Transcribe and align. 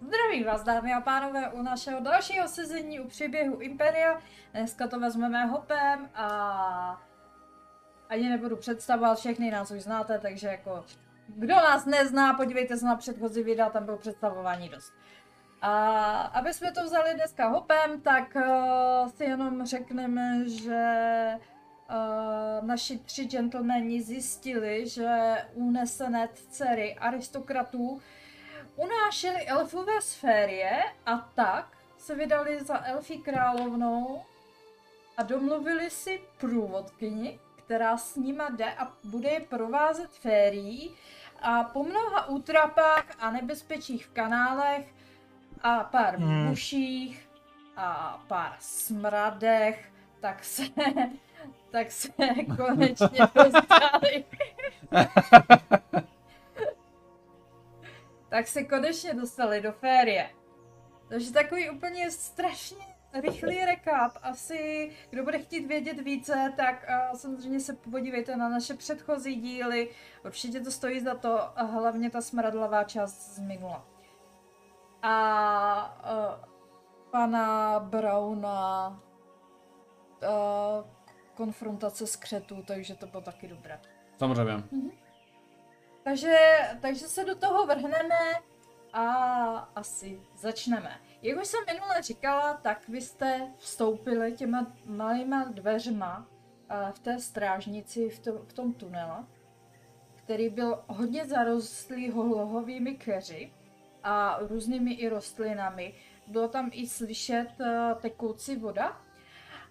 Zdravím 0.00 0.44
vás, 0.44 0.62
dámy 0.62 0.94
a 0.94 1.00
pánové, 1.00 1.48
u 1.48 1.62
našeho 1.62 2.00
dalšího 2.00 2.48
sezení 2.48 3.00
u 3.00 3.08
příběhu 3.08 3.60
Imperia. 3.60 4.20
Dneska 4.52 4.88
to 4.88 5.00
vezmeme 5.00 5.46
hopem 5.46 6.10
a 6.14 7.02
ani 8.08 8.28
nebudu 8.28 8.56
představovat, 8.56 9.18
všechny 9.18 9.50
nás 9.50 9.70
už 9.70 9.82
znáte, 9.82 10.18
takže 10.18 10.46
jako 10.46 10.84
kdo 11.28 11.54
nás 11.54 11.86
nezná, 11.86 12.34
podívejte 12.34 12.76
se 12.76 12.86
na 12.86 12.96
předchozí 12.96 13.42
videa, 13.42 13.70
tam 13.70 13.84
bylo 13.84 13.96
představování 13.96 14.68
dost. 14.68 14.92
A 15.62 16.20
aby 16.20 16.54
jsme 16.54 16.72
to 16.72 16.84
vzali 16.84 17.14
dneska 17.14 17.48
hopem, 17.48 18.00
tak 18.00 18.36
uh, 18.36 19.08
si 19.08 19.24
jenom 19.24 19.66
řekneme, 19.66 20.48
že 20.48 20.84
uh, 21.90 22.66
naši 22.66 22.98
tři 22.98 23.24
gentlemani 23.24 24.02
zjistili, 24.02 24.88
že 24.88 25.36
unesené 25.54 26.28
dcery 26.34 26.94
aristokratů 26.94 28.00
unášely 28.76 29.46
elfové 29.46 30.02
sférie 30.02 30.82
a 31.06 31.16
tak 31.16 31.76
se 31.98 32.14
vydali 32.14 32.64
za 32.64 32.84
elfí 32.84 33.18
královnou 33.18 34.22
a 35.16 35.22
domluvili 35.22 35.90
si 35.90 36.20
průvodkyni, 36.38 37.40
která 37.56 37.96
s 37.96 38.16
nima 38.16 38.48
jde 38.50 38.72
a 38.72 38.92
bude 39.04 39.28
je 39.28 39.40
provázet 39.40 40.10
férií 40.10 40.94
a 41.42 41.64
po 41.64 41.84
mnoha 41.84 42.28
útrapách 42.28 43.04
a 43.18 43.30
nebezpečích 43.30 44.06
v 44.06 44.12
kanálech 44.12 44.94
a 45.62 45.84
pár 45.84 46.16
hmm. 46.16 46.46
muších 46.46 47.28
a 47.76 48.22
pár 48.26 48.56
smradech, 48.58 49.92
tak 50.20 50.44
se, 50.44 50.62
tak 51.70 51.90
se 51.90 52.12
konečně 52.56 53.18
dostali. 53.34 54.24
tak 58.36 58.48
se 58.48 58.64
konečně 58.64 59.14
dostali 59.14 59.60
do 59.60 59.72
férie. 59.72 60.30
Takže 61.08 61.32
takový 61.32 61.70
úplně 61.70 62.10
strašně 62.10 62.86
rychlý 63.20 63.64
recap. 63.64 64.12
Asi, 64.22 64.90
kdo 65.10 65.24
bude 65.24 65.38
chtít 65.38 65.66
vědět 65.66 66.00
více, 66.00 66.52
tak 66.56 66.86
uh, 66.88 67.18
samozřejmě 67.18 67.60
se 67.60 67.72
podívejte 67.72 68.36
na 68.36 68.48
naše 68.48 68.74
předchozí 68.74 69.34
díly. 69.34 69.90
Určitě 70.24 70.60
to 70.60 70.70
stojí 70.70 71.00
za 71.00 71.14
to, 71.14 71.58
a 71.58 71.62
hlavně 71.62 72.10
ta 72.10 72.20
smradlavá 72.20 72.84
část 72.84 73.34
z 73.34 73.38
minula. 73.38 73.86
A 75.02 76.00
uh, 76.04 76.44
pana 77.10 77.80
Brauna 77.80 78.88
uh, 80.22 80.86
konfrontace 81.34 82.06
s 82.06 82.16
křetů, 82.16 82.62
takže 82.62 82.94
to 82.94 83.06
bylo 83.06 83.22
taky 83.22 83.48
dobré. 83.48 83.80
Samozřejmě. 84.18 84.52
Mm-hmm. 84.52 85.05
Takže, 86.06 86.38
takže 86.80 87.08
se 87.08 87.24
do 87.24 87.34
toho 87.34 87.66
vrhneme 87.66 88.18
a 88.92 89.06
asi 89.74 90.20
začneme. 90.36 91.00
Jak 91.22 91.40
už 91.40 91.46
jsem 91.46 91.60
minule 91.66 92.02
říkala, 92.02 92.54
tak 92.54 92.88
vy 92.88 93.00
jste 93.00 93.52
vstoupili 93.56 94.32
těma 94.32 94.72
malýma 94.84 95.44
dveřma 95.44 96.18
uh, 96.18 96.92
v 96.92 96.98
té 96.98 97.18
strážnici 97.18 98.08
v, 98.08 98.18
to, 98.18 98.32
v 98.32 98.52
tom 98.52 98.72
tunelu, 98.72 99.26
který 100.14 100.48
byl 100.48 100.84
hodně 100.86 101.24
zarostlý 101.24 102.10
holovými 102.10 102.94
keři 102.94 103.52
a 104.02 104.38
různými 104.40 104.92
i 104.92 105.08
rostlinami. 105.08 105.94
Bylo 106.26 106.48
tam 106.48 106.70
i 106.72 106.88
slyšet 106.88 107.48
uh, 107.60 108.00
tekoucí 108.00 108.56
voda 108.56 109.02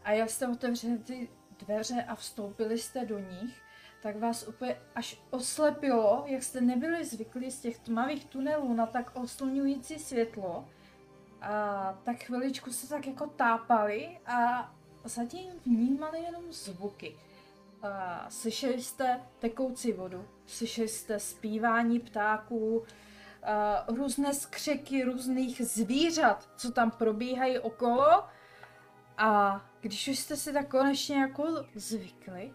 a 0.04 0.12
jak 0.12 0.30
jste 0.30 0.48
otevřeli 0.48 0.98
ty 0.98 1.30
dveře 1.60 2.04
a 2.08 2.16
vstoupili 2.16 2.78
jste 2.78 3.06
do 3.06 3.20
nich, 3.20 3.65
tak 4.02 4.20
vás 4.20 4.48
úplně 4.48 4.78
až 4.96 5.22
oslepilo, 5.30 6.24
jak 6.28 6.44
jste 6.44 6.62
nebyli 6.62 7.06
zvyklí 7.06 7.52
z 7.52 7.60
těch 7.60 7.80
tmavých 7.80 8.26
tunelů 8.26 8.74
na 8.74 8.86
tak 8.86 9.12
oslňující 9.14 10.00
světlo. 10.00 10.66
A 11.42 11.98
tak 12.04 12.24
chviličku 12.24 12.72
se 12.72 12.90
tak 12.90 13.08
jako 13.08 13.28
tápali 13.28 14.20
a 14.26 14.72
zatím 15.04 15.54
vnímali 15.66 16.20
jenom 16.22 16.44
zvuky. 16.52 17.18
A 17.82 18.26
slyšeli 18.30 18.82
jste 18.82 19.22
tekoucí 19.40 19.94
vodu, 19.94 20.28
slyšeli 20.46 20.88
jste 20.88 21.20
zpívání 21.20 22.00
ptáků, 22.00 22.84
a 23.46 23.86
různé 23.88 24.34
skřeky 24.34 25.04
různých 25.04 25.62
zvířat, 25.66 26.50
co 26.56 26.72
tam 26.72 26.92
probíhají 26.92 27.60
okolo. 27.60 28.24
A 29.18 29.62
když 29.82 30.08
už 30.08 30.20
jste 30.20 30.36
si 30.36 30.54
tak 30.54 30.68
konečně 30.68 31.16
jako 31.16 31.66
zvykli, 31.76 32.54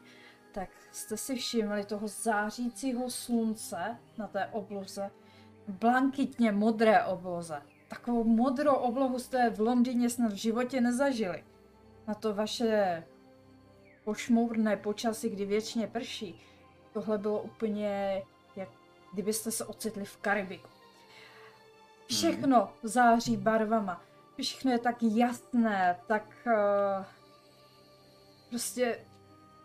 tak 0.52 0.68
jste 0.92 1.16
si 1.16 1.34
všimli 1.34 1.84
toho 1.84 2.08
zářícího 2.08 3.10
slunce 3.10 3.96
na 4.18 4.26
té 4.26 4.46
obloze, 4.46 5.10
blankitně 5.68 6.52
modré 6.52 7.04
obloze. 7.04 7.62
Takovou 7.88 8.24
modrou 8.24 8.74
oblohu 8.74 9.18
jste 9.18 9.50
v 9.50 9.60
Londýně 9.60 10.10
snad 10.10 10.32
v 10.32 10.36
životě 10.36 10.80
nezažili. 10.80 11.44
Na 12.06 12.14
to 12.14 12.34
vaše 12.34 13.04
pošmourné 14.04 14.76
počasí, 14.76 15.28
kdy 15.28 15.44
věčně 15.44 15.86
prší, 15.86 16.40
tohle 16.92 17.18
bylo 17.18 17.42
úplně, 17.42 18.22
jak 18.56 18.68
kdybyste 19.12 19.50
se 19.50 19.64
ocitli 19.64 20.04
v 20.04 20.16
Karibiku. 20.16 20.68
Všechno 22.06 22.72
září 22.82 23.36
barvama. 23.36 24.02
Všechno 24.42 24.72
je 24.72 24.78
tak 24.78 24.96
jasné, 25.02 26.00
tak 26.06 26.24
uh, 26.46 27.04
prostě 28.48 28.98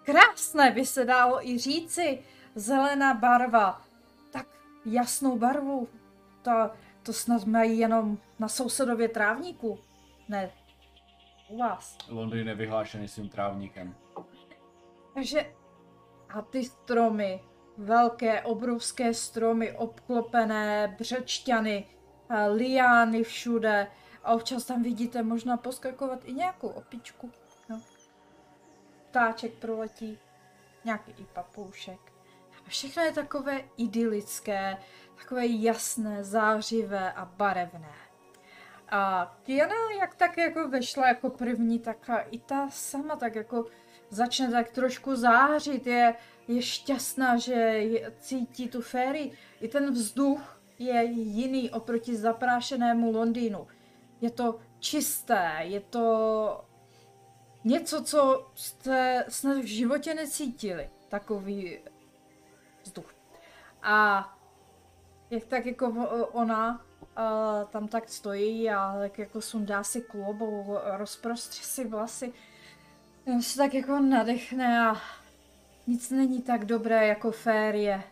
Krásné 0.05 0.71
by 0.71 0.85
se 0.85 1.05
dalo 1.05 1.47
i 1.47 1.57
říci. 1.57 2.23
Zelená 2.55 3.13
barva. 3.13 3.81
Tak 4.31 4.47
jasnou 4.85 5.37
barvu. 5.37 5.87
To, 6.41 6.51
to 7.03 7.13
snad 7.13 7.45
mají 7.45 7.79
jenom 7.79 8.17
na 8.39 8.47
sousedově 8.47 9.09
trávníku. 9.09 9.79
Ne, 10.29 10.51
u 11.49 11.57
vás. 11.57 11.97
Londýn 12.09 12.47
je 12.47 12.55
vyhlášený 12.55 13.07
svým 13.07 13.29
trávníkem. 13.29 13.95
Takže 15.13 15.53
a 16.29 16.41
ty 16.41 16.63
stromy, 16.63 17.41
velké, 17.77 18.41
obrovské 18.41 19.13
stromy, 19.13 19.71
obklopené 19.71 20.95
břečťany, 20.99 21.87
liány 22.53 23.23
všude. 23.23 23.87
A 24.23 24.33
občas 24.33 24.65
tam 24.65 24.83
vidíte 24.83 25.23
možná 25.23 25.57
poskakovat 25.57 26.19
i 26.25 26.33
nějakou 26.33 26.67
opičku 26.67 27.31
ptáček 29.15 29.53
proletí, 29.53 30.19
nějaký 30.85 31.11
i 31.11 31.25
papoušek. 31.33 31.99
A 32.65 32.69
všechno 32.69 33.03
je 33.03 33.11
takové 33.11 33.61
idylické, 33.77 34.77
takové 35.17 35.47
jasné, 35.47 36.23
zářivé 36.23 37.13
a 37.13 37.25
barevné. 37.25 37.93
A 38.89 39.35
Kiana, 39.43 39.75
jak 39.99 40.15
tak 40.15 40.37
jako 40.37 40.67
vešla 40.67 41.07
jako 41.07 41.29
první, 41.29 41.79
tak 41.79 42.09
i 42.31 42.39
ta 42.39 42.69
sama 42.69 43.15
tak 43.15 43.35
jako 43.35 43.65
začne 44.09 44.51
tak 44.51 44.69
trošku 44.69 45.15
zářit, 45.15 45.87
je, 45.87 46.15
je 46.47 46.61
šťastná, 46.61 47.37
že 47.37 47.53
je, 47.53 48.11
cítí 48.19 48.69
tu 48.69 48.81
féry. 48.81 49.31
I 49.61 49.67
ten 49.67 49.91
vzduch 49.91 50.61
je 50.79 51.03
jiný 51.03 51.69
oproti 51.69 52.15
zaprášenému 52.15 53.11
Londýnu. 53.11 53.67
Je 54.21 54.31
to 54.31 54.59
čisté, 54.79 55.57
je 55.61 55.79
to 55.79 56.65
něco, 57.65 58.03
co 58.03 58.47
jste 58.55 59.25
snad 59.29 59.57
v 59.57 59.65
životě 59.65 60.13
necítili. 60.13 60.89
Takový 61.09 61.79
vzduch. 62.83 63.15
A 63.83 64.29
jak 65.29 65.45
tak 65.45 65.65
jako 65.65 65.89
ona 66.31 66.85
uh, 67.01 67.69
tam 67.69 67.87
tak 67.87 68.09
stojí 68.09 68.69
a 68.69 68.95
tak 68.99 69.19
jako 69.19 69.41
sundá 69.41 69.83
si 69.83 70.01
klobou, 70.01 70.77
rozprostře 70.83 71.63
si 71.63 71.87
vlasy, 71.87 72.33
on 73.27 73.41
se 73.41 73.57
tak 73.57 73.73
jako 73.73 73.99
nadechne 73.99 74.87
a 74.87 75.01
nic 75.87 76.09
není 76.09 76.41
tak 76.41 76.65
dobré 76.65 77.07
jako 77.07 77.31
férie. 77.31 78.03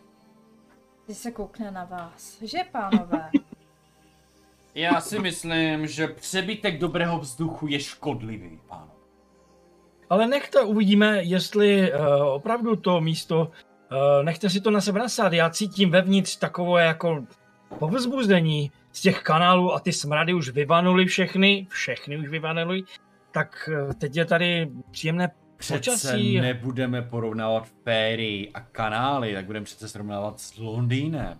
Když 1.06 1.18
se 1.18 1.30
koukne 1.30 1.70
na 1.70 1.84
vás. 1.84 2.42
Že, 2.42 2.58
pánové? 2.72 3.30
Já 4.74 5.00
si 5.00 5.18
myslím, 5.18 5.86
že 5.86 6.08
přebytek 6.08 6.78
dobrého 6.78 7.18
vzduchu 7.18 7.66
je 7.66 7.80
škodlivý, 7.80 8.60
pánové. 8.68 8.93
Ale 10.10 10.26
nechte, 10.26 10.60
uvidíme, 10.60 11.22
jestli 11.22 11.92
uh, 11.92 12.26
opravdu 12.26 12.76
to 12.76 13.00
místo, 13.00 13.40
uh, 13.40 14.24
nechte 14.24 14.50
si 14.50 14.60
to 14.60 14.70
na 14.70 14.80
sebe 14.80 14.98
nasát. 14.98 15.32
Já 15.32 15.50
cítím 15.50 15.90
vevnitř 15.90 16.36
takové 16.36 16.84
jako 16.84 17.24
povzbuzení 17.78 18.72
z 18.92 19.00
těch 19.00 19.22
kanálů 19.22 19.74
a 19.74 19.80
ty 19.80 19.92
smrady 19.92 20.34
už 20.34 20.48
vyvanuly 20.48 21.06
všechny, 21.06 21.66
všechny 21.70 22.18
už 22.18 22.28
vyvanuly, 22.28 22.82
tak 23.32 23.70
uh, 23.72 23.92
teď 23.92 24.16
je 24.16 24.24
tady 24.24 24.70
příjemné 24.90 25.30
Přece 25.56 25.78
počasí. 25.78 26.40
nebudeme 26.40 27.02
porovnávat 27.02 27.68
féry 27.84 28.50
a 28.54 28.60
kanály, 28.60 29.34
tak 29.34 29.44
budeme 29.44 29.64
přece 29.64 29.88
srovnávat 29.88 30.40
s 30.40 30.58
Londýnem. 30.58 31.38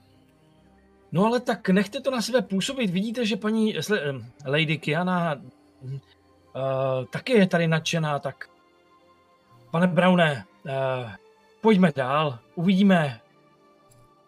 No 1.12 1.26
ale 1.26 1.40
tak 1.40 1.68
nechte 1.68 2.00
to 2.00 2.10
na 2.10 2.22
sebe 2.22 2.42
působit. 2.42 2.90
Vidíte, 2.90 3.26
že 3.26 3.36
paní 3.36 3.74
Lady 4.46 4.78
Kiana 4.78 5.34
uh, 5.34 5.90
taky 7.12 7.32
je 7.32 7.46
tady 7.46 7.68
nadšená, 7.68 8.18
tak 8.18 8.48
Pane 9.74 9.86
Browne, 9.86 10.44
uh, 10.64 11.10
pojďme 11.60 11.92
dál, 11.96 12.38
uvidíme. 12.54 13.20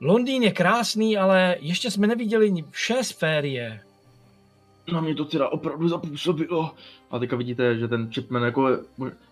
Londýn 0.01 0.43
je 0.43 0.53
krásný, 0.53 1.17
ale 1.17 1.57
ještě 1.61 1.91
jsme 1.91 2.07
neviděli 2.07 2.65
vše 2.71 3.05
z 3.05 3.11
férie. 3.11 3.81
na 4.93 5.01
mě 5.01 5.15
to 5.15 5.25
teda 5.25 5.49
opravdu 5.49 5.89
zapůsobilo. 5.89 6.75
A 7.11 7.19
teďka 7.19 7.37
vidíte, 7.37 7.79
že 7.79 7.89
ten 7.89 8.13
Chipman 8.13 8.43
jako, 8.43 8.69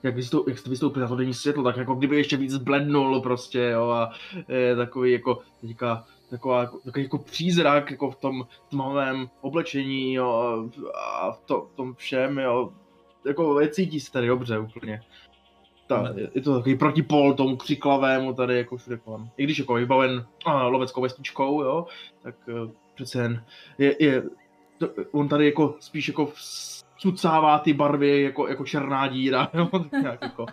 jak, 0.03 0.15
vystoup, 0.15 0.49
jak 0.49 0.59
jste 0.59 0.71
vystoupil 0.71 1.03
na 1.03 1.09
to 1.09 1.17
denní 1.17 1.35
světlo, 1.35 1.63
tak 1.65 1.77
jako 1.77 1.95
kdyby 1.95 2.17
ještě 2.17 2.37
víc 2.37 2.51
zblednul 2.51 3.21
prostě, 3.21 3.61
jo, 3.61 3.89
a 3.89 4.13
je 4.49 4.77
takový 4.77 5.13
jako, 5.13 5.39
teďka 5.61 6.05
taková, 6.31 6.67
takový 6.85 7.05
jako 7.05 7.19
přízrak 7.19 7.91
jako 7.91 8.11
v 8.11 8.17
tom 8.17 8.47
tmavém 8.71 9.29
oblečení, 9.41 10.15
jo, 10.15 10.69
a 10.95 11.33
v, 11.33 11.41
to, 11.45 11.61
v 11.73 11.77
tom 11.77 11.95
všem, 11.95 12.39
jo, 12.39 12.73
jako 13.27 13.61
cítí 13.71 14.01
se 14.01 14.13
tady 14.13 14.27
dobře 14.27 14.59
úplně. 14.59 15.01
Ta, 16.03 16.15
je, 16.35 16.43
to 16.43 16.57
takový 16.57 16.77
protipol 16.77 17.35
tomu 17.35 17.57
křiklavému 17.57 18.35
tady 18.35 18.57
jako 18.57 18.77
všude 18.77 18.97
kolem. 18.97 19.29
I 19.37 19.45
když 19.45 19.59
jako 19.59 19.75
vybaven 19.75 20.27
a, 20.45 20.67
loveckou 20.67 21.01
vestičkou, 21.01 21.63
jo, 21.63 21.87
tak 22.23 22.35
uh, 22.49 22.71
přece 22.95 23.23
jen 23.23 23.45
je, 23.79 23.97
je 24.05 24.23
to, 24.79 24.89
on 25.13 25.29
tady 25.29 25.47
jako 25.47 25.75
spíš 25.81 26.09
jako 26.09 26.33
sucává 27.05 27.59
ty 27.59 27.73
barvy 27.73 28.23
jako, 28.23 28.49
jako 28.49 28.65
černá 28.65 29.09
díra, 29.09 29.51
jo, 29.55 29.67
tak 29.67 30.03
nějak 30.03 30.23
jako. 30.23 30.47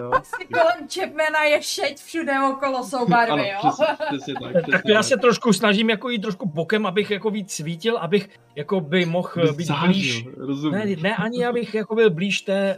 jo. 0.00 0.10
Kolem 0.52 0.88
Chapmana 0.94 1.42
je 1.44 1.62
šeť, 1.62 2.02
všude 2.02 2.32
okolo 2.50 2.84
jsou 2.84 3.08
barvy, 3.08 3.32
ano, 3.32 3.42
jo. 3.44 3.58
Přesně, 3.58 3.86
přesně 4.08 4.34
tak, 4.34 4.50
přesně 4.50 4.72
tak 4.72 4.82
já 4.84 5.02
se 5.02 5.16
trošku 5.16 5.52
snažím 5.52 5.90
jako 5.90 6.08
jít 6.08 6.18
trošku 6.18 6.46
bokem, 6.46 6.86
abych 6.86 7.10
jako 7.10 7.30
víc 7.30 7.52
svítil, 7.52 7.98
abych 7.98 8.28
jako 8.56 8.80
by 8.80 9.06
mohl 9.06 9.52
být 9.52 9.64
Zářil, 9.64 9.86
blíž. 9.86 10.26
rozumím. 10.36 10.78
Ne, 10.80 10.96
ne, 10.96 11.16
ani 11.16 11.46
abych 11.46 11.74
jako 11.74 11.94
byl 11.94 12.10
blíž 12.10 12.40
té 12.40 12.76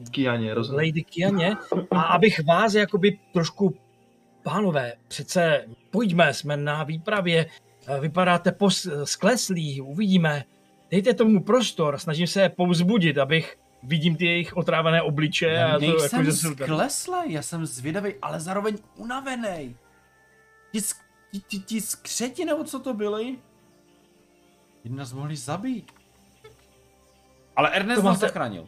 uh, 0.00 0.06
Kianě, 0.10 0.54
rozumím. 0.54 0.78
Lady 0.86 1.02
Kianě 1.02 1.56
a 1.90 2.02
abych 2.02 2.40
vás 2.46 2.74
jakoby 2.74 3.18
trošku, 3.32 3.74
pánové, 4.42 4.92
přece 5.08 5.64
pojďme, 5.90 6.34
jsme 6.34 6.56
na 6.56 6.84
výpravě, 6.84 7.46
eh, 7.86 8.00
vypadáte 8.00 8.52
pos, 8.52 8.88
skleslí, 9.04 9.80
uvidíme, 9.80 10.44
dejte 10.90 11.14
tomu 11.14 11.42
prostor, 11.42 11.98
snažím 11.98 12.26
se 12.26 12.42
je 12.42 12.48
povzbudit, 12.48 13.18
abych 13.18 13.58
vidím 13.82 14.16
ty 14.16 14.26
jejich 14.26 14.56
otrávené 14.56 15.02
obliče. 15.02 15.46
Já 15.46 15.68
a 15.68 15.72
to, 15.72 15.80
nejsem 15.80 16.20
jako, 16.20 16.32
skleslej, 16.32 17.32
já 17.32 17.42
jsem 17.42 17.66
zvědavý, 17.66 18.14
ale 18.22 18.40
zároveň 18.40 18.78
unavený. 18.96 19.76
Ti, 20.72 20.80
ti, 21.32 21.40
ti, 21.40 21.58
ti 21.58 21.80
skřeti 21.80 22.44
nebo 22.44 22.64
co 22.64 22.80
to 22.80 22.94
byly? 22.94 23.38
Ti 24.82 24.88
nás 24.88 25.12
mohli 25.12 25.36
zabít. 25.36 25.92
Ale 27.56 27.70
Ernest 27.70 28.02
To 28.02 28.08
nás 28.08 28.18
zachránil. 28.18 28.66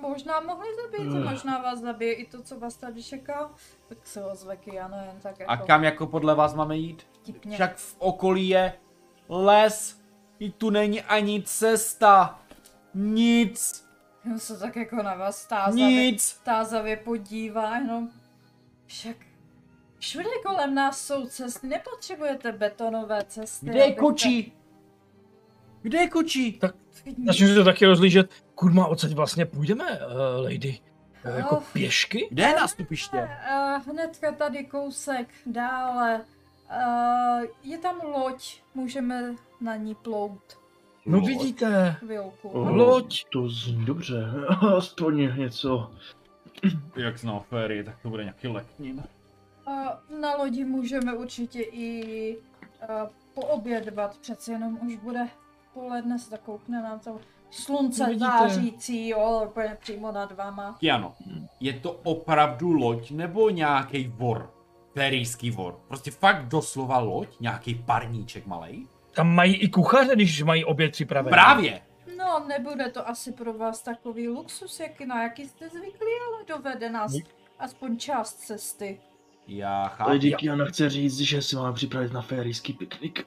Možná 0.00 0.40
mohli 0.40 0.68
zabít, 0.76 1.12
Ugh. 1.12 1.24
možná 1.30 1.58
vás 1.62 1.78
zabije 1.80 2.12
i 2.14 2.26
to, 2.26 2.42
co 2.42 2.60
vás 2.60 2.76
tady 2.76 3.02
čeká. 3.02 3.50
Tak 3.88 4.06
se 4.06 4.24
ozve 4.24 4.56
Kiana 4.56 5.02
jen 5.02 5.20
tak 5.20 5.40
jako 5.40 5.52
A 5.52 5.56
kam 5.56 5.84
jako 5.84 6.06
podle 6.06 6.34
vás 6.34 6.54
máme 6.54 6.76
jít? 6.76 7.06
vtipně. 7.12 7.54
Však 7.54 7.76
v 7.76 7.96
okolí 7.98 8.48
je 8.48 8.72
les. 9.28 9.97
I 10.38 10.50
tu 10.50 10.70
není 10.70 11.02
ani 11.02 11.42
cesta. 11.42 12.38
Nic. 12.94 13.84
On 14.26 14.38
se 14.38 14.58
tak 14.58 14.76
jako 14.76 14.96
na 15.02 15.14
vás 15.14 15.46
tázavě, 15.46 15.86
Nic. 15.86 16.40
tázavě 16.44 16.96
podívá, 16.96 17.76
jenom 17.76 18.08
však 18.86 19.16
všude 19.98 20.28
kolem 20.46 20.74
nás 20.74 21.00
jsou 21.06 21.26
cesty, 21.26 21.66
nepotřebujete 21.66 22.52
betonové 22.52 23.24
cesty. 23.28 23.66
Kde 23.66 23.78
je 23.78 23.84
abyste- 23.84 24.00
kočí? 24.00 24.52
Kde 25.82 25.98
je 25.98 26.08
kočí? 26.08 26.52
Tak 26.52 26.74
začnu 27.26 27.46
si 27.48 27.54
to 27.54 27.64
taky 27.64 27.86
rozlížet. 27.86 28.30
Kurma, 28.54 28.86
odsaď 28.86 29.12
vlastně 29.12 29.46
půjdeme, 29.46 29.84
uh, 29.90 30.44
lady? 30.44 30.78
Uh, 31.26 31.36
jako 31.36 31.54
No. 31.54 31.62
pěšky? 31.72 32.28
Kde 32.30 32.42
je 32.42 32.56
nástupiště? 32.56 33.16
Uh, 33.16 33.92
hnedka 33.92 34.32
tady 34.32 34.64
kousek 34.64 35.28
dále. 35.46 36.24
Uh, 36.70 37.46
je 37.62 37.78
tam 37.78 38.00
loď, 38.00 38.62
můžeme 38.74 39.34
na 39.60 39.76
ní 39.76 39.94
plout 39.94 40.58
No 41.08 41.20
vidíte, 41.20 41.96
chvilku. 41.98 42.48
Oh. 42.48 42.76
loď. 42.76 43.24
To 43.32 43.48
zní 43.48 43.84
dobře, 43.84 44.30
aspoň 44.76 45.38
něco. 45.38 45.90
Jak 46.96 47.18
znal 47.18 47.44
férie, 47.48 47.84
tak 47.84 48.02
to 48.02 48.08
bude 48.08 48.22
nějaký 48.22 48.48
letním. 48.48 49.02
A 49.66 50.00
na 50.20 50.36
lodi 50.36 50.64
můžeme 50.64 51.14
určitě 51.14 51.62
i 51.62 52.36
uh, 52.36 53.08
poobědvat, 53.34 54.18
přece 54.18 54.52
jenom 54.52 54.78
už 54.86 54.96
bude 54.96 55.28
poledne, 55.74 56.18
se 56.18 56.30
tak 56.30 56.40
koukne 56.40 56.82
na 56.82 56.98
to 56.98 57.20
slunce 57.50 58.06
vidíte. 58.06 58.26
zářící, 58.26 59.08
jo, 59.08 59.42
úplně 59.50 59.76
přímo 59.80 60.12
nad 60.12 60.32
váma. 60.32 60.76
Kiano, 60.80 61.14
je 61.60 61.72
to 61.72 61.92
opravdu 61.92 62.72
loď 62.72 63.10
nebo 63.10 63.50
nějaký 63.50 64.08
vor? 64.08 64.57
Férijský 64.98 65.50
vor. 65.50 65.80
Prostě 65.88 66.10
fakt 66.10 66.48
doslova 66.48 66.98
loď, 66.98 67.28
nějaký 67.40 67.74
parníček 67.74 68.46
malej. 68.46 68.86
Tam 69.14 69.34
mají 69.34 69.54
i 69.54 69.68
kuchaře, 69.68 70.14
když 70.14 70.42
mají 70.42 70.64
oběd 70.64 70.92
připravený. 70.92 71.30
Právě! 71.30 71.80
No, 72.18 72.44
nebude 72.48 72.90
to 72.90 73.08
asi 73.08 73.32
pro 73.32 73.52
vás 73.52 73.82
takový 73.82 74.28
luxus, 74.28 74.80
jak 74.80 75.00
na 75.00 75.22
jaký 75.22 75.48
jste 75.48 75.68
zvyklí, 75.68 76.12
ale 76.28 76.44
dovede 76.56 76.90
nás 76.90 77.12
aspoň 77.58 77.98
část 77.98 78.34
cesty. 78.34 79.00
Já 79.46 79.88
chápu. 79.88 80.10
Lady 80.10 80.32
Kiana 80.32 80.64
chce 80.64 80.90
říct, 80.90 81.18
že 81.18 81.42
si 81.42 81.56
máme 81.56 81.72
připravit 81.72 82.12
na 82.12 82.22
férijský 82.22 82.72
piknik. 82.72 83.26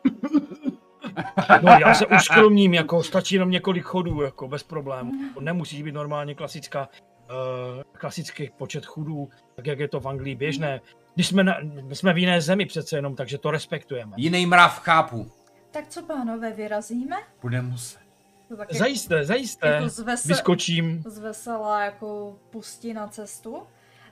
No 1.62 1.72
já 1.82 1.94
se 1.94 2.06
uskromním, 2.06 2.74
jako 2.74 3.04
stačí 3.04 3.36
jenom 3.36 3.52
několik 3.52 3.84
chodů, 3.84 4.22
jako 4.22 4.48
bez 4.48 4.64
problémů. 4.64 5.12
Nemusí 5.40 5.84
být 5.84 5.92
normálně 5.92 6.36
klasická, 6.36 6.90
uh, 6.90 7.84
klasický 7.92 8.50
počet 8.58 8.86
chodů, 8.86 9.30
tak 9.56 9.68
jak 9.68 9.80
je 9.80 9.88
to 9.88 10.00
v 10.00 10.08
Anglii 10.08 10.36
běžné. 10.36 10.82
Když 11.16 11.28
jsme, 11.28 11.44
na, 11.44 11.58
jsme 11.94 12.13
v 12.13 12.18
jiné 12.18 12.42
zemi 12.42 12.66
přece 12.66 12.96
jenom, 12.98 13.16
takže 13.16 13.38
to 13.38 13.52
respektujeme. 13.52 14.13
Jiný 14.18 14.46
mrav 14.46 14.80
chápu. 14.80 15.31
Tak 15.72 15.88
co, 15.88 16.04
pánové, 16.04 16.52
vyrazíme? 16.52 17.16
Bude 17.42 17.62
muset. 17.62 18.02
To 18.48 18.58
tak 18.58 18.74
Zajisté, 18.74 19.25
zajisté. 19.25 19.68
jako 19.68 19.90
zvese, 19.90 20.28
Vyskočím. 20.28 21.04
zvesela 21.08 21.84
jako 21.86 22.40
pustí 22.50 22.94
na 22.94 23.08
cestu. 23.08 23.63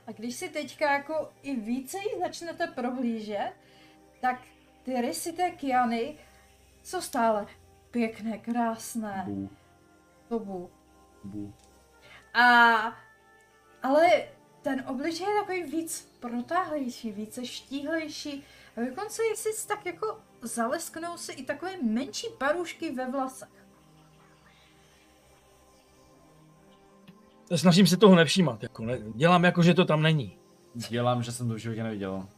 A 0.06 0.12
když 0.12 0.34
si 0.34 0.48
teďka 0.48 0.92
jako 0.92 1.30
i 1.42 1.56
více 1.56 1.98
jí 1.98 2.20
začnete 2.20 2.66
prohlížet, 2.66 3.52
tak 4.20 4.40
ty 4.82 5.00
rysy 5.00 5.32
té 5.32 5.50
Kiany 5.50 6.14
jsou 6.82 7.00
stále 7.00 7.46
pěkné, 7.90 8.38
krásné. 8.38 9.24
Bu, 9.26 9.50
Tobu. 10.28 10.70
bu. 11.24 11.54
A 12.34 12.42
ale 13.82 14.08
ten 14.62 14.84
obličej 14.88 15.26
je 15.26 15.40
takový 15.40 15.62
víc 15.62 16.16
protáhlejší, 16.20 17.12
více 17.12 17.46
štíhlejší. 17.46 18.44
A 18.76 18.80
dokonce 18.80 19.22
jestli 19.24 19.52
si 19.52 19.68
tak 19.68 19.86
jako 19.86 20.20
zalesknou 20.42 21.16
si 21.16 21.32
i 21.32 21.44
takové 21.44 21.72
menší 21.82 22.26
parušky 22.38 22.94
ve 22.94 23.10
vlasech. 23.10 23.48
Snažím 27.56 27.86
se 27.86 27.96
toho 27.96 28.14
nevšímat, 28.14 28.62
jako 28.62 28.84
ne, 28.84 28.98
dělám 29.14 29.44
jako, 29.44 29.62
že 29.62 29.74
to 29.74 29.84
tam 29.84 30.02
není. 30.02 30.38
Dělám, 30.74 31.22
že 31.22 31.32
jsem 31.32 31.48
to 31.48 31.54
v 31.54 31.58
životě 31.58 31.82
neviděl. 31.82 32.28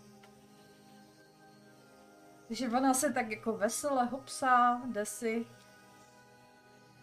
Takže 2.49 2.69
ona 2.69 2.95
se 2.95 3.13
tak 3.13 3.31
jako 3.31 3.53
veselé 3.53 4.05
hopsá, 4.05 4.83
jde 4.87 5.07
si, 5.07 5.47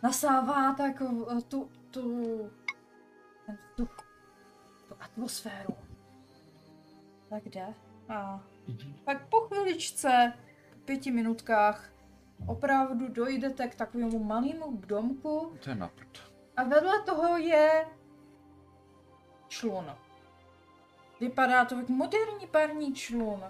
nasává 0.04 0.74
tak 0.74 1.02
eh, 1.02 1.42
tu, 1.42 1.70
tu, 1.92 2.52
ten 3.46 3.58
vzduch, 3.72 3.96
tu 3.96 4.09
atmosféru. 5.00 5.74
Tak 7.30 7.46
jde. 7.46 7.74
A 8.10 8.44
pak 9.04 9.30
po 9.30 9.40
chviličce, 9.40 10.34
po 10.74 10.80
pěti 10.86 11.12
minutkách, 11.12 11.90
opravdu 12.48 13.08
dojdete 13.08 13.68
k 13.68 13.76
takovému 13.76 14.24
malému 14.24 14.78
domku 14.86 15.54
To 15.64 15.70
je 15.70 15.76
na 15.76 15.90
a 16.58 16.64
vedle 16.64 17.02
toho 17.02 17.38
je 17.38 17.86
člun. 19.48 19.86
Vypadá 21.20 21.66
to 21.66 21.76
jako 21.76 21.92
moderní 21.92 22.48
parní 22.48 22.94
člun, 22.94 23.44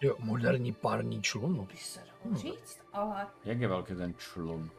Jo, 0.00 0.16
moderní 0.18 0.72
pární 0.72 1.22
člun. 1.22 1.64
by 1.66 1.76
se 1.76 2.00
dalo 2.24 2.36
říct, 2.36 2.78
ale 2.92 3.26
Jak 3.44 3.60
je 3.60 3.68
velký 3.68 3.94
ten 3.94 4.14
člun? 4.18 4.70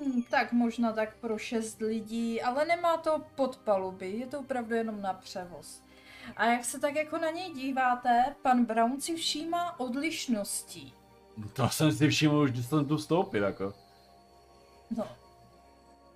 Hm, 0.00 0.22
tak 0.30 0.52
možná 0.52 0.92
tak 0.92 1.16
pro 1.16 1.38
šest 1.38 1.80
lidí, 1.80 2.42
ale 2.42 2.64
nemá 2.64 2.96
to 2.96 3.22
podpaluby, 3.34 4.10
je 4.10 4.26
to 4.26 4.40
opravdu 4.40 4.74
jenom 4.74 5.02
na 5.02 5.12
převoz. 5.14 5.82
A 6.36 6.44
jak 6.44 6.64
se 6.64 6.80
tak 6.80 6.94
jako 6.94 7.18
na 7.18 7.30
něj 7.30 7.52
díváte, 7.54 8.34
pan 8.42 8.64
Brown 8.64 9.00
si 9.00 9.16
všímá 9.16 9.80
odlišností. 9.80 10.94
To 11.52 11.68
jsem 11.68 11.92
si 11.92 12.08
všiml 12.08 12.38
už, 12.38 12.50
když 12.50 12.66
jsem 12.66 12.88
tu 12.88 12.96
vstoupil, 12.96 13.42
jako. 13.42 13.74
No, 14.90 15.06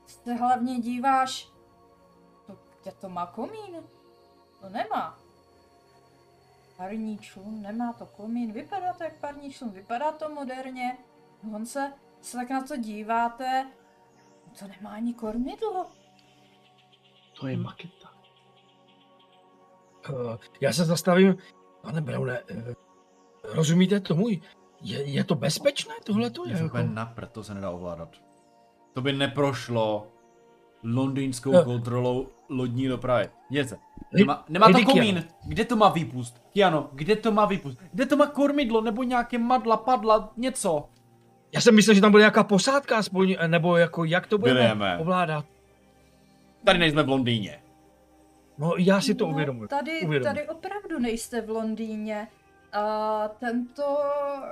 se 0.06 0.34
hlavně 0.34 0.78
díváš, 0.80 1.48
to, 2.46 2.58
kde 2.82 2.92
to 2.92 3.08
má 3.08 3.26
komín? 3.26 3.82
To 4.60 4.68
nemá. 4.68 5.18
Parní 6.76 7.18
člun, 7.18 7.62
nemá 7.62 7.92
to 7.92 8.06
komín, 8.06 8.52
vypadá 8.52 8.92
to 8.92 9.04
jak 9.04 9.20
parní 9.20 9.52
člun, 9.52 9.70
vypadá 9.70 10.12
to 10.12 10.28
moderně. 10.28 10.98
On 11.54 11.66
se, 11.66 11.92
se 12.22 12.36
tak 12.36 12.50
na 12.50 12.62
to 12.62 12.76
díváte, 12.76 13.66
to 14.58 14.64
nemá 14.68 14.90
ani 14.90 15.14
kormidlo. 15.14 15.86
To 17.40 17.46
je 17.46 17.56
maketa. 17.56 18.12
Uh, 20.10 20.36
já 20.60 20.72
se 20.72 20.84
zastavím, 20.84 21.36
pane 21.82 22.00
Braune, 22.00 22.42
uh, 22.42 22.74
rozumíte 23.44 24.00
tomu, 24.00 24.28
Je, 24.84 25.02
je 25.02 25.24
to 25.24 25.34
bezpečné 25.34 25.94
tohleto? 26.04 26.44
Je 26.44 26.50
Je 26.50 26.56
to 26.56 26.62
jako... 26.62 26.76
úplně 26.76 26.94
na 26.94 27.06
prd, 27.06 27.32
to 27.32 27.44
se 27.44 27.54
nedá 27.54 27.70
ovládat. 27.70 28.08
To 28.92 29.00
by 29.00 29.12
neprošlo 29.12 30.06
londýnskou 30.82 31.52
Jo. 31.52 31.64
kontrolou 31.64 32.28
lodní 32.48 32.88
dopravy. 32.88 33.30
Jděte. 33.50 33.78
Nemá, 34.12 34.44
nemá 34.48 34.66
to 34.72 34.84
komín. 34.84 35.28
Kde 35.46 35.64
to 35.64 35.76
má 35.76 35.88
výpust? 35.88 36.42
Kiano, 36.52 36.88
kde 36.92 37.16
to 37.16 37.32
má 37.32 37.46
výpust? 37.46 37.78
Kde 37.92 38.06
to 38.06 38.16
má 38.16 38.26
kormidlo, 38.26 38.80
nebo 38.80 39.02
nějaké 39.02 39.38
madla, 39.38 39.76
padla, 39.76 40.32
něco? 40.36 40.88
Já 41.52 41.60
jsem 41.60 41.74
myslel, 41.74 41.94
že 41.94 42.00
tam 42.00 42.10
bude 42.10 42.20
nějaká 42.20 42.44
posádka 42.44 42.96
aspoň, 42.96 43.36
nebo 43.46 43.76
jako 43.76 44.04
jak 44.04 44.26
to 44.26 44.38
budeme 44.38 44.60
Williame. 44.60 44.98
ovládat. 44.98 45.44
Tady 46.64 46.78
nejsme 46.78 47.02
v 47.02 47.08
Londýně. 47.08 47.62
No 48.58 48.74
já 48.78 49.00
si 49.00 49.14
to 49.14 49.26
No, 49.26 49.32
uvědomuji. 49.32 49.68
Tady, 49.68 50.00
Uvědomuji. 50.00 50.24
tady 50.34 50.48
opravdu 50.48 50.98
nejste 50.98 51.40
v 51.40 51.50
Londýně. 51.50 52.28
A 52.72 53.28
tento 53.40 53.98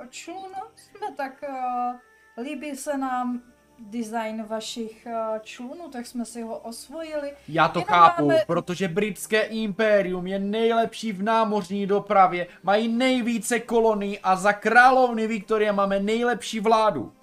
člun 0.09 0.51
jsme 0.75 1.07
tak... 1.17 1.43
Uh, 1.49 2.43
líbí 2.43 2.75
se 2.75 2.97
nám 2.97 3.41
design 3.89 4.43
vašich 4.43 5.07
uh, 5.07 5.39
člunů, 5.39 5.89
tak 5.91 6.05
jsme 6.05 6.25
si 6.25 6.41
ho 6.41 6.57
osvojili. 6.57 7.33
Já 7.47 7.67
to 7.67 7.79
Jenom 7.79 7.87
chápu, 7.87 8.27
máme- 8.27 8.43
protože 8.47 8.87
britské 8.87 9.41
impérium 9.41 10.27
je 10.27 10.39
nejlepší 10.39 11.11
v 11.11 11.23
námořní 11.23 11.87
dopravě, 11.87 12.47
mají 12.63 12.87
nejvíce 12.87 13.59
kolonií 13.59 14.19
a 14.19 14.35
za 14.35 14.53
královny 14.53 15.27
Viktorie 15.27 15.71
máme 15.71 15.99
nejlepší 15.99 16.59
vládu. 16.59 17.13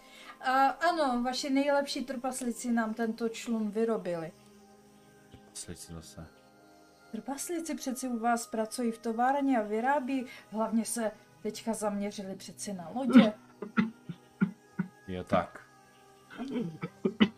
A 0.40 0.66
ano, 0.66 1.22
vaši 1.22 1.50
nejlepší 1.50 2.04
trpaslíci 2.04 2.72
nám 2.72 2.94
tento 2.94 3.28
člun 3.28 3.70
vyrobili. 3.70 4.32
Slyci 5.54 5.92
zase. 5.92 6.26
Trpaslíci 7.12 7.74
přeci 7.74 8.08
u 8.08 8.18
vás 8.18 8.46
pracují 8.46 8.90
v 8.90 8.98
továrně 8.98 9.58
a 9.58 9.62
vyrábí, 9.62 10.26
hlavně 10.50 10.84
se 10.84 11.10
teďka 11.42 11.74
zaměřili 11.74 12.36
přeci 12.36 12.72
na 12.72 12.90
lodě. 12.94 13.32
Je 15.06 15.24
tak. 15.24 15.67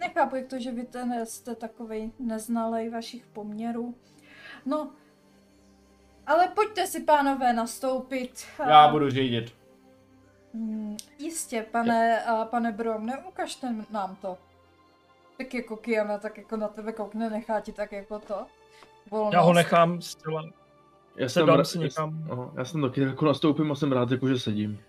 Nechápu, 0.01 0.37
jak 0.37 0.47
to, 0.47 0.59
že 0.61 0.71
vy 0.73 0.83
ten 0.85 1.27
jste 1.27 1.55
takovej 1.55 2.11
neznalej 2.19 2.91
vašich 2.91 3.27
poměrů. 3.27 3.95
No, 4.67 4.91
ale 6.27 6.49
pojďte 6.49 6.87
si, 6.87 7.01
pánové, 7.05 7.53
nastoupit. 7.53 8.45
Já 8.59 8.85
A- 8.85 8.91
budu 8.91 9.11
řídit. 9.11 9.55
Hmm, 10.55 10.97
jistě, 11.19 11.67
pane, 11.71 12.25
a 12.25 12.45
pane 12.45 12.73
Brom, 12.73 13.07
neukažte 13.07 13.75
nám 13.91 14.17
to. 14.17 14.39
Tak 15.39 15.55
jako 15.55 15.77
Kiana, 15.77 16.19
tak 16.19 16.39
jako 16.39 16.57
na 16.57 16.69
tebe 16.69 16.93
koukne, 16.93 17.31
nechá 17.31 17.61
ti 17.61 17.73
tak 17.73 17.93
jako 17.93 18.19
to. 18.19 18.47
Volnost. 19.11 19.33
Já 19.35 19.41
ho 19.41 19.53
nechám 19.53 20.03
zcela. 20.03 20.43
Já 21.17 21.29
Se 21.29 21.33
jsem, 21.35 21.47
dám 21.47 21.59
ra- 21.59 21.65
si 21.65 21.79
já, 21.79 21.85
někam. 21.85 22.25
aha, 22.33 22.51
já 22.57 22.65
jsem 22.65 22.83
taky 22.83 23.01
jako 23.01 23.25
nastoupím 23.25 23.73
a 23.73 23.75
jsem 23.75 23.93
rád, 23.93 24.11
jako, 24.11 24.29
že 24.29 24.39
sedím. 24.39 24.81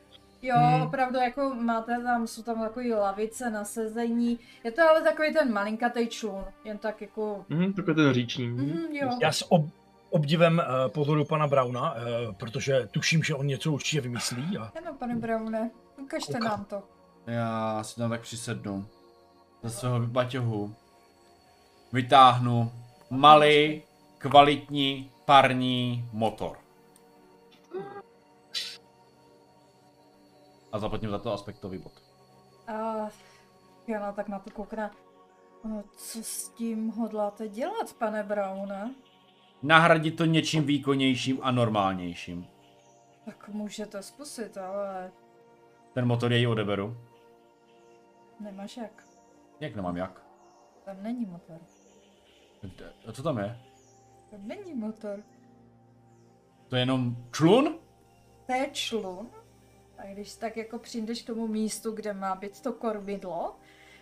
Jo, 0.41 0.55
Hmm. 0.57 0.81
opravdu 0.81 1.17
jako 1.19 1.55
máte 1.55 2.03
tam, 2.03 2.27
jsou 2.27 2.43
tam 2.43 2.61
takový 2.61 2.93
lavice 2.93 3.49
na 3.49 3.63
sezení. 3.65 4.39
Je 4.63 4.71
to 4.71 4.81
ale 4.89 5.01
takový 5.01 5.33
ten 5.33 5.53
malinkatej 5.53 6.07
člun, 6.07 6.43
jen 6.63 6.77
tak 6.77 7.01
jako... 7.01 7.45
Mhm, 7.49 7.73
takový 7.73 7.95
ten 7.95 8.13
říční. 8.13 8.47
Mhm, 8.47 8.77
jo. 8.91 9.09
Já 9.21 9.31
s 9.31 9.51
ob, 9.51 9.65
obdivem 10.09 10.57
uh, 10.85 10.91
pozoru 10.91 11.25
pana 11.25 11.47
Brauna, 11.47 11.93
uh, 11.93 11.99
protože 12.35 12.87
tuším, 12.91 13.23
že 13.23 13.35
on 13.35 13.47
něco 13.47 13.71
určitě 13.71 14.01
vymyslí. 14.01 14.57
A... 14.57 14.71
Ano, 14.81 14.93
pane 14.99 15.15
Browne, 15.15 15.71
ukažte 15.97 16.33
Koukám. 16.33 16.49
nám 16.49 16.65
to. 16.65 16.83
Já 17.27 17.83
si 17.83 17.95
tam 17.95 18.09
tak 18.09 18.21
přisednu. 18.21 18.85
Ze 19.63 19.69
svého 19.69 19.99
baťohu. 19.99 20.75
Vytáhnu 21.93 22.71
malý, 23.09 23.81
kvalitní, 24.17 25.11
parní 25.25 26.05
motor. 26.13 26.57
A 30.71 30.79
zaplatím 30.79 31.09
za 31.09 31.19
to 31.19 31.33
aspektový 31.33 31.77
bod. 31.77 31.91
A 32.67 33.09
Kiana 33.85 34.11
tak 34.11 34.27
na 34.29 34.39
to 34.39 34.49
koukne. 34.51 34.91
No, 35.63 35.83
co 35.97 36.23
s 36.23 36.49
tím 36.49 36.89
hodláte 36.89 37.47
dělat, 37.47 37.93
pane 37.93 38.23
Browne? 38.23 38.95
Nahradit 39.63 40.17
to 40.17 40.25
něčím 40.25 40.63
výkonnějším 40.63 41.39
a 41.41 41.51
normálnějším. 41.51 42.47
Tak 43.25 43.49
můžete 43.49 44.03
zkusit, 44.03 44.57
ale 44.57 45.11
Ten 45.93 46.05
motor 46.07 46.33
jej 46.33 46.47
odeberu. 46.47 46.97
nemáš 48.39 48.77
jak. 48.77 49.03
Jak 49.59 49.75
nemám 49.75 49.97
jak? 49.97 50.21
Tam 50.85 51.03
není 51.03 51.25
motor. 51.25 51.57
A 53.07 53.11
co 53.11 53.23
tam 53.23 53.37
je? 53.37 53.59
Tam 54.31 54.47
není 54.47 54.73
motor. 54.73 55.23
To 56.67 56.75
je 56.75 56.81
jenom 56.81 57.15
člun? 57.31 57.75
To 58.45 58.53
je 58.53 58.69
člun. 58.71 59.29
A 60.01 60.05
když 60.13 60.35
tak 60.35 60.57
jako 60.57 60.79
přijdeš 60.79 61.21
k 61.21 61.27
tomu 61.27 61.47
místu, 61.47 61.91
kde 61.91 62.13
má 62.13 62.35
být 62.35 62.61
to 62.61 62.73
kormidlo, 62.73 63.55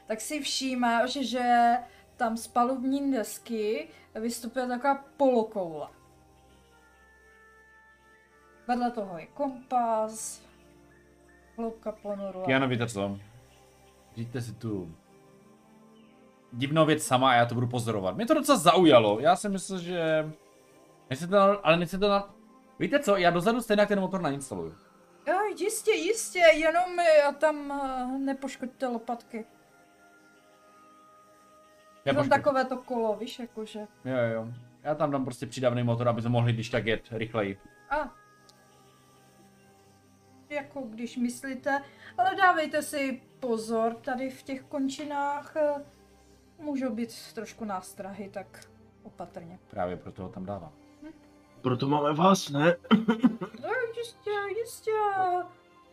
tak 0.08 0.22
si 0.22 0.42
všímáš, 0.42 1.12
že 1.12 1.76
tam 2.18 2.38
z 2.38 2.48
palubní 2.48 3.12
desky 3.12 3.88
vystupuje 4.16 4.68
taková 4.68 5.06
polokoule. 5.18 5.88
Vedle 8.68 8.92
toho 8.92 9.18
je 9.18 9.26
kompas, 9.26 10.42
hloubka 11.58 11.92
ponoru. 11.92 12.42
Kiano, 12.46 12.68
víte 12.68 12.88
co? 12.88 13.20
Říďte 14.16 14.42
si 14.42 14.54
tu 14.54 14.96
divnou 16.54 16.86
věc 16.86 17.04
sama 17.04 17.32
a 17.32 17.34
já 17.34 17.46
to 17.46 17.56
budu 17.56 17.68
pozorovat. 17.68 18.16
Mě 18.16 18.26
to 18.26 18.34
docela 18.34 18.58
zaujalo. 18.58 19.20
Já 19.20 19.36
si 19.36 19.50
myslel, 19.50 19.80
že... 19.80 20.32
Nechcete 21.10 21.32
to, 21.32 21.38
na- 21.38 21.60
ale 21.64 21.78
nechcete 21.78 22.00
to 22.00 22.10
na... 22.10 22.34
Víte 22.80 23.00
co, 23.00 23.18
já 23.18 23.32
dozadu 23.32 23.62
stejně 23.62 23.86
ten 23.86 24.00
motor 24.00 24.22
nainstaluju. 24.22 24.76
Jo, 25.30 25.40
jistě, 25.60 25.92
jistě, 25.92 26.40
jenom 26.40 27.00
eh, 27.00 27.22
a 27.22 27.32
tam 27.32 27.72
eh, 27.72 28.18
nepoškoďte 28.20 28.88
lopatky. 28.88 29.46
Já 32.06 32.12
Jenom 32.12 32.30
takové 32.30 32.66
to 32.66 32.78
kolo, 32.78 33.16
víš, 33.16 33.40
jakože. 33.40 33.80
Jo, 34.06 34.18
jo. 34.34 34.48
Já 34.84 34.96
tam 34.96 35.12
dám 35.12 35.24
prostě 35.24 35.46
přidavný 35.46 35.84
motor, 35.84 36.08
aby 36.08 36.22
jsme 36.22 36.30
mohli 36.30 36.54
když 36.54 36.70
tak 36.70 36.86
jet 36.86 37.04
rychleji. 37.12 37.60
A. 37.90 38.16
Jako 40.50 40.82
když 40.82 41.18
myslíte, 41.18 41.84
ale 42.18 42.36
dávejte 42.36 42.82
si 42.82 43.22
pozor, 43.40 43.94
tady 43.94 44.30
v 44.30 44.44
těch 44.44 44.62
končinách 44.62 45.56
eh, 45.56 45.86
můžou 46.58 46.96
být 46.96 47.32
trošku 47.34 47.66
nástrahy, 47.66 48.30
tak 48.30 48.70
opatrně. 49.04 49.60
Právě 49.70 49.98
proto 49.98 50.24
ho 50.24 50.30
tam 50.30 50.46
dávám. 50.46 50.74
Proto 51.62 51.88
máme 51.88 52.14
vás, 52.14 52.50
ne? 52.50 52.76
No, 53.62 53.70
jistě, 53.98 54.32
jistě. 54.60 54.92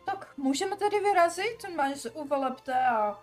Tak 0.05 0.33
můžeme 0.37 0.77
tady 0.77 0.99
vyrazit, 0.99 1.75
máš 1.75 1.97
se 1.97 2.11
uvelepte 2.11 2.73
a... 2.73 3.19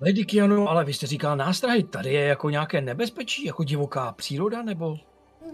Lady 0.00 0.24
Kiano, 0.24 0.68
ale 0.68 0.84
vy 0.84 0.92
jste 0.94 1.06
říkal 1.06 1.36
nástrahy, 1.36 1.82
tady 1.82 2.12
je 2.12 2.24
jako 2.24 2.50
nějaké 2.50 2.80
nebezpečí, 2.80 3.44
jako 3.44 3.64
divoká 3.64 4.12
příroda, 4.12 4.62
nebo? 4.62 4.98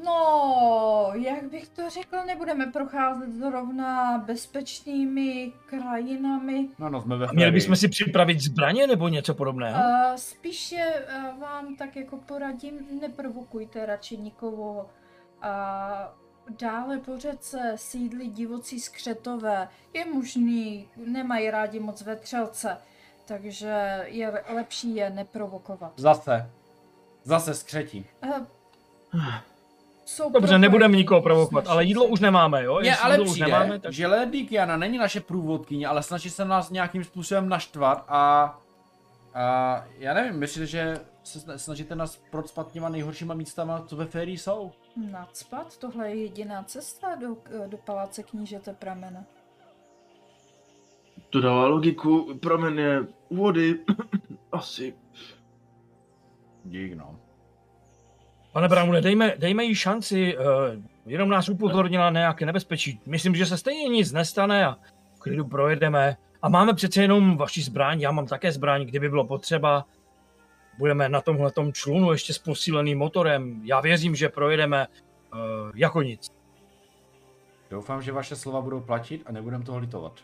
No, 0.04 1.11
jak 1.14 1.50
bych 1.50 1.68
to 1.68 1.90
řekl, 1.90 2.16
nebudeme 2.26 2.66
procházet 2.66 3.33
zrovna 3.33 4.18
bezpečnými 4.18 5.52
krajinami. 5.66 6.68
No, 6.78 6.88
no, 6.88 7.02
jsme 7.02 7.16
ve 7.16 7.26
měli 7.33 7.52
bychom 7.52 7.76
si 7.76 7.88
připravit 7.88 8.40
zbraně 8.40 8.87
nebo 8.87 9.09
něco 9.09 9.35
podobného? 9.35 9.80
Uh, 9.80 10.16
spíše 10.16 10.76
uh, 10.87 11.40
vám 11.40 11.76
tak 11.76 11.97
jako 11.97 12.16
poradím, 12.16 13.00
neprovokujte 13.00 13.87
radši 13.87 14.16
nikoho. 14.16 14.90
A 15.47 16.15
dále 16.59 16.99
po 16.99 17.19
řece 17.19 17.73
sídlí 17.76 18.31
divocí 18.31 18.81
skřetové. 18.81 19.69
Je 19.93 20.05
možný, 20.05 20.88
nemají 20.97 21.50
rádi 21.50 21.81
moc 21.81 22.03
vetřelce, 22.03 22.79
takže 23.25 24.05
je 24.05 24.45
lepší 24.55 24.95
je 24.95 25.11
neprovokovat. 25.11 25.93
Zase. 25.97 26.50
Zase 27.23 27.55
skřetí. 27.55 28.07
Uh, 28.25 29.25
jsou 30.05 30.31
Dobře, 30.31 30.59
nebudeme 30.59 30.97
nikoho 30.97 31.23
provokovat, 31.23 31.67
ale 31.67 31.85
jídlo 31.85 32.05
už 32.05 32.21
nemáme, 32.21 32.65
jo? 32.65 32.79
Jestli 32.81 33.03
ale 33.03 33.15
jídlo 33.15 33.25
už 33.25 33.31
přijde, 33.31 33.47
nemáme, 33.47 33.79
tak... 33.79 33.93
že 33.93 34.07
Lady 34.07 34.45
Kiana 34.45 34.76
není 34.76 34.99
naše 34.99 35.21
průvodkyně, 35.21 35.87
ale 35.87 36.03
snaží 36.03 36.31
se 36.31 36.45
nás 36.45 36.71
nějakým 36.71 37.05
způsobem 37.05 37.49
naštvat 37.49 38.05
a, 38.09 38.59
a 39.35 39.85
já 39.99 40.15
nevím, 40.15 40.38
myslíte, 40.38 40.67
že 40.67 41.00
se 41.25 41.38
sna- 41.38 41.57
snažíte 41.57 41.95
nás 41.95 42.17
procpat 42.31 42.73
těma 42.73 42.88
nejhoršíma 42.88 43.35
místama, 43.35 43.85
co 43.87 43.97
ve 43.97 44.07
férii 44.07 44.38
jsou? 44.38 44.73
Nacpat? 44.97 45.79
Tohle 45.79 46.11
je 46.11 46.17
jediná 46.17 46.62
cesta 46.62 47.15
do, 47.15 47.37
do 47.67 47.76
paláce 47.79 48.23
knížete 48.23 48.73
pramene. 48.73 49.26
To 51.31 51.41
dává 51.41 51.67
logiku, 51.67 52.38
pramen 52.43 52.79
je 52.79 53.07
u 53.29 53.37
vody. 53.37 53.79
Asi. 54.53 54.95
Dík 56.65 56.93
no. 56.93 57.21
Pane 58.53 58.69
Braune, 58.69 59.00
dejme, 59.00 59.35
dejme 59.38 59.65
jí 59.65 59.75
šanci, 59.75 60.37
uh, 60.38 60.45
jenom 61.07 61.29
nás 61.29 61.49
upozornila 61.49 62.11
na 62.11 62.21
nějaké 62.21 62.47
nebezpečí. 62.47 63.00
Myslím, 63.07 63.35
že 63.35 63.47
se 63.47 63.57
stejně 63.57 63.88
nic 63.88 64.12
nestane 64.12 64.67
a 64.67 64.76
v 65.15 65.21
klidu 65.21 65.45
projedeme. 65.45 66.17
A 66.43 66.49
máme 66.49 66.75
přece 66.75 67.03
jenom 67.03 67.37
vaši 67.37 67.62
zbraň, 67.62 68.00
já 68.00 68.11
mám 68.11 68.26
také 68.26 68.53
zbraň, 68.53 68.87
kdyby 68.87 69.09
bylo 69.09 69.25
potřeba. 69.25 69.85
Budeme 70.78 71.09
na 71.09 71.21
tomhle 71.21 71.52
člunu 71.73 72.12
ještě 72.12 72.33
s 72.35 72.38
posíleným 72.38 72.99
motorem. 72.99 73.61
Já 73.64 73.80
věřím, 73.80 74.14
že 74.14 74.28
projedeme 74.28 74.87
uh, 74.87 75.38
jako 75.75 76.02
nic. 76.02 76.33
Doufám, 77.71 78.02
že 78.02 78.12
vaše 78.12 78.37
slova 78.37 78.61
budou 78.61 78.80
platit 78.80 79.23
a 79.26 79.33
nebudem 79.33 79.62
toho 79.62 79.78
litovat. 79.78 80.21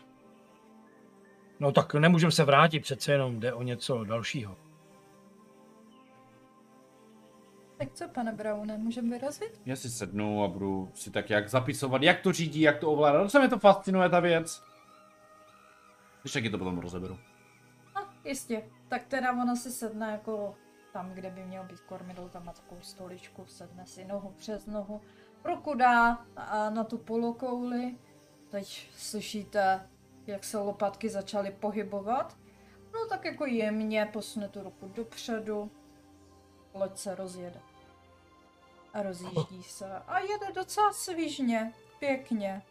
No 1.59 1.71
tak 1.71 1.93
nemůžeme 1.93 2.31
se 2.31 2.43
vrátit, 2.43 2.79
přece 2.79 3.11
jenom 3.11 3.39
jde 3.39 3.53
o 3.53 3.63
něco 3.63 4.03
dalšího. 4.03 4.57
Tak 7.77 7.87
co, 7.93 8.07
pane 8.07 8.31
Browne, 8.31 8.77
můžeme 8.77 9.09
vyrazit? 9.09 9.61
Já 9.65 9.75
si 9.75 9.89
sednu 9.89 10.43
a 10.43 10.47
budu 10.47 10.91
si 10.93 11.11
tak 11.11 11.29
jak 11.29 11.49
zapisovat, 11.49 12.03
jak 12.03 12.21
to 12.21 12.31
řídí, 12.31 12.61
jak 12.61 12.79
to 12.79 12.91
ovládá. 12.91 13.23
Docela 13.23 13.43
mě 13.43 13.49
to 13.49 13.59
fascinuje 13.59 14.09
ta 14.09 14.19
věc. 14.19 14.63
Když 16.21 16.33
taky 16.33 16.49
to 16.49 16.57
potom 16.57 16.79
rozeberu. 16.79 17.19
No, 17.95 18.07
jistě. 18.25 18.63
Tak 18.93 19.03
teda 19.03 19.31
ona 19.31 19.55
si 19.55 19.71
sedne 19.71 20.11
jako 20.11 20.55
tam, 20.91 21.11
kde 21.11 21.29
by 21.29 21.45
měl 21.45 21.63
být 21.63 21.79
kormidlo, 21.79 22.29
tam 22.29 22.45
má 22.45 22.53
takovou 22.53 22.81
stoličku, 22.81 23.45
sedne 23.45 23.85
si 23.85 24.05
nohu 24.05 24.33
přes 24.37 24.65
nohu, 24.65 25.01
ruku 25.43 25.73
dá 25.73 26.25
a 26.35 26.69
na 26.69 26.83
tu 26.83 26.97
polokouli. 26.97 27.97
Teď 28.49 28.89
slyšíte, 28.97 29.89
jak 30.27 30.43
se 30.43 30.57
lopatky 30.57 31.09
začaly 31.09 31.51
pohybovat. 31.51 32.37
No 32.93 33.05
tak 33.09 33.25
jako 33.25 33.45
jemně 33.45 34.09
posune 34.13 34.49
tu 34.49 34.63
ruku 34.63 34.87
dopředu, 34.87 35.71
loď 36.73 36.97
se 36.97 37.15
rozjede. 37.15 37.59
A 38.93 39.03
rozjíždí 39.03 39.63
se. 39.63 39.99
A 40.07 40.19
jede 40.19 40.51
docela 40.55 40.93
svižně, 40.93 41.73
pěkně. 41.99 42.61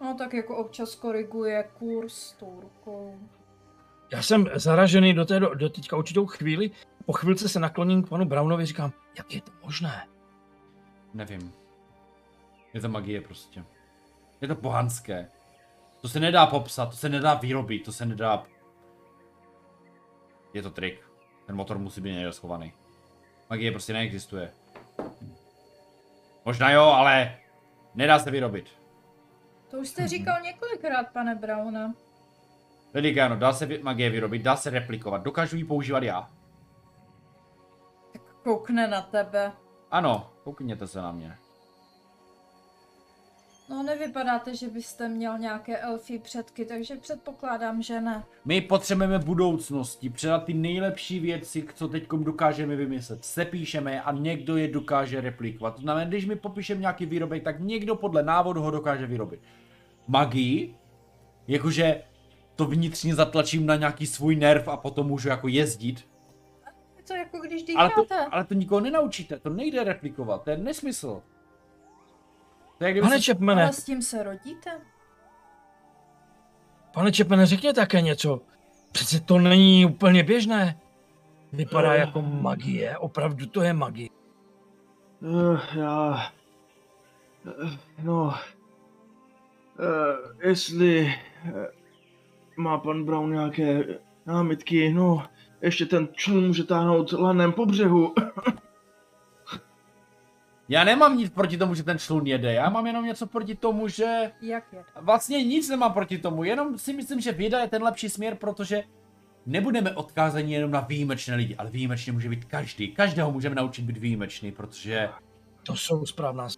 No 0.00 0.14
tak 0.14 0.34
jako 0.34 0.56
občas 0.56 0.94
koriguje 0.94 1.68
kurz 1.78 2.32
tou 2.32 2.60
rukou. 2.60 3.18
Já 4.12 4.22
jsem 4.22 4.48
zaražený 4.54 5.14
do, 5.14 5.24
té, 5.24 5.40
do 5.40 5.68
teďka 5.68 5.96
určitou 5.96 6.26
chvíli. 6.26 6.70
Po 7.06 7.12
chvilce 7.12 7.48
se 7.48 7.60
nakloním 7.60 8.02
k 8.02 8.08
panu 8.08 8.24
Brownovi 8.24 8.66
říkám, 8.66 8.92
jak 9.18 9.34
je 9.34 9.40
to 9.40 9.52
možné? 9.62 10.06
Nevím. 11.14 11.52
Je 12.74 12.80
to 12.80 12.88
magie 12.88 13.20
prostě. 13.20 13.64
Je 14.40 14.48
to 14.48 14.54
pohanské. 14.54 15.30
To 16.00 16.08
se 16.08 16.20
nedá 16.20 16.46
popsat, 16.46 16.90
to 16.90 16.96
se 16.96 17.08
nedá 17.08 17.34
vyrobit, 17.34 17.84
to 17.84 17.92
se 17.92 18.06
nedá... 18.06 18.46
Je 20.54 20.62
to 20.62 20.70
trik. 20.70 21.00
Ten 21.46 21.56
motor 21.56 21.78
musí 21.78 22.00
být 22.00 22.12
někde 22.12 22.32
schovaný. 22.32 22.72
Magie 23.50 23.70
prostě 23.70 23.92
neexistuje. 23.92 24.52
Možná 26.44 26.70
jo, 26.70 26.82
ale 26.82 27.38
nedá 27.94 28.18
se 28.18 28.30
vyrobit. 28.30 28.68
To 29.70 29.78
už 29.78 29.88
jste 29.88 30.08
říkal 30.08 30.40
několikrát, 30.40 31.12
pane 31.12 31.34
Brauna. 31.34 31.94
Lidi, 32.94 33.20
ano, 33.20 33.36
dá 33.36 33.52
se 33.52 33.68
magie 33.82 34.10
vyrobit, 34.10 34.42
dá 34.42 34.56
se 34.56 34.70
replikovat, 34.70 35.22
dokážu 35.22 35.56
ji 35.56 35.64
používat 35.64 36.02
já. 36.02 36.30
Tak 38.12 38.22
koukne 38.42 38.88
na 38.88 39.02
tebe. 39.02 39.52
Ano, 39.90 40.30
koukněte 40.44 40.86
se 40.86 41.02
na 41.02 41.12
mě. 41.12 41.38
No 43.68 43.82
nevypadáte, 43.82 44.56
že 44.56 44.68
byste 44.68 45.08
měl 45.08 45.38
nějaké 45.38 45.78
elfí 45.78 46.18
předky, 46.18 46.64
takže 46.64 46.96
předpokládám, 46.96 47.82
že 47.82 48.00
ne. 48.00 48.24
My 48.44 48.60
potřebujeme 48.60 49.18
budoucnosti 49.18 50.10
předat 50.10 50.44
ty 50.44 50.54
nejlepší 50.54 51.20
věci, 51.20 51.66
co 51.74 51.88
teď 51.88 52.08
dokážeme 52.08 52.76
vymyslet. 52.76 53.24
Sepíšeme 53.24 53.92
je 53.92 54.00
a 54.00 54.12
někdo 54.12 54.56
je 54.56 54.68
dokáže 54.68 55.20
replikovat. 55.20 55.74
To 55.74 55.82
znamená, 55.82 56.06
když 56.06 56.26
my 56.26 56.36
popíšeme 56.36 56.80
nějaký 56.80 57.06
výrobek, 57.06 57.44
tak 57.44 57.60
někdo 57.60 57.96
podle 57.96 58.22
návodu 58.22 58.62
ho 58.62 58.70
dokáže 58.70 59.06
vyrobit. 59.06 59.40
Magii, 60.08 60.74
jakože 61.48 62.02
to 62.54 62.64
vnitřně 62.64 63.14
zatlačím 63.14 63.66
na 63.66 63.76
nějaký 63.76 64.06
svůj 64.06 64.36
nerv 64.36 64.68
a 64.68 64.76
potom 64.76 65.06
můžu 65.06 65.28
jako 65.28 65.48
jezdit. 65.48 66.08
Je 66.96 67.02
to 67.02 67.14
jako 67.14 67.38
když 67.38 67.64
Ale 67.76 67.90
to, 67.90 68.06
ale 68.30 68.44
to 68.44 68.54
nikoho 68.54 68.80
nenaučíte, 68.80 69.38
to 69.38 69.50
nejde 69.50 69.84
replikovat, 69.84 70.42
to 70.42 70.50
je 70.50 70.56
nesmysl. 70.56 71.22
Pane 72.78 73.16
se... 73.16 73.20
Čepmene, 73.22 73.62
Ale 73.62 73.72
s 73.72 73.84
tím 73.84 74.02
se 74.02 74.22
rodíte? 74.22 74.70
pane 76.94 77.12
Čepmene, 77.12 77.46
řekně 77.46 77.72
také 77.72 78.00
něco. 78.00 78.40
Přece 78.92 79.20
to 79.20 79.38
není 79.38 79.86
úplně 79.86 80.22
běžné. 80.22 80.80
Vypadá 81.52 81.92
Eh. 81.92 81.98
jako 81.98 82.22
magie, 82.22 82.98
opravdu 82.98 83.46
to 83.46 83.62
je 83.62 83.72
magie. 83.72 84.08
Uh, 85.20 85.60
já... 85.74 86.22
Uh, 87.62 87.70
no... 88.02 88.22
Uh, 88.22 88.34
jestli 90.48 91.14
uh, 91.44 91.52
má 92.56 92.78
pan 92.78 93.04
Brown 93.04 93.32
nějaké 93.32 93.84
námitky, 94.26 94.92
no, 94.92 95.26
ještě 95.62 95.86
ten 95.86 96.08
člun 96.12 96.46
může 96.46 96.64
táhnout 96.64 97.12
lanem 97.12 97.52
po 97.52 97.66
břehu. 97.66 98.14
Já 100.68 100.84
nemám 100.84 101.18
nic 101.18 101.32
proti 101.32 101.58
tomu, 101.58 101.74
že 101.74 101.82
ten 101.82 101.98
člun 101.98 102.26
jede, 102.26 102.52
já 102.52 102.70
mám 102.70 102.86
jenom 102.86 103.04
něco 103.04 103.26
proti 103.26 103.54
tomu, 103.54 103.88
že... 103.88 104.32
Jak 104.42 104.72
je? 104.72 104.84
Vlastně 105.00 105.44
nic 105.44 105.68
nemám 105.68 105.92
proti 105.92 106.18
tomu, 106.18 106.44
jenom 106.44 106.78
si 106.78 106.92
myslím, 106.92 107.20
že 107.20 107.32
věda 107.32 107.60
je 107.60 107.68
ten 107.68 107.82
lepší 107.82 108.08
směr, 108.08 108.34
protože 108.34 108.82
nebudeme 109.46 109.94
odkázaní 109.94 110.52
jenom 110.52 110.70
na 110.70 110.80
výjimečné 110.80 111.34
lidi, 111.34 111.56
ale 111.56 111.70
výjimečně 111.70 112.12
může 112.12 112.28
být 112.28 112.44
každý. 112.44 112.88
Každého 112.88 113.32
můžeme 113.32 113.54
naučit 113.54 113.84
být 113.84 113.96
výjimečný, 113.96 114.52
protože 114.52 115.08
To 115.62 115.76
jsou 115.76 116.06
správná. 116.06 116.48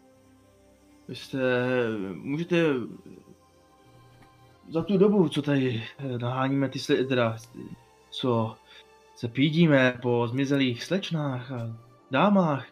Vy 1.08 1.14
jste... 1.14 1.38
Můžete... 2.14 2.56
Za 4.68 4.82
tu 4.82 4.98
dobu, 4.98 5.28
co 5.28 5.42
tady 5.42 5.84
eh, 5.98 6.18
naháníme 6.18 6.68
ty 6.68 6.78
sli... 6.78 7.04
teda... 7.04 7.36
Co 8.10 8.56
se 9.16 9.28
pídíme 9.28 9.98
po 10.02 10.28
zmizelých 10.28 10.84
slečnách 10.84 11.52
a 11.52 11.76
dámách, 12.10 12.66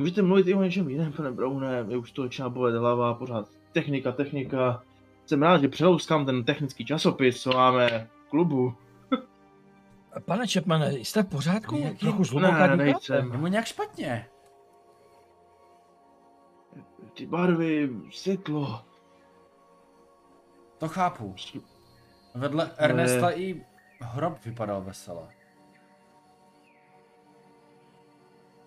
můžete 0.00 0.22
mluvit 0.22 0.46
i 0.46 0.54
o 0.54 0.62
něčem 0.62 0.88
jiném, 0.88 1.12
pane 1.12 1.30
Browne, 1.32 1.84
mě 1.84 1.96
už 1.96 2.12
to 2.12 2.22
začíná 2.22 2.48
bolet 2.48 2.74
hlava, 2.74 3.14
pořád 3.14 3.48
technika, 3.72 4.12
technika. 4.12 4.82
Jsem 5.26 5.42
rád, 5.42 5.60
že 5.60 5.68
přelouskám 5.68 6.26
ten 6.26 6.44
technický 6.44 6.84
časopis, 6.84 7.42
co 7.42 7.50
máme 7.50 8.08
v 8.26 8.28
klubu. 8.30 8.74
Pane 10.24 10.46
Čepmene, 10.48 10.92
jste 10.92 11.22
v 11.22 11.26
pořádku? 11.28 11.76
Jaký- 11.76 11.98
Trochu 11.98 12.24
zhluboka 12.24 12.66
Ne, 12.66 12.76
nejsem. 12.76 13.32
je 13.32 13.38
mu 13.38 13.46
nějak 13.46 13.66
špatně. 13.66 14.26
Ty 17.14 17.26
barvy, 17.26 17.90
světlo. 18.12 18.82
To 20.78 20.88
chápu. 20.88 21.34
Vedle 22.34 22.70
Ernesta 22.76 23.30
i 23.30 23.64
hrob 24.00 24.44
vypadal 24.44 24.82
vesele. 24.82 25.28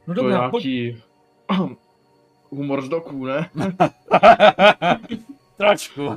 No 0.08 0.14
je 0.14 0.16
dobrá, 0.16 0.50
pojď. 0.50 0.66
humor 2.50 2.82
z 2.82 2.90
doků, 2.90 3.26
ne? 3.26 3.50
Trošku. 5.58 6.08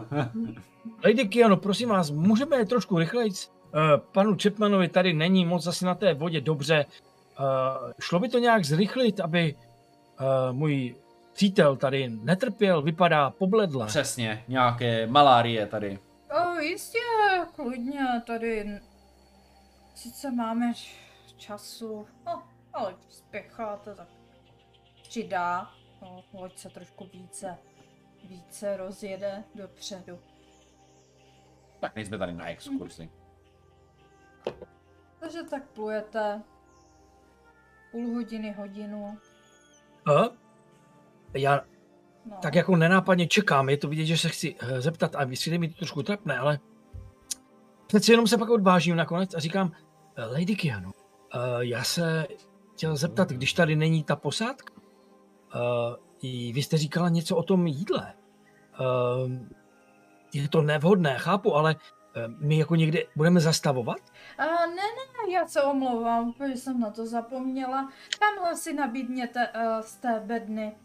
Lady 1.04 1.28
Kiano, 1.28 1.56
prosím 1.56 1.88
vás, 1.88 2.10
můžeme 2.10 2.66
trošku 2.66 2.98
rychleji? 2.98 3.30
Uh, 3.30 3.80
panu 4.12 4.36
Chapmanovi 4.42 4.88
tady 4.88 5.12
není 5.12 5.44
moc 5.44 5.66
asi 5.66 5.84
na 5.84 5.94
té 5.94 6.14
vodě 6.14 6.40
dobře. 6.40 6.86
Uh, 7.40 7.92
šlo 8.00 8.18
by 8.18 8.28
to 8.28 8.38
nějak 8.38 8.64
zrychlit, 8.64 9.20
aby 9.20 9.54
uh, 9.54 10.56
můj 10.56 10.94
přítel 11.32 11.76
tady 11.76 12.08
netrpěl, 12.08 12.82
vypadá 12.82 13.30
pobledle. 13.30 13.86
Přesně, 13.86 14.44
nějaké 14.48 15.06
malárie 15.06 15.66
tady. 15.66 15.98
O, 16.30 16.60
jistě, 16.60 16.98
klidně, 17.56 18.22
tady 18.26 18.80
sice 19.94 20.30
máme 20.30 20.72
času, 21.36 22.06
no, 22.26 22.42
ale 22.72 22.94
spěcháte, 23.08 23.94
tak 23.94 24.08
přidá, 25.12 25.70
no, 26.02 26.24
loď 26.32 26.58
se 26.58 26.68
trošku 26.68 27.08
více, 27.12 27.58
více 28.24 28.76
rozjede 28.76 29.44
dopředu. 29.54 30.18
Tak 31.80 31.94
nejsme 31.96 32.18
tady 32.18 32.32
na 32.32 32.48
exkurzi. 32.48 33.10
Takže 35.20 35.42
tak 35.42 35.68
plujete 35.68 36.42
půl 37.90 38.14
hodiny, 38.14 38.52
hodinu, 38.52 39.18
Uh, 40.08 40.26
já 41.34 41.60
no. 42.26 42.36
tak 42.42 42.54
jako 42.54 42.76
nenápadně 42.76 43.26
čekám, 43.26 43.68
je 43.68 43.76
to 43.76 43.88
vidět, 43.88 44.04
že 44.04 44.18
se 44.18 44.28
chci 44.28 44.56
eh, 44.58 44.80
zeptat 44.80 45.14
a 45.16 45.24
vysvětlit 45.24 45.58
mi 45.58 45.68
to 45.68 45.74
trošku 45.74 46.02
trapné, 46.02 46.38
ale 46.38 46.58
přeci 47.86 48.12
jenom 48.12 48.26
se 48.26 48.38
pak 48.38 48.50
odvážím 48.50 48.96
nakonec 48.96 49.34
a 49.34 49.40
říkám, 49.40 49.72
eh, 50.16 50.24
Lady 50.24 50.56
Kiano, 50.56 50.90
uh, 50.90 51.60
já 51.60 51.84
se 51.84 52.26
chtěl 52.72 52.96
zeptat, 52.96 53.30
když 53.30 53.52
tady 53.52 53.76
není 53.76 54.04
ta 54.04 54.16
posádka, 54.16 54.71
uh, 55.54 55.96
i 56.22 56.52
vy 56.52 56.62
jste 56.62 56.76
říkala 56.78 57.08
něco 57.08 57.36
o 57.36 57.42
tom 57.42 57.66
jídle. 57.66 58.14
Uh, 58.80 59.32
je 60.34 60.48
to 60.48 60.62
nevhodné, 60.62 61.18
chápu, 61.18 61.54
ale 61.56 61.76
eh, 62.16 62.28
my 62.28 62.58
jako 62.58 62.74
někde 62.76 62.98
budeme 63.16 63.40
zastavovat? 63.40 63.98
A 64.38 64.44
ne, 64.66 64.76
ne, 64.76 65.32
já 65.32 65.46
se 65.46 65.62
omlouvám, 65.62 66.28
úplně 66.28 66.56
jsem 66.56 66.80
na 66.80 66.90
to 66.90 67.06
zapomněla. 67.06 67.92
Tamhle 68.20 68.56
si 68.56 68.72
nabídněte 68.72 69.48
uh, 69.48 69.80
z 69.80 69.94
té 69.96 70.20
bedny. 70.24 70.76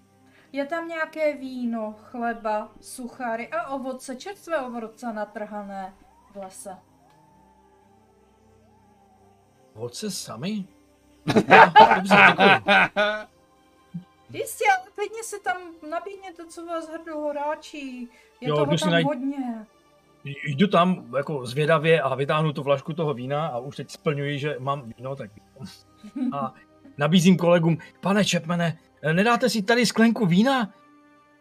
Je 0.51 0.65
tam 0.65 0.88
nějaké 0.88 1.38
víno, 1.38 1.95
chleba, 2.03 2.71
suchary 2.82 3.47
a 3.47 3.67
ovoce, 3.67 4.15
čerstvé 4.15 4.62
ovoce 4.62 5.13
natrhané 5.13 5.93
v 6.32 6.36
lese. 6.36 6.77
Ovoce 9.73 10.12
sami? 10.12 10.67
Dobře, 11.25 12.15
děkuji. 12.27 13.27
Jistě, 14.33 14.63
ale 14.79 14.89
klidně 14.95 15.23
si 15.23 15.39
tam 15.39 15.57
nabídněte, 15.89 16.45
co 16.45 16.65
vás 16.65 16.89
hrdo 16.89 17.17
horáčí. 17.17 18.09
Je 18.41 18.49
Jo, 18.49 18.55
toho 18.55 18.77
tam 18.77 18.89
najít- 18.91 19.05
hodně. 19.07 19.65
jdu 20.43 20.67
tam 20.67 21.15
jako 21.17 21.45
zvědavě 21.45 22.01
a 22.01 22.15
vytáhnu 22.15 22.53
tu 22.53 22.63
flašku 22.63 22.93
toho 22.93 23.13
vína 23.13 23.47
a 23.47 23.57
už 23.59 23.75
teď 23.75 23.91
splňuji, 23.91 24.39
že 24.39 24.55
mám 24.59 24.93
víno, 24.97 25.15
tak. 25.15 25.31
A 26.33 26.53
nabízím 26.97 27.37
kolegům, 27.37 27.77
pane 28.01 28.25
Čepmene, 28.25 28.77
nedáte 29.13 29.49
si 29.49 29.61
tady 29.63 29.85
sklenku 29.85 30.25
vína? 30.25 30.73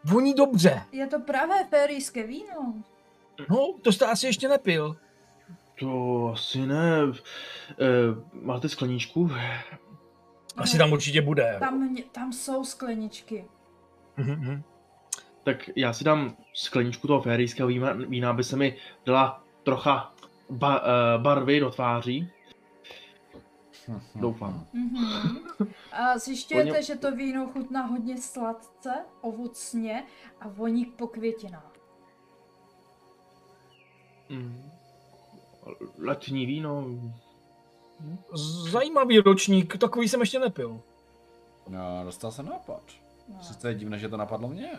Voní 0.03 0.33
dobře. 0.33 0.81
Je 0.91 1.07
to 1.07 1.19
pravé 1.19 1.63
férijské 1.69 2.27
víno. 2.27 2.73
No, 3.49 3.73
to 3.81 3.91
jste 3.91 4.05
asi 4.05 4.25
ještě 4.27 4.49
nepil. 4.49 4.95
To 5.79 6.29
asi 6.33 6.65
ne. 6.67 6.97
E, 7.01 7.85
máte 8.33 8.69
skleničku? 8.69 9.31
Asi 10.57 10.77
tam 10.77 10.91
určitě 10.91 11.21
bude. 11.21 11.55
Tam, 11.59 11.95
tam 12.11 12.33
jsou 12.33 12.63
skleničky. 12.65 13.45
Mhm. 14.17 14.63
Tak 15.43 15.69
já 15.75 15.93
si 15.93 16.03
dám 16.03 16.37
skleničku 16.53 17.07
toho 17.07 17.21
férijského 17.21 17.67
vína, 17.67 17.93
vína 17.93 18.29
aby 18.29 18.43
se 18.43 18.55
mi 18.55 18.77
dala 19.05 19.43
trocha 19.63 20.13
ba, 20.49 20.77
e, 20.77 21.17
barvy 21.17 21.59
do 21.59 21.69
tváří. 21.71 22.29
Doufám. 24.15 24.65
Mhm. 24.73 25.37
A 25.91 26.17
zjišťujete, 26.17 26.71
Oni- 26.71 26.83
že 26.83 26.95
to 26.95 27.15
víno 27.15 27.47
chutná 27.47 27.81
hodně 27.85 28.17
sladce, 28.17 28.93
ovocně 29.21 30.03
a 30.41 30.47
voní 30.47 30.85
po 30.85 31.07
květinách. 31.07 31.73
Mm. 34.29 34.69
Letní 35.99 36.45
víno. 36.45 36.85
Zajímavý 38.71 39.19
ročník, 39.19 39.77
takový 39.77 40.09
jsem 40.09 40.19
ještě 40.19 40.39
nepil. 40.39 40.81
No, 41.67 42.01
dostal 42.03 42.31
jsem 42.31 42.45
nápad. 42.45 42.83
No. 43.27 43.43
Sice 43.43 43.69
je 43.69 43.75
divné, 43.75 43.99
že 43.99 44.09
to 44.09 44.17
napadlo 44.17 44.47
mě. 44.47 44.71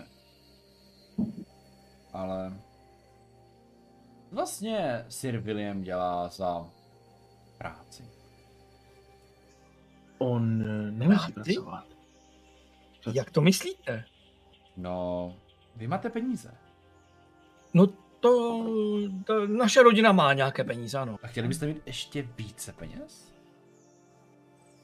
Ale... 2.13 2.53
Vlastně 4.33 5.05
Sir 5.09 5.39
William 5.39 5.83
dělá 5.83 6.29
za 6.29 6.71
práci. 7.59 8.05
On 10.19 10.63
eh, 10.63 10.91
nemusí 10.91 11.33
Práci? 11.33 11.53
pracovat. 11.55 11.85
Jak 13.15 13.31
to 13.31 13.41
myslíte? 13.41 14.05
No, 14.77 15.35
vy 15.77 15.87
máte 15.87 16.11
peníze. 16.11 16.55
No 17.75 17.87
to, 18.21 18.65
to 19.25 19.47
naše 19.47 19.83
rodina 19.83 20.13
má 20.13 20.33
nějaké 20.33 20.65
peníze, 20.65 20.99
ano. 20.99 21.19
A 21.23 21.27
chtěli 21.27 21.49
byste 21.49 21.67
mít 21.67 21.83
ještě 21.87 22.29
více 22.39 22.73
peněz? 22.73 23.33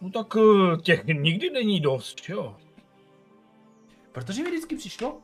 No 0.01 0.11
tak 0.11 0.37
eh, 0.37 0.77
těch 0.77 1.05
nikdy 1.05 1.51
není 1.51 1.81
dost, 1.81 2.29
jo. 2.29 2.57
Protože 4.13 4.43
mi 4.43 4.51
vždycky 4.51 4.77
přišlo, 4.77 5.21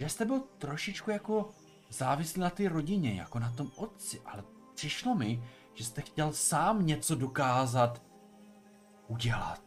že 0.00 0.08
jste 0.08 0.24
byl 0.24 0.42
trošičku 0.58 1.10
jako 1.10 1.50
závislý 1.90 2.40
na 2.40 2.50
té 2.50 2.68
rodině, 2.68 3.14
jako 3.14 3.38
na 3.38 3.52
tom 3.56 3.70
otci, 3.76 4.20
ale 4.26 4.44
přišlo 4.74 5.14
mi, 5.14 5.42
že 5.74 5.84
jste 5.84 6.00
chtěl 6.00 6.32
sám 6.32 6.86
něco 6.86 7.14
dokázat 7.14 8.02
udělat. 9.08 9.62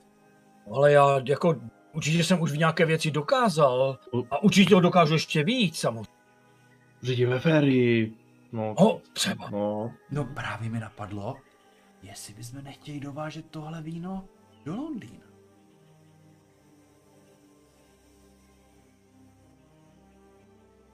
Ale 0.71 0.91
já 0.91 1.19
jako 1.23 1.55
určitě 1.93 2.23
jsem 2.23 2.41
už 2.41 2.51
v 2.51 2.57
nějaké 2.57 2.85
věci 2.85 3.11
dokázal 3.11 3.99
a 4.31 4.43
určitě 4.43 4.75
ho 4.75 4.81
dokážu 4.81 5.13
ještě 5.13 5.43
víc 5.43 5.79
samozřejmě. 5.79 6.14
Řídíme 7.05 7.39
férii. 7.39 8.13
No, 8.51 8.75
No, 8.79 9.01
třeba. 9.13 9.49
no. 9.49 9.91
No 10.11 10.25
právě 10.25 10.69
mi 10.69 10.79
napadlo, 10.79 11.35
jestli 12.03 12.33
bychom 12.33 12.63
nechtěli 12.63 12.99
dovážet 12.99 13.45
tohle 13.51 13.81
víno 13.81 14.25
do 14.65 14.75
Londýna. 14.75 15.25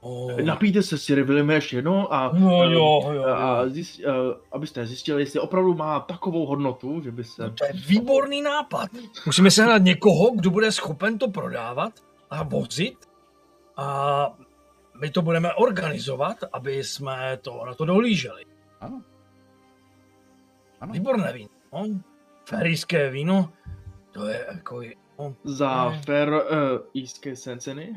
Oh. 0.00 0.40
Napijte 0.40 0.82
se 0.82 0.98
si 0.98 1.22
Williame 1.22 1.54
ještě 1.54 1.76
jedno 1.76 2.12
a, 2.12 2.32
No 2.38 2.62
eh, 2.64 2.72
jo, 2.72 3.12
jo, 3.12 3.24
a 3.24 3.62
jo. 3.62 3.70
zjist, 3.70 3.98
uh, 3.98 4.12
abyste 4.52 4.86
zjistili, 4.86 5.22
jestli 5.22 5.40
opravdu 5.40 5.74
má 5.74 6.00
takovou 6.00 6.46
hodnotu, 6.46 7.00
že 7.00 7.10
by 7.10 7.24
se... 7.24 7.42
No 7.42 7.50
to 7.50 7.64
je 7.64 7.72
výborný 7.72 8.42
nápad. 8.42 8.90
Musíme 9.26 9.50
se 9.50 9.64
hledat 9.64 9.82
někoho, 9.82 10.30
kdo 10.30 10.50
bude 10.50 10.72
schopen 10.72 11.18
to 11.18 11.28
prodávat 11.30 11.92
a 12.30 12.42
vozit 12.42 12.96
a 13.76 14.36
my 15.02 15.10
to 15.10 15.22
budeme 15.22 15.54
organizovat, 15.54 16.36
aby 16.52 16.84
jsme 16.84 17.36
to 17.36 17.64
na 17.66 17.74
to 17.74 17.84
dohlíželi. 17.84 18.44
Ano. 18.80 19.02
Ano. 20.80 20.92
Výborné 20.92 21.32
víno. 21.32 21.48
No. 21.72 21.84
Ferijské 22.48 23.10
víno, 23.10 23.52
to 24.12 24.26
je 24.26 24.46
jako... 24.52 24.82
No. 25.18 25.34
Za 25.44 25.90
Ne. 25.90 26.02
fair 26.02 26.28
uh, 26.28 26.40
jízké 26.94 27.36
ceny. 27.36 27.96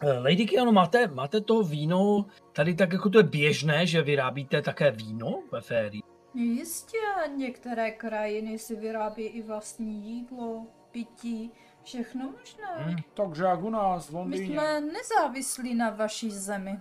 Eh, 0.00 0.18
Lady 0.18 0.46
Kiano, 0.46 0.72
máte, 0.72 1.06
máte 1.06 1.40
to 1.40 1.62
víno 1.62 2.26
tady 2.52 2.74
tak, 2.74 2.92
jako 2.92 3.10
to 3.10 3.18
je 3.18 3.24
běžné, 3.24 3.86
že 3.86 4.02
vyrábíte 4.02 4.62
také 4.62 4.90
víno 4.90 5.42
ve 5.52 5.60
férii? 5.60 6.02
Jistě, 6.34 6.98
některé 7.36 7.90
krajiny 7.90 8.58
si 8.58 8.76
vyrábí 8.76 9.22
i 9.22 9.42
vlastní 9.42 10.04
jídlo, 10.04 10.66
pití, 10.90 11.52
všechno 11.86 12.24
možné. 12.24 12.84
Hmm. 12.84 12.96
Takže 13.14 13.44
jak 13.44 13.62
u 13.62 13.70
nás 13.70 14.10
v 14.10 14.24
My 14.24 14.38
jsme 14.38 14.80
nezávislí 14.80 15.74
na 15.74 15.90
vaší 15.90 16.30
zemi. 16.30 16.80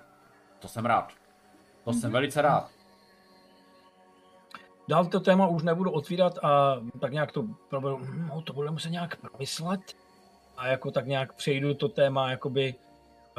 To 0.59 0.67
jsem 0.67 0.85
rád. 0.85 1.13
To 1.83 1.93
jsem 1.93 2.11
velice 2.11 2.41
rád. 2.41 2.69
Dál 4.87 5.05
to 5.05 5.19
téma 5.19 5.47
už 5.47 5.63
nebudu 5.63 5.91
otvírat 5.91 6.37
a 6.43 6.75
tak 6.99 7.13
nějak 7.13 7.31
to, 7.31 7.43
proberu, 7.69 7.99
no, 8.29 8.41
to 8.41 8.53
budeme 8.53 8.73
muset 8.73 8.89
nějak 8.89 9.15
promyslet. 9.15 9.81
A 10.57 10.67
jako 10.67 10.91
tak 10.91 11.07
nějak 11.07 11.33
přejdu 11.33 11.73
to 11.73 11.89
téma, 11.89 12.31
jakoby, 12.31 12.75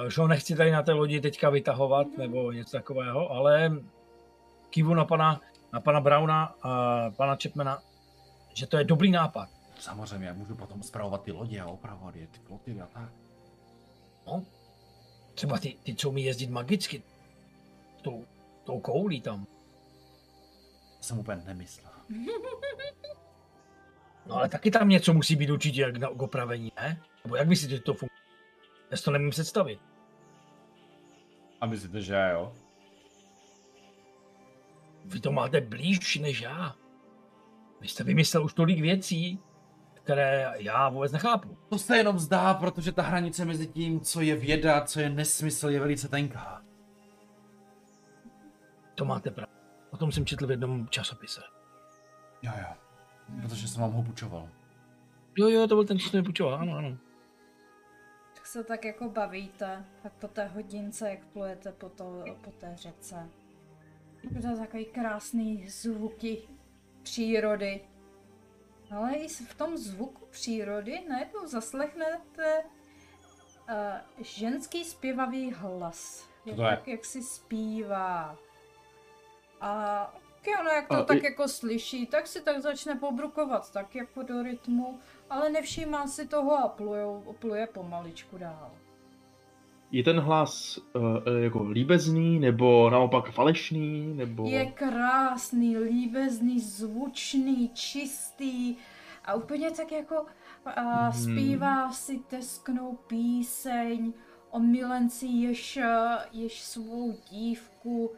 eh, 0.07 0.11
že 0.11 0.21
ho 0.21 0.29
nechci 0.29 0.57
tady 0.57 0.71
na 0.71 0.83
té 0.83 0.93
lodi 0.93 1.21
teďka 1.21 1.51
vytahovat 1.51 2.07
nebo 2.19 2.53
něco 2.53 2.77
takového, 2.77 3.31
ale 3.31 3.73
kivu 4.71 4.95
na 4.95 5.05
pana, 5.05 5.41
na 5.73 5.81
pana 5.81 6.01
Brauna 6.01 6.55
a 6.63 6.71
pana 7.17 7.37
Chapmana, 7.43 7.79
že 8.55 8.67
to 8.67 8.77
je 8.77 8.85
dobrý 8.85 9.11
nápad. 9.11 9.56
Samozřejmě, 9.79 10.27
já 10.27 10.35
můžu 10.35 10.55
potom 10.55 10.83
zpravovat 10.83 11.23
ty 11.23 11.33
lodě 11.33 11.61
a 11.61 11.67
opravovat 11.67 12.17
je, 12.17 12.27
ty 12.27 12.39
floty 12.39 12.81
a 12.81 12.87
tak. 12.87 13.13
No. 14.27 14.45
Třeba 15.35 15.59
ty, 15.59 15.77
ty, 15.83 15.95
co 15.95 16.11
umí 16.11 16.25
jezdit 16.25 16.51
magicky, 16.51 17.03
tou, 18.03 18.25
tou 18.65 18.81
koulí 18.81 19.21
tam. 19.21 19.45
To 20.97 21.03
jsem 21.03 21.19
úplně 21.19 21.43
nemyslel. 21.47 21.93
No 24.27 24.35
ale 24.35 24.49
taky 24.49 24.71
tam 24.71 24.89
něco 24.89 25.15
musí 25.15 25.37
být 25.37 25.51
určitě 25.51 25.81
jak 25.81 25.97
na 25.97 26.09
opravení, 26.09 26.73
ne? 26.77 27.03
Nebo 27.25 27.37
jak 27.37 27.49
myslíte, 27.49 27.75
že 27.75 27.81
to 27.81 27.95
funguje? 27.95 28.17
Já 28.91 28.97
si 28.97 29.05
to 29.05 29.11
nemím 29.11 29.31
představit. 29.31 29.81
A 31.61 31.67
myslíte, 31.67 32.03
že 32.03 32.31
jo? 32.33 32.55
Vy 35.05 35.21
to 35.21 35.33
máte 35.33 35.61
blíž 35.61 36.19
než 36.19 36.41
já. 36.41 36.77
Vy 37.81 37.89
jste 37.89 38.05
vymyslel 38.05 38.45
už 38.45 38.55
tolik 38.55 38.81
věcí, 38.81 39.39
které 40.07 40.53
já 40.57 40.89
vůbec 40.89 41.13
nechápu. 41.13 41.59
To 41.69 41.79
se 41.79 41.97
jenom 41.97 42.19
zdá, 42.19 42.55
protože 42.55 42.93
ta 42.93 43.03
hranice 43.03 43.45
mezi 43.45 43.67
tím, 43.67 44.01
co 44.01 44.21
je 44.21 44.37
věda, 44.37 44.81
co 44.81 45.01
je 45.01 45.11
nesmysl, 45.11 45.69
je 45.69 45.81
velice 45.81 46.09
tenká. 46.09 46.63
To 48.95 49.05
máte 49.05 49.31
pravdu. 49.31 49.53
O 49.91 49.97
tom 49.97 50.13
jsem 50.13 50.27
četl 50.27 50.47
v 50.47 50.51
jednom 50.51 50.89
časopise. 50.89 51.41
Jo, 52.43 52.53
jo. 52.59 52.75
Protože 53.43 53.69
jsem 53.69 53.83
vám 53.83 53.93
ho 53.93 54.03
půjčoval. 54.03 54.49
Jo, 55.39 55.49
jo, 55.49 55.67
to 55.67 55.75
byl 55.75 55.85
ten, 55.85 55.99
co 55.99 56.09
jsem 56.09 56.21
mi 56.21 56.25
půjčoval, 56.25 56.55
ano, 56.55 56.77
ano. 56.77 56.97
Tak 58.35 58.47
se 58.47 58.65
tak 58.65 58.85
jako 58.85 59.09
bavíte, 59.09 59.85
tak 60.03 60.13
po 60.13 60.29
té 60.29 60.47
hodince, 60.47 61.11
jak 61.11 61.27
plujete 61.27 61.73
po, 61.73 61.89
to, 61.89 62.25
po 62.41 62.51
té 62.51 62.73
řece. 62.77 63.29
To 64.43 64.49
je 64.49 64.57
takový 64.57 64.85
krásný 64.85 65.69
zvuky 65.69 66.39
přírody. 67.03 67.81
Ale 68.91 69.15
i 69.15 69.29
v 69.29 69.55
tom 69.55 69.77
zvuku 69.77 70.27
přírody 70.31 71.05
najednou 71.09 71.47
zaslechnete 71.47 72.65
uh, 72.65 73.75
ženský 74.25 74.85
zpěvavý 74.85 75.53
hlas. 75.53 76.29
Jak, 76.45 76.57
tak, 76.57 76.89
jak 76.89 77.05
si 77.05 77.23
zpívá. 77.23 78.37
A 79.61 80.15
ono, 80.61 80.71
jak 80.71 80.89
to 80.89 80.95
A 80.95 81.05
tak 81.05 81.17
i- 81.23 81.25
jako 81.25 81.49
slyší, 81.49 82.07
tak 82.07 82.27
si 82.27 82.41
tak 82.43 82.61
začne 82.61 82.95
pobrukovat 82.95 83.73
tak 83.73 83.95
jako 83.95 84.23
do 84.23 84.43
rytmu, 84.43 85.01
ale 85.31 85.49
nevšímá 85.51 86.07
si 86.07 86.29
toho 86.29 86.57
a 86.59 86.69
pluje, 86.69 87.05
pluje 87.39 87.67
pomaličku 87.67 88.39
dál. 88.39 88.71
Je 89.91 90.03
ten 90.03 90.21
hlas 90.21 90.79
uh, 90.79 91.03
jako 91.43 91.63
líbezný, 91.63 92.41
nebo 92.41 92.91
naopak 92.91 93.31
falešný, 93.31 94.15
nebo... 94.15 94.49
Je 94.49 94.67
krásný, 94.67 95.79
líbezný, 95.79 96.61
zvučný, 96.61 97.69
čistý 97.75 98.77
a 99.25 99.35
úplně 99.35 99.71
tak 99.71 99.93
jako 99.93 100.27
Mhm. 100.77 101.13
zpívá 101.13 101.93
si 101.93 102.19
tesknou 102.19 102.93
píseň 103.07 104.13
o 104.51 104.59
milenci, 104.59 105.27
jež, 105.27 105.79
jež 106.33 106.63
svou 106.63 107.13
dívku 107.31 108.13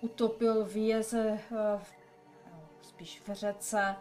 utopil 0.00 0.64
v 0.64 0.76
jeze, 0.76 1.38
v, 1.50 1.52
no, 2.52 2.68
spíš 2.82 3.22
v 3.26 3.32
řece 3.32 3.96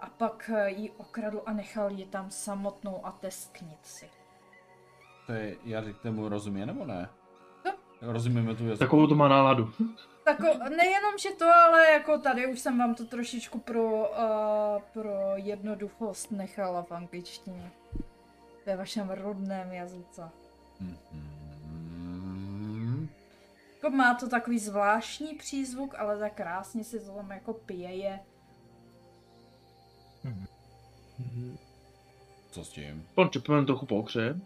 a 0.00 0.06
pak 0.06 0.50
ji 0.66 0.90
okradl 0.90 1.42
a 1.46 1.52
nechal 1.52 1.90
ji 1.92 2.06
tam 2.06 2.30
samotnou 2.30 3.06
a 3.06 3.12
tesknit 3.12 3.78
si. 3.82 4.08
To 5.30 5.36
je 5.36 5.56
jazyk, 5.64 5.98
tomu 5.98 6.28
rozumí, 6.28 6.66
nebo 6.66 6.84
ne? 6.84 7.08
Rozumíme 8.02 8.54
tu 8.54 8.64
věc. 8.64 8.78
Takovou 8.78 9.06
to 9.06 9.14
má 9.14 9.28
náladu. 9.28 9.72
Tako, 10.24 10.44
nejenom, 10.68 11.18
že 11.20 11.30
to, 11.30 11.44
ale 11.44 11.92
jako 11.92 12.18
tady 12.18 12.46
už 12.46 12.60
jsem 12.60 12.78
vám 12.78 12.94
to 12.94 13.04
trošičku 13.04 13.58
pro, 13.58 14.10
uh, 14.10 14.82
pro 14.92 15.12
jednoduchost 15.34 16.30
nechala 16.30 16.82
v 16.82 16.92
angličtině. 16.92 17.70
Ve 18.66 18.76
vašem 18.76 19.10
rodném 19.10 19.72
jazyce. 19.72 20.30
Mhm. 20.80 20.98
Jako 23.74 23.96
má 23.96 24.14
to 24.14 24.28
takový 24.28 24.58
zvláštní 24.58 25.34
přízvuk, 25.34 25.94
ale 25.98 26.18
tak 26.18 26.34
krásně 26.34 26.84
si 26.84 27.00
to 27.00 27.12
tam 27.12 27.30
jako 27.30 27.52
pěje. 27.52 28.20
Co 32.50 32.64
s 32.64 32.68
tím? 32.68 33.06
Pan 33.14 33.28
Chapman 33.28 33.66
trochu 33.66 33.86
pokře. 33.86 34.40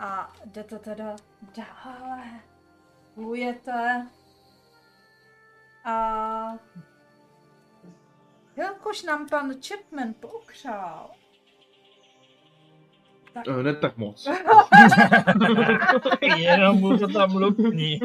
A 0.00 0.32
jdete 0.44 0.78
teda 0.78 1.16
dále. 1.56 2.40
Plujete. 3.14 4.06
A... 5.84 6.58
Jelikož 8.56 9.02
nám 9.02 9.28
pan 9.28 9.54
Chapman 9.62 10.14
pokřál, 10.14 11.10
Eh, 13.36 13.62
Ne 13.62 13.74
tak 13.74 13.96
moc. 13.96 14.28
Jenom 16.36 16.76
mu 16.76 16.98
to 16.98 17.08
tam 17.08 17.36
lupní. 17.36 18.00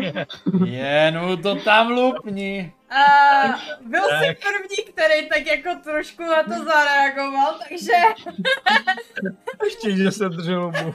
Jen 0.65 1.19
mu 1.19 1.37
to 1.37 1.55
tam 1.55 1.87
lupni. 1.91 2.73
A 2.89 3.03
byl 3.85 4.01
jsi 4.03 4.27
Tak. 4.27 4.37
první, 4.39 4.93
který 4.93 5.29
tak 5.29 5.45
jako 5.47 5.69
trošku 5.83 6.23
na 6.23 6.43
to 6.43 6.63
zareagoval, 6.63 7.59
takže 7.69 7.91
Ještě, 9.63 9.97
že 9.97 10.11
se 10.11 10.29
držel 10.29 10.61
hubu. 10.65 10.93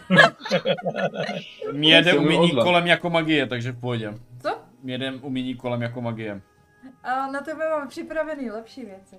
Mě 1.73 2.03
jde 2.03 2.11
Jsem 2.13 2.23
umění 2.23 2.51
kolem 2.51 2.87
jako 2.87 3.11
magie, 3.11 3.47
takže 3.47 3.73
v 3.73 3.81
pohodě. 3.81 4.15
co? 4.43 4.59
Mě 4.83 4.99
jde 4.99 5.13
umění 5.13 5.55
kolem 5.55 5.83
jako 5.83 6.01
magie. 6.01 6.41
A 7.03 7.27
na 7.31 7.41
tebe 7.41 7.71
mám 7.71 7.89
připravený 7.89 8.51
lepší 8.51 8.85
věci. 8.85 9.17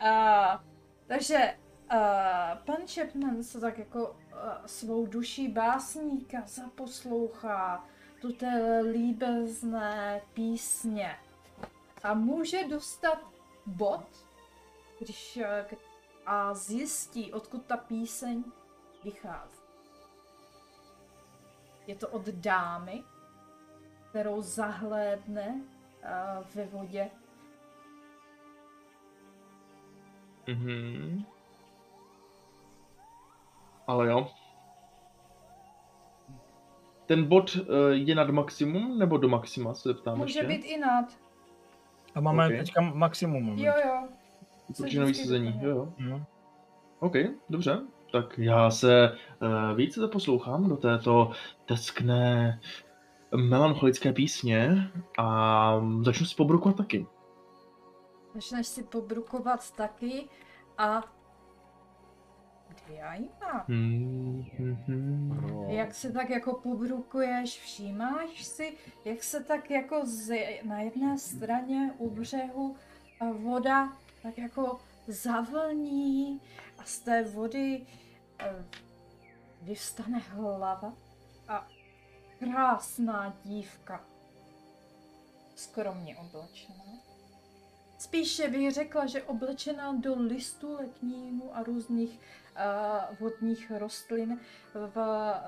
a, 0.00 0.60
takže 1.06 1.54
a, 1.90 2.56
pan 2.66 2.76
Chapman 2.94 3.42
se 3.42 3.60
tak 3.60 3.78
jako 3.78 4.16
a, 4.32 4.68
svou 4.68 5.06
duší 5.06 5.48
básníka 5.48 6.42
zaposlouchá 6.46 7.84
do 8.22 8.32
té 8.32 8.80
líbezné 8.92 10.20
písně. 10.34 11.16
A 12.02 12.14
může 12.14 12.68
dostat 12.68 13.18
bod, 13.66 14.06
když 14.98 15.36
a, 15.36 15.64
k- 15.64 15.76
a 16.26 16.54
zjistí, 16.54 17.32
odkud 17.32 17.64
ta 17.66 17.76
píseň 17.76 18.44
vychází. 19.04 19.56
Je 21.86 21.94
to 21.96 22.08
od 22.08 22.22
dámy, 22.28 23.04
kterou 24.10 24.42
zahlédne 24.42 25.60
uh, 25.60 26.46
ve 26.54 26.64
vodě. 26.66 27.10
Mhm. 30.46 31.24
Ale 33.86 34.08
jo. 34.08 34.28
Ten 37.06 37.24
bod 37.24 37.56
eh, 37.56 37.62
je 37.92 38.14
nad 38.14 38.30
maximum, 38.30 38.98
nebo 38.98 39.16
do 39.16 39.28
maxima 39.28 39.74
se 39.74 39.94
ptám 39.94 40.18
Může 40.18 40.38
ještě? 40.38 40.48
být 40.48 40.64
i 40.64 40.78
nad. 40.78 41.04
A 42.14 42.20
máme 42.20 42.46
Ok. 42.46 42.52
teďka 42.52 42.80
maximum. 42.80 43.58
Jo, 43.58 43.72
jo. 43.86 44.08
Počínový 44.76 45.14
sezení, 45.14 45.60
jo 45.62 45.70
jo. 45.70 45.92
No. 45.98 46.26
OK, 46.98 47.12
dobře. 47.50 47.80
Tak 48.12 48.38
já 48.38 48.70
se 48.70 49.16
uh, 49.42 49.76
více 49.76 50.00
zaposlouchám 50.00 50.68
do 50.68 50.76
této 50.76 51.30
teskné 51.66 52.60
melancholické 53.36 54.12
písně 54.12 54.90
a 55.18 55.80
začnu 56.02 56.26
si 56.26 56.34
pobrukovat 56.36 56.76
taky. 56.76 57.06
Začneš 58.34 58.66
si 58.66 58.82
pobrukovat 58.84 59.70
taky 59.76 60.28
a... 60.78 61.02
Kde 62.86 62.94
já 62.94 63.14
ji 63.14 63.28
mám? 63.40 63.64
Hmm, 63.68 64.44
hmm, 64.58 64.76
hmm. 64.86 65.70
Jak 65.70 65.94
se 65.94 66.12
tak 66.12 66.30
jako 66.30 66.54
pobrukuješ, 66.54 67.60
všímáš 67.60 68.44
si, 68.44 68.76
jak 69.04 69.22
se 69.22 69.44
tak 69.44 69.70
jako 69.70 70.06
z, 70.06 70.36
na 70.62 70.80
jedné 70.80 71.18
straně 71.18 71.94
u 71.98 72.10
břehu 72.10 72.76
voda 73.32 73.92
tak 74.22 74.38
jako 74.38 74.78
zavlní 75.06 76.40
a 76.78 76.84
z 76.84 76.98
té 76.98 77.24
vody 77.24 77.86
eh, 78.38 78.64
vyvstane 79.62 80.18
hlava 80.18 80.92
a 81.48 81.68
krásná 82.38 83.36
dívka, 83.44 84.04
skromně 85.54 86.16
oblečená. 86.16 86.84
Spíše 87.98 88.48
bych 88.48 88.72
řekla, 88.72 89.06
že 89.06 89.22
oblečená 89.22 89.92
do 89.92 90.14
listů 90.18 90.74
letnínu 90.74 91.56
a 91.56 91.62
různých 91.62 92.20
vodních 93.20 93.72
rostlin, 93.78 94.40
v, 94.74 94.96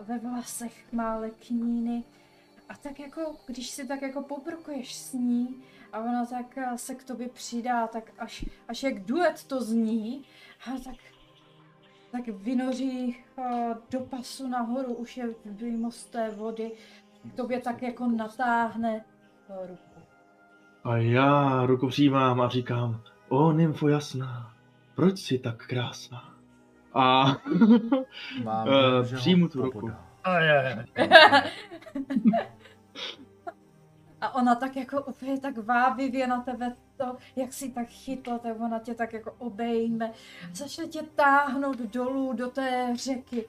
ve 0.00 0.18
vlasech 0.18 0.92
má 0.92 1.16
lekníny. 1.16 2.04
A 2.68 2.76
tak 2.76 3.00
jako, 3.00 3.36
když 3.46 3.70
si 3.70 3.86
tak 3.86 4.02
jako 4.02 4.22
pobrukuješ 4.22 4.94
s 4.94 5.12
ní 5.12 5.62
a 5.92 5.98
ona 5.98 6.26
tak 6.26 6.58
eh, 6.58 6.78
se 6.78 6.94
k 6.94 7.04
tobě 7.04 7.28
přidá, 7.28 7.86
tak 7.86 8.12
až, 8.18 8.44
až 8.68 8.82
jak 8.82 9.04
duet 9.04 9.44
to 9.44 9.62
zní, 9.62 10.24
a 10.66 10.78
tak, 10.84 10.96
tak 12.12 12.28
vynoří 12.28 13.24
uh, 13.36 13.44
do 13.90 14.00
pasu 14.00 14.48
nahoru, 14.48 14.94
už 14.94 15.16
je 15.16 15.28
vyjmo 15.44 15.90
z 15.90 16.04
té 16.04 16.30
vody, 16.30 16.72
k 17.32 17.36
tobě 17.36 17.60
tak 17.60 17.82
jako 17.82 18.06
natáhne 18.06 19.04
ruku. 19.48 20.00
A 20.84 20.96
já 20.96 21.66
ruku 21.66 21.88
přijímám 21.88 22.40
a 22.40 22.48
říkám, 22.48 23.00
o 23.28 23.52
nymfo 23.52 23.88
jasná, 23.88 24.52
proč 24.94 25.18
jsi 25.18 25.38
tak 25.38 25.66
krásná? 25.66 26.37
A 26.94 27.24
Mám, 28.44 28.68
ho 29.12 29.16
přijmu 29.16 29.48
tu 29.48 29.62
ruku. 29.62 29.92
A 30.24 30.38
je. 30.38 30.84
A 34.20 34.34
ona 34.34 34.54
tak 34.54 34.76
jako 34.76 35.02
úplně 35.02 35.40
tak 35.40 35.58
vábivě 35.58 36.26
na 36.26 36.40
tebe 36.40 36.72
to, 36.96 37.16
jak 37.36 37.52
si 37.52 37.70
tak 37.70 37.86
chytla, 37.88 38.38
tak 38.38 38.60
ona 38.60 38.78
tě 38.78 38.94
tak 38.94 39.12
jako 39.12 39.32
obejme. 39.38 40.10
Začne 40.52 40.86
tě 40.86 41.02
táhnout 41.14 41.78
dolů 41.78 42.32
do 42.32 42.50
té 42.50 42.92
řeky. 42.94 43.44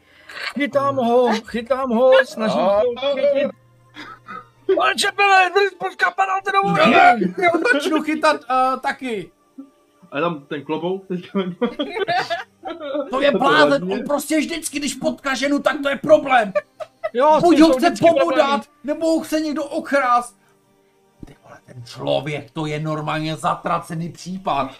Chytám 0.60 0.95
ho, 0.95 1.34
chytám 1.45 1.89
ho, 1.89 2.12
snažím 2.25 2.60
se 2.60 3.06
ho 3.06 3.15
chytit. 3.15 3.52
Pane 4.78 4.95
Čepele, 4.95 5.52
počká, 5.78 6.12
padal 6.12 6.39
ty 6.45 6.52
domů. 6.52 6.78
Já 6.78 7.52
ho 7.54 7.60
začnu 7.73 8.02
chytat 8.02 8.41
uh, 8.41 8.80
taky. 8.80 9.32
a 10.12 10.17
je 10.17 10.21
tam 10.21 10.45
ten 10.45 10.63
klobouk 10.63 11.08
teďka. 11.08 11.39
To 13.10 13.21
je 13.21 13.32
blázen, 13.32 13.93
on 13.93 13.99
prostě 14.03 14.38
vždycky, 14.38 14.79
když 14.79 14.93
potká 14.93 15.36
ženu, 15.36 15.60
tak 15.60 15.75
to 15.84 15.89
je 15.89 15.95
problém. 15.95 16.53
Jo, 17.13 17.39
Buď 17.41 17.60
ho 17.60 17.73
chce 17.73 17.93
pobodat, 17.99 18.62
nebo 18.84 19.08
ho 19.08 19.19
chce 19.19 19.39
někdo 19.39 19.63
okrást. 19.63 20.38
Ty 21.25 21.36
vole, 21.43 21.60
ten 21.65 21.84
člověk, 21.86 22.51
to 22.51 22.65
je 22.65 22.79
normálně 22.79 23.36
zatracený 23.36 24.10
případ. 24.12 24.71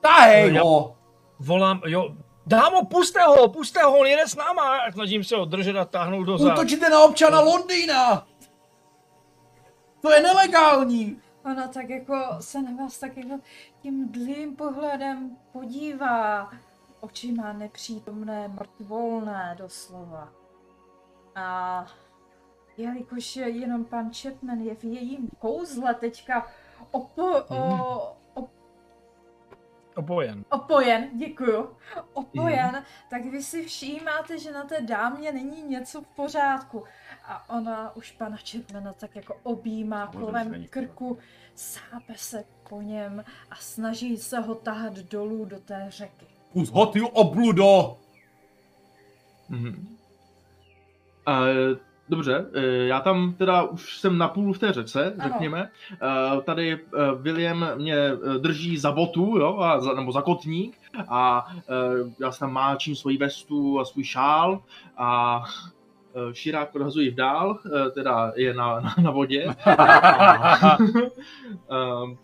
Tahej 0.00 0.54
Já- 0.54 0.62
ho! 0.62 0.96
Volám, 1.38 1.80
jo, 1.86 2.14
dámo, 2.46 2.84
puste 2.84 3.22
ho, 3.22 3.48
puste 3.48 3.82
ho, 3.82 3.98
on 3.98 4.06
jede 4.06 4.28
s 4.28 4.36
náma. 4.36 4.90
Snažím 4.92 5.24
se 5.24 5.36
ho 5.36 5.44
držet 5.44 5.76
a 5.76 5.84
táhnout 5.84 6.26
do 6.26 6.38
zád. 6.38 6.52
Útočíte 6.52 6.90
na 6.90 7.04
občana 7.04 7.40
Londýna! 7.40 8.26
To 10.00 10.10
je 10.10 10.20
nelegální! 10.22 11.20
Ona 11.46 11.68
tak 11.68 11.90
jako 11.90 12.14
se 12.40 12.62
na 12.62 12.70
vás 12.70 12.98
tak 12.98 13.16
jako 13.16 13.40
tím 13.82 14.12
dlým 14.12 14.56
pohledem 14.56 15.36
podívá. 15.52 16.50
Oči 17.00 17.32
má 17.32 17.52
nepřítomné, 17.52 18.48
mrtvolné 18.48 19.54
doslova. 19.58 20.32
A 21.34 21.86
jelikož 22.76 23.36
je 23.36 23.48
jenom 23.48 23.84
pan 23.84 24.10
Chapman 24.12 24.60
je 24.60 24.74
v 24.74 24.84
jejím 24.84 25.28
kouzle 25.38 25.94
teďka 25.94 26.46
opo, 26.90 27.26
o, 27.48 27.75
Opojen. 30.06 30.44
opojen, 30.50 31.08
děkuju, 31.18 31.76
opojen, 32.12 32.84
tak 33.10 33.24
vy 33.24 33.42
si 33.42 33.64
všímáte, 33.64 34.38
že 34.38 34.52
na 34.52 34.64
té 34.64 34.80
dámě 34.80 35.32
není 35.32 35.62
něco 35.62 36.00
v 36.00 36.06
pořádku. 36.06 36.84
A 37.24 37.50
ona 37.50 37.96
už 37.96 38.10
pana 38.12 38.36
Chapmana 38.36 38.92
tak 38.92 39.16
jako 39.16 39.36
objímá 39.42 40.06
kolem 40.06 40.64
krku, 40.70 41.18
sápe 41.54 42.14
se 42.16 42.44
po 42.68 42.82
něm 42.82 43.24
a 43.50 43.56
snaží 43.56 44.16
se 44.16 44.40
ho 44.40 44.54
tahat 44.54 44.92
dolů 44.92 45.44
do 45.44 45.60
té 45.60 45.86
řeky. 45.88 46.26
Pust 46.52 46.72
ho 46.72 46.86
ty 46.86 47.00
obludo! 47.02 47.98
Mhm. 49.48 49.96
A 51.26 51.40
Dobře, 52.08 52.46
eh, 52.54 52.62
já 52.86 53.00
tam 53.00 53.32
teda 53.32 53.62
už 53.62 53.98
jsem 53.98 54.18
na 54.18 54.28
půl 54.28 54.52
v 54.52 54.58
té 54.58 54.72
řece, 54.72 55.14
Ano. 55.18 55.30
řekněme. 55.32 55.70
Eh, 55.92 56.40
Tady 56.42 56.72
eh, 56.72 56.78
William 57.18 57.66
mě 57.74 57.96
drží 58.38 58.78
za 58.78 58.92
botu, 58.92 59.38
jo, 59.38 59.58
a 59.58 59.80
za, 59.80 59.92
nebo 59.92 60.12
za 60.12 60.22
kotník 60.22 60.76
a 61.08 61.46
já 62.20 62.32
si 62.32 62.40
tam 62.40 62.52
máčím 62.52 62.96
svoji 62.96 63.16
vestu 63.16 63.80
a 63.80 63.84
svůj 63.84 64.04
šál 64.04 64.62
a 64.96 65.42
Širák 66.32 66.74
odhazuji 66.74 67.10
v 67.10 67.14
dál, 67.14 67.58
teda 67.94 68.32
je 68.36 68.54
na, 68.54 68.80
na, 68.80 68.94
na 69.02 69.10
vodě. 69.10 69.46
Ehm, 71.70 72.16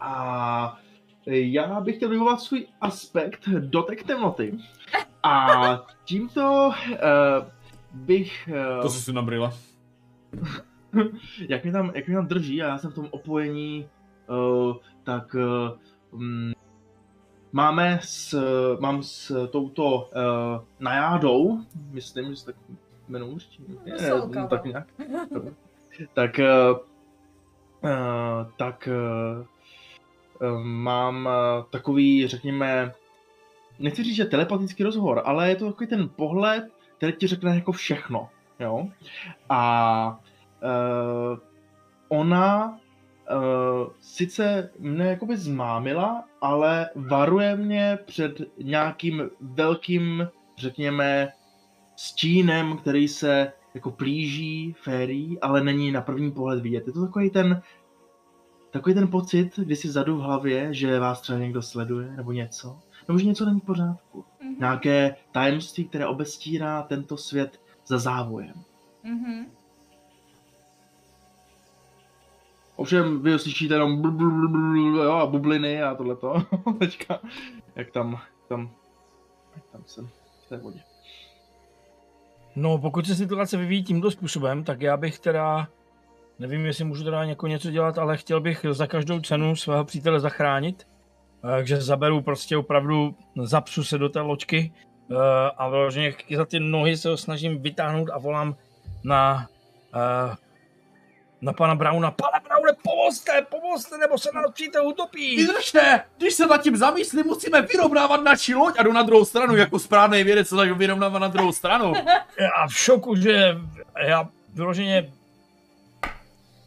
a 0.00 0.78
já 1.26 1.80
bych 1.80 1.96
chtěl 1.96 2.08
vyvolat 2.08 2.40
svůj 2.40 2.66
aspekt 2.80 3.48
dotek 3.48 4.02
temnoty. 4.02 4.58
A 5.22 5.48
tímto 6.04 6.68
uh, 6.68 6.94
bych... 7.92 8.48
Uh, 8.76 8.82
To 8.82 8.88
jsi 8.88 9.00
si 9.00 9.12
nabrila. 9.12 9.52
jak, 11.48 11.64
mě 11.64 11.72
tam, 11.72 11.92
jak 11.94 12.06
mě 12.06 12.16
tam 12.16 12.26
drží 12.26 12.62
a 12.62 12.66
já 12.66 12.78
jsem 12.78 12.90
v 12.90 12.94
tom 12.94 13.08
opojení, 13.10 13.88
uh, 14.28 14.76
tak 15.04 15.34
uh, 15.34 15.78
um, 16.10 16.52
máme 17.52 17.98
s, 18.02 18.40
mám 18.80 19.02
s 19.02 19.48
touto 19.50 20.10
uh, 20.16 20.64
najádou, 20.80 21.60
myslím, 21.90 22.30
že 22.30 22.36
se 22.36 22.46
tak 22.46 22.56
jmenuji, 23.08 23.36
ne, 23.68 23.92
Veselka, 23.92 24.40
no, 24.40 24.48
tak 24.48 24.64
no. 24.64 24.70
nějak, 24.70 24.86
tak, 26.14 26.38
uh, 26.38 26.78
uh, 27.84 28.50
tak 28.56 28.88
uh, 28.88 29.46
uh, 30.50 30.62
mám 30.62 31.26
uh, 31.26 31.64
takový, 31.70 32.26
řekněme, 32.26 32.92
nechci 33.78 34.02
říct, 34.02 34.16
že 34.16 34.24
telepatický 34.24 34.82
rozhovor, 34.82 35.22
ale 35.24 35.48
je 35.48 35.56
to 35.56 35.66
takový 35.66 35.86
ten 35.86 36.08
pohled, 36.08 36.77
který 36.98 37.12
ti 37.12 37.26
řekne 37.26 37.54
jako 37.54 37.72
všechno, 37.72 38.28
jo. 38.60 38.88
A 39.48 40.20
uh, 40.62 41.38
ona 42.08 42.68
uh, 42.68 43.92
sice 44.00 44.70
mne 44.78 45.06
jakoby 45.06 45.36
zmámila, 45.36 46.24
ale 46.40 46.90
varuje 46.94 47.56
mě 47.56 47.98
před 48.06 48.40
nějakým 48.62 49.30
velkým, 49.40 50.28
řekněme, 50.58 51.28
stínem, 51.96 52.76
který 52.76 53.08
se 53.08 53.52
jako 53.74 53.90
plíží 53.90 54.74
férí, 54.82 55.40
ale 55.40 55.64
není 55.64 55.92
na 55.92 56.00
první 56.00 56.32
pohled 56.32 56.62
vidět. 56.62 56.86
Je 56.86 56.92
to 56.92 57.06
takový 57.06 57.30
ten, 57.30 57.62
takový 58.70 58.94
ten 58.94 59.08
pocit, 59.08 59.58
kdy 59.58 59.76
si 59.76 59.88
vzadu 59.88 60.16
v 60.16 60.20
hlavě, 60.20 60.74
že 60.74 60.98
vás 60.98 61.20
třeba 61.20 61.38
někdo 61.38 61.62
sleduje, 61.62 62.12
nebo 62.16 62.32
něco, 62.32 62.78
nebo 63.08 63.18
že 63.18 63.26
něco 63.26 63.44
není 63.44 63.60
v 63.60 63.64
pořádku. 63.64 64.24
Mhm. 64.42 64.56
Nějaké 64.58 65.16
tajemství, 65.32 65.84
které 65.88 66.06
obestírá 66.06 66.82
tento 66.82 67.16
svět 67.16 67.60
za 67.86 67.98
závojem. 67.98 68.54
Mhm. 69.02 69.46
Ovšem 72.76 73.22
vy 73.22 73.38
slyšíte 73.38 73.74
jenom 73.74 74.02
bl, 74.02 74.10
bl, 74.10 74.30
bl, 74.30 74.48
bl, 74.48 74.76
jo, 74.76 75.12
a 75.12 75.26
bubliny 75.26 75.82
a 75.82 75.94
tohleto. 75.94 76.42
Teďka, 76.78 77.20
jak 77.76 77.90
tam, 77.90 78.20
tam, 78.48 78.70
jak 79.56 79.64
tam 79.72 79.82
jsem 79.86 80.08
v 80.46 80.48
té 80.48 80.56
vodě. 80.56 80.80
No, 82.56 82.78
pokud 82.78 83.06
se 83.06 83.14
situace 83.14 83.56
vyvíjí 83.56 83.84
tímto 83.84 84.10
způsobem, 84.10 84.64
tak 84.64 84.80
já 84.80 84.96
bych 84.96 85.18
teda, 85.18 85.68
nevím, 86.38 86.66
jestli 86.66 86.84
můžu 86.84 87.04
teda 87.04 87.22
jako 87.24 87.46
něco 87.46 87.70
dělat, 87.70 87.98
ale 87.98 88.16
chtěl 88.16 88.40
bych 88.40 88.66
za 88.70 88.86
každou 88.86 89.20
cenu 89.20 89.56
svého 89.56 89.84
přítele 89.84 90.20
zachránit. 90.20 90.86
Eh, 91.44 91.48
Takže 91.48 91.80
zaberu 91.80 92.20
prostě 92.22 92.56
opravdu, 92.56 93.14
zapsu 93.42 93.84
se 93.84 93.98
do 93.98 94.08
té 94.08 94.20
loďky 94.20 94.72
eh, 95.10 95.14
a 95.56 95.68
vyloženě 95.68 96.14
za 96.36 96.44
ty 96.44 96.60
nohy 96.60 96.96
se 96.96 97.08
ho 97.08 97.16
snažím 97.16 97.62
vytáhnout 97.62 98.08
a 98.12 98.18
volám 98.18 98.56
na, 99.04 99.48
eh, 99.94 100.36
na 101.40 101.52
pana 101.52 101.74
Brauna. 101.74 102.10
Pane 102.10 102.40
Braune, 102.44 102.72
pomozte, 102.82 103.42
pomozte, 103.42 103.98
nebo 103.98 104.18
se 104.18 104.30
přítel 104.52 104.86
utopí. 104.86 105.36
Vydržte! 105.36 106.04
Když 106.16 106.34
se 106.34 106.46
nad 106.46 106.62
tím 106.62 106.76
zamyslím, 106.76 107.26
musíme 107.26 107.62
vyrovnávat 107.62 108.22
naši 108.22 108.54
loď 108.54 108.78
a 108.78 108.82
jdu 108.82 108.92
na 108.92 109.02
druhou 109.02 109.24
stranu, 109.24 109.56
jako 109.56 109.78
správný 109.78 110.24
vědec, 110.24 110.50
tak 110.50 110.78
vyrovnávat 110.78 111.18
na 111.18 111.28
druhou 111.28 111.52
stranu. 111.52 111.92
A 112.54 112.68
v 112.68 112.76
šoku, 112.76 113.16
že 113.16 113.56
já 114.06 114.28
vyloženě, 114.54 115.12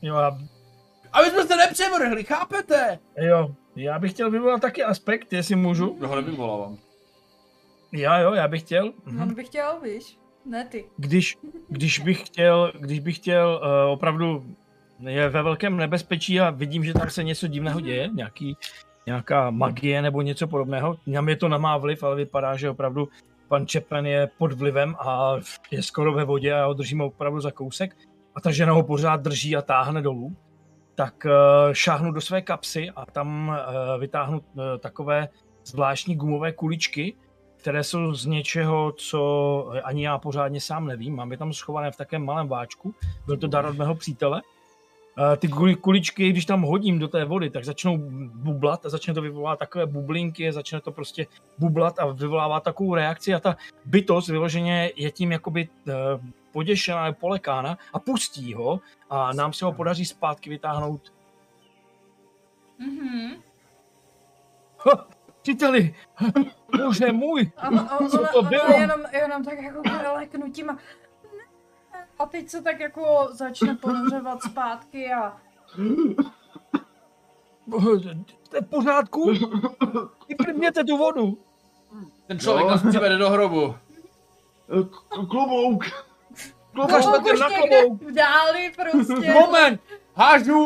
jo, 0.01 0.15
já 0.15 0.38
Aby 1.13 1.29
jsme 1.29 1.43
se 1.43 1.55
nepřevrhli, 1.55 2.23
chápete? 2.23 2.99
Jo, 3.17 3.55
já 3.75 3.99
bych 3.99 4.12
chtěl 4.12 4.31
vyvolat 4.31 4.62
taky 4.62 4.84
aspekt, 4.84 5.34
jestli 5.34 5.55
můžu. 5.55 5.97
Já 6.01 6.07
ho 6.07 6.15
nevyvolávám. 6.15 6.77
Já 7.91 8.19
jo, 8.19 8.34
já 8.34 8.47
bych 8.47 8.62
chtěl. 8.62 8.93
Mhm. 9.05 9.21
On 9.21 9.34
by 9.34 9.43
chtěl, 9.43 9.79
víš? 9.84 10.17
Ne 10.45 10.65
ty. 10.65 10.86
Když, 10.97 11.38
když 11.69 11.99
bych 11.99 12.27
chtěl, 12.27 12.71
když 12.79 12.99
bych 12.99 13.15
chtěl 13.15 13.62
uh, 13.63 13.91
opravdu 13.91 14.55
je 14.99 15.29
ve 15.29 15.43
velkém 15.43 15.77
nebezpečí 15.77 16.39
a 16.39 16.49
vidím, 16.49 16.84
že 16.84 16.93
tam 16.93 17.10
se 17.10 17.23
něco 17.23 17.47
divného 17.47 17.79
děje, 17.79 18.10
nějaký, 18.13 18.57
nějaká 19.05 19.49
magie 19.49 20.01
nebo 20.01 20.21
něco 20.21 20.47
podobného. 20.47 20.97
Na 21.07 21.21
mě 21.21 21.36
to 21.36 21.49
nemá 21.49 21.77
vliv, 21.77 22.03
ale 22.03 22.15
vypadá, 22.15 22.55
že 22.55 22.69
opravdu 22.69 23.07
pan 23.47 23.67
Čepen 23.67 24.05
je 24.05 24.29
pod 24.38 24.53
vlivem 24.53 24.95
a 24.99 25.36
je 25.71 25.84
skoro 25.84 26.13
ve 26.13 26.25
vodě 26.25 26.53
a 26.53 26.57
já 26.57 26.65
ho 26.65 26.73
držím 26.73 27.01
opravdu 27.01 27.39
za 27.39 27.51
kousek 27.51 27.97
a 28.36 28.41
ta 28.41 28.51
žena 28.51 28.73
ho 28.73 28.84
pořád 28.84 29.21
drží 29.21 29.55
a 29.55 29.62
táhne 29.62 30.01
dolů. 30.01 30.36
Tak 30.95 31.25
uh, 31.25 31.32
šáhnu 31.73 32.12
do 32.12 32.21
své 32.21 32.41
kapsy 32.41 32.89
a 32.95 33.06
tam 33.06 33.47
uh, 33.47 34.01
vytáhnu 34.01 34.39
uh, 34.39 34.63
takové 34.80 35.30
zvláštní 35.65 36.15
gumové 36.15 36.51
kuličky, 36.51 37.15
které 37.58 37.84
jsou 37.84 38.13
z 38.13 38.25
něčeho, 38.25 38.91
co 38.91 39.71
ani 39.84 40.06
já 40.06 40.17
pořádně 40.17 40.62
sám 40.62 40.88
nevím. 40.88 41.15
Mám 41.15 41.32
je 41.32 41.38
tam 41.38 41.54
schované 41.54 41.91
v 41.91 41.97
takém 41.97 42.25
malém 42.25 42.47
váčku. 42.47 42.95
Byl 43.25 43.38
to 43.38 43.47
dar 43.47 43.65
od 43.65 43.77
mého 43.77 43.95
přítele. 43.95 44.41
Eh, 45.34 45.38
Ty 45.38 45.47
kuli- 45.47 45.75
kuličky, 45.75 46.30
když 46.30 46.45
tam 46.45 46.62
hodím 46.62 46.99
do 46.99 47.08
té 47.08 47.25
vody, 47.25 47.49
tak 47.49 47.65
začnou 47.65 47.97
bublat 48.34 48.86
a 48.86 48.89
začne 48.89 49.13
to 49.13 49.21
vyvolávat 49.21 49.60
takové 49.60 49.86
bublinky, 49.86 50.51
začne 50.51 50.82
to 50.82 50.91
prostě 50.91 51.27
bublat 51.58 51.99
a 51.99 52.06
vyvolává 52.06 52.60
takovou 52.60 52.95
reakci 52.95 53.34
a 53.34 53.39
ta 53.39 53.58
bytost 53.86 54.30
vyloženě 54.30 54.91
je 54.95 55.12
tím 55.12 55.32
jakoby 55.32 55.69
eh, 55.88 55.93
poděšená 56.51 57.03
nebo 57.03 57.17
polekána 57.19 57.77
a 57.93 57.99
pustí 57.99 58.53
ho 58.53 58.79
a 59.09 59.33
nám 59.33 59.53
se 59.53 59.65
ho 59.65 59.73
podaří 59.73 60.05
zpátky 60.05 60.49
vytáhnout. 60.49 61.13
Mhm. 62.79 63.31
Ha, 64.85 65.07
příteli, 65.41 65.95
bože 66.85 67.11
můj, 67.11 67.51
A, 67.57 67.67
a 67.67 67.97
Co 68.09 68.19
ona, 68.19 68.29
to 68.31 68.39
ona 68.39 68.49
bylo? 68.49 68.71
jenom, 68.79 68.99
jenom 69.11 69.43
tak 69.45 69.61
jako 69.61 69.81
leknutím 70.15 70.69
a... 70.69 70.77
A 72.19 72.25
teď 72.25 72.49
se 72.49 72.61
tak 72.61 72.79
jako 72.79 73.27
začne 73.31 73.75
ponořovat 73.75 74.43
zpátky 74.43 75.13
a... 75.13 75.37
jste 78.43 78.61
v 78.61 78.69
pořádku? 78.69 79.31
Vyplivněte 80.29 80.83
tu 80.83 80.97
vodu. 80.97 81.37
Ten 82.27 82.39
člověk 82.39 82.63
Jo. 82.65 82.71
nás 82.71 82.83
přivede 82.89 83.17
do 83.17 83.29
hrobu. 83.29 83.75
K- 84.67 85.27
Klobouk! 85.29 85.83
Klobouk 86.73 87.03
to 87.03 87.34
už 87.34 87.39
na 87.39 87.49
v 87.49 88.12
dáli 88.12 88.73
prostě. 88.75 89.34
Moment! 89.34 89.81
Hážu! 90.15 90.65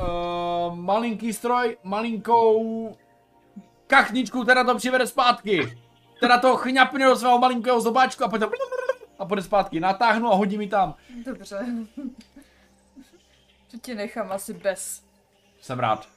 Uh, 0.00 0.76
malinký 0.76 1.32
stroj, 1.32 1.76
malinkou 1.82 2.96
kachničku, 3.86 4.44
teda 4.44 4.64
to 4.64 4.74
přivede 4.74 5.06
zpátky. 5.06 5.78
Teda 6.20 6.38
to 6.38 6.56
chňapne 6.56 7.06
do 7.06 7.16
svého 7.16 7.38
malinkého 7.38 7.80
zobáčku 7.80 8.24
a 8.24 8.28
potom 8.28 8.50
a 9.18 9.24
půjde 9.24 9.42
zpátky. 9.42 9.80
Natáhnu 9.80 10.32
a 10.32 10.34
hodí 10.34 10.58
mi 10.58 10.68
tam. 10.68 10.94
Dobře. 11.24 11.66
To 13.70 13.78
ti 13.78 13.94
nechám 13.94 14.32
asi 14.32 14.54
bez. 14.54 15.02
Jsem 15.60 15.78
rád. 15.78 16.15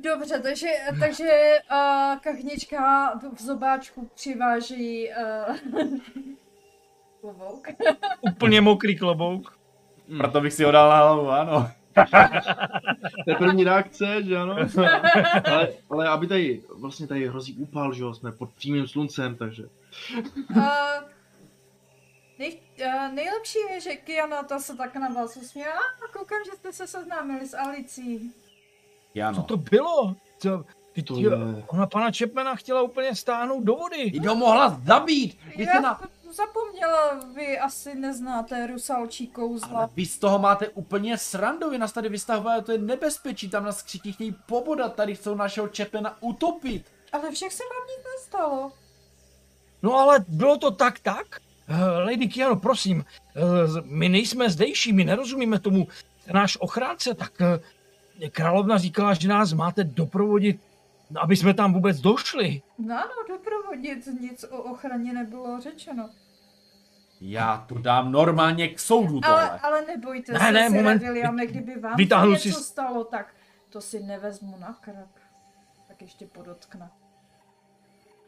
Dobře, 0.00 0.40
takže, 0.40 0.66
takže 1.00 1.58
uh, 1.72 2.18
kachnička 2.18 3.12
v 3.32 3.40
zobáčku 3.40 4.10
přiváží 4.14 5.08
uh, 5.08 5.56
klobouk. 7.20 7.68
Úplně 8.20 8.60
mokrý 8.60 8.96
klobouk. 8.96 9.58
Hmm. 10.08 10.18
Proto 10.18 10.40
bych 10.40 10.52
si 10.52 10.64
ho 10.64 10.70
dal 10.70 10.88
na 10.88 10.96
hlavu, 10.96 11.30
ano. 11.30 11.70
To 13.24 13.30
je 13.30 13.36
první 13.36 13.64
reakce, 13.64 14.22
že 14.22 14.36
ano? 14.36 14.56
Ale, 15.44 15.68
ale 15.90 16.08
aby 16.08 16.26
tady, 16.26 16.62
vlastně 16.74 17.06
tady 17.06 17.28
hrozí 17.28 17.54
úpal, 17.54 17.92
že 17.92 18.02
jo, 18.02 18.14
jsme 18.14 18.32
pod 18.32 18.50
přímým 18.52 18.88
sluncem, 18.88 19.36
takže... 19.36 19.62
Uh, 20.56 20.62
nej, 22.38 22.60
uh, 22.86 23.14
nejlepší 23.14 23.58
je, 23.70 23.80
že 23.80 23.96
Kiana 23.96 24.42
ta 24.42 24.58
se 24.58 24.76
tak 24.76 24.96
na 24.96 25.08
vás 25.08 25.36
usměla 25.36 25.80
a 26.04 26.18
koukám, 26.18 26.38
že 26.46 26.56
jste 26.56 26.72
se 26.72 26.86
seznámili 26.86 27.46
s 27.46 27.56
Alicí. 27.56 28.32
Co 29.16 29.22
Ano. 29.28 29.42
to 29.42 29.56
bylo? 29.56 30.14
Co, 30.38 30.64
ty, 30.92 31.02
To 31.02 31.14
ty, 31.14 31.22
je... 31.22 31.30
ona 31.66 31.86
pana 31.86 32.10
Čepmena 32.10 32.54
chtěla 32.54 32.82
úplně 32.82 33.14
stáhnout 33.14 33.64
do 33.64 33.74
vody. 33.74 34.12
Ho 34.28 34.34
mohla 34.34 34.80
zabít. 34.84 35.38
Vy 35.56 35.64
Já 35.64 35.80
na... 35.80 36.00
zapomněla, 36.32 37.20
vy 37.34 37.58
asi 37.58 37.94
neznáte 37.94 38.66
rusalčí 38.66 39.26
kouzla. 39.26 39.78
Ale 39.78 39.88
vy 39.96 40.06
z 40.06 40.18
toho 40.18 40.38
máte 40.38 40.68
úplně 40.68 41.18
srandu, 41.18 41.70
vy 41.70 41.78
nás 41.78 41.92
tady 41.92 42.08
vystavujete, 42.08 42.62
to 42.62 42.72
je 42.72 42.78
nebezpečí, 42.78 43.48
tam 43.50 43.64
nás 43.64 43.84
všichni 43.84 44.12
chtějí 44.12 44.34
pobodat, 44.46 44.94
tady 44.94 45.14
chcou 45.14 45.34
našeho 45.34 45.68
Čepena 45.68 46.16
utopit. 46.20 46.84
Ale 47.12 47.30
však 47.30 47.52
se 47.52 47.62
vám 47.62 47.86
nic 47.88 48.06
nestalo. 48.16 48.72
No 49.82 49.94
ale 49.94 50.24
bylo 50.28 50.56
to 50.58 50.70
tak, 50.70 50.98
tak? 50.98 51.26
Eh, 51.68 51.98
Lady 52.04 52.28
Kiano, 52.28 52.56
prosím, 52.56 53.04
eh, 53.36 53.40
my 53.84 54.08
nejsme 54.08 54.50
zdejší, 54.50 54.92
my 54.92 55.04
nerozumíme 55.04 55.58
tomu. 55.58 55.88
Náš 56.32 56.56
ochránce, 56.60 57.14
tak 57.14 57.32
eh, 57.40 57.60
královna 58.30 58.78
říkala, 58.78 59.14
že 59.14 59.28
nás 59.28 59.52
máte 59.52 59.84
doprovodit, 59.84 60.60
aby 61.20 61.36
jsme 61.36 61.54
tam 61.54 61.72
vůbec 61.72 62.00
došli. 62.00 62.62
No 62.78 62.94
ano, 62.94 63.12
doprovodit, 63.28 64.06
nic 64.20 64.44
o 64.50 64.56
ochraně 64.62 65.12
nebylo 65.12 65.60
řečeno. 65.60 66.10
Já 67.20 67.64
to 67.68 67.74
dám 67.78 68.12
normálně 68.12 68.68
k 68.68 68.78
soudu 68.80 69.20
Ale, 69.24 69.42
tohle. 69.44 69.58
ale 69.60 69.82
nebojte 69.86 70.32
Ne, 70.32 70.38
se, 70.38 70.52
ne, 70.52 70.70
moment. 70.70 70.98
Williame, 71.02 71.46
kdyby 71.46 71.80
vám 71.80 71.96
Vytáhnu 71.96 72.30
něco 72.32 72.42
si- 72.48 72.52
stalo, 72.64 73.04
tak 73.04 73.34
to 73.70 73.80
si 73.80 74.00
nevezmu 74.02 74.56
na 74.58 74.78
krk. 74.80 75.20
Tak 75.88 76.02
ještě 76.02 76.26
podotkne. 76.26 76.90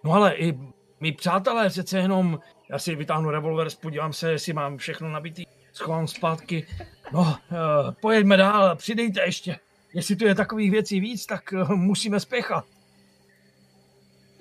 No 0.05 0.13
ale 0.13 0.35
i 0.35 0.59
my 1.01 1.13
přátelé 1.13 1.69
přece 1.69 1.99
jenom, 1.99 2.41
já 2.71 2.79
si 2.79 2.95
vytáhnu 2.95 3.31
revolver, 3.31 3.69
podívám 3.81 4.13
se, 4.13 4.31
jestli 4.31 4.53
mám 4.53 4.77
všechno 4.77 5.09
nabitý, 5.09 5.45
schovám 5.73 6.07
zpátky. 6.07 6.67
No, 7.13 7.21
uh, 7.21 7.37
pojeďme 8.03 8.37
dál, 8.37 8.77
přidejte 8.77 9.21
ještě. 9.21 9.59
Jestli 9.95 10.17
tu 10.17 10.25
je 10.25 10.35
takových 10.35 10.71
věcí 10.71 11.01
víc, 11.01 11.27
tak 11.27 11.53
uh, 11.53 11.71
musíme 11.71 12.21
spěchat. 12.21 12.65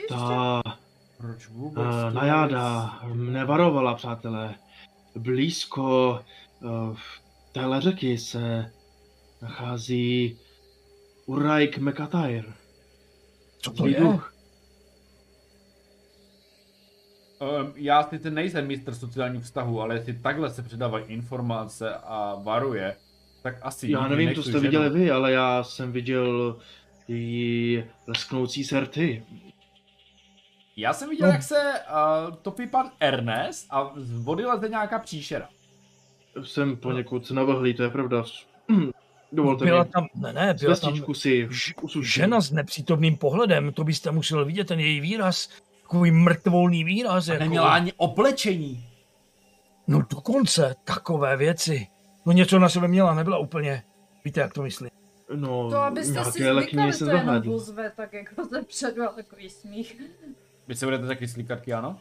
Ta 0.09 0.61
Proč 1.17 1.47
vůbec? 1.47 1.85
uh, 1.85 2.13
najáda 2.13 2.93
mne 3.13 3.45
varovala, 3.45 3.95
přátelé. 3.95 4.55
Blízko 5.15 6.19
uh, 6.61 6.97
téhle 7.51 7.81
řeky 7.81 8.17
se 8.17 8.71
nachází 9.41 10.39
Uraik 11.25 11.77
Mekatair. 11.77 12.53
Co 13.59 13.71
to 13.71 13.83
Zlý 13.83 13.91
je? 13.91 13.99
duch. 13.99 14.33
Um, 17.39 17.73
já 17.75 18.03
sice 18.03 18.31
nejsem 18.31 18.67
mistr 18.67 18.95
sociálních 18.95 19.43
vztahů, 19.43 19.81
ale 19.81 19.95
jestli 19.95 20.13
takhle 20.13 20.49
se 20.49 20.63
předávají 20.63 21.05
informace 21.05 21.95
a 21.95 22.35
varuje, 22.43 22.95
tak 23.41 23.55
asi 23.61 23.91
Já 23.91 24.07
nevím, 24.07 24.35
co 24.35 24.41
jste 24.41 24.51
ženu. 24.51 24.61
viděli 24.61 24.89
vy, 24.89 25.11
ale 25.11 25.31
já 25.31 25.63
jsem 25.63 25.91
viděl 25.91 26.59
její 27.07 27.83
lesknoucí 28.07 28.63
serty. 28.63 29.23
Já 30.77 30.93
jsem 30.93 31.09
viděl, 31.09 31.27
No. 31.27 31.33
jak 31.33 31.43
se 31.43 31.73
uh, 32.27 32.35
topí 32.35 32.67
pan 32.67 32.91
Ernest 32.99 33.67
a 33.69 33.91
z 33.95 34.11
vody 34.23 34.45
leze 34.45 34.69
nějaká 34.69 34.99
příšera. 34.99 35.49
Jsem 36.43 36.77
poněkud 36.77 37.31
navhlý, 37.31 37.73
to 37.73 37.83
je 37.83 37.89
pravda. 37.89 38.23
Dovolte 39.31 39.65
byla 39.65 39.83
mi 39.83 39.89
tam, 39.89 40.07
ne, 40.15 40.33
ne, 40.33 40.53
byla 40.53 40.75
tam 40.75 41.03
si 41.15 41.49
žena 42.01 42.41
s 42.41 42.51
nepřítomným 42.51 43.17
pohledem, 43.17 43.73
to 43.73 43.83
byste 43.83 44.11
musel 44.11 44.45
vidět, 44.45 44.67
ten 44.67 44.79
její 44.79 44.99
výraz, 45.01 45.49
takový 45.81 46.11
mrtvolný 46.11 46.83
výraz. 46.83 47.27
Jako, 47.27 47.43
Neměla 47.43 47.73
ani 47.73 47.93
oblečení. 47.97 48.89
No 49.87 50.01
dokonce, 50.09 50.75
takové 50.83 51.37
věci. 51.37 51.87
No 52.27 52.33
něco 52.33 52.59
na 52.59 52.69
sebe 52.69 52.87
měla, 52.87 53.13
nebyla 53.13 53.37
úplně, 53.37 53.83
víte, 54.25 54.39
jak 54.41 54.53
to 54.53 54.61
myslím. 54.63 54.89
No, 55.35 55.69
To 55.71 55.77
abyste 55.77 56.23
si 56.25 56.31
zvykali, 56.43 56.93
se 56.93 57.05
to 57.05 57.11
jenom 57.11 57.41
buzve, 57.41 57.91
tak 57.95 58.13
jako 58.13 58.45
ze 58.45 58.61
předu 58.61 59.03
a 59.03 59.07
takový 59.07 59.49
smích. 59.49 60.01
Vy 60.67 60.75
se 60.75 60.85
budete 60.85 61.07
taky 61.07 61.27
slíkat, 61.27 61.59
ano? 61.77 61.99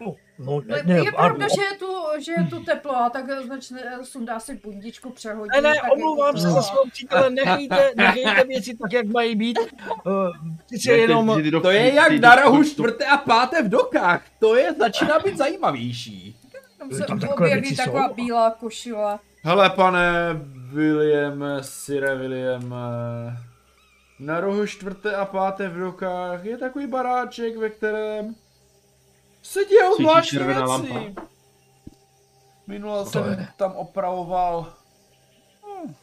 No, 0.00 0.14
no 0.38 0.60
Ne, 0.66 0.76
ne, 0.76 0.82
ne, 0.94 1.04
je 1.04 1.12
pravda, 1.12 1.46
a- 1.46 1.48
že 1.48 1.62
je 1.72 1.78
tu, 1.78 1.86
že 2.24 2.32
je 2.32 2.44
tu 2.50 2.64
teplo 2.64 2.96
a 2.96 3.10
tak 3.10 3.24
začne, 3.48 3.80
sundá 4.02 4.40
si 4.40 4.60
bundičku, 4.64 5.10
přehodí. 5.10 5.50
Ne, 5.54 5.60
ne, 5.62 5.74
tak 5.82 5.92
omlouvám 5.92 6.26
jako 6.26 6.38
se 6.38 6.46
to- 6.46 6.52
za 6.52 6.62
svého 6.62 6.84
přítele, 6.92 7.30
nechejte, 7.30 7.90
nechejte 7.96 8.44
věci 8.44 8.76
tak, 8.76 8.92
jak 8.92 9.06
mají 9.06 9.36
být. 9.36 9.58
Uh, 9.58 10.28
sice 10.66 10.90
Ne, 10.90 10.96
ty- 10.96 11.00
jenom, 11.00 11.34
ty- 11.36 11.42
ty 11.42 11.50
do- 11.50 11.60
To 11.60 11.70
je 11.70 11.94
jak 11.94 12.12
na 12.12 12.34
rohu 12.34 12.64
čtvrté 12.64 13.04
a 13.06 13.16
páté 13.16 13.62
v 13.62 13.68
dokách. 13.68 14.22
To 14.38 14.56
je, 14.56 14.72
začíná 14.74 15.18
být 15.18 15.36
zajímavější. 15.36 16.36
Tam 16.88 16.98
se 16.98 17.04
Tam 17.06 17.20
takové 17.20 17.46
objeví 17.46 17.60
věci 17.60 17.76
taková 17.76 18.08
jsou. 18.08 18.14
bílá 18.14 18.50
košile. 18.50 19.18
Hele, 19.42 19.70
pane 19.70 20.12
William, 20.72 21.44
Sire 21.60 22.14
William, 22.16 22.74
na 24.18 24.40
rohu 24.40 24.66
čtvrté 24.66 25.16
a 25.16 25.24
páté 25.24 25.68
v 25.68 25.78
dokách 25.78 26.44
je 26.44 26.58
takový 26.58 26.86
baráček, 26.86 27.56
ve 27.56 27.70
kterém 27.70 28.34
se 29.42 29.64
dějou 29.64 29.96
zvláštní 29.96 30.38
věci. 30.38 30.60
lampa. 30.60 31.22
Minule 32.66 33.04
to 33.04 33.10
jsem 33.10 33.24
je? 33.30 33.48
tam 33.56 33.72
opravoval 33.72 34.72
hm, 35.66 35.94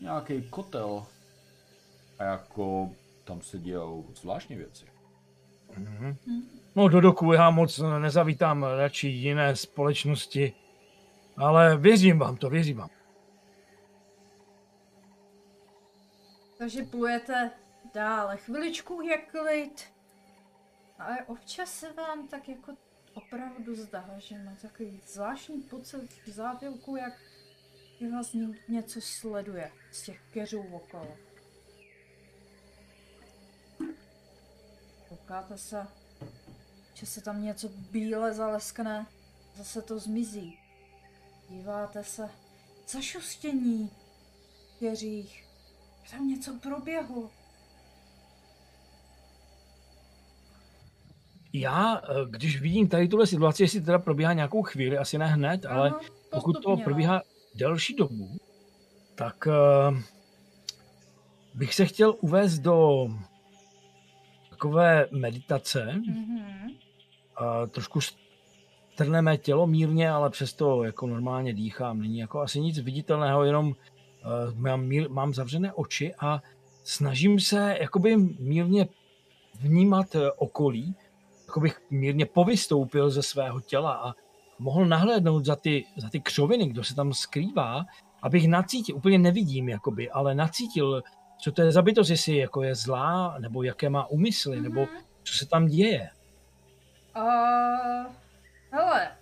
nějaký 0.00 0.42
kotel. 0.42 1.06
A 2.18 2.24
jako 2.24 2.90
tam 3.24 3.42
se 3.42 3.58
dějou 3.58 4.06
zvláštní 4.20 4.56
věci. 4.56 4.84
Mhm. 5.76 6.16
No 6.74 6.88
do 6.88 7.00
doku 7.00 7.32
já 7.32 7.50
moc 7.50 7.80
nezavítám 7.98 8.62
radši 8.62 9.08
jiné 9.08 9.56
společnosti, 9.56 10.52
ale 11.36 11.76
věřím 11.76 12.18
vám 12.18 12.36
to, 12.36 12.50
věřím 12.50 12.76
vám. 12.76 12.90
Takže 16.58 16.82
plujete 16.82 17.50
dále. 17.94 18.36
Chviličku 18.36 19.00
je 19.00 19.18
klid. 19.18 19.92
Ale 20.98 21.18
občas 21.26 21.72
se 21.72 21.92
vám 21.92 22.28
tak 22.28 22.48
jako 22.48 22.72
opravdu 23.14 23.74
zdá, 23.74 24.14
že 24.18 24.38
má 24.38 24.56
takový 24.62 25.00
zvláštní 25.06 25.62
pocit 25.62 26.12
v 26.26 26.28
závělku, 26.28 26.96
jak 26.96 27.12
vás 28.12 28.32
ně- 28.32 28.58
něco 28.68 29.00
sleduje 29.00 29.72
z 29.90 30.02
těch 30.02 30.20
keřů 30.30 30.62
okolo. 30.72 31.16
Koukáte 35.08 35.58
se, 35.58 35.86
že 37.02 37.06
se 37.06 37.20
tam 37.20 37.42
něco 37.42 37.68
bíle 37.90 38.34
zaleskne, 38.34 39.06
zase 39.56 39.82
to 39.82 39.98
zmizí. 39.98 40.58
Díváte 41.50 42.04
se, 42.04 42.28
zašustění 42.88 43.90
v 44.76 44.78
keřích, 44.78 45.44
že 46.04 46.10
tam 46.10 46.28
něco 46.28 46.58
proběhlo. 46.62 47.30
Já, 51.52 51.98
eh, 51.98 52.14
když 52.30 52.60
vidím 52.60 52.88
tady 52.88 53.08
tuhle 53.08 53.26
situaci, 53.26 53.62
jestli 53.62 53.80
teda 53.80 53.98
probíhá 53.98 54.32
nějakou 54.32 54.62
chvíli, 54.62 54.98
asi 54.98 55.18
ne 55.18 55.26
hned, 55.26 55.66
ale 55.66 55.90
Ano, 55.90 56.00
pokud 56.30 56.52
to 56.52 56.58
postupně, 56.58 56.76
no. 56.76 56.84
probíhá 56.84 57.22
delší 57.54 57.94
dobu, 57.94 58.36
tak 59.14 59.46
uh, 59.46 59.98
bych 61.54 61.74
se 61.74 61.86
chtěl 61.86 62.14
uvést 62.20 62.58
do 62.58 63.08
takové 64.50 65.08
meditace. 65.10 65.92
Mhm. 65.92 66.51
Trošku 67.70 68.00
strneme 68.94 69.36
tělo 69.36 69.66
mírně, 69.66 70.10
ale 70.10 70.30
přesto 70.30 70.84
jako 70.84 71.06
normálně 71.06 71.52
dýchám. 71.54 72.00
Není 72.00 72.18
jako 72.18 72.40
asi 72.40 72.60
nic 72.60 72.78
viditelného, 72.78 73.44
jenom 73.44 73.66
uh, 73.68 73.74
mám, 74.54 74.84
mír, 74.84 75.10
mám 75.10 75.34
zavřené 75.34 75.72
oči 75.72 76.14
a 76.18 76.42
snažím 76.84 77.40
se 77.40 77.76
jakoby 77.80 78.16
mírně 78.38 78.88
vnímat 79.60 80.14
eh, 80.14 80.32
okolí, 80.32 80.94
jako 81.46 81.60
bych 81.60 81.80
mírně 81.90 82.26
povystoupil 82.26 83.10
ze 83.10 83.22
svého 83.22 83.60
těla 83.60 83.92
a 83.92 84.12
mohl 84.58 84.86
nahlédnout 84.86 85.44
za 85.44 85.56
ty, 85.56 85.84
za 85.96 86.08
ty 86.08 86.20
křoviny, 86.20 86.66
kdo 86.68 86.84
se 86.84 86.94
tam 86.94 87.12
skrývá, 87.14 87.84
abych 88.22 88.48
nacítil, 88.48 88.96
úplně 88.96 89.18
nevidím, 89.18 89.68
jakoby, 89.68 90.10
ale 90.10 90.34
nacítil, 90.34 91.02
co 91.40 91.52
to 91.52 91.62
je 91.62 91.72
za 91.72 91.82
bytost, 91.82 92.10
jestli 92.10 92.36
jako 92.36 92.62
je 92.62 92.74
zlá, 92.74 93.38
nebo 93.38 93.62
jaké 93.62 93.90
má 93.90 94.06
úmysly, 94.06 94.60
nebo 94.60 94.80
Mhm. 94.80 94.90
co 95.22 95.34
se 95.34 95.46
tam 95.46 95.66
děje. 95.66 96.08
Uh, 97.16 98.12
hele, 98.70 99.16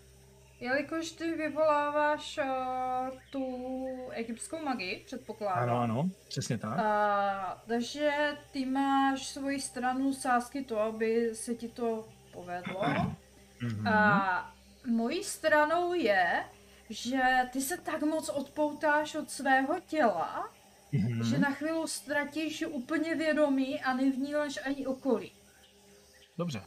jelikož 0.61 1.11
ty 1.13 1.33
vyvoláváš 1.35 2.39
uh, 2.39 3.19
tu 3.31 3.67
egyptskou 4.11 4.65
magii, 4.65 5.03
předpokládám. 5.07 5.63
Ano, 5.63 5.79
ano, 5.81 6.11
přesně 6.29 6.59
tak. 6.59 6.79
A, 6.79 7.63
takže 7.67 8.11
ty 8.53 8.67
máš 8.67 9.27
svoji 9.29 9.61
stranu 9.61 10.13
sásky 10.13 10.65
to, 10.65 10.81
aby 10.81 11.31
se 11.35 11.55
ti 11.55 11.69
to 11.69 12.09
povedlo. 12.33 12.83
Mhm. 13.63 13.89
A 13.89 14.55
mojí 14.87 15.25
stranou 15.25 15.95
je, 15.95 16.45
že 16.91 17.21
ty 17.53 17.61
se 17.61 17.77
tak 17.77 18.03
moc 18.03 18.29
odpoutáš 18.29 19.15
od 19.15 19.31
svého 19.31 19.81
těla, 19.81 20.49
Mhm. 20.93 21.25
že 21.25 21.39
na 21.39 21.51
chvíli 21.51 21.89
ztratíš 21.89 22.65
úplně 22.67 23.15
vědomí 23.15 23.81
a 23.83 23.95
nevnímáš 23.95 24.59
ani 24.67 24.87
okolí. 24.87 25.33
Dobře. 26.39 26.63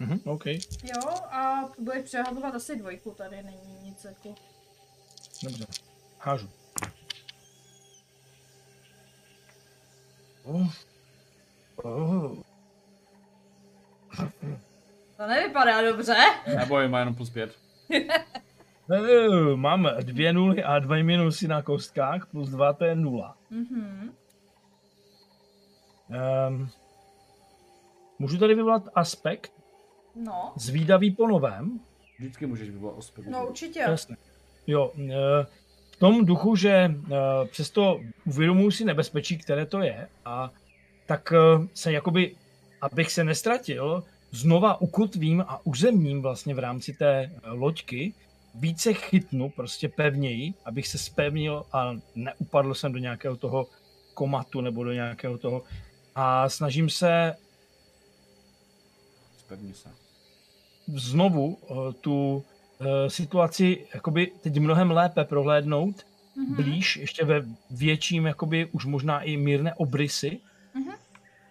Mhm, 0.00 0.20
OK. 0.24 0.46
Jo, 0.82 1.00
a 1.30 1.60
budeš 1.78 2.04
přehazovat 2.04 2.54
asi 2.54 2.76
dvojku, 2.76 3.10
tady 3.10 3.42
není 3.42 3.80
nic 3.82 4.04
jako... 4.04 4.34
Dobře. 5.44 5.66
Hážu. 6.18 6.50
Oh. 10.44 10.72
Oh. 11.82 12.36
To 15.16 15.26
nevypadá 15.26 15.82
dobře. 15.82 16.16
Neboj, 16.56 16.88
má 16.88 16.98
jenom 16.98 17.14
plus 17.14 17.30
pět. 17.30 17.56
Eh, 18.90 19.56
Mám 19.56 19.88
dvě 20.02 20.32
nuly 20.32 20.64
a 20.64 20.78
dva 20.78 20.96
minusy 21.02 21.48
na 21.48 21.62
kostkách, 21.62 22.26
plus 22.26 22.48
dva 22.48 22.72
to 22.72 22.84
je 22.84 22.94
nula. 22.96 23.36
Mhm. 23.50 24.14
Um, 26.48 26.70
můžu 28.18 28.38
tady 28.38 28.54
vyvolat 28.54 28.82
aspekt? 28.94 29.52
No, 30.24 30.52
zvídavý 30.56 31.10
po 31.10 31.28
novém. 31.28 31.80
Vždycky 32.18 32.46
můžeš 32.46 32.70
vyvolat 32.70 32.98
ospěchu. 32.98 33.30
no 33.30 33.46
určitě. 33.46 33.80
Jasně. 33.80 34.16
Jo, 34.66 34.92
eh, 34.98 35.46
v 35.90 35.96
tom 35.96 36.24
duchu, 36.24 36.56
že 36.56 36.70
eh, 36.70 36.94
přesto 37.50 38.00
uvědomuji 38.26 38.70
si 38.70 38.84
nebezpečí, 38.84 39.38
které 39.38 39.66
to 39.66 39.80
je, 39.80 40.08
a 40.24 40.50
tak 41.06 41.32
eh, 41.32 41.66
se 41.74 41.92
jakoby, 41.92 42.36
abych 42.80 43.12
se 43.12 43.24
nestratil, 43.24 44.04
znova 44.30 44.80
ukotvím 44.80 45.44
a 45.48 45.66
uzemním 45.66 46.22
vlastně 46.22 46.54
v 46.54 46.58
rámci 46.58 46.92
té 46.92 47.30
loďky, 47.44 48.14
více 48.54 48.94
chytnu 48.94 49.50
prostě 49.50 49.88
pevněji, 49.88 50.54
abych 50.64 50.88
se 50.88 50.98
spevnil 50.98 51.64
a 51.72 51.96
neupadl 52.14 52.74
jsem 52.74 52.92
do 52.92 52.98
nějakého 52.98 53.36
toho 53.36 53.66
komatu 54.14 54.60
nebo 54.60 54.84
do 54.84 54.92
nějakého 54.92 55.38
toho 55.38 55.62
a 56.14 56.48
snažím 56.48 56.90
se 56.90 57.36
Spevni 59.38 59.74
se. 59.74 60.07
Znovu 60.96 61.58
eh, 61.62 61.92
tu 62.00 62.44
eh, 62.80 63.10
situaci 63.10 63.86
jakoby 63.94 64.32
teď 64.40 64.58
mnohem 64.58 64.90
lépe 64.90 65.24
prohlédnout, 65.24 66.06
Mhm. 66.36 66.56
blíž, 66.56 66.96
ještě 66.96 67.24
ve 67.24 67.42
větším, 67.70 68.26
jakoby 68.26 68.66
už 68.72 68.84
možná 68.84 69.22
i 69.22 69.36
mírné 69.36 69.74
obrysy, 69.74 70.40
Mhm. 70.74 70.92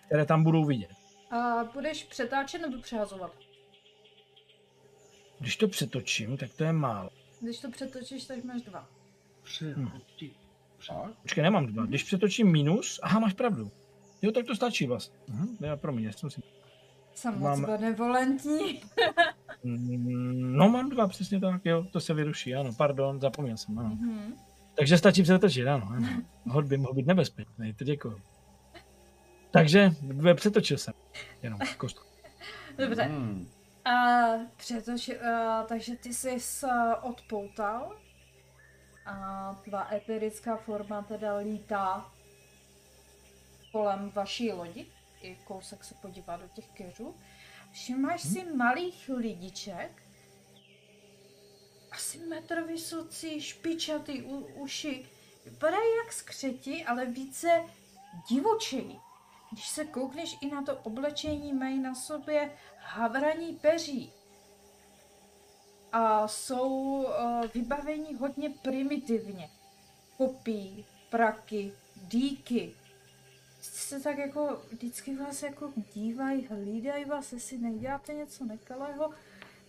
které 0.06 0.26
tam 0.26 0.44
budou 0.44 0.66
vidět. 0.66 0.90
A 1.32 1.64
budeš 1.74 2.04
přetáčet 2.04 2.62
nebo 2.62 2.82
přehazovat? 2.82 3.32
Když 5.40 5.58
to 5.58 5.68
přetočím, 5.68 6.38
tak 6.38 6.54
to 6.54 6.64
je 6.64 6.72
málo. 6.74 7.10
Když 7.42 7.60
to 7.60 7.72
přetočíš, 7.72 8.26
tak 8.26 8.44
máš 8.44 8.62
dva. 8.62 8.88
Přehodí. 9.44 10.34
Tak. 10.88 10.98
Počkej, 11.22 11.44
nemám 11.44 11.66
dva. 11.66 11.86
Když 11.86 12.04
přetočím 12.04 12.52
minus, 12.52 13.00
aha, 13.04 13.20
máš 13.20 13.34
pravdu. 13.34 13.72
Jo, 14.22 14.32
tak 14.32 14.46
to 14.46 14.56
stačí 14.56 14.88
vlastně. 14.88 15.18
Mhm, 15.28 15.58
já 15.62 15.76
promiň, 15.78 16.04
já 16.06 16.12
jsem 16.12 16.30
si... 16.30 16.42
Jsem 17.18 17.34
moc 17.40 17.60
Mám- 17.60 17.66
benevolentní. 17.66 18.82
Mm, 19.64 20.58
No, 20.58 20.70
mám 20.70 20.90
dva, 20.90 21.08
přesně 21.08 21.40
tak, 21.40 21.62
jo, 21.66 21.84
to 21.92 22.00
se 22.00 22.14
vyruší, 22.14 22.56
ano, 22.56 22.72
pardon, 22.78 23.20
zapomněl 23.20 23.58
jsem, 23.58 23.80
ano. 23.80 23.90
Mhm. 23.90 24.34
Takže 24.78 24.98
stačí 24.98 25.24
přetočit, 25.24 25.68
ano, 25.68 25.88
ano. 25.92 26.08
Hod 26.50 26.66
by 26.66 26.78
mohl 26.78 26.94
být 26.94 27.08
nebezpečný, 27.08 27.74
to 27.74 27.84
děkuju. 27.84 28.22
Takže 29.52 29.92
přetočil 30.36 30.78
jsem, 30.78 30.94
jenom 31.44 31.60
kostku. 31.78 32.06
Dobře. 32.78 33.04
Hmm. 33.04 33.48
A 33.86 33.92
přetoč, 34.58 35.10
a, 35.10 35.64
takže 35.64 35.96
ty 35.96 36.14
jsi 36.14 36.40
se 36.40 36.68
odpoutal 37.02 37.96
a 39.06 39.56
tvá 39.66 39.88
empirická 39.92 40.58
forma 40.58 41.02
teda 41.02 41.38
lítá 41.38 42.06
kolem 43.72 44.12
vaší 44.16 44.52
lodi. 44.52 44.86
I 45.28 45.40
kousek 45.44 45.84
se 45.84 45.96
podívá 45.96 46.38
do 46.38 46.48
těch 46.48 46.68
keřů. 46.68 47.16
Všimáš 47.72 48.22
si 48.22 48.46
malých 48.46 49.10
lidiček, 49.14 50.04
asi 51.92 52.18
metr 52.18 52.62
vysocí, 52.62 53.42
špičatý 53.42 54.22
u, 54.22 54.38
uši. 54.38 55.10
Vypadají 55.46 55.96
jak 56.04 56.14
skřeti, 56.14 56.86
ale 56.86 57.06
více 57.06 57.64
divočejí. 58.30 59.00
Když 59.52 59.68
se 59.68 59.86
koukneš 59.86 60.38
i 60.42 60.48
na 60.48 60.62
to 60.62 60.78
oblečení, 60.78 61.54
mají 61.54 61.80
na 61.80 61.96
sobě 61.96 62.58
havraní 62.78 63.56
peří. 63.56 64.14
A 65.92 66.28
jsou 66.28 66.70
uh, 66.70 67.06
vybavení 67.54 68.16
hodně 68.16 68.50
primitivně. 68.50 69.50
Kopí, 70.18 70.86
praky, 71.10 71.74
díky. 71.96 72.76
Se 73.88 74.00
tak 74.00 74.18
jako 74.18 74.58
vždycky 74.72 75.16
vás 75.16 75.44
jako 75.44 75.72
dívají, 75.94 76.48
hlídají 76.48 77.06
vás, 77.06 77.34
jestli 77.34 77.58
neděláte 77.58 78.14
něco 78.14 78.46
nekalého, 78.46 79.10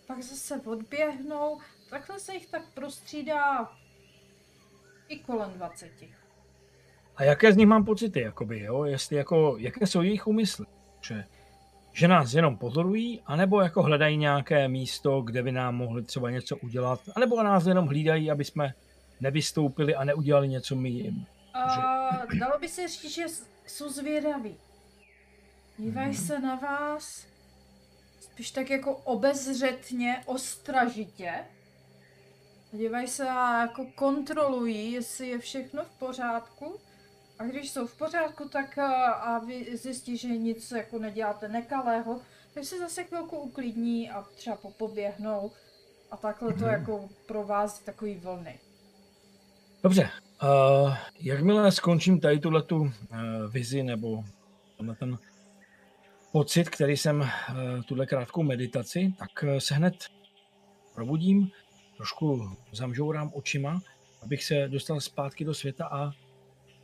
pak 0.07 0.23
zase 0.23 0.61
odběhnou. 0.65 1.59
Takhle 1.89 2.19
se 2.19 2.33
jich 2.33 2.47
tak 2.47 2.73
prostřídá 2.73 3.71
i 5.07 5.19
kolem 5.19 5.51
20. 5.53 5.91
A 7.15 7.23
jaké 7.23 7.53
z 7.53 7.57
nich 7.57 7.67
mám 7.67 7.85
pocity, 7.85 8.21
jakoby, 8.21 8.59
jo? 8.59 8.83
Jestli 8.83 9.15
jako, 9.15 9.55
jaké 9.57 9.87
jsou 9.87 10.01
jejich 10.01 10.27
úmysly? 10.27 10.65
Že, 11.01 11.25
že 11.93 12.07
nás 12.07 12.33
jenom 12.33 12.57
pozorují, 12.57 13.21
anebo 13.25 13.61
jako 13.61 13.83
hledají 13.83 14.17
nějaké 14.17 14.67
místo, 14.67 15.21
kde 15.21 15.43
by 15.43 15.51
nám 15.51 15.75
mohli 15.75 16.03
třeba 16.03 16.29
něco 16.29 16.57
udělat, 16.57 16.99
anebo 17.15 17.43
nás 17.43 17.65
jenom 17.65 17.87
hlídají, 17.87 18.31
aby 18.31 18.45
jsme 18.45 18.73
nevystoupili 19.21 19.95
a 19.95 20.03
neudělali 20.03 20.47
něco 20.47 20.75
my 20.75 20.89
jim. 20.89 21.25
A 21.59 22.25
dalo 22.39 22.59
by 22.59 22.69
se 22.69 22.87
říct, 22.87 23.11
že 23.11 23.25
jsou 23.67 23.89
zvědaví. 23.89 24.57
Dívají 25.77 26.15
se 26.15 26.39
na 26.39 26.55
vás 26.55 27.25
spíš 28.19 28.51
tak 28.51 28.69
jako 28.69 28.95
obezřetně, 28.95 30.23
ostražitě. 30.25 31.45
Dívají 32.71 33.07
se 33.07 33.29
a 33.29 33.61
jako 33.61 33.85
kontrolují, 33.95 34.91
jestli 34.91 35.27
je 35.29 35.39
všechno 35.39 35.83
v 35.83 35.99
pořádku. 35.99 36.79
A 37.39 37.43
když 37.43 37.71
jsou 37.71 37.87
v 37.87 37.97
pořádku, 37.97 38.49
tak 38.49 38.77
a, 38.77 39.11
a 39.11 39.39
vy 39.39 39.77
zjistí, 39.77 40.17
že 40.17 40.27
nic 40.27 40.71
jako 40.71 40.99
neděláte 40.99 41.47
nekalého, 41.47 42.21
tak 42.53 42.65
se 42.65 42.79
zase 42.79 43.03
chvilku 43.03 43.37
uklidní 43.37 44.09
a 44.09 44.21
třeba 44.35 44.55
popoběhnou. 44.55 45.51
A 46.11 46.17
takhle 46.17 46.53
to 46.53 46.65
jako 46.65 47.09
pro 47.25 47.43
vás 47.43 47.79
takový 47.79 48.15
vlny. 48.15 48.59
Dobře, 49.83 50.09
uh, 50.43 50.95
jakmile 51.19 51.71
skončím 51.71 52.19
tady 52.19 52.39
tuhle 52.39 52.63
tu 52.63 52.77
uh, 52.77 52.89
vizi 53.49 53.83
nebo 53.83 54.23
tenhle 54.77 54.95
ten 54.95 55.17
pocit, 56.31 56.69
který 56.69 56.97
jsem 56.97 57.19
uh, 57.19 57.27
tuhle 57.87 58.05
krátkou 58.05 58.43
meditaci, 58.43 59.13
tak 59.19 59.43
uh, 59.43 59.57
se 59.57 59.75
hned 59.75 59.95
probudím, 60.95 61.51
trošku 61.97 62.57
zamžourám 62.71 63.31
očima, 63.33 63.81
abych 64.21 64.43
se 64.43 64.67
dostal 64.67 65.01
zpátky 65.01 65.45
do 65.45 65.53
světa 65.53 65.85
a 65.85 66.11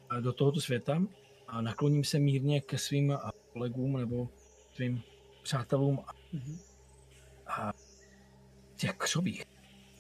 a 0.10 0.20
do 0.20 0.34
tohoto 0.34 0.62
světa. 0.62 1.02
A 1.48 1.62
nakloním 1.62 2.04
se 2.04 2.20
mírně 2.20 2.62
ke 2.62 2.78
svým 2.78 3.10
uh, 3.10 3.30
kolegům 3.54 3.98
nebo 3.98 4.30
svým 4.76 5.04
přátelům. 5.44 6.00
A, 6.00 6.12
a 7.48 7.72
v 7.72 8.78
těch 8.78 8.92
křovích 8.92 9.44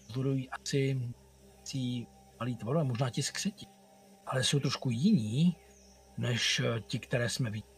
pozorují 0.08 0.50
asi 0.50 1.02
tí 1.72 2.08
malý 2.40 2.56
tvorové, 2.56 2.84
možná 2.84 3.10
ti 3.10 3.24
skřeti, 3.24 3.66
ale 4.26 4.44
jsou 4.44 4.60
trošku 4.60 4.90
jiní, 4.90 5.56
než 6.18 6.60
eh, 6.60 6.82
ti, 6.82 7.00
které 7.00 7.30
jsme 7.30 7.50
viděli 7.50 7.76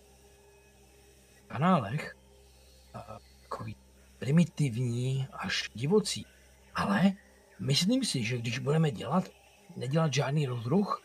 v 1.34 1.48
kanálech. 1.48 2.16
A 2.94 3.20
Takový 3.50 3.76
primitivní 4.20 5.28
až 5.32 5.70
divocí. 5.76 6.26
Ale 6.76 7.12
myslím 7.60 8.04
si, 8.04 8.24
že 8.24 8.38
když 8.38 8.60
budeme 8.60 8.92
dělat, 8.92 9.30
nedělat 9.76 10.14
žádný 10.14 10.46
rozruch, 10.46 11.04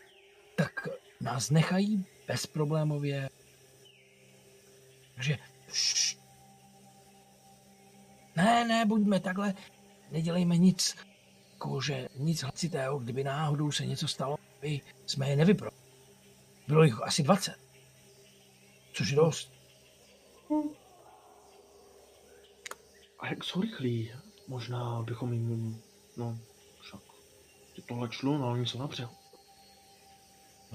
tak 0.55 0.87
nás 1.21 1.49
nechají 1.49 2.05
bezproblémově. 2.27 3.29
Takže 5.15 5.37
ne, 8.35 8.67
ne, 8.67 8.85
buďme 8.85 9.19
takhle, 9.19 9.53
nedělejme 10.11 10.57
nic, 10.57 10.95
jakože 11.63 12.09
nic 12.15 12.43
hlasitého, 12.43 12.99
kdyby 12.99 13.23
náhodou 13.23 13.71
se 13.71 13.85
něco 13.85 14.07
stalo, 14.07 14.37
aby 14.59 14.81
jsme 15.05 15.29
je 15.29 15.35
nevypro. 15.35 15.69
Bylo 16.67 16.83
jich 16.83 17.01
asi 17.03 17.23
20. 17.23 17.55
Což 18.93 19.09
je 19.09 19.15
dost. 19.15 19.51
A 23.19 23.27
jak 23.27 23.43
jsou 23.43 23.61
rychlí? 23.61 24.11
Možná 24.47 25.01
bychom 25.01 25.33
jim... 25.33 25.81
No, 26.17 26.37
však... 26.81 26.99
Tohle 27.87 28.09
člun, 28.09 28.43
ale 28.43 28.53
oni 28.53 28.65
jsou 28.65 28.79
napřel. 28.79 29.09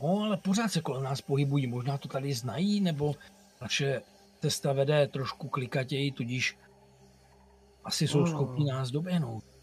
No, 0.03 0.21
ale 0.25 0.37
pořád 0.37 0.69
se 0.69 0.81
kolem 0.81 1.03
nás 1.03 1.21
pohybují. 1.21 1.67
Možná 1.67 1.99
to 1.99 2.09
tady 2.09 2.35
znají, 2.35 2.81
nebo 2.81 3.15
naše 3.61 4.03
cesta 4.41 4.73
vede 4.73 5.09
trošku 5.09 5.49
klikatěji, 5.49 6.13
tudíž 6.13 6.59
asi 7.85 8.09
jsou 8.09 8.21
No. 8.21 8.27
schopni 8.27 8.65
nás 8.65 8.91
doběhnout. 8.91 9.58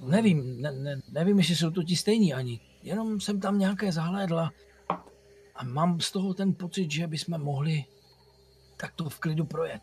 Nevím, 0.00 0.60
ne, 0.62 0.72
ne, 0.72 1.00
nevím, 1.10 1.38
jestli 1.38 1.56
jsou 1.56 1.70
to 1.70 1.82
ti 1.82 1.96
stejní 1.96 2.34
ani. 2.34 2.60
Jenom 2.82 3.20
jsem 3.20 3.40
tam 3.40 3.58
nějaké 3.58 3.92
zahlédla 3.92 4.50
a 5.54 5.64
mám 5.64 6.00
z 6.00 6.12
toho 6.12 6.34
ten 6.34 6.54
pocit, 6.54 6.90
že 6.90 7.06
bychom 7.06 7.38
mohli 7.42 7.84
takto 8.76 9.08
v 9.08 9.18
klidu 9.20 9.44
projet. 9.44 9.80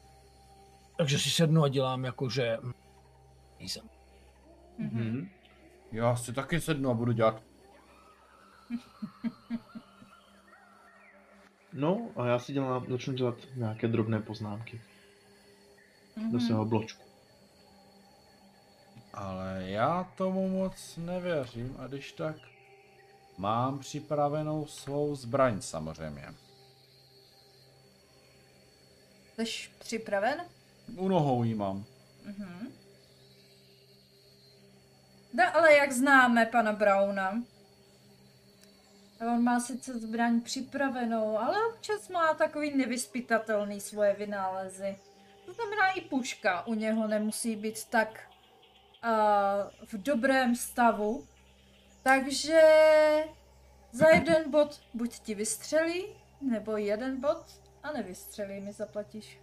Takže 0.98 1.20
si 1.20 1.30
sednu 1.30 1.64
a 1.64 1.68
dělám 1.70 2.04
jako, 2.06 2.30
že 2.30 2.58
nejsem. 3.60 3.90
Mhm. 4.78 5.04
Mhm. 5.04 5.30
Já 5.92 6.16
si 6.16 6.34
taky 6.34 6.62
sednu 6.62 6.90
a 6.90 6.94
budu 6.94 7.12
dělat. 7.12 7.44
No, 11.74 12.10
a 12.16 12.26
já 12.28 12.40
si 12.40 12.54
dělám, 12.54 12.86
začnu 12.90 13.14
dělat 13.14 13.36
nějaké 13.56 13.88
drobné 13.88 14.20
poznámky 14.20 14.82
do 16.16 16.22
Mhm. 16.24 16.40
svého 16.40 16.66
bločku. 16.66 17.07
Ale 19.18 19.64
já 19.66 20.04
tomu 20.04 20.50
moc 20.50 20.98
nevěřím 20.98 21.76
a 21.80 21.88
když 21.88 22.12
tak 22.12 22.36
mám 23.38 23.80
připravenou 23.80 24.66
svou 24.66 25.16
zbraň 25.16 25.62
samozřejmě. 25.62 26.34
Jsi 29.38 29.70
připraven? 29.80 30.46
U 30.96 31.08
nohou 31.08 31.44
ji 31.44 31.56
mám. 31.56 31.86
Mhm. 32.26 32.74
No 35.34 35.44
ale 35.56 35.74
jak 35.74 35.92
známe 35.92 36.46
pana 36.46 36.74
Brauna, 36.74 37.44
on 39.22 39.44
má 39.44 39.60
sice 39.60 40.00
zbraň 40.00 40.42
připravenou, 40.42 41.38
ale 41.38 41.58
občas 41.68 42.10
má 42.10 42.34
takový 42.34 42.78
nevyspytatelný 42.78 43.82
svoje 43.82 44.14
vynálezy. 44.14 44.98
To 45.46 45.54
znamená 45.54 45.88
i 45.88 46.02
puška 46.02 46.68
u 46.68 46.74
něho 46.74 47.08
nemusí 47.08 47.56
být 47.56 47.86
tak 47.86 48.28
Eh, 49.08 49.86
v 49.86 49.94
dobrém 49.94 50.56
stavu. 50.56 51.28
Takže 52.04 52.62
za 53.92 54.10
jeden 54.10 54.52
bod 54.52 54.82
buď 54.94 55.20
ti 55.20 55.36
vystřelí, 55.36 56.06
nebo 56.42 56.78
jeden 56.78 57.22
bod 57.22 57.62
a 57.84 57.92
nevystřelí 57.92 58.60
mi 58.60 58.74
zaplatíš. 58.74 59.40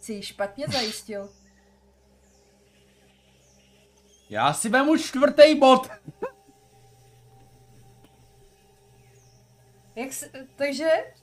Jsi 0.00 0.12
ji 0.12 0.22
špatně 0.22 0.66
zajistil. 0.68 1.32
Já 4.30 4.52
si 4.52 4.68
vemu 4.68 4.98
čtvrtý 4.98 5.54
bod. 5.54 5.88
Jak 9.94 10.12
se, 10.12 10.30
takže, 10.56 11.14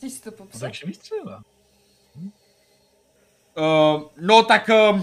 teď 0.00 0.12
jsi 0.12 0.22
to 0.22 0.32
popsal. 0.32 0.60
Takže 0.60 0.86
vystřelila. 0.86 1.53
Uh, 3.56 4.02
no 4.20 4.42
tak, 4.42 4.68
uh, 4.68 5.00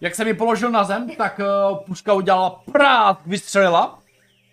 jak 0.00 0.14
jsem 0.14 0.28
ji 0.28 0.34
položil 0.34 0.70
na 0.70 0.84
zem, 0.84 1.10
tak 1.10 1.40
uh, 1.40 1.78
puška 1.78 2.12
udělala 2.12 2.50
prát, 2.72 3.20
vystřelila, 3.26 3.98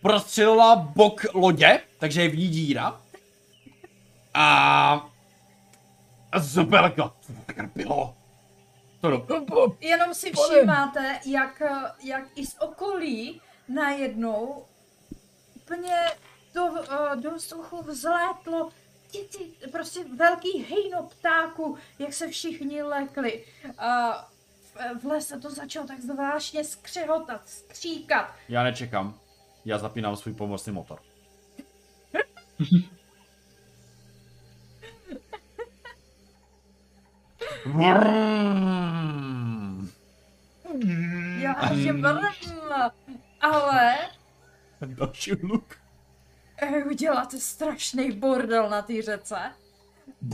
prostřelila 0.02 0.76
bok 0.76 1.26
lodě, 1.34 1.82
takže 2.00 2.22
je 2.22 2.30
v 2.30 2.38
ní 2.38 2.48
díra. 2.48 3.02
A... 4.34 5.10
Zbelka, 6.38 7.12
to. 7.88 8.14
Jako, 9.02 9.26
to 9.28 9.40
do... 9.40 9.76
Jenom 9.80 10.14
si 10.14 10.32
všimáte, 10.32 11.20
jak, 11.26 11.62
jak 12.04 12.24
i 12.36 12.46
z 12.46 12.56
okolí 12.60 13.42
najednou 13.68 14.66
úplně 15.56 15.96
do, 16.54 16.70
do 17.16 17.40
suchu 17.40 17.82
vzlétlo 17.82 18.70
ti, 19.12 19.52
prostě 19.72 20.04
velký 20.04 20.58
hejno 20.64 21.04
ptáku, 21.04 21.78
jak 22.00 22.14
se 22.14 22.28
všichni 22.28 22.84
lekli. 22.84 23.46
A 23.78 24.12
v 25.02 25.06
lese 25.06 25.40
to 25.40 25.50
začalo 25.50 25.88
tak 25.88 26.00
zvláštně 26.00 26.64
skřehotat, 26.64 27.50
stříkat. 27.50 28.36
Já 28.50 28.64
nečekám. 28.64 29.20
Já 29.66 29.78
zapínám 29.78 30.16
svůj 30.16 30.34
pomocný 30.34 30.74
motor. 30.74 31.00
Já 41.38 41.72
ještě 41.72 41.94
ale... 43.42 43.96
Další 44.82 45.32
luk. 45.34 45.79
Eh, 46.62 46.84
Uděláte 46.84 47.38
strašný 47.40 48.12
bordel 48.12 48.70
na 48.70 48.82
té 48.82 49.02
řece. 49.02 49.36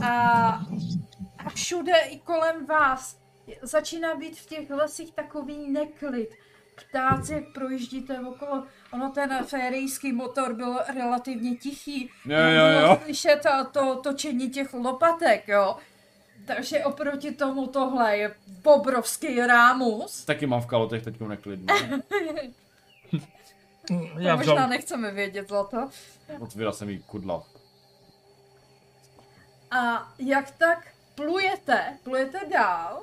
A, 0.04 0.08
a 1.38 1.50
všude 1.54 1.92
i 1.98 2.18
kolem 2.18 2.66
vás 2.66 3.18
začíná 3.62 4.14
být 4.14 4.38
v 4.38 4.46
těch 4.46 4.70
lesích 4.70 5.12
takový 5.12 5.70
neklid. 5.70 6.30
Ptáci, 6.88 7.32
jak 7.32 7.44
projíždíte 7.54 8.20
okolo, 8.20 8.64
ono 8.92 9.10
ten 9.10 9.44
férijský 9.44 10.12
motor 10.12 10.54
byl 10.54 10.78
relativně 10.94 11.56
tichý. 11.56 12.10
Jo, 12.26 12.38
jo, 12.38 12.80
jo. 12.80 12.98
slyšet 13.02 13.40
to, 13.42 13.70
to 13.72 13.96
točení 13.96 14.50
těch 14.50 14.74
lopatek, 14.74 15.48
jo. 15.48 15.76
Takže 16.46 16.84
oproti 16.84 17.32
tomu 17.32 17.66
tohle 17.66 18.16
je 18.16 18.34
obrovský 18.64 19.40
rámus. 19.40 20.24
Taky 20.24 20.46
mám 20.46 20.60
v 20.60 20.66
kalotech 20.66 21.02
teď 21.02 21.20
neklidno. 21.20 21.74
Já 24.18 24.32
to 24.32 24.36
možná 24.36 24.66
nechceme 24.66 25.12
vědět 25.12 25.48
za 25.48 25.64
to. 25.64 25.90
Otvírá 26.40 26.72
se 26.72 26.84
mi 26.84 26.98
kudla. 26.98 27.46
A 29.70 30.12
jak 30.18 30.50
tak 30.50 30.94
plujete, 31.14 31.98
plujete 32.02 32.40
dál, 32.52 33.02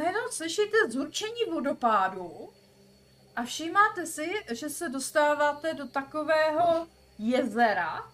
jenom 0.00 0.24
slyšíte 0.30 0.76
zurčení 0.88 1.44
vodopádu 1.52 2.50
a 3.36 3.44
všímáte 3.44 4.06
si, 4.06 4.34
že 4.52 4.68
se 4.68 4.88
dostáváte 4.88 5.74
do 5.74 5.88
takového 5.88 6.86
jezera, 7.18 8.12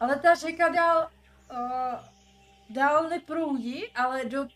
ale 0.00 0.16
ta 0.18 0.34
řeka 0.34 0.68
dál, 0.68 1.10
uh, 1.52 2.00
dál 2.70 3.08
neproudí, 3.08 3.88
ale 3.92 4.24
do, 4.24 4.48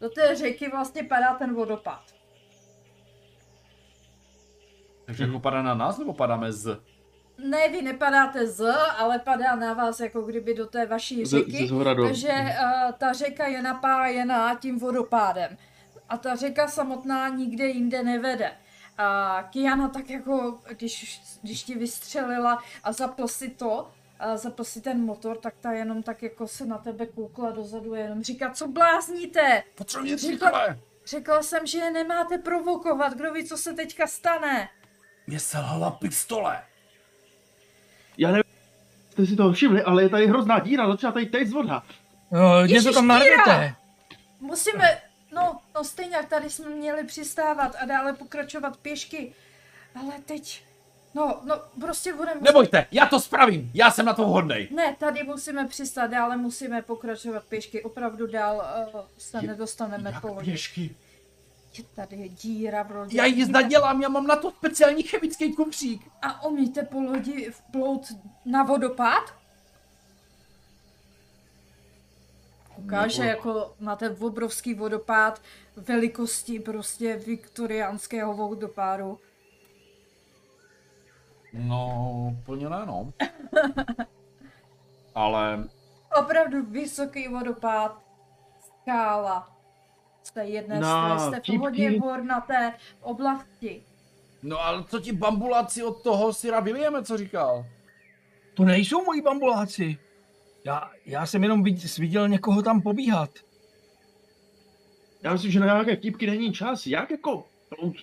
do 0.00 0.10
té 0.10 0.36
řeky 0.36 0.70
vlastně 0.70 1.04
padá 1.04 1.34
ten 1.34 1.54
vodopád. 1.54 2.13
Takže 5.04 5.24
jako 5.24 5.40
padá 5.40 5.62
na 5.62 5.74
nás, 5.74 5.98
nebo 5.98 6.14
padáme 6.14 6.52
z? 6.52 6.80
Ne, 7.38 7.68
vy 7.68 7.82
nepadáte 7.82 8.46
z, 8.46 8.74
ale 8.98 9.18
padá 9.18 9.56
na 9.56 9.72
vás, 9.72 10.00
jako 10.00 10.22
kdyby 10.22 10.54
do 10.54 10.66
té 10.66 10.86
vaší 10.86 11.24
řeky. 11.24 11.58
ze 11.58 11.66
zhora 11.66 11.94
do... 11.94 12.04
Takže 12.04 12.32
uh, 12.32 12.92
ta 12.92 13.12
řeka 13.12 13.46
je 13.46 13.62
napájená 13.62 14.54
tím 14.54 14.78
vodopádem. 14.78 15.56
A 16.08 16.18
ta 16.18 16.36
řeka 16.36 16.68
samotná 16.68 17.28
nikde 17.28 17.66
jinde 17.66 18.02
nevede. 18.02 18.52
A 18.98 19.42
Kiana 19.52 19.88
tak 19.88 20.10
jako, 20.10 20.58
když, 20.68 21.20
když 21.42 21.62
ti 21.62 21.74
vystřelila 21.74 22.62
a 22.84 22.92
zapl 22.92 23.28
si 23.28 23.48
to, 23.48 23.90
a 24.18 24.36
zapl 24.36 24.64
si 24.64 24.80
ten 24.80 25.04
motor, 25.04 25.36
tak 25.36 25.54
ta 25.60 25.72
jenom 25.72 26.02
tak 26.02 26.22
jako 26.22 26.48
se 26.48 26.66
na 26.66 26.78
tebe 26.78 27.06
koukla 27.06 27.50
dozadu 27.50 27.94
a 27.94 27.98
jenom 27.98 28.22
říká, 28.22 28.50
co 28.50 28.68
blázníte? 28.68 29.62
Potřebuji 29.74 30.16
Řekla-. 30.16 30.76
Řekla 31.06 31.42
jsem, 31.42 31.66
že 31.66 31.78
je 31.78 31.90
nemáte 31.90 32.38
provokovat, 32.38 33.12
kdo 33.12 33.32
ví, 33.32 33.44
co 33.44 33.56
se 33.56 33.72
teďka 33.72 34.06
stane. 34.06 34.68
Mě 35.26 35.40
selhala 35.40 35.90
pistole. 35.90 36.62
Já 38.18 38.28
nevím, 38.28 38.44
jste 39.10 39.26
si 39.26 39.36
toho 39.36 39.52
všimli, 39.52 39.82
ale 39.82 40.02
je 40.02 40.08
tady 40.08 40.26
hrozná 40.26 40.58
díra, 40.58 40.88
začíná 40.90 41.12
tady 41.12 41.26
teď 41.26 41.48
z 41.48 41.52
voda. 41.52 41.82
No, 42.30 42.66
něco 42.66 42.92
tam 42.92 43.04
Míra! 43.04 43.18
narvěte. 43.18 43.74
Musíme, 44.40 44.98
no, 45.34 45.60
no 45.74 45.84
stejně 45.84 46.16
jak 46.16 46.28
tady 46.28 46.50
jsme 46.50 46.70
měli 46.70 47.04
přistávat 47.04 47.76
a 47.80 47.84
dále 47.86 48.12
pokračovat 48.12 48.76
pěšky. 48.76 49.34
Ale 50.00 50.12
teď, 50.24 50.64
no, 51.14 51.40
no, 51.44 51.60
prostě 51.80 52.12
budeme... 52.14 52.40
Nebojte, 52.40 52.86
já 52.90 53.06
to 53.06 53.20
spravím, 53.20 53.70
já 53.74 53.90
jsem 53.90 54.06
na 54.06 54.14
to 54.14 54.26
hodnej. 54.26 54.68
Ne, 54.70 54.96
tady 54.98 55.22
musíme 55.22 55.68
přistát, 55.68 56.06
dále 56.06 56.36
musíme 56.36 56.82
pokračovat 56.82 57.44
pěšky. 57.44 57.82
Opravdu 57.82 58.26
dál 58.26 58.64
uh, 58.94 59.00
se 59.18 59.38
Je- 59.42 59.48
nedostaneme 59.48 60.12
po 60.20 60.28
lodi. 60.28 60.50
pěšky? 60.50 60.96
Je 61.78 61.84
tady 61.84 62.16
je 62.16 62.28
díra 62.28 62.82
v 62.82 62.90
lodi. 62.90 63.16
Já 63.16 63.24
jízda 63.24 63.62
dělám, 63.62 64.02
já 64.02 64.08
mám 64.08 64.26
na 64.26 64.36
to 64.36 64.50
speciální 64.50 65.02
chemický 65.02 65.52
kufřík. 65.56 66.10
A 66.22 66.44
umíte 66.44 66.82
po 66.82 67.00
lodi 67.00 67.50
vplout 67.50 68.06
na 68.44 68.62
vodopád? 68.62 69.34
Ukáže 72.76 73.22
No. 73.22 73.28
jako 73.28 73.74
na 73.80 73.96
ten 73.96 74.16
obrovský 74.20 74.74
vodopád 74.74 75.42
velikosti 75.76 76.60
prostě 76.60 77.16
viktoriánského 77.16 78.34
vodopádu. 78.34 79.18
No, 81.52 82.08
úplně 82.42 82.68
ne, 82.68 82.86
no. 82.86 83.12
Ale 85.14 85.64
Opravdu 86.20 86.62
vysoký 86.66 87.28
vodopád, 87.28 88.02
skála. 88.82 89.53
Jste 90.24 90.44
jedné 90.44 90.80
Na 90.80 91.18
strany, 91.18 91.20
jste 91.20 91.36
v 91.40 91.42
vtípky. 91.42 91.58
hodně 91.58 92.00
hornaté 92.00 92.72
oblasti. 93.02 93.82
No 94.42 94.60
ale 94.64 94.84
co 94.84 95.00
ti 95.00 95.12
bambuláci 95.12 95.82
od 95.82 96.02
toho 96.02 96.32
Sira 96.32 96.60
Williame, 96.60 97.02
co 97.04 97.16
říkal? 97.18 97.66
To 98.54 98.64
nejsou 98.64 99.04
moji 99.04 99.22
bambuláci. 99.22 99.98
Já, 100.64 100.90
já 101.06 101.26
jsem 101.26 101.42
jenom 101.42 101.62
vid- 101.64 102.00
viděl 102.00 102.28
někoho 102.28 102.62
tam 102.62 102.82
pobíhat. 102.82 103.30
Já 105.22 105.32
myslím, 105.32 105.50
že 105.50 105.60
na 105.60 105.66
nějaké 105.66 105.96
vtipky 105.96 106.26
není 106.26 106.52
čas. 106.52 106.86
Jak 106.86 107.10
jako 107.10 107.44
plout 107.68 107.96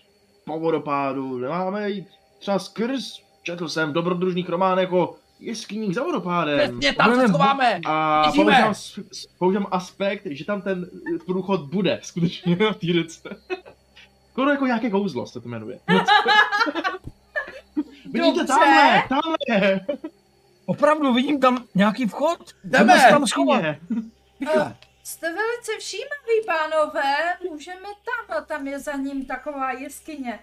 po 0.46 0.60
vodopádu? 0.60 1.38
Nemáme 1.38 1.90
jít 1.90 2.08
třeba 2.40 2.60
skrz? 2.60 3.22
Četl 3.44 3.70
jsem 3.70 3.90
v 3.90 3.94
dobrodružných 3.94 4.50
románech 4.50 4.84
jako 4.84 5.16
jeskyních 5.42 5.96
za 5.96 6.04
vodopádem. 6.04 6.60
Přesně, 6.80 6.94
tam 6.94 7.16
se 7.16 7.28
schováme. 7.28 7.80
A 7.86 8.24
používám, 8.24 8.74
používám 9.38 9.68
aspekt, 9.72 10.22
že 10.26 10.46
tam 10.46 10.62
ten 10.62 10.86
eh, 11.16 11.20
průchod 11.26 11.62
bude 11.62 12.00
skutečně 12.04 12.56
na 12.56 12.74
té 12.74 12.94
řece. 12.94 13.30
Skoro 14.32 14.52
jako 14.52 14.66
nějaké 14.66 14.90
kouzlo 14.90 15.28
se 15.28 15.42
to 15.42 15.50
jmenuje. 15.50 15.80
Vidíte 18.14 18.46
tamhle, 18.46 19.04
tamhle. 19.10 19.80
Opravdu 20.66 21.14
vidím 21.14 21.40
tam 21.40 21.66
nějaký 21.76 22.06
vchod? 22.06 22.40
Jdeme! 22.64 22.86
Jdeme 22.86 23.00
se 23.00 23.10
tam 23.10 23.28
schovat. 23.28 23.64
Rychle. 24.40 24.76
Jste 25.04 25.28
velice 25.28 25.72
všímaví, 25.80 26.46
pánové, 26.46 27.16
můžeme 27.52 27.82
tam, 27.82 28.38
a 28.38 28.42
tam 28.42 28.68
je 28.68 28.80
za 28.80 28.94
ním 28.94 29.26
taková 29.26 29.72
jeskyně. 29.72 30.40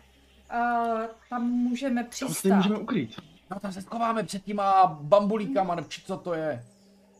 Uh, 0.54 1.00
tam 1.30 1.42
můžeme 1.44 2.04
Tam 2.04 2.12
se 2.12 2.24
přistát. 2.24 2.56
můžeme 2.56 2.78
ukrýt. 2.78 3.20
No 3.50 3.60
tam 3.60 3.72
se 3.72 3.82
schováme 3.82 4.22
před 4.22 4.44
těma 4.44 4.86
bambulíkama, 4.86 5.74
nebo 5.74 5.88
či 5.88 6.02
co 6.02 6.16
to 6.16 6.34
je. 6.34 6.64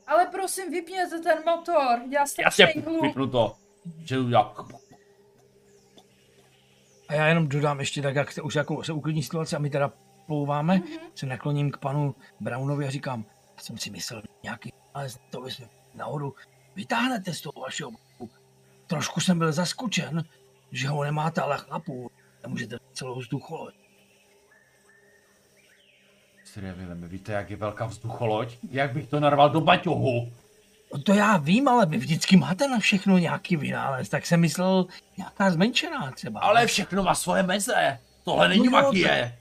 Ale 0.07 0.27
prosím, 0.27 0.71
vypněte 0.71 1.19
ten 1.19 1.39
motor, 1.45 2.01
já 2.11 2.27
jsem 2.27 2.43
Jasně, 2.43 2.67
hluk. 2.85 3.03
vypnu 3.03 3.27
to. 3.31 3.57
Že 4.05 4.19
udělá... 4.19 4.55
A 7.09 7.15
já 7.15 7.27
jenom 7.27 7.49
dodám 7.49 7.81
ještě 7.81 8.03
tak, 8.03 8.15
jak 8.15 8.33
se 8.33 8.43
už 8.43 8.55
jako 8.55 8.85
se 8.85 8.93
uklidní 8.93 9.23
situace 9.23 9.57
a 9.57 9.59
my 9.59 9.71
teda 9.71 9.93
plouváme, 10.27 10.77
mm-hmm. 10.77 11.01
se 11.15 11.27
nakloním 11.27 11.71
k 11.71 11.79
panu 11.79 12.15
Brownovi 12.41 12.87
a 12.87 12.91
říkám, 12.91 13.25
já 13.57 13.63
jsem 13.63 13.79
si 13.79 13.91
myslel, 13.91 14.23
nějaký, 14.43 14.73
ale 14.95 15.09
to 15.31 15.41
bychom 15.41 15.69
nahoru 15.95 16.35
vytáhnete 16.75 17.35
z 17.35 17.41
toho 17.41 17.61
vašeho 17.61 17.91
boku. 17.91 18.31
Trošku 18.87 19.21
jsem 19.21 19.39
byl 19.39 19.53
zaskočen, 19.53 20.25
že 20.73 20.89
ho 20.89 21.05
nemáte 21.05 21.41
ale 21.41 21.59
chlapu. 21.59 22.11
Nemůžete 22.43 22.79
celou 22.93 23.19
vzducholoď. 23.19 23.75
Syria 26.59 26.75
Vileme, 26.75 27.09
víte, 27.09 27.33
jak 27.33 27.51
je 27.51 27.57
velká 27.57 27.87
vzducholoď? 27.87 28.59
Jak 28.71 28.93
bych 28.93 29.09
to 29.09 29.21
narval 29.21 29.51
do 29.51 29.61
baťohu? 29.61 30.33
No 30.95 31.03
to 31.03 31.15
já 31.15 31.37
vím, 31.37 31.69
ale 31.69 31.87
vy 31.87 31.97
vždycky 31.97 32.37
máte 32.37 32.69
na 32.69 32.79
všechno 32.79 33.19
nějaký 33.19 33.57
vynález, 33.57 34.09
tak 34.09 34.27
jsem 34.27 34.41
myslel 34.41 34.87
nějaká 35.17 35.51
zmenšená 35.51 36.11
třeba. 36.11 36.41
Ale 36.41 36.67
všechno 36.67 37.03
má 37.03 37.15
svoje 37.15 37.43
meze. 37.43 37.99
Tohle 38.25 38.49
není 38.49 38.65
No 38.65 38.71
magie. 38.71 39.39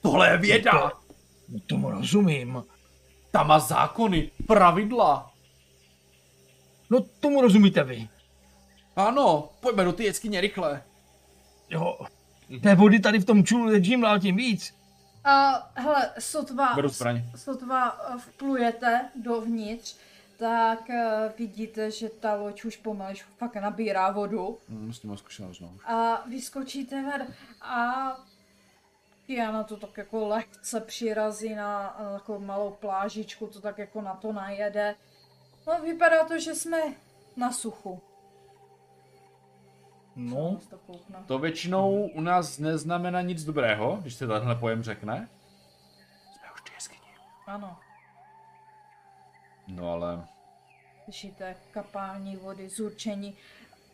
Tohle 0.00 0.30
je 0.30 0.38
věda. 0.38 0.92
No 1.48 1.60
tomu 1.66 1.90
rozumím. 1.90 2.62
Ta 3.30 3.42
má 3.42 3.58
zákony, 3.58 4.30
pravidla. 4.46 5.30
No 6.90 7.00
tomu 7.00 7.40
rozumíte 7.40 7.84
vy. 7.84 8.08
Ano, 8.96 9.48
pojďme 9.60 9.84
do 9.84 9.92
ty 9.92 10.04
jeskyně 10.04 10.40
rychle. 10.40 10.82
Jo. 11.70 11.98
Té 12.62 12.74
vody 12.74 13.00
tady 13.00 13.18
v 13.18 13.24
tom 13.24 13.44
čulu 13.44 13.72
je 13.72 13.82
čím 13.82 14.00
dál 14.00 14.20
tím 14.20 14.36
víc. 14.36 14.81
A 15.24 15.70
hele, 15.74 16.12
sotva, 16.18 16.74
sotva 17.36 17.98
eh, 18.14 18.18
vplujete 18.18 19.10
dovnitř, 19.14 19.96
tak 20.38 20.90
eh, 20.90 21.32
vidíte, 21.38 21.90
že 21.90 22.08
ta 22.08 22.34
loď 22.34 22.64
už 22.64 22.76
pomalu 22.76 23.14
fakt 23.38 23.54
nabírá 23.54 24.10
vodu. 24.10 24.58
Hmm, 24.68 24.92
s 24.92 24.98
tím 24.98 25.10
mám 25.10 25.18
zkušenost, 25.18 25.60
no. 25.60 25.74
A 25.84 26.22
vyskočíte 26.28 27.02
ven 27.02 27.34
a 27.60 28.16
Kiana 29.26 29.64
to 29.64 29.76
tak 29.76 29.96
jako 29.96 30.28
lehce 30.28 30.80
přirazí 30.80 31.54
na, 31.54 31.96
na 32.00 32.12
takovou 32.12 32.38
malou 32.38 32.70
plážičku, 32.70 33.46
to 33.46 33.60
tak 33.60 33.78
jako 33.78 34.00
na 34.00 34.14
to 34.14 34.32
najede. 34.32 34.94
No 35.66 35.80
vypadá 35.82 36.24
to, 36.24 36.38
že 36.38 36.54
jsme 36.54 36.78
na 37.36 37.52
suchu. 37.52 38.02
No, 40.16 40.58
To 41.26 41.38
většinou 41.38 42.10
u 42.14 42.20
nás 42.20 42.58
neznamená 42.58 43.20
nic 43.20 43.44
dobrého, 43.44 43.98
když 44.02 44.14
se 44.14 44.26
tenhle 44.26 44.54
pojem 44.54 44.82
řekne. 44.82 45.28
Jsme 46.32 46.52
už 46.54 46.60
té 46.60 46.72
jeskyni. 46.74 47.00
Ano, 47.46 47.78
No 49.68 49.92
ale... 49.92 50.26
slyšíte 51.04 51.56
kapání 51.70 52.36
vody, 52.36 52.68
zurčení. 52.68 53.36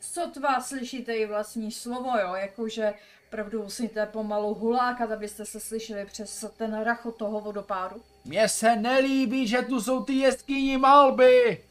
Sotva 0.00 0.60
slyšíte 0.60 1.16
i 1.16 1.26
vlastní 1.26 1.72
slovo, 1.72 2.18
jo, 2.18 2.34
jakože 2.34 2.94
opravdu 3.28 3.62
musíte 3.62 4.06
pomalu 4.06 4.54
hulákat, 4.54 5.10
abyste 5.10 5.44
se 5.44 5.60
slyšeli 5.60 6.06
přes 6.06 6.44
ten 6.56 6.82
rachot 6.82 7.16
toho 7.16 7.40
vodopádu. 7.40 8.02
Mně 8.24 8.48
se 8.48 8.76
nelíbí, 8.76 9.46
že 9.46 9.62
tu 9.62 9.80
jsou 9.80 10.04
ty 10.04 10.12
jeskyní 10.12 10.76
malby. 10.76 11.64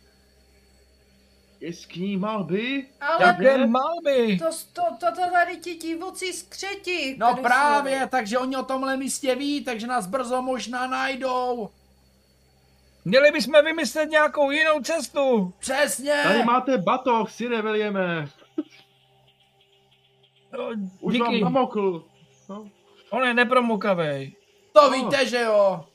Jeskyní 1.60 2.18
malby? 2.18 2.88
Ale 3.02 3.26
jaké 3.26 3.68
malby. 3.68 4.38
To, 4.40 4.46
to, 4.74 4.82
to, 5.00 5.06
to 5.16 5.32
tady 5.32 5.58
ti 5.58 5.76
divocí 5.76 6.34
skřeti. 6.34 7.16
No 7.20 7.36
právě, 7.42 8.00
jsou. 8.02 8.08
takže 8.08 8.38
oni 8.38 8.58
o 8.58 8.64
tomhle 8.64 8.98
místě 8.98 9.36
ví, 9.36 9.64
takže 9.64 9.88
nás 9.88 10.08
brzo 10.08 10.42
možná 10.42 10.88
najdou. 10.88 11.70
Měli 13.06 13.32
bychom 13.32 13.54
vymyslet 13.66 14.10
nějakou 14.10 14.52
jinou 14.52 14.80
cestu. 14.82 15.54
Přesně. 15.60 16.20
Tady 16.24 16.44
máte 16.44 16.78
batoh, 16.78 17.32
syne 17.32 17.62
Williame. 17.62 18.28
No, 20.58 20.70
Už 21.02 21.20
vám 21.20 21.32
díky. 21.32 21.44
namokl. 21.44 22.06
No. 22.50 22.70
On 23.10 23.28
je 23.28 23.34
nepromokavej. 23.34 24.36
To 24.74 24.92
víte, 24.92 25.26
že 25.26 25.42
jo. 25.42 25.86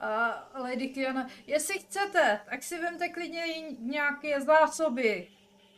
A 0.00 0.44
Lady 0.60 0.88
Kiana, 0.88 1.26
jestli 1.46 1.78
chcete, 1.78 2.40
tak 2.50 2.62
si 2.62 2.78
vemte 2.78 3.08
klidně 3.08 3.44
nějaké 3.78 4.40
zásoby. 4.40 5.28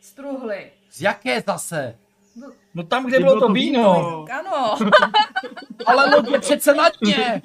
Struhly. 0.01 0.71
Z 0.91 1.01
jaké 1.01 1.41
zase? 1.41 1.97
No, 2.35 2.51
No 2.73 2.83
tam, 2.83 3.05
kde 3.05 3.19
bylo 3.19 3.39
to 3.39 3.47
víno. 3.53 4.25
ano, 4.31 4.77
Ale 5.85 6.15
loď 6.15 6.31
je 6.31 6.39
přece 6.39 6.73
na 6.73 6.89
dně. 7.01 7.41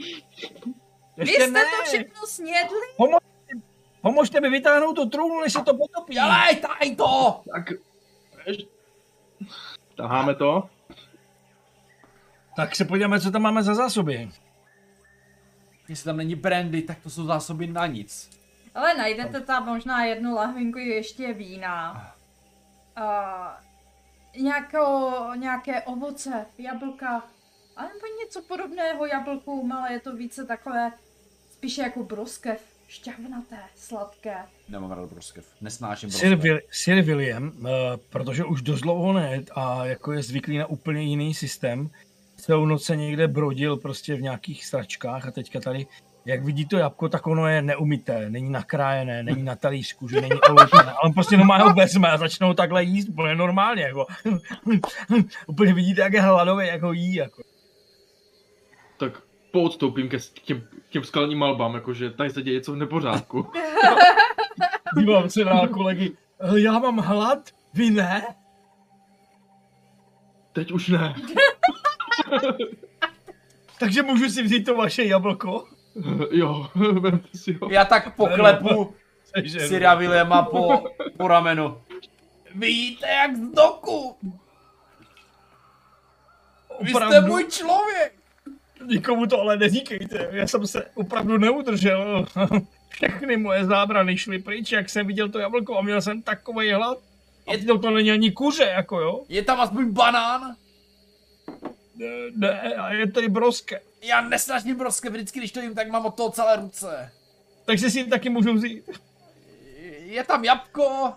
vy 1.17 1.27
jste 1.33 1.47
ne. 1.47 1.61
to 1.65 1.85
všechno 1.85 2.27
snědli? 2.27 2.79
Pomožte 4.03 4.41
mi 4.41 4.51
vytáhnout 4.51 4.95
tu 4.97 5.09
trůnu, 5.09 5.41
než 5.41 5.53
se 5.53 5.63
to 5.63 5.75
potopí. 5.77 6.15
Dělej, 6.15 6.57
taj 6.57 6.97
to. 6.97 7.41
Tak... 7.55 7.65
Taháme 9.97 10.35
to. 10.35 10.71
Tak 12.57 12.77
se 12.77 12.85
podíváme, 12.85 13.21
co 13.21 13.31
tam 13.31 13.43
máme 13.43 13.63
za 13.63 13.75
zásoby. 13.75 14.31
Jestli 15.89 16.05
tam 16.05 16.17
není 16.17 16.35
brandy, 16.35 16.83
tak 16.83 16.99
to 17.03 17.11
jsou 17.11 17.25
zásoby 17.25 17.67
na 17.67 17.87
nic. 17.87 18.31
Ale 18.75 18.95
najdete 18.95 19.41
tam 19.41 19.67
možná 19.67 20.05
jednu 20.05 20.35
lahvinku 20.35 20.79
ještě 20.79 21.33
vína. 21.33 22.07
A 22.97 23.61
nějakou, 24.39 25.11
nějaké 25.35 25.83
ovoce, 25.83 26.47
jablka, 26.59 27.23
a 27.77 27.83
nebo 27.83 28.07
něco 28.25 28.43
podobného 28.43 29.07
jablkům, 29.07 29.73
ale 29.73 29.93
je 29.93 30.01
to 30.01 30.17
více 30.17 30.45
takové, 30.45 30.93
spíše 31.51 31.83
jako 31.83 32.03
broskev, 32.03 32.63
šťavnaté, 32.89 33.59
sladké. 33.77 34.37
Nemám 34.69 34.91
rád 34.91 35.11
broskev. 35.11 35.47
Nesnáším 35.61 36.11
Sir, 36.11 36.29
broskev. 36.29 36.43
Will, 36.43 36.61
Sir 36.71 37.03
William, 37.03 37.45
uh, 37.49 37.69
protože 38.11 38.45
už 38.45 38.63
dost 38.63 38.81
dlouho 38.81 39.13
ne 39.13 39.43
a 39.55 39.87
jako 39.87 40.13
je 40.13 40.23
zvyklý 40.23 40.59
na 40.59 40.67
úplně 40.67 41.03
jiný 41.03 41.35
systém, 41.35 41.91
celou 42.41 42.67
noc 42.67 42.85
se 42.85 42.97
někde 42.97 43.29
brodil 43.29 43.77
prostě 43.77 44.15
v 44.15 44.23
nějakých 44.23 44.67
stračkách 44.67 45.27
a 45.27 45.31
teďka 45.31 45.61
tady, 45.61 45.87
jak 46.25 46.45
vidí 46.45 46.67
to 46.67 46.77
jabko, 46.77 47.09
tak 47.09 47.27
ono 47.27 47.47
je 47.49 47.63
neumité, 47.63 48.31
není 48.31 48.51
nakrájené, 48.51 49.23
není 49.23 49.43
na 49.43 49.57
talířku, 49.57 50.09
že 50.09 50.21
není 50.21 50.41
oloupené, 50.41 50.83
ale 50.83 50.95
on 51.05 51.13
prostě 51.13 51.37
normálně 51.37 51.65
ho 51.65 51.73
vezme 51.75 52.11
a 52.11 52.17
začnou 52.17 52.55
takhle 52.55 52.85
jíst 52.85 53.09
úplně 53.09 53.35
normálně, 53.35 53.83
jako. 53.83 54.07
úplně 55.47 55.75
vidíte, 55.75 56.01
jak 56.01 56.13
je 56.13 56.21
hladový, 56.21 56.67
jak 56.67 56.83
ho 56.83 56.93
jí, 56.93 57.15
jako. 57.15 57.43
Tak 58.99 59.13
poodstoupím 59.53 60.09
ke, 60.09 60.19
k 60.19 60.41
těm, 60.45 60.61
k 60.61 60.91
těm 60.91 61.05
skalním 61.05 61.39
malbám, 61.39 61.75
jakože 61.75 62.11
tady 62.11 62.31
se 62.31 62.43
děje 62.43 62.55
něco 62.55 62.73
v 62.73 62.77
nepořádku. 62.77 63.47
Dívám 64.99 65.31
se 65.31 65.45
na 65.45 65.69
kolegy, 65.69 66.17
"Eh, 66.41 66.61
já 66.61 66.79
mám 66.79 66.97
hlad, 66.99 67.39
vy 67.75 67.91
ne? 67.91 68.23
Teď 70.53 70.73
už 70.73 70.89
ne. 70.89 71.15
Takže 73.81 74.03
můžu 74.03 74.29
si 74.29 74.43
vzít 74.43 74.65
to 74.65 74.75
vaše 74.77 75.05
jablko? 75.05 75.65
Jo, 76.31 76.67
vemte 77.01 77.29
si 77.35 77.53
ho. 77.53 77.71
Já 77.71 77.85
tak 77.85 78.17
poklepu 78.17 78.95
Syria 79.67 79.95
Williama 79.95 80.43
po, 80.43 80.85
po 81.17 81.29
ramenu. 81.29 81.81
Víte 82.55 83.09
jak 83.09 83.37
z 83.37 83.41
doku. 83.55 84.17
Vy 86.81 86.91
jste 86.91 87.05
Opravdu? 87.07 87.29
můj 87.29 87.45
člověk. 87.51 88.13
Nikomu 88.87 89.27
to 89.27 89.41
ale 89.41 89.57
neříkejte, 89.57 90.29
já 90.33 90.47
jsem 90.47 90.67
se 90.67 90.85
opravdu 90.95 91.39
neudržel. 91.39 92.27
Všechny 92.89 93.37
moje 93.37 93.65
zábrany 93.65 94.19
šly 94.19 94.39
pryč, 94.39 94.73
jak 94.73 94.89
jsem 94.89 95.07
viděl 95.07 95.29
to 95.29 95.39
jablko 95.39 95.79
a 95.79 95.83
měl 95.83 96.03
jsem 96.03 96.23
takový 96.23 96.73
hlad. 96.73 96.99
A 97.49 97.53
Je- 97.53 97.65
to, 97.65 97.79
to 97.79 97.91
není 97.91 98.11
ani 98.11 98.31
kuře, 98.33 98.65
jako 98.65 99.01
jo. 99.01 99.25
Je 99.29 99.43
tam 99.43 99.61
aspoň 99.61 99.91
banán? 99.93 100.55
Ne, 101.99 102.07
ne 102.37 102.75
a 102.75 102.93
je 102.93 103.13
tady 103.13 103.29
broske. 103.29 103.81
Já 104.03 104.21
nesnažím 104.21 104.77
broskev, 104.77 105.13
vždycky 105.13 105.39
když 105.39 105.53
to 105.53 105.61
jim, 105.61 105.75
tak 105.75 105.89
mám 105.91 106.07
od 106.07 106.15
toho 106.17 106.31
celé 106.31 106.57
ruce. 106.57 107.13
Takže 107.65 107.91
si 107.91 108.05
taky 108.05 108.29
můžu 108.29 108.55
vzít. 108.55 108.91
Je 109.99 110.25
tam 110.25 110.45
jabko. 110.45 111.13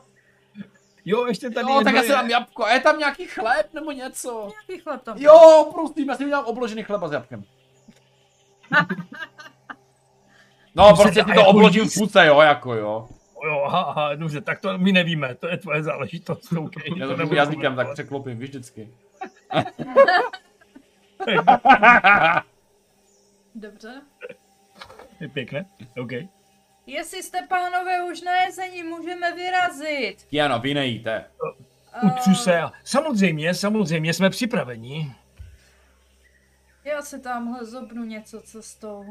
Jo, 1.05 1.25
ještě 1.25 1.49
tady 1.49 1.71
Jo, 1.71 1.82
tak 1.84 1.86
jedno 1.86 1.97
já 1.97 2.03
si 2.03 2.09
je. 2.09 2.15
dám 2.15 2.29
jabko. 2.29 2.65
A 2.65 2.73
je 2.73 2.79
tam 2.79 2.99
nějaký 2.99 3.25
chléb 3.25 3.73
nebo 3.73 3.91
něco? 3.91 4.47
Nějaký 4.69 4.84
chleb 4.84 5.01
tam. 5.03 5.17
Jo, 5.17 5.69
prosím, 5.73 6.09
já 6.09 6.15
si 6.15 6.25
udělám 6.25 6.45
obložený 6.45 6.84
chleba 6.84 7.07
s 7.07 7.11
jabkem. 7.11 7.43
No, 10.75 10.95
se 10.95 11.01
prostě 11.03 11.19
si 11.19 11.25
to 11.25 11.32
jako 11.32 11.45
obložím 11.45 11.89
v 11.89 11.93
puce, 11.93 12.25
jo, 12.25 12.41
jako 12.41 12.73
jo. 12.73 13.07
Jo, 13.45 13.63
aha, 13.65 13.79
aha, 13.82 14.15
dobře, 14.15 14.41
tak 14.41 14.59
to 14.59 14.77
my 14.77 14.91
nevíme, 14.91 15.36
to 15.36 15.47
je 15.47 15.57
tvoje 15.57 15.84
záležitost. 15.84 16.53
Okay, 16.53 16.84
Já 16.97 17.07
to 17.27 17.36
jazykem 17.36 17.75
tak 17.75 17.93
překlopím, 17.93 18.39
víš, 18.39 18.49
vždycky. 18.49 18.89
Dobře. 23.55 24.01
Je 25.19 25.30
pěkné, 25.30 25.65
OK. 26.01 26.11
Jestli 26.86 27.24
jste 27.24 27.41
pánové 27.49 28.03
už 28.11 28.22
najezení, 28.22 28.84
můžeme 28.84 29.36
vyrazit. 29.36 30.24
Kiano, 30.24 30.59
vy 30.59 30.74
nejíte. 30.74 31.26
Utřu 32.03 32.36
se 32.36 32.61
a 32.61 32.72
samozřejmě, 32.84 33.53
samozřejmě 33.53 34.13
jsme 34.13 34.30
připraveni. 34.30 35.15
Já 36.84 37.01
si 37.01 37.19
tamhle 37.19 37.65
zobnu 37.65 38.03
něco 38.03 38.41
cestou. 38.41 39.05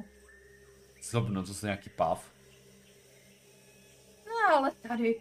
Zlobno, 1.03 1.43
co 1.43 1.55
se 1.55 1.67
nějaký 1.67 1.91
pav. 1.91 2.25
ale 4.49 4.71
tady 4.89 5.21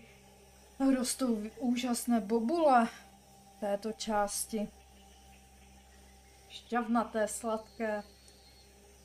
rostou 0.97 1.43
úžasné 1.57 2.19
bobule 2.19 2.85
v 2.85 3.59
této 3.59 3.91
části. 3.91 4.67
Šťavnaté, 6.65 7.27
sladké. 7.27 8.03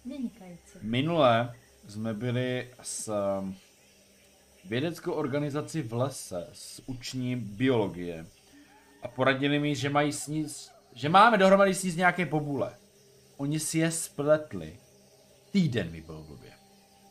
Vynikající. 0.04 0.78
Minule 0.82 1.54
jsme 1.88 2.14
byli 2.14 2.74
s 2.82 3.08
um, 3.08 3.56
vědeckou 4.64 5.12
organizací 5.12 5.82
v 5.82 5.92
lese 5.92 6.48
s 6.52 6.82
učním 6.86 7.40
biologie 7.40 8.26
a 9.02 9.08
poradili 9.08 9.58
mi, 9.58 9.76
že 9.76 9.90
mají 9.90 10.12
sníst, 10.12 10.72
že 10.92 11.08
máme 11.08 11.38
dohromady 11.38 11.74
sníst 11.74 11.96
nějaké 11.96 12.26
bobule. 12.26 12.76
Oni 13.36 13.60
si 13.60 13.78
je 13.78 13.90
spletli. 13.90 14.78
Týden 15.50 15.90
mi 15.90 16.00
byl 16.00 16.22
v 16.22 16.28
době. 16.28 16.52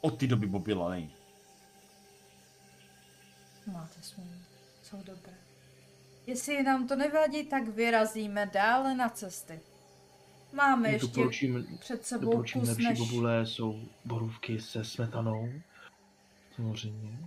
Od 0.01 0.19
té 0.19 0.27
doby 0.27 0.47
bobila 0.47 0.89
není. 0.89 1.15
Máte 3.71 4.01
smůlu. 4.01 4.29
Jsou 4.83 4.97
dobré. 4.97 5.33
Jestli 6.27 6.63
nám 6.63 6.87
to 6.87 6.95
nevadí, 6.95 7.43
tak 7.43 7.67
vyrazíme 7.67 8.45
dále 8.45 8.95
na 8.95 9.09
cesty. 9.09 9.59
Máme 10.53 10.89
ještě 10.91 11.07
Doporučím, 11.07 11.77
před 11.79 12.05
sebou 12.05 12.25
doporučím 12.25 12.61
kus 12.61 12.69
lepší 12.69 12.83
než... 12.83 12.99
bobule, 12.99 13.45
jsou 13.45 13.81
borůvky 14.05 14.59
se 14.61 14.83
smetanou. 14.83 15.49
Samozřejmě. 16.55 17.17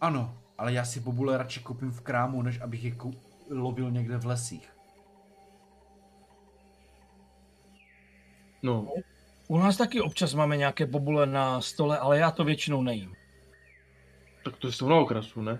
Ano, 0.00 0.38
ale 0.58 0.72
já 0.72 0.84
si 0.84 1.00
bobule 1.00 1.38
radši 1.38 1.60
koupím 1.60 1.90
v 1.90 2.00
krámu, 2.00 2.42
než 2.42 2.60
abych 2.60 2.84
je 2.84 2.90
kou- 2.90 3.18
lovil 3.50 3.90
někde 3.90 4.16
v 4.18 4.26
lesích. 4.26 4.72
No, 8.62 8.92
U 9.48 9.58
nás 9.58 9.76
taky 9.76 10.00
občas 10.00 10.34
máme 10.34 10.56
nějaké 10.56 10.86
bobule 10.86 11.26
na 11.26 11.60
stole, 11.60 11.98
ale 11.98 12.18
já 12.18 12.30
to 12.30 12.44
většinou 12.44 12.82
nejím. 12.82 13.14
tak 14.44 14.56
to 14.56 14.72
jsou 14.72 14.88
na 14.88 14.96
okrasu, 14.96 15.42
ne? 15.42 15.58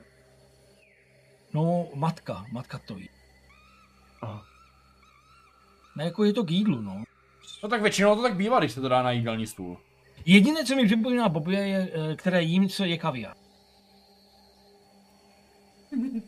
No, 1.53 1.89
matka, 1.95 2.45
matka 2.53 2.79
to 2.79 2.99
jí. 2.99 3.09
Aha. 4.23 4.45
Ne, 5.97 6.05
jako 6.05 6.25
je 6.25 6.33
to 6.33 6.45
k 6.45 6.51
jídlu, 6.51 6.81
no. 6.81 7.05
No 7.63 7.69
tak 7.69 7.83
většinou 7.83 8.17
to 8.17 8.23
tak 8.23 8.37
bývá, 8.37 8.59
když 8.59 8.73
se 8.73 8.81
to 8.81 8.89
dá 8.89 9.03
na 9.03 9.11
jídelní 9.11 9.47
stůl. 9.47 9.81
Jediné, 10.27 10.65
co 10.65 10.77
mi 10.77 10.87
připomíná 10.87 11.29
bobule, 11.29 11.57
je, 11.57 11.91
eh, 11.93 12.17
které 12.17 12.43
jím, 12.43 12.69
co 12.69 12.85
je 12.85 12.99
kaviár. 12.99 13.37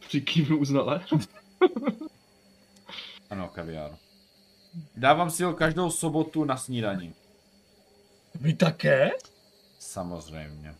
Přikývnu 0.00 0.58
uznale. 0.58 1.00
Ano, 3.30 3.48
kaviár. 3.48 3.96
Dávám 4.96 5.30
si 5.30 5.44
ho 5.44 5.54
každou 5.54 5.90
sobotu 5.90 6.44
na 6.44 6.56
snídani. 6.56 7.14
Vy 8.40 8.54
také? 8.54 9.10
Samozřejmě. 9.78 10.74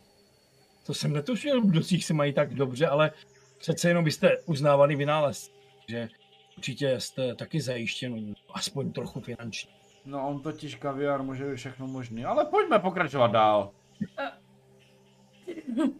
To 0.87 0.95
jsem 0.95 1.12
netušil, 1.12 1.61
kdo 1.61 1.83
si 1.83 2.01
se 2.01 2.14
mají 2.14 2.33
tak 2.33 2.55
dobře, 2.55 2.87
ale 2.87 3.11
přece 3.59 3.89
jenom 3.89 4.05
byste 4.05 4.39
uznávaný 4.47 4.97
vynález. 4.97 5.51
že 5.89 6.09
určitě 6.57 7.00
jste 7.00 7.34
taky 7.34 7.61
zajištěn, 7.61 8.34
aspoň 8.54 8.92
trochu 8.92 9.20
finančně. 9.20 9.70
No 10.04 10.28
on 10.28 10.42
totiž 10.42 10.74
kaviár 10.74 11.22
může 11.22 11.50
být 11.50 11.57
všechno 11.57 11.86
možný, 11.86 12.24
ale 12.24 12.44
pojďme 12.44 12.78
pokračovat 12.78 13.26
dál. 13.32 13.70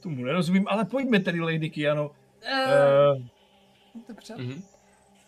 Tomu 0.00 0.24
nerozumím, 0.24 0.68
ale 0.68 0.84
pojďme 0.84 1.20
tedy, 1.20 1.40
Lady 1.40 1.70
Kiano. 1.70 2.08
Uh, 2.08 2.14
Uh, 3.94 4.02
dobře. 4.08 4.36
Mhm. 4.36 4.62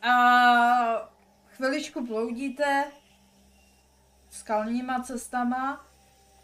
A 0.03 1.13
chviličku 1.49 2.07
bloudíte 2.07 2.85
skalníma 4.31 5.03
cestama, 5.03 5.87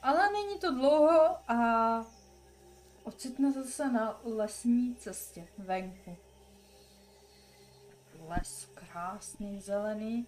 ale 0.03 0.33
není 0.33 0.59
to 0.59 0.75
dlouho 0.75 1.37
a 1.49 1.57
ocitnete 3.05 3.65
se 3.65 3.93
na 3.93 4.21
lesní 4.25 4.97
cestě 4.97 5.49
venku. 5.59 6.17
Les 8.37 8.71
krásný, 8.75 9.61
zelený. 9.61 10.27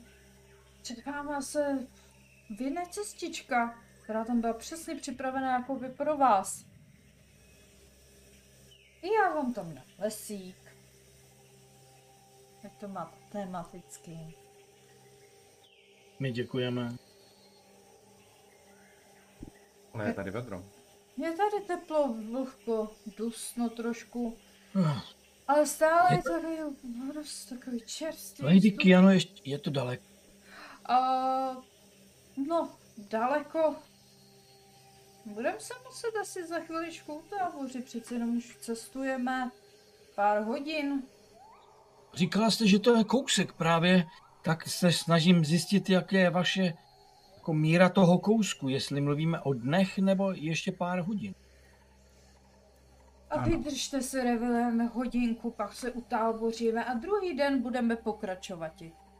Před 0.83 1.07
váma 1.07 1.41
se 1.41 1.87
vyne 2.59 2.87
cestička, 2.91 3.79
která 4.03 4.25
tam 4.25 4.41
byla 4.41 4.53
přesně 4.53 4.95
připravená 4.95 5.53
jako 5.53 5.77
by 5.77 5.89
pro 5.89 6.17
vás. 6.17 6.65
I 9.03 9.13
já 9.13 9.35
vám 9.35 9.55
tam 9.55 9.75
na 9.75 9.83
lesík. 9.99 10.57
Jak 12.63 12.77
to 12.77 12.89
má 12.89 13.15
tematický. 13.33 14.37
my 16.21 16.33
děkujeme. 16.33 16.97
Ale 19.93 20.07
je 20.07 20.15
tady 20.15 20.31
vedro. 20.31 20.65
Je 21.17 21.33
tady 21.33 21.65
teplo, 21.67 22.15
vlhko, 22.15 22.93
dusno 23.17 23.69
trošku, 23.69 24.39
Uh, 24.77 25.01
ale 25.49 25.67
stále 25.67 26.13
Je 26.13 26.17
je 26.17 26.23
tady 26.23 26.59
dost 27.15 27.45
takový 27.45 27.81
čerstvý. 27.87 28.45
Lady. 28.45 28.71
Kiano, 28.71 29.11
ještě, 29.11 29.43
je 29.45 29.59
to 29.59 29.71
daleko. 29.71 30.05
A, 30.89 30.97
no, 32.49 32.71
daleko. 33.11 33.77
Budeme 35.27 35.61
se 35.61 35.75
muset 35.87 36.17
asi 36.21 36.47
za 36.47 36.61
chviličku 36.61 37.15
utábořit, 37.15 37.85
přece 37.85 38.15
jenom 38.15 38.37
už 38.37 38.57
cestujeme 38.61 39.51
pár 40.15 40.43
hodin. 40.43 41.03
Říkala 42.15 42.51
jste, 42.51 42.67
že 42.67 42.79
to 42.79 42.97
je 42.97 43.05
kousek 43.05 43.53
právě, 43.53 44.05
tak 44.43 44.69
se 44.69 44.93
snažím 44.93 45.45
zjistit, 45.45 45.91
jak 45.91 46.13
je 46.13 46.31
vaše 46.31 46.75
jako 47.35 47.55
míra 47.55 47.89
toho 47.89 48.19
kousku, 48.19 48.69
jestli 48.69 49.01
mluvíme 49.01 49.41
o 49.41 49.53
dnech 49.53 49.99
nebo 49.99 50.33
ještě 50.33 50.73
pár 50.73 51.01
hodin. 51.01 51.35
A 53.35 53.41
Ano. 53.41 53.51
vydržte 53.57 54.03
si, 54.03 54.21
Revilem, 54.23 54.91
hodinku, 54.95 55.51
pak 55.51 55.75
se 55.75 55.91
utáboříme 55.91 56.85
a 56.85 56.95
druhý 56.95 57.37
den 57.37 57.63
budeme 57.63 57.97
pokračovat. 57.97 58.73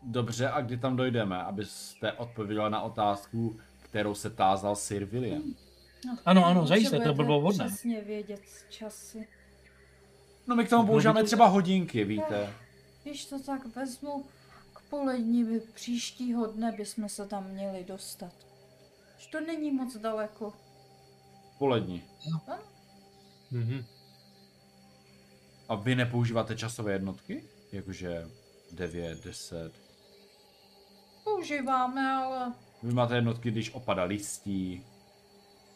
Dobře, 0.03 0.49
a 0.49 0.61
kdy 0.61 0.77
tam 0.79 0.97
dojdeme, 0.97 1.43
abyste 1.43 2.13
odpověděla 2.13 2.69
na 2.69 2.83
otázku, 2.83 3.57
kterou 3.83 4.15
se 4.15 4.31
tázal 4.31 4.77
Sir 4.77 5.05
William? 5.05 5.43
No, 6.07 6.19
Ano, 6.25 6.47
ano, 6.47 6.67
zajisté, 6.67 7.01
to 7.01 7.15
bylo 7.15 7.41
vhodné. 7.41 7.67
Přesně 7.67 8.01
vědět 8.01 8.41
časy. 8.71 9.29
No 10.47 10.57
my 10.57 10.65
k 10.65 10.71
tomu 10.71 10.87
používáme 10.87 11.25
třeba 11.25 11.47
hodinky, 11.47 12.05
víte. 12.05 12.53
Když 13.03 13.25
to 13.27 13.43
tak 13.43 13.67
vezmu, 13.77 14.25
k 14.73 14.83
polední 14.91 15.45
by 15.45 15.61
příštího 15.61 16.47
dne 16.47 16.73
bychom 16.73 17.09
se 17.09 17.27
tam 17.27 17.51
měli 17.51 17.85
dostat. 17.85 18.33
Už 19.19 19.27
to 19.27 19.41
není 19.41 19.71
moc 19.71 19.97
daleko. 19.97 20.53
Polední. 21.59 22.03
Mhm. 23.51 23.85
A 25.69 25.75
vy 25.75 25.95
nepoužíváte 25.95 26.57
časové 26.57 26.93
jednotky? 26.93 27.45
Jakože 27.73 28.29
9, 28.73 29.25
10. 29.25 29.73
Používáme, 31.25 32.15
ale 32.15 32.53
Vy 32.83 32.93
máte 32.93 33.15
jednotky, 33.15 33.51
když 33.51 33.75
opada 33.75 34.05
listí, 34.05 34.85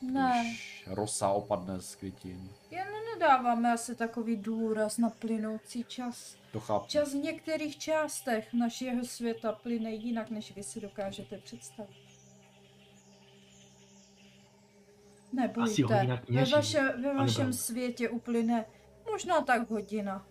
ne. 0.02 0.32
když 0.40 0.84
rosa 0.86 1.28
opadne 1.28 1.80
z 1.80 1.94
květin. 1.94 2.50
Jen 2.70 2.86
nedáváme 3.14 3.72
asi 3.72 3.94
takový 3.94 4.36
důraz 4.36 4.98
na 4.98 5.10
plynoucí 5.10 5.84
čas. 5.84 6.36
To 6.52 6.60
chápu. 6.60 6.86
Čas 6.86 7.12
v 7.12 7.16
některých 7.16 7.78
částech 7.78 8.52
našeho 8.52 9.04
světa 9.04 9.52
plyne 9.52 9.90
jinak, 9.90 10.30
než 10.30 10.56
vy 10.56 10.62
si 10.62 10.80
dokážete 10.80 11.38
představit. 11.38 12.08
Nebojte, 15.32 16.20
ve, 16.28 16.44
vaše, 16.44 16.92
ve 17.02 17.14
vašem 17.14 17.52
světě 17.52 18.08
uplyne 18.08 18.64
možná 19.10 19.40
tak 19.40 19.70
hodina. 19.70 20.26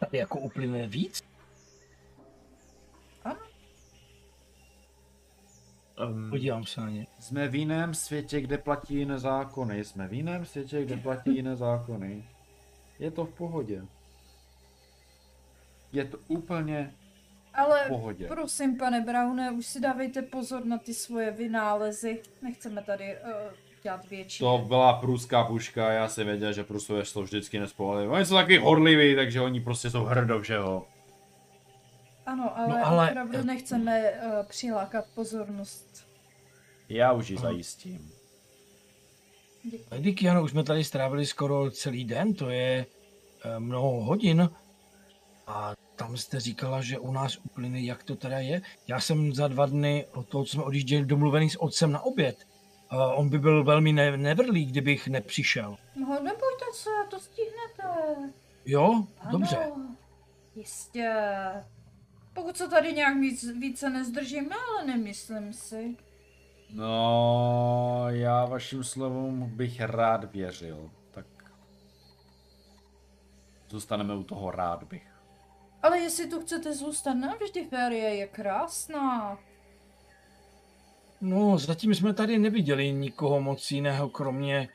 Tady 0.00 0.18
jako 0.18 0.38
uplyne 0.38 0.86
víc? 0.86 1.28
Um, 6.06 6.30
Podívám 6.30 6.64
se 6.64 6.80
na 6.80 6.90
ně. 6.90 7.06
Jsme 7.18 7.48
v 7.48 7.54
jiném 7.54 7.94
světě, 7.94 8.40
kde 8.40 8.58
platí 8.58 8.94
jiné 8.94 9.18
zákony. 9.18 9.84
Jsme 9.84 10.08
v 10.08 10.12
jiném 10.12 10.44
světě, 10.44 10.84
kde 10.84 10.96
platí 10.96 11.34
jiné 11.34 11.56
zákony. 11.56 12.24
Je 12.98 13.10
to 13.10 13.24
v 13.24 13.34
pohodě. 13.34 13.82
Je 15.92 16.04
to 16.04 16.18
úplně 16.28 16.94
Ale 17.54 17.84
v 17.84 17.88
pohodě. 17.88 18.26
prosím, 18.28 18.76
pane 18.78 19.00
Browne, 19.00 19.50
už 19.50 19.66
si 19.66 19.80
dávejte 19.80 20.22
pozor 20.22 20.64
na 20.64 20.78
ty 20.78 20.94
svoje 20.94 21.30
vynálezy. 21.30 22.22
Nechceme 22.42 22.82
tady 22.82 23.16
uh, 23.16 23.30
dělat 23.88 24.08
větší. 24.08 24.38
To 24.38 24.64
byla 24.68 24.92
pruská 24.92 25.44
puška, 25.44 25.92
já 25.92 26.08
jsem 26.08 26.26
věděl, 26.26 26.52
že 26.52 26.64
prusové 26.64 27.04
jsou 27.04 27.22
vždycky 27.22 27.60
nespolehliví. 27.60 28.12
Oni 28.12 28.24
jsou 28.26 28.34
taky 28.34 28.58
horliví, 28.58 29.16
takže 29.16 29.40
oni 29.40 29.60
prostě 29.60 29.90
jsou 29.90 30.04
hrdo 30.04 30.40
všeho. 30.40 30.86
Ano, 32.26 32.58
ale, 32.58 32.68
No, 32.68 32.78
no, 32.78 32.86
ale- 32.86 33.10
opravdu 33.10 33.44
nechceme 33.44 34.10
uh, 34.10 34.46
přilákat 34.46 35.04
pozornost. 35.14 36.06
Já 36.88 37.12
už 37.12 37.30
ji 37.30 37.38
zajistím. 37.38 38.10
Lady 39.92 40.12
Kiano, 40.12 40.42
už 40.42 40.50
jsme 40.50 40.64
tady 40.64 40.84
strávili 40.84 41.26
skoro 41.26 41.70
celý 41.70 42.04
den, 42.04 42.34
to 42.34 42.50
je 42.50 42.86
eh, 43.44 43.60
mnoho 43.60 44.04
hodin. 44.04 44.50
A 45.46 45.74
tam 45.96 46.16
jste 46.16 46.40
říkala, 46.40 46.80
že 46.82 46.98
u 46.98 47.12
nás 47.12 47.36
uplyne, 47.44 47.80
jak 47.80 48.02
to 48.02 48.16
teda 48.16 48.38
je. 48.38 48.62
Já 48.86 49.00
jsem 49.00 49.34
za 49.34 49.48
dva 49.48 49.66
dny 49.66 50.06
od 50.12 50.28
toho, 50.28 50.44
co 50.44 50.50
jsme 50.52 50.62
odjížděli, 50.62 51.04
domluvený 51.06 51.50
s 51.50 51.62
otcem 51.62 51.92
na 51.92 52.00
oběd. 52.00 52.46
Uh, 52.92 53.18
on 53.18 53.28
by 53.28 53.38
byl 53.38 53.64
velmi 53.64 53.92
ne- 53.92 54.16
nevrlý, 54.16 54.64
kdybych 54.66 55.08
nepřišel. 55.08 55.76
No, 55.96 56.06
nebojte 56.08 56.64
se, 56.72 56.90
to 57.10 57.20
stihnete. 57.20 58.16
Jo? 58.64 59.04
Ano, 59.20 59.30
Dobře. 59.30 59.70
Jistě. 60.54 61.14
Pokud 62.32 62.56
se 62.56 62.68
tady 62.68 62.92
nějak 62.92 63.16
víc, 63.16 63.44
více 63.58 63.90
nezdržíme, 63.90 64.56
ale 64.72 64.86
nemyslím 64.86 65.52
si. 65.52 65.96
No, 66.70 68.04
já 68.08 68.44
vašim 68.44 68.84
slovům 68.84 69.50
bych 69.56 69.80
rád 69.80 70.32
věřil. 70.32 70.90
Tak 71.10 71.26
zůstaneme 73.68 74.14
u 74.14 74.24
toho 74.24 74.50
rád 74.50 74.84
bych. 74.84 75.08
Ale 75.82 75.98
jestli 75.98 76.26
tu 76.26 76.40
chcete 76.40 76.74
zůstat 76.74 77.14
navždy, 77.14 77.64
férie 77.68 78.14
je 78.14 78.26
krásná. 78.26 79.38
No, 81.20 81.58
zatím 81.58 81.94
jsme 81.94 82.14
tady 82.14 82.38
neviděli 82.38 82.92
nikoho 82.92 83.40
moc 83.40 83.70
jiného, 83.70 84.08
kromě 84.08 84.68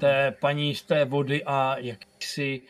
té 0.00 0.36
paní 0.40 0.74
z 0.74 0.82
té 0.82 1.04
vody 1.04 1.44
a 1.44 1.78
jakýsi 1.78 2.62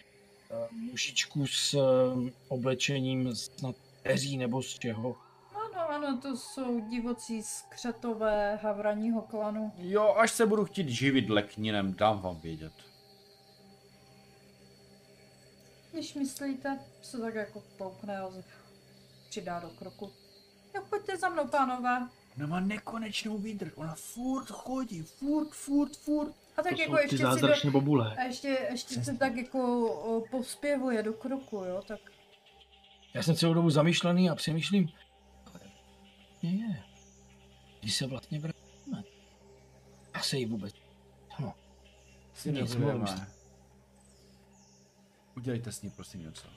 uh, 0.51 0.73
mužičku 0.73 1.47
s 1.47 1.75
uh, 1.75 2.29
oblečením 2.49 3.35
snad 3.35 3.77
eří 4.05 4.37
nebo 4.37 4.63
z 4.63 4.79
čeho. 4.79 5.17
Ano, 5.55 5.91
ano, 5.91 6.19
to 6.23 6.37
jsou 6.37 6.81
divocí 6.81 7.43
skřetové 7.43 8.57
havraního 8.57 9.23
klanu. 9.23 9.73
Jo, 9.77 10.15
až 10.19 10.31
se 10.31 10.47
budu 10.47 10.65
chtít 10.65 10.89
živit 10.89 11.31
lekninem, 11.31 11.95
dám 11.95 12.21
vám 12.21 12.41
vědět. 12.41 12.73
Když 15.93 16.15
myslíte, 16.15 16.79
se 17.03 17.19
tak 17.19 17.35
jako 17.35 17.63
poukne 17.79 18.19
a 18.19 18.31
přidá 19.29 19.61
do 19.61 19.71
kroku. 19.71 20.13
Jo, 20.75 20.83
pojďte 20.91 21.17
za 21.17 21.29
mnou, 21.29 21.49
pánové. 21.49 22.09
Ona 22.41 22.47
má 22.49 22.61
nekonečnou 22.61 23.39
výdrž, 23.39 23.73
ona 23.77 23.95
furt 23.95 24.51
chodí, 24.51 25.03
furt, 25.03 25.49
furt, 25.51 25.97
furt. 25.97 26.35
A 26.57 26.63
tak 26.63 26.75
to 26.75 26.81
jako 26.81 26.93
jsou 26.93 26.97
ty 26.99 27.03
ještě 27.03 27.17
si 27.17 27.23
do, 27.67 27.71
bobule. 27.71 28.17
a 28.17 28.23
ještě, 28.23 28.49
ještě 28.71 29.05
se 29.05 29.17
tak 29.17 29.37
jako 29.37 29.89
o, 29.93 30.25
pospěvuje 30.31 31.03
do 31.03 31.13
kroku, 31.13 31.57
jo, 31.57 31.83
tak 31.89 32.01
Já 33.15 33.23
jsem 33.23 33.35
celou 33.35 33.55
dobu 33.55 33.71
zamýšlený 33.71 34.31
a 34.31 34.35
přemýšlím, 34.35 34.89
ale 35.47 35.61
je, 36.43 36.51
je. 36.51 36.83
Kdy 37.81 37.91
se 37.91 38.07
vlastně 38.07 38.39
vrátíme? 38.39 39.03
Já 40.15 40.23
se 40.23 40.37
jí 40.39 40.47
vůbec. 40.47 40.75
No, 41.41 41.55
Si 42.35 42.53
Nic, 42.53 42.75
nebudeme. 42.75 43.07
s- 43.07 43.23
Udělejte 45.37 45.73
s 45.73 45.83
ní 45.83 45.91
prosím 45.91 46.23
něco. 46.23 46.49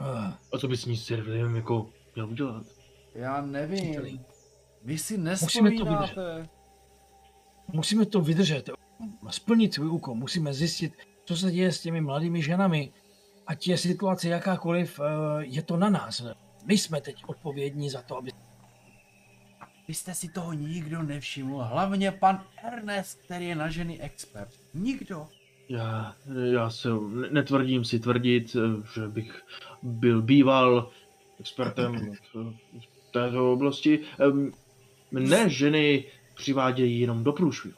uh, 0.00 0.06
A 0.52 0.58
co 0.58 0.68
by 0.68 0.76
s 0.76 0.84
ní 0.86 0.96
William 1.10 1.56
jako 1.56 1.90
měl 2.14 2.28
udělat? 2.28 2.66
Já 3.18 3.40
nevím. 3.40 4.24
Vy 4.84 4.98
si 4.98 5.18
Musíme 5.18 5.70
to 5.70 5.84
nespovídáte. 5.84 6.48
musíme 7.72 8.06
to 8.06 8.20
vydržet, 8.20 8.70
splnit 9.30 9.74
svůj 9.74 9.88
úkol, 9.88 10.14
musíme 10.14 10.54
zjistit, 10.54 10.92
co 11.24 11.36
se 11.36 11.52
děje 11.52 11.72
s 11.72 11.80
těmi 11.80 12.00
mladými 12.00 12.42
ženami. 12.42 12.92
Ať 13.46 13.68
je 13.68 13.78
situace 13.78 14.28
jakákoliv, 14.28 15.00
eh, 15.00 15.04
je 15.44 15.62
to 15.62 15.76
na 15.76 15.90
nás. 15.90 16.22
My 16.64 16.78
jsme 16.78 17.00
teď 17.00 17.24
odpovědní 17.26 17.90
za 17.90 18.02
to, 18.02 18.16
aby... 18.16 18.30
Vy 19.88 19.94
jste 19.94 20.14
si 20.14 20.28
toho 20.28 20.52
nikdo 20.52 21.02
nevšiml, 21.02 21.62
hlavně 21.62 22.12
pan 22.12 22.44
Ernest, 22.62 23.18
který 23.24 23.48
je 23.48 23.54
na 23.54 23.68
ženy 23.68 24.00
expert. 24.00 24.50
Nikdo. 24.74 25.28
Já, 25.68 26.16
já 26.44 26.70
se 26.70 26.88
ne- 26.88 27.30
netvrdím 27.30 27.84
si 27.84 28.00
tvrdit, 28.00 28.56
eh, 28.56 28.82
že 28.94 29.08
bych 29.08 29.42
byl 29.82 30.22
býval 30.22 30.90
expertem 31.40 32.14
v 32.34 32.54
této 33.10 33.52
oblasti. 33.52 34.00
Mne 35.10 35.48
ženy 35.48 36.04
přivádějí 36.34 37.00
jenom 37.00 37.24
do 37.24 37.32
průšvihu. 37.32 37.74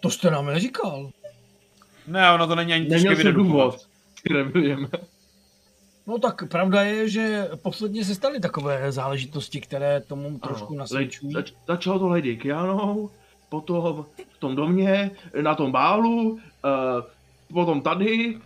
To 0.00 0.10
jste 0.10 0.30
nám 0.30 0.46
neříkal. 0.46 1.10
Ne, 2.06 2.30
ono 2.34 2.46
to 2.46 2.54
není 2.54 2.72
ani 2.72 2.84
těžké 2.84 2.94
Neměl 2.96 3.16
jsem 3.16 3.26
vydedukovat. 3.26 3.74
důvod. 4.28 4.86
No 6.06 6.18
tak 6.18 6.48
pravda 6.48 6.82
je, 6.82 7.08
že 7.08 7.48
posledně 7.62 8.04
se 8.04 8.14
staly 8.14 8.40
takové 8.40 8.92
záležitosti, 8.92 9.60
které 9.60 10.00
tomu 10.00 10.38
trošku 10.38 10.68
Ano, 10.72 10.78
nasvědčují. 10.78 11.32
zač- 11.32 11.52
Začalo 11.68 11.98
to 11.98 12.08
Lady 12.08 12.36
Kianou, 12.36 13.10
potom 13.48 14.06
v 14.32 14.38
tom 14.38 14.56
domě, 14.56 15.10
na 15.42 15.54
tom 15.54 15.72
bálu, 15.72 16.30
uh, 16.32 16.40
potom 17.52 17.80
tady, 17.80 18.38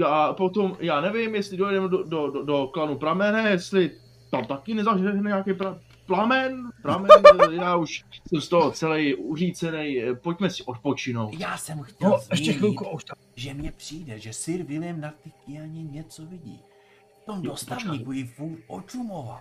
já 0.00 0.32
potom, 0.32 0.76
já 0.80 1.00
nevím, 1.00 1.34
jestli 1.34 1.56
dojdeme 1.56 1.88
do, 1.88 2.02
do, 2.02 2.30
do, 2.30 2.42
do 2.42 2.66
klanu 2.66 2.98
Pramene, 2.98 3.50
jestli 3.50 3.90
tam 4.30 4.44
taky 4.44 4.74
nezažene 4.74 5.20
nějaký 5.28 5.54
pra, 5.54 5.78
plamen, 6.06 6.70
pramen, 6.82 7.10
já 7.52 7.76
už 7.76 8.04
jsem 8.28 8.40
z 8.40 8.48
toho 8.48 8.70
celý 8.70 9.14
uřícený, 9.14 10.02
eh, 10.02 10.14
pojďme 10.14 10.50
si 10.50 10.62
odpočinout. 10.62 11.34
Já 11.38 11.56
jsem 11.58 11.82
chtěl 11.82 12.10
No, 12.10 12.18
zmínit, 12.18 12.30
ještě 12.30 12.52
chvilku, 12.52 12.88
už 12.88 13.04
tam. 13.04 13.16
že 13.36 13.54
mně 13.54 13.72
přijde, 13.72 14.18
že 14.18 14.32
Sir 14.32 14.62
William 14.62 15.00
na 15.00 15.10
ty 15.24 15.30
Kianě 15.46 15.82
něco 15.82 16.26
vidí. 16.26 16.60
V 17.22 17.24
tom 17.26 17.42
dostavníku 17.42 18.12
ji 18.12 18.24
furt 18.24 18.58
očumoval. 18.66 19.40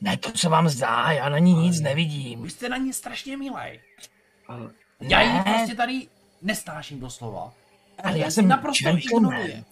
Ne, 0.00 0.16
to 0.16 0.30
se 0.34 0.48
vám 0.48 0.68
zdá, 0.68 1.12
já 1.12 1.28
na 1.28 1.38
ní 1.38 1.54
nic 1.54 1.80
nevidím. 1.80 2.42
Vy 2.42 2.50
jste 2.50 2.68
na 2.68 2.76
ní 2.76 2.92
strašně 2.92 3.36
milej. 3.36 3.80
Ale 4.48 4.70
Já 5.00 5.22
ji 5.22 5.42
prostě 5.42 5.74
tady 5.74 6.06
nestáším 6.42 7.00
doslova. 7.00 7.52
Ale 8.04 8.18
já 8.18 8.30
jsem 8.30 8.48
naprosto 8.48 8.88
ignoruje. 8.88 9.64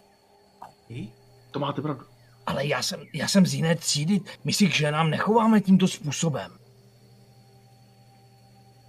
To 1.51 1.59
máte 1.59 1.83
pravdu. 1.83 2.05
Ale 2.47 2.67
já 2.67 2.83
jsem, 2.83 3.01
já 3.13 3.29
jsem 3.29 3.47
z 3.47 3.55
jiné 3.55 3.77
třídy. 3.77 4.21
My 4.45 4.53
si 4.53 4.69
k 4.69 4.75
ženám 4.75 5.11
nechováme 5.11 5.61
tímto 5.61 5.89
způsobem. 5.89 6.53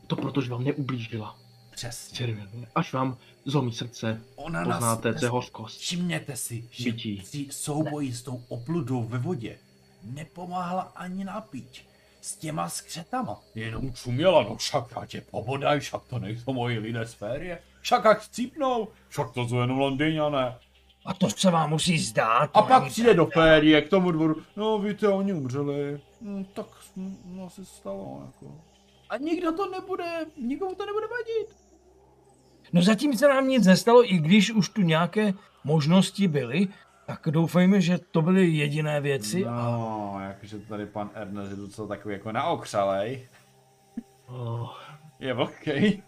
To 0.08 0.16
proto, 0.16 0.42
že 0.42 0.50
vám 0.52 0.64
neublížila. 0.64 1.38
Přesně. 1.72 2.26
William. 2.26 2.66
Až 2.76 2.94
vám 2.94 3.18
zlomí 3.46 3.74
srdce, 3.74 4.22
Ona 4.36 4.64
nás... 4.64 4.78
poznáte, 4.78 5.16
co 5.16 5.26
je 5.26 5.30
hořkost. 5.30 5.80
Všimněte 5.80 6.36
si, 6.36 6.68
že 6.72 6.92
Bytí. 6.92 7.22
při 7.26 7.48
souboji 7.52 8.14
s 8.14 8.24
tou 8.24 8.44
opludou 8.48 9.04
ve 9.04 9.18
vodě 9.18 9.58
nepomáhala 10.04 10.82
ani 10.82 11.24
napít. 11.24 11.87
S 12.28 12.36
těma 12.36 12.70
skřetama. 12.70 13.42
Jenom 13.56 13.94
čuměla, 13.94 14.44
no 14.44 14.56
však 14.56 14.84
já 14.96 15.06
tě 15.06 15.22
pobodaj, 15.22 15.80
však 15.80 16.02
to 16.10 16.20
nejsou 16.20 16.54
moji 16.54 16.80
lidé 16.80 17.06
z 17.06 17.14
férie. 17.14 17.62
Však 17.82 18.06
ať 18.06 18.18
chcípnou, 18.18 18.88
však 19.10 19.32
to 19.32 19.48
jsou 19.48 19.60
jenom 19.60 19.78
Londýňané. 19.80 20.56
A 21.06 21.14
to 21.14 21.30
se 21.30 21.52
vám 21.52 21.70
musí 21.70 22.00
zdát. 22.00 22.50
A 22.54 22.62
pak 22.62 22.86
přijde 22.86 23.14
do 23.14 23.26
férie 23.26 23.82
k 23.82 23.90
tomu 23.90 24.12
dvoru, 24.12 24.42
no 24.56 24.80
víte, 24.80 25.08
oni 25.08 25.34
umřeli. 25.34 26.02
No, 26.22 26.44
tak 26.54 26.68
hm, 26.96 27.18
no, 27.26 27.50
se 27.50 27.66
stalo, 27.66 28.24
jako. 28.26 28.56
A 29.10 29.18
nikdo 29.18 29.52
to 29.52 29.72
nebude, 29.72 30.26
nikomu 30.38 30.76
to 30.76 30.86
nebude 30.86 31.08
vadit. 31.08 31.56
No 32.74 32.82
zatím 32.82 33.18
se 33.18 33.28
nám 33.28 33.48
nic 33.48 33.66
nestalo, 33.66 34.14
i 34.14 34.18
když 34.18 34.52
už 34.52 34.70
tu 34.70 34.82
nějaké 34.82 35.34
možnosti 35.64 36.28
byly, 36.28 36.68
tak 37.08 37.28
doufejme, 37.32 37.82
že 37.82 37.98
to 37.98 38.22
byly 38.22 38.48
jediné 38.48 39.02
věci. 39.02 39.46
A 39.46 39.52
No, 39.52 40.18
jakože 40.22 40.60
tady 40.60 40.86
pan 40.86 41.10
Ernest 41.14 41.52
je 41.52 41.58
docela 41.58 41.88
takový 41.88 42.14
jako 42.14 42.32
naokřalej. 42.32 43.28
Oh. 44.28 44.74
Je 45.20 45.34
vlhkej. 45.34 46.04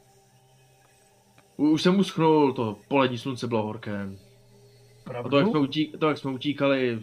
Už 1.57 1.81
jsem 1.81 1.99
uschnul, 1.99 2.53
to 2.53 2.77
polední 2.87 3.17
slunce 3.17 3.47
bylo 3.47 3.63
horké. 3.63 4.09
A 5.05 5.29
to, 5.29 5.37
jak 5.37 5.45
jsme, 5.45 5.51
pravdu? 5.51 5.61
utík, 5.61 5.97
to, 5.99 6.09
jak 6.09 6.17
jsme 6.17 6.31
utíkali, 6.31 7.01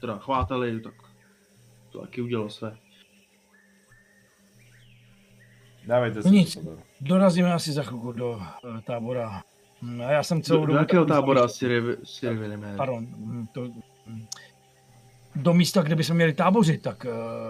teda 0.00 0.18
chvátali, 0.18 0.80
tak 0.80 0.94
to 1.90 2.00
taky 2.00 2.22
udělalo 2.22 2.50
své. 2.50 2.76
Dávejte 5.86 6.22
si 6.22 6.30
Nic. 6.30 6.58
Dorazíme 7.00 7.52
asi 7.52 7.72
za 7.72 7.82
chvilku 7.82 8.12
do 8.12 8.30
uh, 8.30 8.80
tábora. 8.80 9.42
Hm, 9.82 10.00
A 10.06 10.10
já 10.10 10.22
jsem 10.22 10.42
celou 10.42 10.60
Do, 10.60 10.66
do 10.66 10.72
dobu... 10.72 10.78
jakého 10.78 11.04
tak 11.04 11.16
tábora 11.16 11.48
William? 12.22 12.76
Pardon, 12.76 13.06
hm, 13.06 13.46
to, 13.52 13.68
hm. 14.06 14.26
do 15.36 15.54
místa, 15.54 15.82
kde 15.82 15.94
bychom 15.96 16.16
měli 16.16 16.32
tábořit, 16.32 16.82
tak 16.82 17.06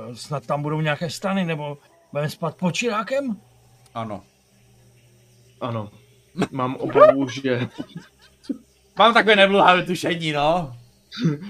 uh, 0.09 0.15
snad 0.15 0.47
tam 0.47 0.63
budou 0.63 0.81
nějaké 0.81 1.11
stany, 1.11 1.45
nebo 1.45 1.79
budeme 2.13 2.31
spát 2.31 2.57
pod 2.57 2.75
čirákem? 2.75 3.37
Ano. 3.95 4.23
Ano. 5.61 5.91
Mám 6.51 6.77
obavu, 6.77 7.29
že... 7.43 7.69
Mám 8.99 9.15
takové 9.15 9.37
nevlhavé 9.37 9.83
tušení, 9.83 10.33
no. 10.33 10.77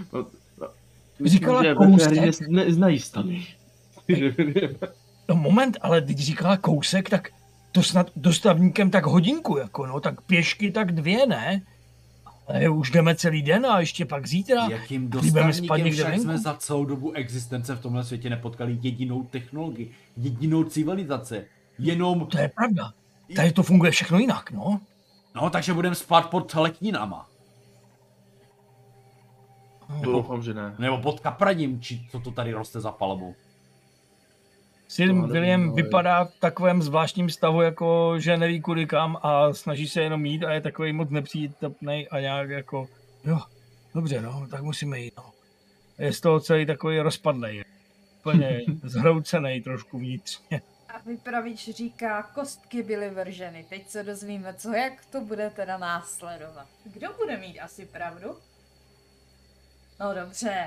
Říkala 1.24 1.64
že 1.64 1.74
kousek. 1.74 2.12
nes- 2.12 2.48
neznají 2.50 2.98
stany. 2.98 3.46
No 5.28 5.34
moment, 5.36 5.76
ale 5.80 6.00
když 6.00 6.26
říkala 6.26 6.56
kousek, 6.56 7.10
tak 7.10 7.28
to 7.72 7.82
snad 7.82 8.10
dostavníkem 8.16 8.90
tak 8.90 9.06
hodinku, 9.06 9.58
jako 9.58 9.86
no, 9.86 10.00
tak 10.00 10.20
pěšky 10.20 10.70
tak 10.70 10.92
dvě, 10.92 11.26
ne? 11.26 11.62
Ale 12.48 12.68
už 12.68 12.90
jdeme 12.90 13.14
celý 13.14 13.42
den 13.42 13.66
a 13.66 13.80
ještě 13.80 14.04
pak 14.04 14.26
zítra. 14.26 14.68
Jakým 14.70 15.10
dostavníkem 15.10 15.92
však 15.92 16.06
venku? 16.08 16.22
jsme 16.22 16.38
za 16.38 16.54
celou 16.54 16.84
dobu 16.84 17.12
existence 17.12 17.74
v 17.74 17.80
tomhle 17.80 18.04
světě 18.04 18.30
nepotkali 18.30 18.78
jedinou 18.82 19.22
technologii, 19.22 19.90
jedinou 20.16 20.64
civilizaci. 20.64 21.44
Jenom, 21.78 22.26
To 22.26 22.38
je 22.38 22.50
pravda. 22.56 22.92
Tady 23.36 23.52
to 23.52 23.62
funguje 23.62 23.90
všechno 23.90 24.18
jinak, 24.18 24.50
no. 24.50 24.80
no 25.34 25.50
takže 25.50 25.74
budeme 25.74 25.94
spát 25.94 26.30
pod 26.30 26.54
lekninama. 26.54 27.28
Doufám, 30.02 30.42
že 30.42 30.54
ne. 30.54 30.74
Nebo 30.78 30.98
pod 30.98 31.20
kapraním, 31.20 31.80
či 31.80 32.06
co 32.10 32.20
to 32.20 32.30
tady 32.30 32.52
roste 32.52 32.80
za 32.80 32.92
palbu. 32.92 33.34
Sir 34.92 35.12
William 35.12 35.62
ale- 35.68 35.82
vypadá 35.82 36.24
v 36.24 36.34
takovém 36.40 36.82
zvláštním 36.82 37.30
stavu, 37.30 37.62
jako 37.62 38.14
že 38.18 38.36
neví 38.36 38.60
kudy 38.60 38.86
kam 38.86 39.18
a 39.22 39.54
snaží 39.54 39.88
se 39.88 40.02
jenom 40.02 40.26
jít 40.26 40.44
a 40.44 40.52
je 40.52 40.60
takový 40.60 40.92
moc 40.92 41.10
nepřítomný 41.10 42.08
a 42.08 42.20
nějak 42.20 42.50
jako, 42.50 42.88
jo, 43.24 43.38
dobře, 43.94 44.22
no, 44.22 44.46
tak 44.50 44.62
musíme 44.62 45.00
jít, 45.00 45.14
no. 45.16 45.32
Je 45.98 46.12
z 46.12 46.20
toho 46.20 46.40
celý 46.40 46.66
takový 46.66 47.00
rozpadlej. 47.00 47.64
Úplně 48.20 48.62
zhroucený 48.82 49.60
trošku 49.60 49.98
vnitřně. 49.98 50.62
A 50.88 50.98
vypravič 51.06 51.70
říká, 51.70 52.22
kostky 52.22 52.82
byly 52.82 53.10
vrženy. 53.10 53.66
Teď 53.68 53.88
se 53.88 54.02
dozvíme, 54.02 54.54
co 54.54 54.72
jak 54.72 55.04
to 55.04 55.20
bude 55.20 55.50
teda 55.50 55.78
následovat. 55.78 56.66
Kdo 56.84 57.08
bude 57.12 57.36
mít 57.36 57.60
asi 57.60 57.86
pravdu? 57.86 58.36
No 60.00 60.14
dobře. 60.14 60.66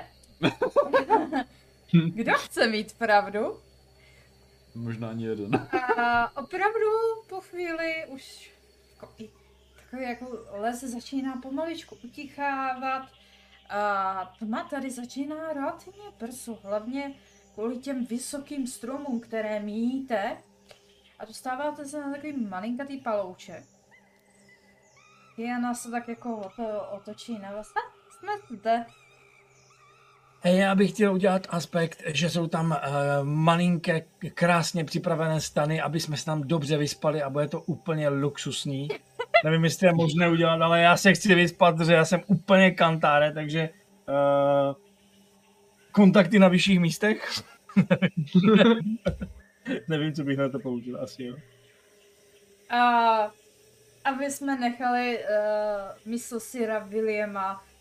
Kdo 2.14 2.32
chce 2.34 2.66
mít 2.66 2.92
pravdu? 2.98 3.65
Možná 4.76 5.10
ani 5.10 5.24
jeden. 5.24 5.68
A 5.98 6.36
opravdu 6.36 6.86
po 7.28 7.40
chvíli 7.40 8.06
už 8.08 8.52
jako, 8.94 9.14
takový 9.80 10.02
jako 10.02 10.38
les 10.50 10.80
začíná 10.80 11.36
pomaličku 11.36 11.96
utichávat 12.04 13.08
a 13.70 14.34
tma 14.38 14.68
tady 14.70 14.90
začíná 14.90 15.52
relativně 15.52 16.04
brzo, 16.18 16.54
hlavně 16.54 17.14
kvůli 17.54 17.78
těm 17.78 18.04
vysokým 18.06 18.66
stromům, 18.66 19.20
které 19.20 19.60
míjíte 19.60 20.42
a 21.18 21.24
dostáváte 21.24 21.84
se 21.84 22.00
na 22.00 22.12
takový 22.12 22.46
malinkatý 22.46 22.98
palouček. 22.98 23.64
Jana 25.38 25.74
se 25.74 25.90
tak 25.90 26.08
jako 26.08 26.36
oto- 26.36 26.90
otočí 26.90 27.38
na 27.38 27.52
vás. 27.52 27.72
Jsme 28.18 28.32
zde. 28.50 28.86
Já 30.44 30.74
bych 30.74 30.90
chtěl 30.90 31.14
udělat 31.14 31.46
aspekt, 31.50 32.02
že 32.06 32.30
jsou 32.30 32.46
tam 32.46 32.70
uh, 32.70 32.76
malinké, 33.22 34.04
krásně 34.34 34.84
připravené 34.84 35.40
stany, 35.40 35.80
aby 35.80 36.00
jsme 36.00 36.16
se 36.16 36.24
tam 36.24 36.42
dobře 36.42 36.76
vyspali 36.76 37.22
a 37.22 37.30
bude 37.30 37.48
to 37.48 37.60
úplně 37.60 38.08
luxusní. 38.08 38.88
Nevím, 39.44 39.64
jestli 39.64 39.86
je 39.86 39.92
možné 39.92 40.28
udělat, 40.28 40.62
ale 40.62 40.80
já 40.80 40.96
se 40.96 41.14
chci 41.14 41.34
vyspat, 41.34 41.76
protože 41.76 41.92
já 41.92 42.04
jsem 42.04 42.20
úplně 42.26 42.70
kantáre, 42.70 43.32
takže 43.32 43.68
uh, 44.08 44.74
kontakty 45.92 46.38
na 46.38 46.48
vyšších 46.48 46.80
místech. 46.80 47.30
Nevím, 49.88 50.12
co 50.12 50.24
bych 50.24 50.38
na 50.38 50.48
to 50.48 50.58
použil, 50.58 51.02
asi 51.02 51.24
jo. 51.24 51.36
A 52.70 53.32
aby 54.04 54.30
jsme 54.30 54.58
nechali 54.58 55.18
uh, 55.18 55.24
místo 56.04 56.40
Sira 56.40 56.78
Williama 56.78 57.54
uh, 57.54 57.75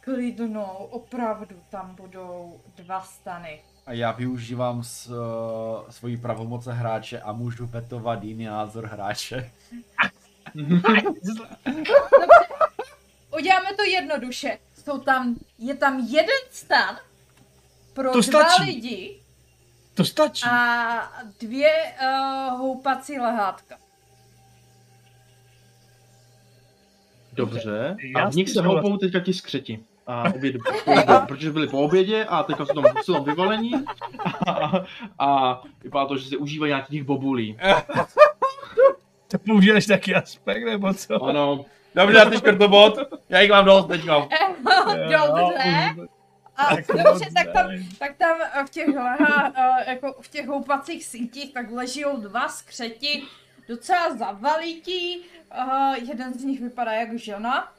klidnou, 0.00 0.88
opravdu 0.90 1.56
tam 1.70 1.94
budou 1.94 2.60
dva 2.76 3.00
stany. 3.00 3.62
A 3.86 3.92
já 3.92 4.12
využívám 4.12 4.82
s, 4.84 5.06
uh, 5.06 5.16
svoji 5.90 6.16
pravomoce 6.16 6.72
hráče 6.72 7.20
a 7.20 7.32
můžu 7.32 7.66
vetovat 7.66 8.22
jiný 8.22 8.44
názor 8.44 8.86
hráče. 8.86 9.52
Uděláme 13.38 13.74
to 13.76 13.82
jednoduše. 13.82 14.58
Jsou 14.84 14.98
tam, 14.98 15.36
je 15.58 15.74
tam 15.74 15.98
jeden 15.98 16.36
stan 16.50 16.96
pro 17.92 18.12
To 18.12 18.20
dva 18.20 18.48
stačí. 18.48 18.62
lidi 18.62 19.20
To 19.94 20.04
stačí. 20.04 20.44
a 20.50 21.12
dvě 21.40 21.94
uh, 22.02 22.58
houpací 22.58 23.18
lehátka. 23.18 23.78
Dobře. 27.36 27.96
Já 28.16 28.24
A 28.24 28.30
v 28.30 28.34
nich 28.34 28.50
se 28.50 28.62
houpou 28.62 28.96
teďka 28.96 29.20
ti 29.20 29.32
skřeti. 29.32 29.80
A 30.06 30.24
oběd, 30.34 30.56
protože 31.28 31.50
byli 31.50 31.68
po 31.68 31.78
obědě 31.78 32.24
a 32.24 32.42
teďka 32.42 32.66
jsou 32.66 32.74
tam, 32.74 32.84
jsou 33.02 33.12
tam 33.14 33.24
vyvalení 33.24 33.72
a, 34.46 34.72
a 35.18 35.62
vypadá 35.82 36.06
to, 36.06 36.16
že 36.16 36.28
si 36.28 36.36
užívají 36.36 36.70
nějakých 36.70 37.02
bobulí. 37.02 37.58
To 39.30 39.38
použiješ 39.38 39.86
taky 39.86 40.14
aspekt, 40.14 40.64
nebo 40.64 40.94
co? 40.94 41.24
Ano, 41.24 41.64
Dobře, 41.94 42.26
ty 42.30 42.36
škrtobot, 42.36 42.98
já 43.28 43.40
jich 43.40 43.50
mám 43.50 43.64
dost 43.64 43.86
teďka. 43.86 44.28
Dobře. 44.70 46.06
A 46.56 46.76
Tak 46.76 46.84
dobře, 47.04 47.26
tak 47.34 47.52
tam, 47.52 47.70
tak 47.98 48.16
tam 48.16 48.36
eh, 48.54 48.64
v 48.66 48.70
těch 48.70 48.88
eh, 48.88 49.90
jako 49.90 50.14
v 50.20 50.28
těch 50.28 50.46
houpacích 50.46 51.04
sítích, 51.04 51.54
tak 51.54 51.70
leží 51.70 52.04
dva 52.20 52.48
skřeti, 52.48 53.22
docela 53.68 54.16
zavalití, 54.16 55.20
uh, 55.20 55.94
jeden 55.94 56.34
z 56.34 56.44
nich 56.44 56.60
vypadá 56.60 56.92
jak 56.92 57.18
žena, 57.18 57.72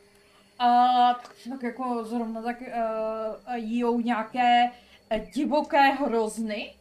a 0.60 0.68
tak, 1.14 1.36
tak 1.50 1.64
jako 1.64 2.06
zrovna 2.06 2.42
tak 2.42 2.62
uh, 2.62 3.56
jíjou 3.56 4.00
nějaké 4.00 4.72
eh, 5.10 5.20
divoké 5.20 5.82
hrozny, 5.82 6.76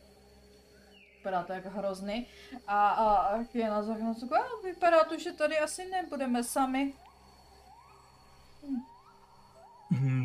vypadá 1.16 1.42
to 1.42 1.52
jak 1.52 1.66
hrozny, 1.66 2.26
a, 2.66 2.88
a, 2.88 3.14
a 3.14 3.44
je 3.54 3.70
na 3.70 3.82
zahraničí, 3.82 4.26
a 4.32 4.62
vypadá 4.64 5.04
to, 5.04 5.18
že 5.18 5.32
tady 5.32 5.58
asi 5.58 5.90
nebudeme 5.90 6.44
sami. 6.44 6.94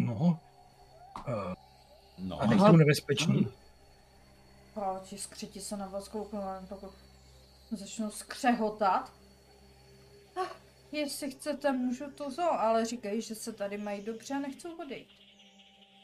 No. 0.05 0.39
Uh, 1.27 1.53
No. 2.21 2.41
a 2.41 2.45
nejsou 2.45 2.71
nebezpeční. 2.71 3.47
Ti 5.03 5.17
skřeti 5.17 5.61
se 5.61 5.77
na 5.77 5.87
vás 5.87 6.07
kouknou, 6.07 6.39
jen 6.39 6.67
pokud 6.69 6.91
začnou 7.77 8.09
skřehotat. 8.09 9.13
Ah, 10.41 10.47
jestli 10.91 11.31
chcete, 11.31 11.71
můžu 11.71 12.11
to 12.11 12.31
zo, 12.31 12.43
ale 12.51 12.85
říkají, 12.85 13.21
že 13.21 13.35
se 13.35 13.53
tady 13.53 13.77
mají 13.77 14.01
dobře 14.01 14.33
a 14.33 14.39
nechcou 14.39 14.75
odejít. 14.75 15.07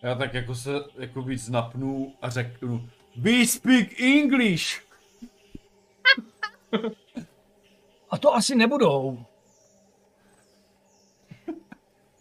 Já 0.01 0.15
tak 0.15 0.33
jako 0.33 0.55
se 0.55 0.71
jako 0.97 1.21
víc 1.21 1.49
napnu 1.49 2.15
a 2.21 2.29
řeknu 2.29 2.89
We 3.15 3.47
speak 3.47 3.99
English! 4.01 4.87
A 8.09 8.17
to 8.17 8.33
asi 8.33 8.55
nebudou. 8.55 9.25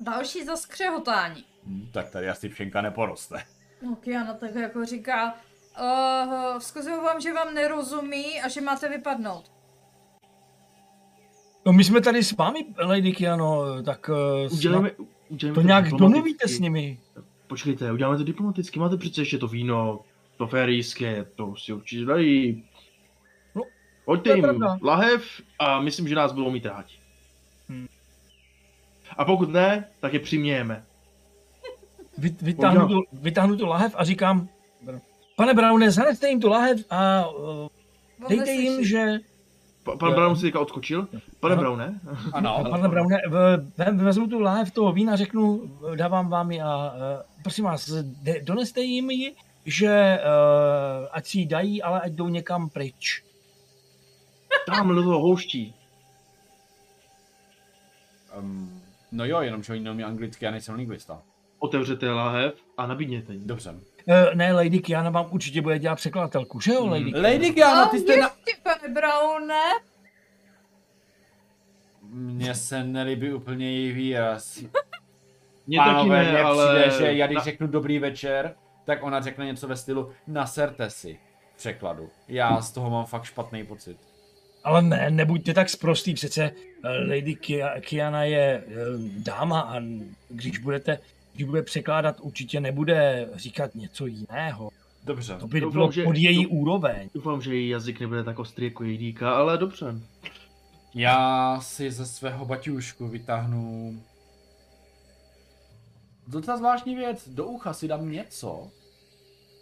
Další 0.00 0.44
zaskřehotání. 0.44 1.44
Hm, 1.64 1.90
tak 1.92 2.10
tady 2.10 2.28
asi 2.28 2.48
všenka 2.48 2.82
neporoste. 2.82 3.44
No, 3.82 3.96
Kiana 3.96 4.34
tak 4.34 4.54
jako 4.54 4.84
říká, 4.84 5.38
uh, 5.80 6.58
vzkazuju 6.58 7.02
vám, 7.02 7.20
že 7.20 7.32
vám 7.32 7.54
nerozumí 7.54 8.40
a 8.42 8.48
že 8.48 8.60
máte 8.60 8.88
vypadnout. 8.88 9.52
No 11.66 11.72
my 11.72 11.84
jsme 11.84 12.00
tady 12.00 12.24
s 12.24 12.32
vámi, 12.32 12.66
Lady 12.78 13.12
Kiano, 13.12 13.82
tak 13.82 14.08
uh, 14.08 14.52
udělejme, 14.52 14.90
udělejme 15.28 15.54
to 15.54 15.66
nějak 15.66 15.84
diplomaticky. 15.84 16.14
domluvíte 16.14 16.48
s 16.48 16.58
nimi. 16.58 16.98
Počkejte, 17.46 17.92
uděláme 17.92 18.18
to 18.18 18.24
diplomaticky, 18.24 18.78
máte 18.78 18.96
přece 18.96 19.20
ještě 19.20 19.38
to 19.38 19.48
víno, 19.48 20.00
to 20.36 20.46
férijské, 20.46 21.24
to 21.24 21.56
si 21.56 21.72
určitě 21.72 22.04
dají. 22.04 22.64
No, 23.54 23.62
Pojďte 24.04 24.24
to 24.24 24.30
je 24.30 24.36
jim 24.36 24.42
pravda. 24.42 24.78
lahev 24.82 25.42
a 25.58 25.80
myslím, 25.80 26.08
že 26.08 26.14
nás 26.14 26.32
budou 26.32 26.50
mít 26.50 26.66
rádi. 26.66 26.94
Hmm. 27.68 27.86
A 29.16 29.24
pokud 29.24 29.48
ne, 29.50 29.88
tak 30.00 30.12
je 30.12 30.20
přimějeme. 30.20 30.86
Vy, 32.18 32.36
vytáhnu, 32.42 32.88
tu, 32.88 33.02
vytáhnu 33.12 33.56
tu 33.56 33.66
lahev 33.66 33.94
a 33.96 34.04
říkám, 34.04 34.48
pane 35.36 35.54
Browne, 35.54 35.90
zaneste 35.90 36.28
jim 36.28 36.40
tu 36.40 36.48
lahev 36.48 36.84
a 36.90 37.28
uh, 37.28 37.68
dejte 38.28 38.50
jim, 38.50 38.84
že... 38.84 39.18
Pa, 39.84 39.96
pan 39.96 40.10
Jo. 40.10 40.14
Brown 40.16 40.36
si 40.36 40.42
teďka 40.42 40.60
odskočil. 40.60 41.08
Pane 41.40 41.54
Aha. 41.54 41.62
Browne, 41.62 42.00
Ano. 42.32 42.64
Pane 42.70 42.88
Browne, 42.88 43.16
vezmu 43.92 44.26
tu 44.26 44.40
lahev 44.40 44.70
toho 44.70 44.92
vína, 44.92 45.16
řeknu, 45.16 45.70
dávám 45.94 46.28
vám 46.28 46.50
ji 46.50 46.60
a 46.60 46.92
uh, 46.92 47.22
prosím 47.42 47.64
vás, 47.64 47.90
de, 48.02 48.40
doneste 48.42 48.80
jim 48.80 49.10
ji, 49.10 49.34
že 49.64 50.18
uh, 50.18 51.08
ať 51.12 51.26
si 51.26 51.38
ji 51.38 51.46
dají, 51.46 51.82
ale 51.82 52.00
ať 52.00 52.12
jdou 52.12 52.28
někam 52.28 52.68
pryč. 52.68 53.22
tam 54.66 54.88
do 54.88 55.02
toho 55.02 55.20
houští. 55.20 55.74
Um, 58.38 58.82
no 59.12 59.24
jo, 59.24 59.40
jenom 59.40 59.62
že 59.62 59.72
oni 59.72 59.82
neumí 59.82 60.04
anglicky, 60.04 60.44
já 60.44 60.50
nejsem 60.50 60.74
lingvista. 60.74 61.22
Otevřete 61.58 62.12
lahev 62.12 62.54
a 62.76 62.86
nabídněte 62.86 63.32
jim. 63.32 63.46
Dobře. 63.46 63.74
Uh, 64.08 64.34
ne, 64.34 64.52
Lady 64.52 64.78
Kiana 64.78 65.10
vám 65.10 65.26
určitě 65.30 65.62
bude 65.62 65.78
dělat 65.78 65.94
překladatelku, 65.96 66.60
že 66.60 66.72
jo, 66.72 66.82
Hmm. 66.82 66.90
Lady 66.92 67.10
Kiana? 67.12 67.28
Lady 67.28 67.50
Diana, 67.52 67.86
ty 67.88 67.98
jste 68.00 68.16
na... 68.16 68.30
pane 68.62 68.94
Browne, 68.94 69.60
Mně 72.10 72.54
se 72.54 72.84
nelíbí 72.84 73.32
úplně 73.32 73.72
její 73.72 73.92
výraz. 73.92 74.58
Mně 75.66 75.78
taky 75.78 76.08
ne, 76.08 76.22
mně 76.30 76.38
ale... 76.42 76.80
přijde, 76.88 76.98
že 76.98 77.12
já 77.12 77.26
když 77.26 77.36
na- 77.36 77.44
řeknu 77.44 77.66
dobrý 77.66 77.98
večer, 77.98 78.54
tak 78.84 79.02
ona 79.02 79.20
řekne 79.20 79.46
něco 79.46 79.68
ve 79.68 79.76
stylu 79.76 80.10
naserte 80.26 80.90
si 80.90 81.18
v 81.54 81.56
překladu. 81.58 82.08
Já 82.28 82.60
z 82.60 82.70
toho 82.72 82.90
mám 82.90 83.06
fakt 83.06 83.24
špatný 83.24 83.66
pocit. 83.66 83.96
Ale 84.64 84.82
ne, 84.82 85.10
nebuďte 85.10 85.54
tak 85.54 85.68
sprostý, 85.68 86.14
přece 86.14 86.44
eh, 86.44 86.88
Lady 87.16 87.34
Kia, 87.34 87.80
Kiana 87.80 88.24
je 88.24 88.64
eh, 88.66 88.72
dáma 89.18 89.60
a 89.60 89.80
když 90.28 90.58
budete, 90.58 90.98
když 91.36 91.46
bude 91.46 91.62
překládat, 91.62 92.16
určitě 92.20 92.60
nebude 92.60 93.28
říkat 93.34 93.74
něco 93.74 94.06
jiného. 94.06 94.70
Dobře. 95.04 95.36
To 95.40 95.46
by 95.48 95.60
Doufám, 95.60 95.72
bylo 95.72 95.92
že- 95.92 96.04
pod 96.04 96.16
její 96.16 96.44
douf- 96.44 96.52
úroveň. 96.52 97.08
Doufám, 97.14 97.42
že 97.42 97.54
její 97.54 97.68
jazyk 97.68 98.00
nebude 98.00 98.24
tak 98.24 98.38
ostrý 98.38 98.64
jako 98.66 98.84
její 98.84 98.98
dýka, 98.98 99.34
ale 99.34 99.58
dobře. 99.58 99.94
Já 100.94 101.60
si 101.60 101.90
ze 101.90 102.06
svého 102.06 102.44
baťušku 102.46 103.08
vytáhnu 103.08 104.00
docela 106.26 106.56
zvláštní 106.56 106.94
věc. 106.94 107.28
Do 107.28 107.46
ucha 107.46 107.72
si 107.72 107.88
dám 107.88 108.10
něco, 108.12 108.70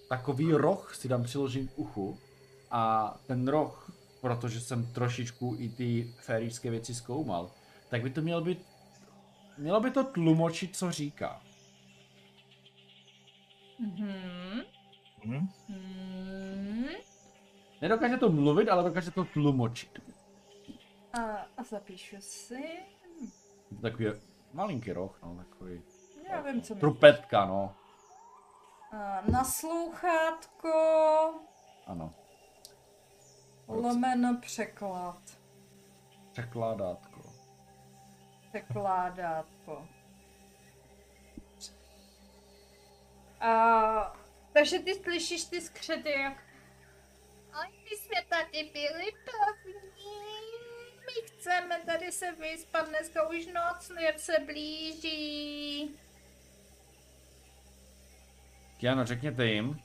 takový 0.08 0.52
roh 0.52 0.94
si 0.94 1.08
dám 1.08 1.22
přiložím 1.24 1.68
k 1.68 1.78
uchu 1.78 2.18
a 2.70 3.14
ten 3.26 3.48
roh, 3.48 3.92
protože 4.20 4.60
jsem 4.60 4.86
trošičku 4.86 5.56
i 5.58 5.68
ty 5.68 6.14
férijské 6.20 6.70
věci 6.70 6.94
zkoumal, 6.94 7.50
tak 7.88 8.02
by 8.02 8.10
to 8.10 8.20
mělo 8.22 8.40
být, 8.40 8.58
mělo 9.58 9.80
by 9.80 9.90
to 9.90 10.04
tlumočit, 10.04 10.76
co 10.76 10.90
říká. 10.92 11.40
Mhm. 13.78 14.62
Hm? 15.24 15.48
Mhm. 15.68 16.86
Nedokáže 17.80 18.16
to 18.16 18.28
mluvit, 18.28 18.68
ale 18.68 18.82
dokáže 18.82 19.10
to 19.10 19.24
tlumočit. 19.24 19.98
A, 21.12 21.20
a 21.56 21.62
zapíšu 21.62 22.16
si. 22.20 22.78
Takový 23.82 24.06
malinký 24.52 24.92
roh, 24.92 25.18
no, 25.22 25.36
takový. 25.36 25.82
Já 26.30 26.40
vím, 26.40 26.62
co. 26.62 26.74
Trupetka, 26.74 27.46
no. 27.46 27.74
A, 28.92 29.22
na 29.30 29.44
sluchátko. 29.44 30.70
Ano. 31.86 32.14
Lomeno 33.68 34.38
překlad. 34.40 35.22
Překládátko. 36.32 37.20
Překládátko. 38.48 39.88
A, 43.44 44.16
takže 44.52 44.78
ty 44.78 44.94
slyšíš 44.94 45.44
ty 45.44 45.60
skřety, 45.60 46.10
jak 46.10 46.44
ale 47.54 47.68
my 47.68 47.96
jsme 47.96 48.24
tady 48.28 48.70
byli 48.72 49.12
pevní. 49.24 49.84
My 51.06 51.12
chceme 51.26 51.80
tady 51.86 52.12
se 52.12 52.32
vyspat, 52.32 52.88
dneska 52.88 53.28
už 53.28 53.46
noc 53.46 53.92
se 54.16 54.38
blíží. 54.38 55.96
Kiano, 58.78 59.04
řekněte 59.04 59.46
jim. 59.46 59.80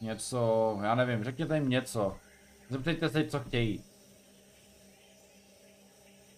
Něco, 0.00 0.78
já 0.82 0.94
nevím, 0.94 1.24
řekněte 1.24 1.54
jim 1.54 1.68
něco. 1.68 2.18
Zeptejte 2.68 3.08
se, 3.08 3.26
co 3.26 3.40
chtějí. 3.40 3.84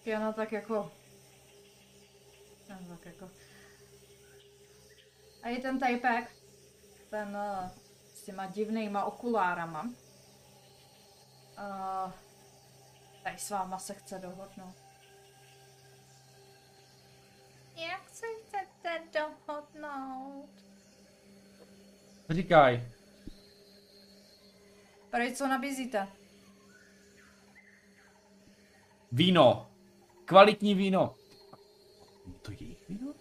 Jana 0.05 0.33
tak 0.33 0.51
jako... 0.51 0.91
Jana 2.69 2.87
tak 2.87 3.05
jako... 3.05 3.29
A 5.45 5.49
je 5.49 5.61
ten 5.61 5.79
typek, 5.79 6.35
ten 7.09 7.37
uh, 7.37 7.69
s 8.15 8.23
těma 8.23 8.45
divnýma 8.45 9.05
okulárama. 9.05 9.83
Uh, 11.57 12.11
tady 13.23 13.37
s 13.37 13.49
váma 13.49 13.79
se 13.79 13.93
chce 13.93 14.19
dohodnout. 14.19 14.75
Jak 17.75 18.09
se 18.09 18.25
chcete 18.43 19.01
dohodnout? 19.13 20.49
Říkaj. 22.29 22.83
Prej, 25.09 25.35
co 25.35 25.47
nabízíte? 25.47 26.07
Víno. 29.11 29.71
Kvalitní 30.25 30.75
víno. 30.75 31.15
To 32.41 32.51
je 32.51 32.57
jejich 32.61 32.89
víno? 32.89 33.13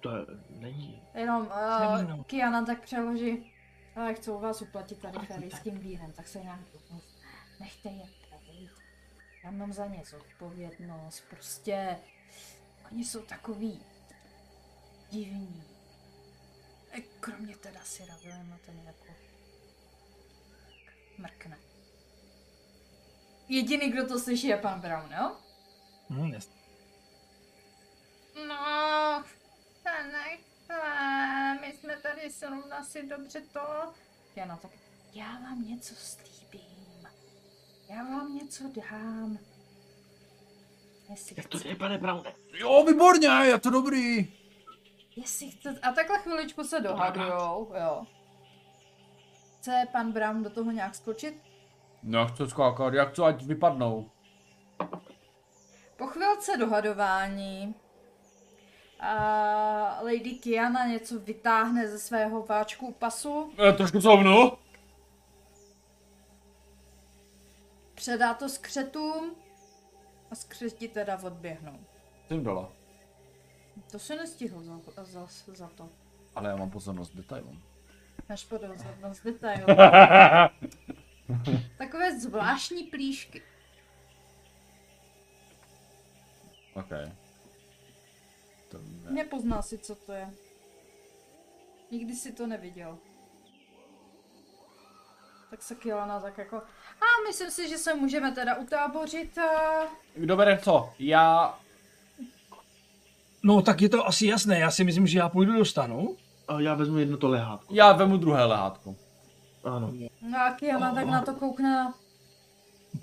To 0.00 0.16
je, 0.16 0.45
není. 0.66 1.02
Jenom 1.14 1.46
uh, 1.46 2.24
Kiana 2.24 2.64
tak 2.64 2.80
přeloží. 2.80 3.52
Ale 3.96 4.14
chcou 4.14 4.40
vás 4.40 4.62
uplatit 4.62 4.98
tady 4.98 5.18
ferijským 5.18 5.78
vínem, 5.78 6.12
tak 6.12 6.28
se 6.28 6.38
nějak 6.38 6.60
nechte 7.60 7.88
je 7.88 8.04
pejt. 8.30 8.70
Já 9.44 9.50
mám 9.50 9.72
za 9.72 9.86
ně 9.86 10.02
zodpovědnost, 10.10 11.24
prostě 11.30 11.98
oni 12.92 13.04
jsou 13.04 13.22
takový 13.22 13.82
divní. 15.10 15.64
E, 16.92 17.00
kromě 17.00 17.56
teda 17.56 17.80
si 17.84 18.06
Ravelina 18.06 18.58
ten 18.66 18.80
jako 18.86 19.06
mrkne. 21.18 21.58
Jediný, 23.48 23.90
kdo 23.90 24.06
to 24.06 24.18
slyší, 24.18 24.46
je 24.46 24.56
pan 24.56 24.80
Brown, 24.80 25.12
jo? 25.12 25.36
Hm, 26.10 26.32
jasně. 26.32 26.56
No, 28.48 29.24
to 29.82 29.90
nechce. 30.68 31.58
My 31.60 31.72
jsme 31.72 31.96
tady 31.96 32.30
zrovna 32.30 32.84
si 32.84 33.06
dobře 33.06 33.40
to. 33.52 33.92
Jana, 34.36 34.56
tak 34.56 34.70
já 35.12 35.32
vám 35.32 35.62
něco 35.66 35.94
slíbím. 35.94 37.08
Já 37.88 37.96
vám 38.04 38.34
něco 38.34 38.64
dám. 38.90 39.38
Jestli 41.10 41.34
Jak 41.36 41.48
to 41.48 41.58
chce, 41.58 41.68
jde, 41.68 41.74
pane 41.76 41.98
Browne? 41.98 42.32
Jo, 42.58 42.84
výborně, 42.84 43.28
je 43.28 43.58
to 43.60 43.70
dobrý. 43.70 44.32
jestli 45.16 45.50
chce, 45.50 45.78
a 45.82 45.92
takhle 45.92 46.18
chviličku 46.18 46.64
se 46.64 46.80
dohadujou, 46.80 47.72
jo. 47.80 48.06
Chce 49.58 49.86
pan 49.92 50.12
Brown 50.12 50.42
do 50.42 50.50
toho 50.50 50.70
nějak 50.70 50.94
skočit? 50.94 51.34
No, 52.02 52.26
chci 52.28 52.46
skákat, 52.48 52.94
jak 52.94 53.14
co, 53.14 53.24
ať 53.24 53.42
vypadnou. 53.42 54.10
Po 55.96 56.06
chvilce 56.06 56.56
dohadování 56.56 57.74
a 59.00 59.98
Lady 60.02 60.30
Kiana 60.42 60.86
něco 60.86 61.20
vytáhne 61.20 61.88
ze 61.88 61.98
svého 61.98 62.42
váčku 62.46 62.92
pasu, 62.92 63.52
E, 63.68 63.72
trošku 63.72 64.00
couvnu. 64.00 64.52
předá 67.94 68.34
to 68.34 68.48
skřetům 68.48 69.34
a 70.30 70.34
skřeti 70.34 70.88
teda 70.88 71.18
odběhnou. 71.22 71.78
Jsem 72.28 72.44
dala. 72.44 72.72
To 73.90 73.98
se 73.98 74.16
nestihl 74.16 74.62
za, 74.62 74.80
za, 75.04 75.26
za 75.46 75.68
to. 75.68 75.88
Ale 76.34 76.50
já 76.50 76.56
mám 76.56 76.70
pozornost 76.70 77.14
detailům. 77.14 77.62
Máš 78.28 78.44
pozornost 78.44 79.24
detailu. 79.24 79.66
Takové 81.78 82.20
zvláštní 82.20 82.82
plíšky. 82.84 83.42
OK. 86.74 86.90
Ne. 89.06 89.12
Nepozná 89.12 89.62
si, 89.62 89.78
co 89.78 89.94
to 89.94 90.12
je. 90.12 90.30
Nikdy 91.90 92.14
si 92.14 92.32
to 92.32 92.46
neviděl. 92.46 92.98
Tak 95.50 95.62
se 95.62 95.74
Kielana 95.74 96.20
tak 96.20 96.38
jako... 96.38 96.56
A 97.00 97.28
myslím 97.28 97.50
si, 97.50 97.68
že 97.68 97.78
se 97.78 97.94
můžeme 97.94 98.32
teda 98.32 98.56
utábořit. 98.56 99.38
A... 99.38 99.50
Kdo 100.14 100.36
bere 100.36 100.58
co? 100.58 100.92
Já... 100.98 101.58
No 103.42 103.62
tak 103.62 103.82
je 103.82 103.88
to 103.88 104.06
asi 104.06 104.26
jasné, 104.26 104.58
já 104.58 104.70
si 104.70 104.84
myslím, 104.84 105.06
že 105.06 105.18
já 105.18 105.28
půjdu 105.28 105.52
do 105.52 105.64
stanu. 105.64 106.16
A 106.48 106.60
já 106.60 106.74
vezmu 106.74 106.98
jedno 106.98 107.16
to 107.16 107.28
lehátko. 107.28 107.74
Já 107.74 107.92
vemu 107.92 108.16
druhé 108.16 108.44
lehátko. 108.44 108.94
Ano. 109.64 109.92
No 110.22 110.38
a 110.38 110.50
Kiana 110.50 110.94
tak 110.94 111.06
na 111.06 111.22
to 111.22 111.34
koukne. 111.34 111.92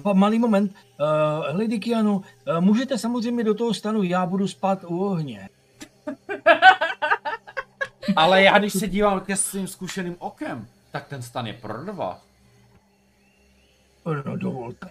Pa, 0.03 0.13
malý 0.13 0.39
moment, 0.39 0.71
uh, 0.71 1.59
Lady 1.59 1.79
Kianu, 1.79 2.15
uh, 2.15 2.23
můžete 2.59 2.97
samozřejmě 2.97 3.43
do 3.43 3.53
toho 3.53 3.73
stanu, 3.73 4.03
já 4.03 4.25
budu 4.25 4.47
spát 4.47 4.83
u 4.83 5.05
ohně. 5.05 5.49
Ale 8.15 8.43
já 8.43 8.57
když 8.59 8.73
se 8.73 8.87
dívám 8.87 9.19
ke 9.19 9.35
svým 9.35 9.67
zkušeným 9.67 10.15
okem, 10.19 10.67
tak 10.91 11.07
ten 11.07 11.21
stan 11.21 11.47
je 11.47 11.53
pro 11.53 11.83
dva. 11.85 12.21
No 14.25 14.37
dovolte. 14.37 14.89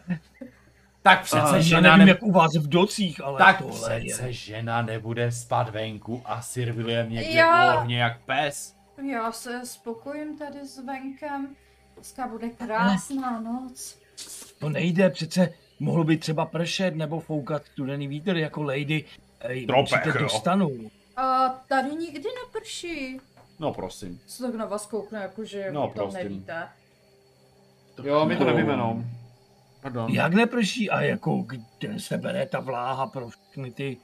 Tak 1.02 1.22
přece 1.22 1.43
A, 1.43 1.56
Já 1.56 1.62
žena 1.62 1.90
nevím, 1.97 2.06
ne... 2.06 2.10
jak 2.12 2.22
u 2.22 2.32
vás 2.32 2.56
v 2.56 2.68
docích, 2.68 3.24
ale 3.24 3.39
Tak 3.39 3.59
tohle 3.59 4.01
přece 4.01 4.26
je... 4.26 4.32
žena 4.32 4.82
nebude 4.82 5.32
spát 5.32 5.68
venku 5.68 6.22
a 6.24 6.43
Sirvilem 6.43 7.10
někde 7.10 7.30
Já- 7.32 7.74
u 7.74 7.78
ohně 7.78 8.02
jak 8.02 8.20
pes. 8.20 8.74
Já 9.10 9.32
se 9.32 9.66
spokojím 9.66 10.39
tady 10.39 10.66
s 10.66 10.78
venkem. 10.78 11.56
Dneska 11.94 12.28
bude 12.28 12.48
krásná 12.48 13.40
noc. 13.40 13.98
To 14.59 14.68
nejde, 14.68 15.10
přece 15.10 15.52
mohlo 15.80 16.05
by 16.05 16.16
třeba 16.16 16.47
pršet 16.47 16.97
nebo 16.97 17.20
foukat 17.20 17.64
studený 17.64 18.09
vítr 18.09 18.36
jako 18.36 18.62
lady. 18.62 19.05
Ej, 19.40 19.66
Tropech, 19.66 20.16
do 20.20 20.28
stanu. 20.28 20.70
A 21.23 21.49
tady 21.69 21.90
nikdy 21.97 22.28
neprší. 22.47 23.20
No 23.59 23.74
prosím. 23.74 24.20
Co 24.27 24.43
tak 24.43 24.55
na 24.55 24.66
vás 24.66 24.86
koukne, 24.86 25.19
jakože 25.23 25.73
No, 25.73 25.81
no, 25.81 25.86
to 25.89 25.93
prosím. 25.94 26.15
nevíte. 26.19 26.69
Jo, 28.03 28.27
my 28.27 28.36
to 28.36 28.44
nevíme, 28.44 28.77
no. 28.77 29.05
Pardon. 29.81 30.11
Jak 30.12 30.35
neprší 30.35 30.90
a 30.90 31.01
jako 31.01 31.44
kde 31.47 32.01
se 32.01 32.19
bere 32.19 32.47
ta 32.47 32.61
vláha 32.61 33.07
pro 33.07 33.28
všechny 33.28 33.70
ty 33.70 33.97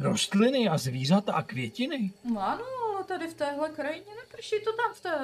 rostliny 0.00 0.68
a 0.68 0.78
zvířata 0.78 1.32
a 1.32 1.42
květiny? 1.42 2.12
No 2.34 2.40
ano, 2.48 2.64
ale 2.94 3.04
tady 3.04 3.28
v 3.28 3.34
téhle 3.34 3.68
krajině 3.70 4.14
neprší 4.24 4.56
to 4.64 4.72
tam 4.76 4.94
v, 4.94 5.00
té, 5.00 5.18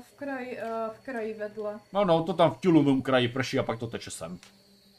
v, 0.00 0.16
kraji, 0.16 0.58
eh, 0.58 0.90
v 0.92 1.00
kraji 1.00 1.34
vedle. 1.34 1.80
No, 1.92 2.04
no, 2.04 2.22
to 2.24 2.32
tam 2.32 2.50
v 2.50 2.58
Tulumum 2.60 3.02
kraji 3.02 3.28
prší 3.28 3.58
a 3.58 3.62
pak 3.62 3.78
to 3.78 3.86
teče 3.86 4.10
sem. 4.10 4.38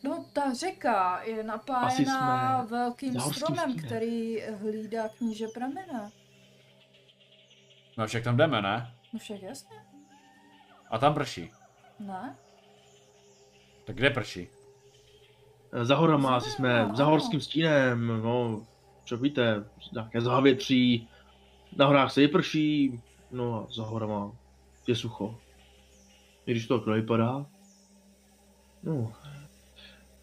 No 0.04 0.26
ta 0.34 0.54
řeka 0.54 1.24
je 1.24 1.44
napájená 1.44 2.60
jsme 2.64 2.68
velkým 2.78 3.20
stromem, 3.20 3.78
který 3.78 4.42
hlídá 4.42 5.10
kníže 5.10 5.48
pramena. 5.48 6.12
No 7.98 8.08
však 8.08 8.24
tam 8.24 8.38
jdeme, 8.38 8.62
ne? 8.62 8.96
No 9.14 9.20
však 9.20 9.42
jasně, 9.42 9.78
A 10.92 10.98
tam 10.98 11.14
prší. 11.14 11.52
ne? 12.00 12.36
Tak 13.86 13.96
kde 13.96 14.10
prší? 14.10 14.48
Za 15.84 15.96
horama, 15.96 16.36
asi 16.36 16.50
jsme 16.52 16.90
za 16.94 17.06
horským 17.06 17.42
stínem, 17.42 18.08
no, 18.08 18.66
co 19.06 19.18
víte, 19.18 19.66
nějaké 19.94 20.22
závětří, 20.22 21.10
na 21.78 21.86
horách 21.86 22.12
se 22.12 22.22
vyprší, 22.22 23.02
no 23.32 23.56
a 23.56 23.68
za 23.74 23.84
horama 23.84 24.32
je 24.88 24.96
sucho. 24.96 25.40
I 26.46 26.52
když 26.52 26.68
to 26.68 26.78
tak 26.80 26.88
nevypadá. 26.88 27.46
No. 28.84 29.14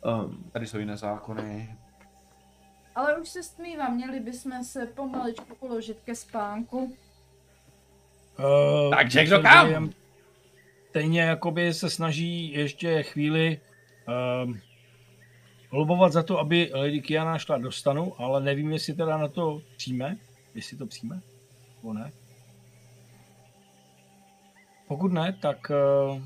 Um, 0.05 0.51
Tady 0.53 0.67
jsou 0.67 0.79
jiné 0.79 0.97
zákony. 0.97 1.77
Ale 2.95 3.19
už 3.19 3.29
se 3.29 3.43
stmívá, 3.43 3.89
měli 3.89 4.21
bychom 4.21 4.65
se 4.65 4.87
pomaličku 4.87 5.57
uložit 5.61 6.01
ke 6.05 6.15
spánku. 6.15 6.97
Uh, 8.39 8.95
Takže 8.95 9.25
kdo 9.25 9.43
kam? 9.43 9.91
Stejně 10.89 11.21
jakoby 11.21 11.75
se 11.75 11.91
snaží 11.91 12.53
ještě 12.53 13.03
chvíli 13.03 13.61
uh, 14.09 14.57
lobovat 15.73 16.13
za 16.13 16.23
to, 16.23 16.39
aby 16.39 16.71
Lady 16.75 17.01
Kiana 17.01 17.39
šla 17.39 17.59
do 17.59 17.73
stanu, 17.73 18.21
ale 18.21 18.41
nevím, 18.41 18.73
jestli 18.73 18.95
teda 18.95 19.17
na 19.17 19.29
to 19.29 19.63
přijme. 19.77 20.17
Jestli 20.55 20.77
to 20.77 20.87
přijme, 20.87 21.21
nebo 21.77 21.93
ne. 21.93 22.13
Pokud 24.89 25.13
ne, 25.13 25.39
tak 25.43 25.71
uh, 25.71 26.23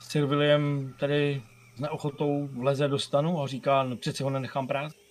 Sir 0.00 0.26
William 0.26 0.92
tady 0.98 1.42
s 1.76 1.80
neochotou 1.80 2.48
vleze 2.52 2.88
do 2.88 2.98
stanu 2.98 3.42
a 3.42 3.46
říká, 3.46 3.82
no 3.82 3.96
přece 3.96 4.24
ho 4.24 4.30
nenechám 4.30 4.66
prát. 4.66 4.92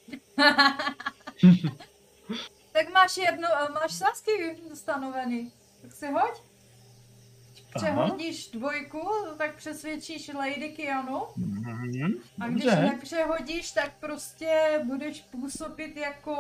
Tak 2.73 2.93
máš 2.93 3.17
jednu, 3.17 3.47
eh, 3.47 3.71
máš 3.71 3.93
sásky 3.93 4.31
stanovený. 4.73 5.51
Tak 5.81 5.91
si 5.91 6.07
hoď. 6.11 6.41
Přehodíš 7.75 8.47
dvojku, 8.51 9.09
tak 9.37 9.55
přesvědčíš 9.55 10.31
Lady 10.33 10.69
Kianu. 10.69 11.21
Mhm. 11.37 12.13
A 12.39 12.47
když 12.47 12.63
Dobře. 12.63 12.81
nepřehodíš, 12.81 13.71
tak 13.71 13.99
prostě 13.99 14.81
budeš 14.85 15.21
působit 15.21 15.97
jako... 15.97 16.35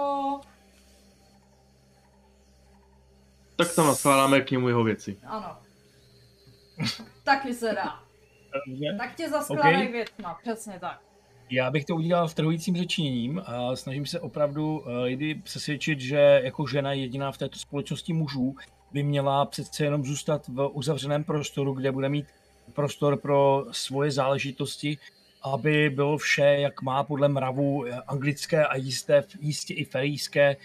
tak 3.55 3.75
tam 3.75 3.87
naskládáme 3.87 4.41
k 4.41 4.51
němu 4.51 4.67
jeho 4.67 4.83
věci. 4.83 5.19
Ano. 5.25 5.57
Taky 7.23 7.53
se 7.53 7.73
dá. 7.73 8.02
Dobře. 8.67 8.95
Tak 8.97 9.15
tě 9.15 9.29
zaskládají 9.29 9.75
Ok. 9.75 9.81
okay. 9.81 9.91
věcma, 9.91 10.39
přesně 10.41 10.79
tak. 10.79 11.01
Já 11.49 11.71
bych 11.71 11.85
to 11.85 11.95
udělal 11.95 12.27
vtrhujícím 12.27 12.77
řečněním 12.77 13.41
a 13.45 13.75
snažím 13.75 14.05
se 14.05 14.19
opravdu 14.19 14.83
eh, 14.85 14.91
Lady 14.91 15.35
přesvědčit, 15.35 15.99
že 15.99 16.41
jako 16.43 16.67
žena 16.67 16.93
jediná 16.93 17.31
v 17.31 17.37
této 17.37 17.59
společnosti 17.59 18.13
mužů 18.13 18.55
by 18.91 19.03
měla 19.03 19.45
přece 19.45 19.83
jenom 19.83 20.05
zůstat 20.05 20.47
v 20.47 20.69
uzavřeném 20.73 21.23
prostoru, 21.23 21.73
kde 21.73 21.91
bude 21.91 22.09
mít 22.09 22.25
prostor 22.73 23.17
pro 23.17 23.65
svoje 23.71 24.11
záležitosti, 24.11 24.97
aby 25.43 25.89
bylo 25.89 26.17
vše, 26.17 26.45
jak 26.45 26.81
má 26.81 27.03
podle 27.03 27.27
mravu 27.27 27.85
eh, 27.85 27.91
anglické 28.07 28.65
a 28.65 28.75
jisté, 28.75 29.23
jistě 29.39 29.73
i 29.73 29.85
ferijské 29.85 30.49
eh, 30.51 30.57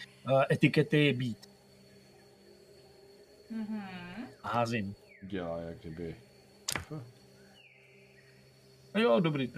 etikety 0.51 1.13
být. 1.13 1.39
Mhm. 3.51 3.83
Házím. 4.43 4.95
Dělá, 5.23 5.61
jak 5.61 5.79
kdyby. 5.79 6.17
Jo, 8.99 9.21
dobrý. 9.21 9.53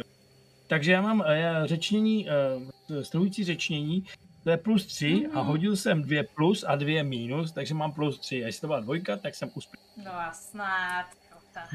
Takže 0.67 0.93
já 0.93 1.03
mám 1.03 1.23
eh, 1.27 1.63
řečnění, 1.65 2.27
eh, 2.31 3.05
strhující 3.05 3.45
řečnění, 3.45 4.05
to 4.45 4.51
je 4.51 4.57
plus 4.57 4.87
3 4.87 5.27
a 5.35 5.39
Mhm. 5.39 5.47
hodil 5.47 5.77
jsem 5.77 6.03
dvě 6.03 6.25
plus 6.35 6.65
a 6.69 6.77
dvě 6.77 7.05
minus, 7.05 7.53
takže 7.53 7.75
mám 7.75 7.93
plus 7.93 8.19
3. 8.19 8.43
A 8.45 8.47
jestli 8.47 8.61
to 8.61 8.67
byla 8.67 8.81
dvojka, 8.81 9.17
tak 9.17 9.35
jsem 9.35 9.51
uspěl. 9.55 9.83
No 10.05 10.15
a 10.15 10.33
snad. 10.33 11.07
jo, 11.31 11.37
tak. 11.55 11.73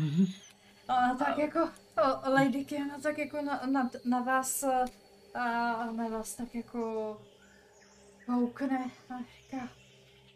No, 0.90 1.16
tak 1.20 1.38
jako 1.38 1.60
o, 1.98 2.30
Lady 2.34 2.66
Kiana 2.66 3.00
tak 3.04 3.18
jako 3.18 3.42
na, 3.42 3.62
na, 3.72 3.90
na 4.06 4.20
vás 4.22 4.64
eh, 4.64 4.86
a 5.40 5.92
na 5.92 6.08
vás 6.08 6.36
tak 6.36 6.56
jako 6.56 7.18
koukne 8.26 8.92
a 9.10 9.14
říká 9.42 9.70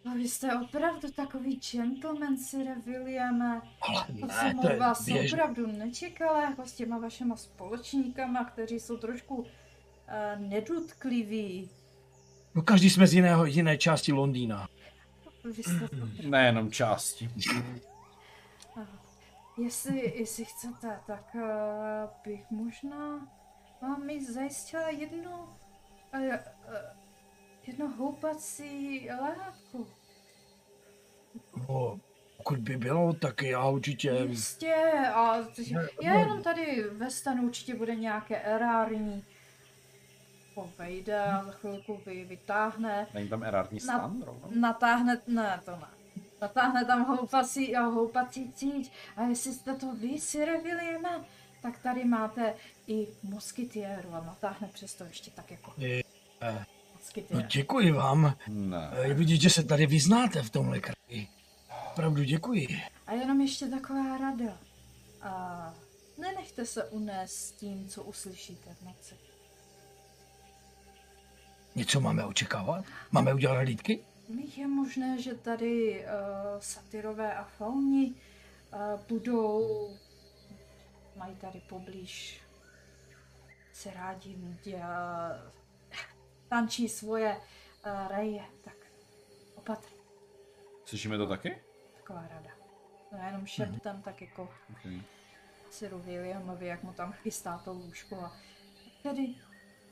a 0.05 0.13
vy 0.13 0.29
jste 0.29 0.59
opravdu 0.59 1.11
takový 1.11 1.59
gentleman, 1.71 2.37
Sire 2.37 2.75
Williame. 2.85 3.61
Ale 3.81 4.05
To 4.19 4.25
ne, 4.27 4.33
jsem 4.33 4.59
to 4.59 4.67
od 4.67 4.71
je 4.71 4.77
vás 4.79 5.05
běžné. 5.05 5.27
opravdu 5.43 5.67
nečekala, 5.67 6.41
jako 6.49 6.65
s 6.65 6.73
těma 6.73 6.97
vašima 6.97 7.35
společníkama, 7.35 8.43
kteří 8.45 8.79
jsou 8.79 8.97
trošku 8.97 9.35
uh, 9.35 9.45
nedutliví. 10.37 11.69
No 12.55 12.61
každý 12.61 12.89
jsme 12.89 13.07
z 13.07 13.13
jiného, 13.13 13.45
jiné 13.45 13.77
části 13.77 14.11
Londýna. 14.13 14.67
Vy 15.43 15.63
jste 15.63 15.87
to 15.89 15.95
Nejenom 16.29 16.71
části. 16.71 17.29
Jestli, 19.57 20.19
jestli 20.19 20.45
chcete, 20.45 20.99
tak 21.07 21.35
uh, 21.35 21.41
bych 22.23 22.51
možná 22.51 23.27
vám 23.81 24.05
mi 24.05 24.25
zajistila 24.25 24.89
jednu, 24.89 25.31
uh, 25.31 26.19
uh, 26.19 26.35
jedno 27.69 27.87
houpací 27.87 29.09
lehátko. 29.21 29.87
No, 31.69 31.99
pokud 32.37 32.59
by 32.59 32.77
bylo, 32.77 33.13
tak 33.13 33.41
já 33.41 33.67
určitě... 33.67 34.09
Jistě, 34.09 34.75
a 35.13 35.37
já 36.01 36.19
jenom 36.19 36.43
tady 36.43 36.83
ve 36.83 37.11
stanu 37.11 37.43
určitě 37.43 37.75
bude 37.75 37.95
nějaké 37.95 38.41
erární. 38.41 39.25
Povejde 40.55 41.19
a 41.23 41.43
za 41.43 41.51
chvilku 41.51 42.01
vy, 42.05 42.25
vytáhne, 42.25 43.07
Není 43.13 43.29
tam 43.29 43.43
erární 43.43 43.79
stan 43.79 44.21
rovnou? 44.25 44.49
natáhne, 44.55 45.21
ne, 45.27 45.61
to 45.65 45.71
ne. 45.71 45.87
Natáhne 46.41 46.85
tam 46.85 47.05
houpací 47.05 47.75
a 47.75 47.81
houpací 47.81 48.53
cíť. 48.53 48.91
A 49.17 49.23
jestli 49.23 49.53
jste 49.53 49.75
to 49.75 49.95
vy, 49.95 50.19
Sire 50.19 50.57
Williame, 50.61 51.25
tak 51.61 51.79
tady 51.79 52.05
máte 52.05 52.53
i 52.87 53.07
moskytiéru 53.23 54.13
a 54.13 54.21
natáhne 54.23 54.67
přesto 54.73 55.03
ještě 55.03 55.31
tak 55.31 55.51
jako 55.51 55.73
Je, 55.77 56.03
No 57.09 57.21
moskytiér. 57.21 57.47
děkuji 57.47 57.91
vám. 57.91 58.35
Ne. 58.47 58.91
Je 59.01 59.13
vidět, 59.13 59.41
že 59.41 59.49
se 59.49 59.63
tady 59.63 59.85
vyznáte 59.85 60.41
v 60.41 60.49
tomhle 60.49 60.79
kraji. 60.79 61.27
Opravdu 61.91 62.23
děkuji. 62.23 62.67
A 63.07 63.13
jenom 63.13 63.41
ještě 63.41 63.65
taková 63.67 64.17
rada. 64.17 64.57
A 65.21 65.73
nenechte 66.17 66.65
se 66.65 66.83
unést 66.83 67.51
tím, 67.51 67.87
co 67.87 68.03
uslyšíte 68.03 68.75
v 68.81 68.85
noci. 68.85 69.15
Něco 71.75 71.99
máme 72.01 72.25
očekávat? 72.25 72.85
Máme 73.11 73.33
udělat 73.33 73.57
hlídky? 73.57 73.99
Je 74.57 74.67
možné, 74.67 75.21
že 75.21 75.33
tady 75.33 76.03
uh, 76.03 76.59
satyrové 76.59 77.33
a 77.33 77.43
fauni 77.43 78.13
uh, 78.73 79.01
budou, 79.09 79.89
mají 81.15 81.35
tady 81.35 81.61
poblíž, 81.69 82.41
se 83.73 83.91
rádi 83.93 84.35
uh, 84.35 84.73
tančí 86.49 86.89
svoje 86.89 87.35
uh, 87.37 88.07
reje, 88.17 88.41
tak 88.63 88.73
opatrně, 89.55 89.97
Slyšíme 90.85 91.17
to 91.17 91.27
taky? 91.27 91.61
taková 91.97 92.27
rada. 92.31 92.49
No 93.11 93.19
jenom 93.25 93.45
šeptem, 93.45 94.01
tak 94.01 94.21
jako 94.21 94.49
Okay. 94.71 95.01
Siru 95.71 95.99
Williamovi, 95.99 96.65
jak 96.67 96.83
mu 96.83 96.93
tam 96.93 97.13
chystá 97.13 97.57
to 97.57 97.73
lůžko 97.73 98.15
a 98.15 98.31
tedy 99.03 99.35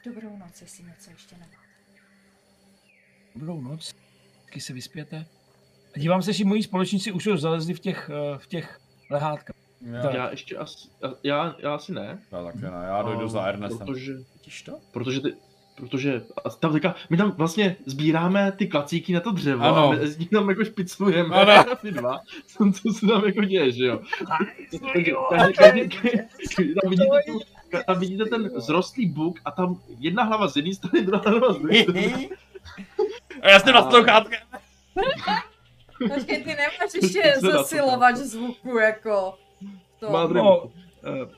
dobrou 0.06 0.38
noc, 0.38 0.62
jestli 0.62 0.84
něco 0.84 1.10
ještě 1.12 1.36
nemáte. 1.36 1.58
Dobrou 3.36 3.62
noc. 3.62 3.94
Taky 4.46 4.62
se 4.62 4.74
vyspěte. 4.74 5.26
A 5.96 6.00
dívám 6.00 6.22
se, 6.22 6.34
že 6.34 6.46
moji 6.46 6.64
společníci 6.64 7.12
už 7.12 7.28
zalezli 7.36 7.74
v 7.74 7.80
těch, 7.80 8.10
eh, 8.10 8.38
v 8.38 8.48
těch 8.48 8.80
lehátkách. 9.10 9.56
Já, 9.82 10.12
Já 10.16 10.30
ještě 10.30 10.58
asi, 10.58 10.90
já, 11.24 11.56
já 11.60 11.76
asi 11.76 11.92
ne. 11.92 12.20
já 12.32 12.44
taky 12.44 12.58
ne, 12.62 12.68
já 12.68 13.02
dojdu 13.02 13.26
A, 13.26 13.28
za 13.28 13.46
Ernestem. 13.46 13.88
Protože, 13.88 14.14
Vidíš 14.14 14.62
to? 14.62 14.80
protože 14.92 15.22
ty, 15.22 15.36
protože 15.78 16.22
a 16.46 16.50
tam 16.50 16.74
teďka, 16.74 16.96
my 17.10 17.18
tam 17.18 17.32
vlastně 17.32 17.76
sbíráme 17.86 18.52
ty 18.52 18.68
klacíky 18.68 19.14
na 19.14 19.20
to 19.20 19.32
dřevo 19.32 19.64
Ano. 19.64 19.90
a 19.90 19.92
my 19.92 20.08
z 20.08 20.18
nich 20.18 20.30
tam 20.30 20.50
jako 20.50 20.66
špicujeme, 20.66 21.36
Ano. 21.36 21.76
ty 21.82 21.92
dva, 21.92 22.20
co, 22.48 22.72
co 22.72 22.94
se 22.94 23.08
tam 23.08 23.26
jako 23.26 23.42
děje, 23.44 23.72
že 23.72 23.86
jo. 23.86 24.00
Takže, 24.94 25.12
takže, 25.30 26.26
tam, 26.82 26.90
vidíte 26.90 27.20
tu, 27.28 27.40
tam 27.88 28.00
vidíte 28.00 28.26
ten 28.26 28.52
zrostlý 28.56 29.06
buk 29.06 29.40
a 29.46 29.52
tam 29.52 29.80
jedna 30.00 30.24
hlava 30.24 30.48
z 30.48 30.56
jedné 30.56 30.74
strany, 30.74 31.06
druhá 31.06 31.24
hlava 31.30 31.54
z 31.54 31.58
druhé 31.58 31.84
strany. 31.84 32.30
A 33.42 33.50
já 33.50 33.60
jsem 33.60 33.74
na 33.74 33.92
sluchátkem. 33.92 34.40
Počkej, 36.16 36.44
ty 36.44 36.50
nemáš 36.50 36.94
ještě 36.96 37.34
zesilovač 37.42 38.16
zvuku, 38.16 38.78
jako 38.78 39.34
to. 40.00 40.10
Má 40.12 40.28
No, 40.28 40.72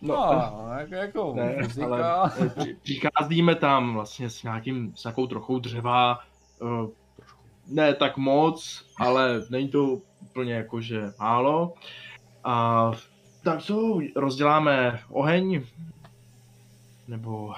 No, 0.01 0.15
No, 0.51 0.67
jako, 0.79 0.95
jako 0.95 1.33
ne, 1.35 1.55
muzika. 1.61 1.85
ale 1.85 2.31
eh, 2.45 2.49
při- 2.49 2.77
přicházíme 2.83 3.55
tam 3.55 3.93
vlastně 3.93 4.29
s 4.29 4.43
nějakým, 4.43 4.95
s 4.95 5.03
nějakou 5.03 5.27
trochou 5.27 5.59
dřeva, 5.59 6.19
eh, 6.61 6.87
ne 7.67 7.93
tak 7.93 8.17
moc, 8.17 8.85
ale 8.99 9.41
není 9.49 9.69
to 9.69 10.01
úplně 10.21 10.53
jakože 10.53 11.01
málo. 11.19 11.73
A 12.43 12.91
tak 13.43 13.61
co, 13.61 13.99
rozděláme 14.15 14.99
oheň? 15.09 15.63
Nebo, 17.07 17.53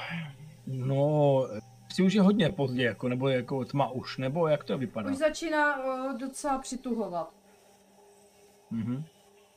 no, 0.67 1.45
si 1.93 2.03
už 2.03 2.13
je 2.13 2.21
hodně 2.21 2.49
pozdě, 2.49 2.83
jako, 2.83 3.07
nebo 3.07 3.27
je 3.27 3.35
jako 3.35 3.65
tma 3.65 3.89
už, 3.91 4.17
nebo 4.17 4.47
jak 4.47 4.63
to 4.63 4.77
vypadá? 4.77 5.09
Už 5.11 5.17
začíná 5.17 5.83
uh, 5.85 6.17
docela 6.17 6.57
přituhovat. 6.59 7.29
Mhm. 8.71 9.03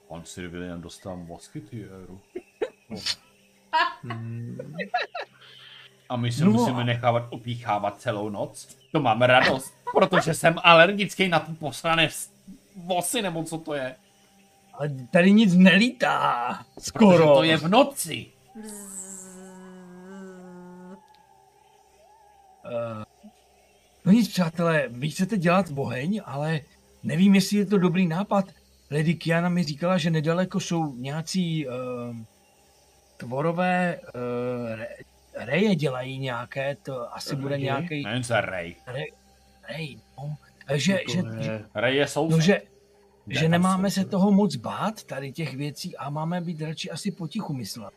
On 0.08 0.24
si 0.24 0.48
William 0.48 0.80
dostal 0.80 1.16
moskytiéru. 1.16 2.20
Hmm, 4.02 4.58
A 6.08 6.16
my 6.16 6.32
se 6.32 6.44
No. 6.44 6.50
musíme 6.50 6.84
nechávat 6.84 7.26
opíchávat 7.30 8.00
celou 8.00 8.28
noc. 8.30 8.76
To 8.92 9.00
máme 9.00 9.26
radost, 9.26 9.74
protože 9.92 10.34
jsem 10.34 10.54
alergický 10.62 11.28
na 11.28 11.38
ty 11.40 11.52
posrané 11.52 12.08
vosy, 12.76 13.22
nebo 13.22 13.44
co 13.44 13.58
to 13.58 13.74
je. 13.74 13.96
Ale 14.72 14.90
tady 15.10 15.32
nic 15.32 15.54
nelítá. 15.54 16.58
Protože 16.74 16.86
Skoro. 16.86 17.34
to 17.34 17.42
je 17.42 17.56
v 17.56 17.68
noci. 17.68 18.26
Eh, 22.64 23.04
No 24.06 24.12
nic, 24.12 24.28
přátelé, 24.28 24.88
vy 24.88 25.10
chcete 25.10 25.36
dělat 25.38 25.66
oheň, 25.76 26.20
ale 26.24 26.60
nevím, 27.02 27.34
jestli 27.34 27.56
je 27.56 27.66
to 27.66 27.78
dobrý 27.78 28.06
nápad. 28.06 28.44
Lady 28.90 29.14
Kiana 29.14 29.48
mi 29.48 29.62
říkala, 29.62 29.98
že 29.98 30.10
nedaleko 30.10 30.60
jsou 30.60 30.94
nějací 30.96 31.66
uh, 31.68 31.72
tvorové 33.16 34.00
uh, 34.14 34.74
re, 34.76 34.86
reje 35.34 35.74
dělají 35.74 36.18
nějaké, 36.18 36.76
to 36.82 37.14
asi 37.16 37.36
bude 37.36 37.54
Reje? 37.54 37.64
nějaký 37.64 38.02
Nevím, 38.02 38.22
co 38.22 38.34
je 38.34 38.40
rej, 39.68 39.98
no. 40.18 40.36
Eh, 40.66 40.78
Že, 40.78 40.98
To 41.06 41.12
že, 41.12 41.18
je- 41.18 41.42
že, 41.42 41.64
Ray 41.74 41.96
je 41.96 42.06
soused. 42.06 42.36
no, 42.38 42.40
že, 42.44 42.60
Kde 43.26 43.40
že 43.40 43.48
nemáme 43.48 43.90
soused? 43.90 44.04
se 44.04 44.10
toho 44.10 44.30
moc 44.32 44.56
bát, 44.56 45.02
tady 45.04 45.32
těch 45.32 45.54
věcí, 45.54 45.96
a 45.96 46.10
máme 46.10 46.40
být 46.40 46.60
radši 46.62 46.90
asi 46.90 47.10
potichu 47.12 47.52
myslet. 47.52 47.94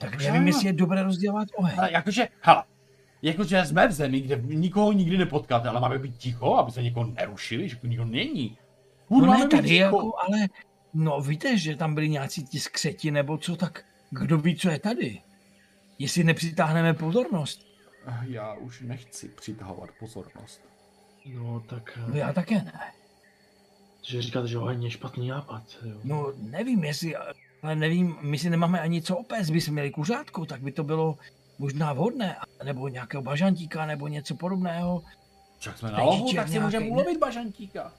Tak 0.00 0.10
Takže 0.10 0.32
nevím, 0.32 0.46
jestli 0.46 0.66
je 0.66 0.72
dobré 0.72 1.02
rozdělat 1.02 1.48
oheň. 1.56 1.78
Ale 1.78 1.92
jakože, 1.92 2.28
hele, 2.40 2.64
jakože 3.22 3.64
jsme 3.64 3.88
v 3.88 3.92
zemi, 3.92 4.20
kde 4.20 4.40
nikoho 4.42 4.92
nikdy 4.92 5.18
nepotkáte, 5.18 5.68
ale 5.68 5.80
máme 5.80 5.98
být 5.98 6.16
ticho, 6.16 6.54
aby 6.54 6.70
se 6.70 6.82
někoho 6.82 7.06
nerušili, 7.06 7.68
že 7.68 7.76
tu 7.76 7.86
nikdo 7.86 8.04
není. 8.04 8.58
Furt 9.08 9.26
No 9.26 9.32
ne, 9.38 9.48
tady 9.48 9.68
ticho. 9.68 9.74
jako, 9.84 10.12
ale 10.18 10.38
no 10.94 11.20
víte, 11.20 11.58
že 11.58 11.76
tam 11.76 11.94
byli 11.94 12.08
nějací 12.08 12.44
ti 12.44 12.60
skřeti 12.60 13.10
nebo 13.10 13.38
co, 13.38 13.56
tak 13.56 13.84
kdo 14.10 14.38
ví, 14.38 14.56
co 14.56 14.70
je 14.70 14.78
tady? 14.78 15.22
Jestli 15.98 16.24
nepřitáhneme 16.24 16.94
pozornost. 16.94 17.66
Já 18.22 18.54
už 18.54 18.80
nechci 18.80 19.28
přitahovat 19.28 19.90
pozornost. 19.98 20.60
No 21.26 21.60
tak, 21.60 21.98
No 22.08 22.16
já 22.16 22.32
také 22.32 22.54
ne. 22.54 22.80
že 24.02 24.22
říkáte, 24.22 24.48
že 24.48 24.58
oheň 24.58 24.84
je 24.84 24.90
špatný 24.90 25.28
nápad. 25.28 25.62
Jo. 25.84 26.00
No 26.04 26.32
nevím, 26.36 26.84
jestli, 26.84 27.16
ale 27.62 27.76
nevím, 27.76 28.16
my 28.20 28.38
si 28.38 28.50
nemáme 28.50 28.80
ani 28.80 29.02
co 29.02 29.16
opést, 29.16 29.50
bychom 29.50 29.74
měli 29.74 29.90
kuřátku, 29.90 30.46
tak 30.46 30.60
by 30.62 30.72
to 30.72 30.84
bylo 30.84 31.18
možná 31.58 31.92
vhodné, 31.92 32.36
nebo 32.64 32.88
nějakého 32.88 33.22
bažantíka, 33.22 33.86
nebo 33.86 34.08
něco 34.08 34.34
podobného. 34.34 35.02
Však 35.58 35.78
jsme 35.78 35.90
na 35.92 36.02
lovu, 36.02 36.28
je 36.28 36.34
tak 36.34 36.48
si 36.48 36.58
můžeme 36.60 36.86
ulovit 36.86 37.18
bažantíka. 37.18 37.92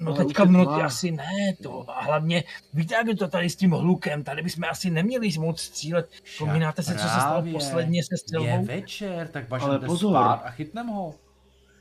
No 0.00 0.14
Ale 0.14 0.24
teďka 0.24 0.44
v 0.44 0.46
je 0.46 0.52
noci 0.52 0.82
asi 0.82 1.10
ne, 1.10 1.24
to. 1.62 1.84
A 1.90 2.02
hlavně, 2.02 2.44
víte, 2.74 2.94
jak 2.94 3.06
je 3.06 3.16
to 3.16 3.28
tady 3.28 3.50
s 3.50 3.56
tím 3.56 3.70
hlukem, 3.70 4.24
tady 4.24 4.42
bychom 4.42 4.64
asi 4.70 4.90
neměli 4.90 5.28
moc 5.38 5.60
střílet. 5.60 6.10
Vzpomínáte 6.24 6.82
se, 6.82 6.92
co 6.94 7.02
se 7.08 7.20
stalo 7.20 7.44
posledně 7.52 8.02
se 8.02 8.08
Je 8.14 8.18
střelbou? 8.18 8.64
večer, 8.64 9.28
tak 9.28 9.48
bažan 9.48 9.70
Ale 9.70 9.78
pozor. 9.78 10.10
spát 10.12 10.42
a 10.44 10.50
chytnem 10.50 10.86
ho. 10.86 11.14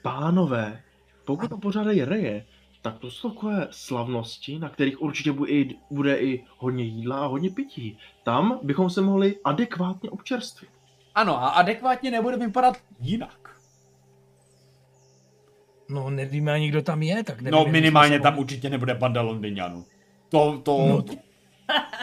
Pánové, 0.02 0.82
pokud 1.26 1.48
to 1.50 1.58
pořádají 1.58 2.04
reje, 2.04 2.46
tak 2.82 3.00
to 3.00 3.12
jsou 3.12 3.30
takové 3.30 3.68
slavnosti, 3.72 4.60
na 4.60 4.70
kterých 4.70 5.02
určitě 5.02 5.32
bude 5.32 5.52
i, 5.52 5.76
bude 5.92 6.18
i 6.20 6.44
hodně 6.58 6.84
jídla 6.84 7.20
a 7.20 7.26
hodně 7.28 7.50
pití. 7.50 7.98
Tam 8.24 8.60
bychom 8.64 8.90
se 8.90 9.02
mohli 9.02 9.36
adekvátně 9.44 10.10
občerstvit. 10.10 10.70
Ano, 11.16 11.44
a 11.44 11.48
adekvátně 11.50 12.12
nebude 12.12 12.38
vypadat 12.38 12.78
jinak. 13.00 13.47
No 15.90 16.10
nevíme 16.10 16.54
ani, 16.54 16.70
kdo 16.70 16.82
tam 16.82 17.04
je, 17.04 17.24
tak 17.24 17.42
nevím, 17.42 17.52
No 17.60 17.66
minimálně 17.66 18.18
se- 18.18 18.24
tam 18.24 18.40
určitě 18.40 18.70
nebude 18.70 18.94
banda 18.96 19.22
Londýňanů. 19.22 19.86
To, 20.30 20.62
to... 20.64 20.86
No, 20.88 21.02
to, 21.02 21.14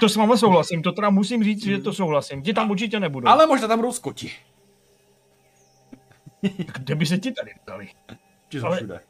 to 0.00 0.08
s 0.08 0.16
váma 0.16 0.36
souhlasím, 0.36 0.82
to 0.82 0.92
teda 0.92 1.10
musím 1.10 1.44
říct, 1.44 1.64
že 1.64 1.78
to 1.78 1.92
souhlasím. 1.92 2.42
Ti 2.42 2.52
tam 2.54 2.70
určitě 2.70 3.00
nebudou. 3.00 3.28
Ale 3.28 3.46
možná 3.46 3.68
tam 3.68 3.78
budou 3.78 3.92
skoti. 3.92 4.32
Tak 6.66 6.78
Kde 6.78 6.94
by 6.94 7.06
se 7.06 7.18
ti 7.18 7.32
tady 7.32 7.50
dali? 7.66 7.88
Jsou 8.50 8.66
Ale- 8.66 8.76
všude. 8.76 9.00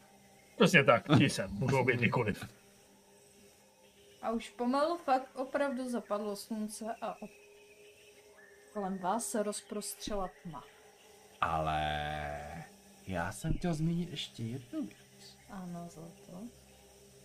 Přesně 0.57 0.85
tak, 0.85 1.05
ti 1.19 1.31
sem, 1.31 1.51
můžou 1.51 1.85
být 1.85 1.97
kdykoliv. 1.97 2.45
A 4.23 4.31
už 4.31 4.51
pomalu 4.51 4.97
fakt 5.05 5.29
opravdu 5.35 5.89
zapadlo 5.91 6.37
slunce 6.37 6.85
a 7.03 7.15
op- 7.23 7.31
kolem 8.73 8.99
vás 8.99 9.31
se 9.31 9.43
rozprostřela 9.43 10.31
tma. 10.43 10.65
Ale 11.41 12.65
já 13.07 13.33
jsem 13.33 13.53
chtěl 13.53 13.75
zmínit 13.75 14.11
ještě 14.11 14.43
jednu 14.43 14.81
věc. 14.87 15.37
Ano, 15.51 15.89
zlato. 15.91 16.43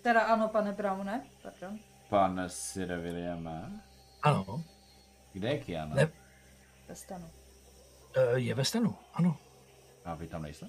Teda 0.01 0.21
ano, 0.21 0.47
pane 0.47 0.71
Browne, 0.71 1.25
pardon. 1.43 1.79
Pane 2.09 2.49
Sire 2.49 2.97
Williame, 2.99 3.81
Ano, 4.23 4.63
kde 5.33 5.47
je 5.49 5.59
Kiana? 5.59 5.95
Ne. 5.95 6.11
Ve 6.87 6.95
stanu. 6.95 7.29
eh, 8.15 8.39
je 8.39 8.53
ve 8.55 8.65
stanu, 8.65 8.95
ano. 9.13 9.37
A 10.05 10.15
vy 10.15 10.27
tam 10.27 10.41
nejste? 10.41 10.67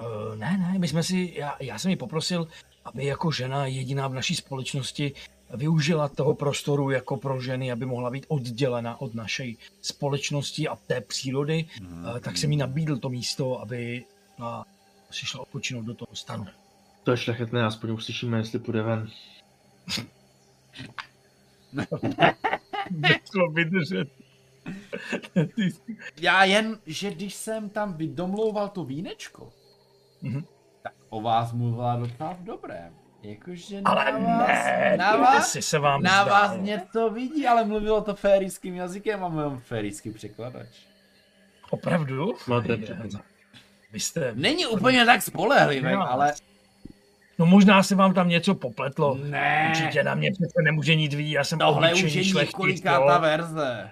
Uh, 0.00 0.36
ne, 0.36 0.58
ne, 0.58 0.78
my 0.78 0.88
jsme 0.88 1.02
si, 1.02 1.32
já, 1.36 1.56
já 1.60 1.78
jsem 1.78 1.90
ji 1.90 1.96
poprosil, 1.96 2.48
aby 2.84 3.04
jako 3.06 3.30
žena 3.32 3.66
jediná 3.66 4.08
v 4.08 4.14
naší 4.14 4.34
společnosti 4.36 5.12
využila 5.54 6.08
toho 6.08 6.34
prostoru 6.34 6.90
jako 6.90 7.16
pro 7.16 7.40
ženy, 7.40 7.72
aby 7.72 7.86
mohla 7.86 8.10
být 8.10 8.26
oddělena 8.28 9.00
od 9.00 9.14
naší 9.14 9.58
společnosti 9.80 10.68
a 10.68 10.76
té 10.76 11.00
přírody, 11.00 11.66
uh, 11.80 12.18
tak 12.18 12.36
jsem 12.38 12.50
jí 12.52 12.56
nabídl 12.56 12.96
to 12.96 13.08
místo, 13.08 13.60
aby 13.60 14.04
si 15.10 15.26
šla 15.26 15.40
odpočinout 15.40 15.82
do 15.84 15.94
toho 15.94 16.14
stanu. 16.16 16.46
To 17.04 17.10
je 17.10 17.16
šlechetné, 17.16 17.64
aspoň 17.64 17.90
uslyšíme, 17.90 18.38
jestli 18.38 18.58
půjde 18.58 18.82
ven. 18.82 19.08
Nešlo 22.90 23.50
vydržet. 23.52 24.08
Já 26.20 26.44
jen, 26.44 26.78
že 26.86 27.10
když 27.10 27.34
jsem 27.34 27.68
tam 27.70 27.94
vydomlouval 27.94 28.68
to 28.68 28.84
vínečko, 28.84 29.52
Mhm. 30.22 30.44
tak 30.82 30.92
o 31.08 31.20
vás 31.20 31.52
mluvila 31.52 31.96
docela 31.96 32.32
v 32.32 32.44
dobrém. 32.44 32.94
Jakože 33.24 33.80
na 33.80 33.90
Ale 33.90 34.12
vás, 34.12 34.48
ne, 34.48 34.94
na 34.98 35.16
vás, 35.16 35.36
asi 35.44 35.62
se 35.62 35.78
vám 35.78 36.02
na 36.02 36.24
vás 36.24 36.50
zdálo. 36.50 36.62
něco 36.62 37.10
vidí, 37.10 37.46
ale 37.46 37.64
mluvilo 37.64 38.00
to 38.00 38.14
férijským 38.14 38.74
jazykem 38.74 39.24
a 39.24 39.28
mám 39.28 39.58
férijský 39.60 40.10
překladač. 40.10 40.66
Máte 40.66 41.70
Opravdu? 41.70 42.32
Překlad. 42.34 43.22
Vy 43.92 44.00
jste... 44.00 44.32
Není 44.34 44.66
úplně 44.66 45.04
tak 45.06 45.22
spolehlivý, 45.22 45.92
No. 45.92 46.10
ale 46.12 46.32
No 47.38 47.46
možná 47.46 47.82
se 47.82 47.94
vám 47.94 48.14
tam 48.14 48.28
něco 48.28 48.54
popletlo. 48.54 49.14
ne, 49.14 49.66
Určitě 49.70 50.02
na 50.04 50.14
mě 50.14 50.30
přece 50.32 50.62
nemůže 50.62 50.94
nic 50.96 51.14
vidět, 51.14 51.32
já 51.32 51.44
jsem 51.44 51.58
tohle 51.58 51.94
už 51.94 52.02
je 52.14 52.24
několikátá 52.34 53.18
verze. 53.18 53.90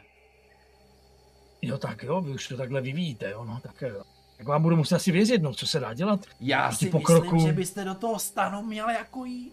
Jo, 1.62 1.78
tak 1.78 2.02
jo, 2.02 2.20
vy 2.20 2.30
už 2.30 2.48
to 2.48 2.56
takhle 2.56 2.80
vyvíjíte, 2.80 3.30
jo, 3.30 3.44
no, 3.44 3.60
tak 3.62 3.82
jo. 3.82 4.02
Tak 4.36 4.46
vám 4.46 4.62
budu 4.62 4.76
muset 4.76 4.94
asi 4.96 5.12
věřit, 5.12 5.42
no, 5.42 5.54
co 5.54 5.66
se 5.66 5.80
dá 5.80 5.94
dělat. 5.94 6.20
Já 6.40 6.68
Proti 6.68 6.84
si 6.84 6.90
pokroku. 6.90 7.34
myslím, 7.34 7.40
že 7.50 7.52
byste 7.52 7.84
do 7.84 7.94
toho 7.94 8.18
stanu 8.18 8.62
měl 8.62 8.90
jako 8.90 9.24
jít. 9.24 9.52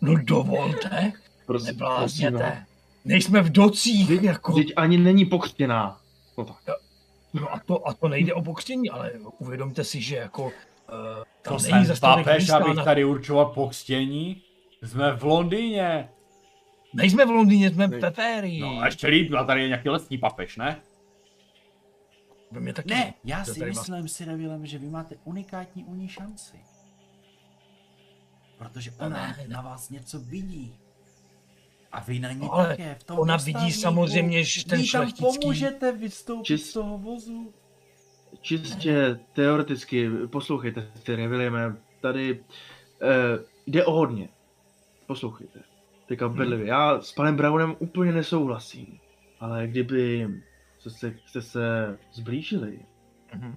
No 0.00 0.14
dovolte, 0.14 0.88
Prosím, 0.90 1.12
prosím, 1.46 1.66
neblázněte. 1.66 2.66
Nejsme 3.04 3.42
v 3.42 3.52
docích, 3.52 4.04
Vždyť, 4.04 4.22
jako. 4.22 4.52
vždyť 4.52 4.72
ani 4.76 4.98
není 4.98 5.24
pokřtěná. 5.24 6.00
No 6.38 6.44
tak. 6.44 6.56
No 7.34 7.54
a 7.54 7.60
to, 7.66 7.88
a 7.88 7.94
to 7.94 8.08
nejde 8.08 8.34
o 8.34 8.42
pokřtění, 8.42 8.90
ale 8.90 9.10
uvědomte 9.38 9.84
si, 9.84 10.00
že 10.00 10.16
jako... 10.16 10.44
Uh, 10.44 10.50
tam 11.42 11.56
To 11.56 11.62
není 11.62 11.86
jsem 11.86 11.96
papež, 12.00 12.48
abych 12.50 12.74
na- 12.74 12.84
tady 12.84 13.04
určoval 13.04 13.46
pokřtění. 13.46 14.42
Jsme 14.82 15.12
v 15.16 15.24
Londýně. 15.24 16.08
Nejsme 16.94 17.26
v 17.26 17.30
Londýně, 17.30 17.70
jsme 17.70 17.86
v 17.86 18.00
Peférii. 18.00 18.60
No 18.60 18.78
a 18.80 18.86
ještě 18.86 19.06
líp, 19.06 19.34
a 19.34 19.44
tady 19.44 19.62
je 19.62 19.68
nějaký 19.68 19.88
lesní 19.88 20.18
papež, 20.18 20.56
ne? 20.56 20.76
Vy 22.54 22.60
mě 22.60 22.72
taky... 22.72 22.88
Ne, 22.88 23.14
já 23.24 23.44
si 23.44 23.64
myslím, 23.64 24.08
si 24.08 24.26
Nevillem, 24.26 24.66
že 24.66 24.78
vy 24.78 24.88
máte 24.88 25.16
unikátní 25.24 25.84
u 25.84 25.94
ní 25.94 26.08
šanci. 26.08 26.56
Protože 28.58 28.90
ona 28.98 29.08
ne, 29.08 29.36
ne. 29.38 29.48
na 29.48 29.62
vás 29.62 29.90
něco 29.90 30.20
vidí. 30.20 30.78
A 31.92 32.00
vy 32.00 32.18
na 32.18 32.32
ní 32.32 32.40
No, 32.40 32.52
ale 32.54 32.68
také 32.68 32.94
v 32.94 33.04
tom 33.04 33.18
ona 33.18 33.36
vidí 33.36 33.72
samozřejmě, 33.72 34.44
že 34.44 34.64
ten 34.64 34.80
Vy 34.80 34.88
tam 34.88 35.02
šlechtický- 35.02 35.40
pomůžete 35.40 35.92
vystoupit 35.92 36.44
Čist- 36.46 36.70
z 36.70 36.72
toho 36.72 36.98
vozu. 36.98 37.52
Čistě 38.40 39.20
teoreticky, 39.32 40.10
poslouchejte, 40.10 40.92
ty 41.02 41.16
Williame, 41.16 41.76
tady 42.00 42.44
eh, 43.02 43.44
jde 43.66 43.84
o 43.84 43.92
hodně. 43.92 44.28
Poslouchejte. 45.06 45.60
Teďka 46.06 46.28
bedlivě. 46.28 46.66
Já 46.66 47.00
s 47.00 47.12
panem 47.12 47.36
Brownem 47.36 47.76
úplně 47.78 48.12
nesouhlasím, 48.12 48.98
ale 49.40 49.66
kdyby 49.66 50.28
jste 50.84 50.90
se, 50.90 51.14
jste 51.26 51.42
se 51.42 51.98
zblížili, 52.12 52.78
Mhm. 53.34 53.56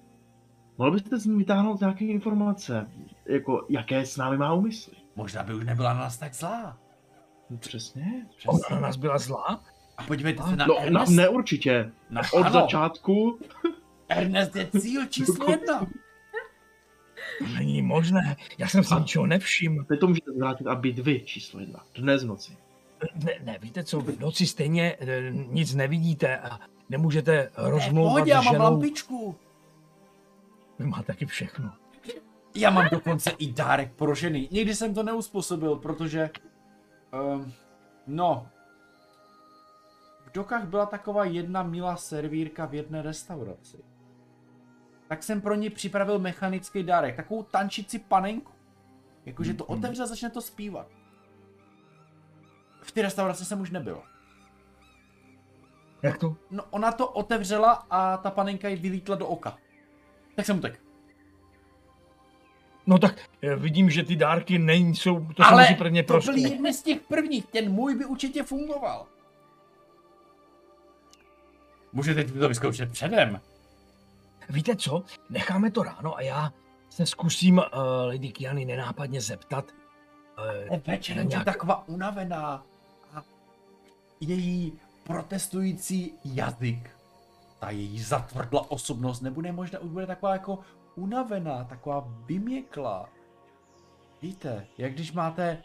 mohl 0.78 0.90
byste 0.90 1.18
z 1.18 1.26
ní 1.26 1.38
vytáhnout 1.38 1.80
nějaké 1.80 2.04
informace, 2.04 2.90
jako 3.26 3.66
jaké 3.68 4.06
s 4.06 4.16
námi 4.16 4.36
má 4.36 4.52
úmysly. 4.52 4.92
Možná 5.16 5.42
by 5.42 5.54
už 5.54 5.64
nebyla 5.64 5.92
na 5.94 6.00
nás 6.00 6.18
tak 6.18 6.34
zlá. 6.34 6.78
No, 7.50 7.56
přesně. 7.58 8.26
Ona 8.46 8.58
na 8.70 8.80
nás 8.80 8.96
byla 8.96 9.18
zlá? 9.18 9.64
A 9.96 10.02
podívejte 10.02 10.42
se 10.42 10.56
na 10.56 10.66
No, 10.66 10.74
na, 10.74 10.80
Ernest. 10.80 11.12
ne 11.12 11.28
určitě. 11.28 11.92
na, 12.10 12.22
Od 12.32 12.40
ano, 12.42 12.52
začátku 12.52 13.38
Ernest 14.08 14.56
je 14.56 14.66
cíl 14.80 15.06
číslo 15.06 15.46
jedna. 15.50 15.86
Není 17.58 17.82
možné, 17.82 18.36
já 18.58 18.68
jsem 18.68 18.84
si 18.84 18.94
A- 18.94 18.98
ničeho 18.98 19.26
nevšiml. 19.26 19.84
teď 19.84 20.00
to 20.00 20.06
můžete 20.06 20.30
zvrátit 20.32 20.66
a 20.66 20.74
být 20.74 20.98
vy 20.98 21.20
číslo 21.20 21.60
jedna. 21.60 21.84
Dnes 21.94 22.24
v 22.24 22.26
noci. 22.26 22.56
Ne, 23.24 23.32
ne, 23.44 23.58
víte 23.62 23.84
co, 23.84 24.00
v 24.00 24.20
noci 24.20 24.46
stejně 24.46 24.96
eh, 25.00 25.30
nic 25.32 25.74
nevidíte 25.74 26.38
a 26.38 26.58
nemůžete 26.88 27.50
rozmlouvat 27.56 28.12
Pohodě, 28.14 28.30
já 28.30 28.42
s 28.42 28.44
mám 28.44 28.54
ženou. 28.54 28.64
lampičku. 28.64 29.36
Vy 30.78 30.86
máte 30.86 31.02
taky 31.06 31.26
všechno. 31.26 31.72
Já 32.54 32.70
mám 32.70 32.88
dokonce 32.92 33.30
i 33.30 33.52
dárek 33.52 33.92
pro 33.92 34.14
ženy. 34.14 34.48
Nikdy 34.50 34.74
jsem 34.74 34.94
to 34.94 35.02
neuspůsobil, 35.02 35.76
protože... 35.76 36.30
Um, 37.34 37.52
no... 38.06 38.48
V 40.26 40.32
Dokách 40.32 40.64
byla 40.68 40.86
taková 40.86 41.24
jedna 41.24 41.62
milá 41.62 41.96
servírka 41.96 42.66
v 42.66 42.74
jedné 42.74 43.02
restauraci. 43.02 43.76
Tak 45.08 45.22
jsem 45.22 45.40
pro 45.40 45.54
ní 45.54 45.70
připravil 45.70 46.18
mechanický 46.18 46.82
dárek, 46.82 47.16
takovou 47.16 47.42
tančící 47.42 47.98
panenku. 47.98 48.52
Jakože 49.26 49.54
to 49.54 49.64
Mhm. 49.68 49.78
otevře 49.78 50.02
a 50.02 50.06
začne 50.06 50.30
to 50.30 50.40
zpívat. 50.40 50.86
V 52.82 52.92
té 52.92 53.02
restauraci 53.02 53.44
jsem 53.44 53.60
už 53.60 53.70
nebyl. 53.70 54.02
Jak 56.02 56.18
to? 56.18 56.36
No 56.50 56.62
ona 56.70 56.92
to 56.92 57.08
otevřela 57.08 57.72
a 57.90 58.16
ta 58.16 58.30
panenka 58.30 58.68
jí 58.68 58.76
vylítla 58.76 59.16
do 59.16 59.26
oka. 59.26 59.58
Tak 60.36 60.46
jsem 60.46 60.58
utek. 60.58 60.80
No 62.86 62.98
tak 62.98 63.28
eh, 63.42 63.56
vidím, 63.56 63.90
že 63.90 64.02
ty 64.02 64.16
dárky 64.16 64.58
nejsou, 64.58 65.26
to 65.36 65.42
se 65.42 65.48
Ale 65.48 65.62
musí 65.62 65.74
prvně 65.74 66.02
to 66.02 66.20
byl 66.20 66.36
jeden 66.36 66.74
z 66.74 66.82
těch 66.82 67.00
prvních, 67.00 67.46
ten 67.46 67.72
můj 67.72 67.94
by 67.94 68.04
určitě 68.04 68.42
fungoval. 68.42 69.06
Můžete 71.92 72.24
ti 72.24 72.32
to 72.32 72.48
vyzkoušet 72.48 72.92
předem. 72.92 73.40
Víte 74.48 74.76
co? 74.76 75.02
Necháme 75.30 75.70
to 75.70 75.82
ráno 75.82 76.16
a 76.16 76.20
já 76.20 76.52
se 76.88 77.06
zkusím 77.06 77.58
uh, 77.58 77.64
Lady 78.06 78.28
Kiany 78.28 78.64
nenápadně 78.64 79.20
zeptat. 79.20 79.64
Uh, 80.70 80.78
Večer 80.86 81.16
je 81.16 81.24
nějak- 81.24 81.44
taková 81.44 81.88
unavená 81.88 82.66
a 83.14 83.22
její 84.20 84.78
protestující 85.08 86.12
jazyk, 86.24 86.90
ta 87.58 87.70
její 87.70 88.00
zatvrdla 88.00 88.70
osobnost 88.70 89.20
nebude 89.20 89.52
možná 89.52 89.78
už 89.78 89.90
bude 89.90 90.06
taková 90.06 90.32
jako 90.32 90.58
unavená, 90.94 91.64
taková 91.64 92.08
vyměklá. 92.26 93.08
Víte, 94.22 94.66
jak 94.78 94.92
když 94.92 95.12
máte 95.12 95.62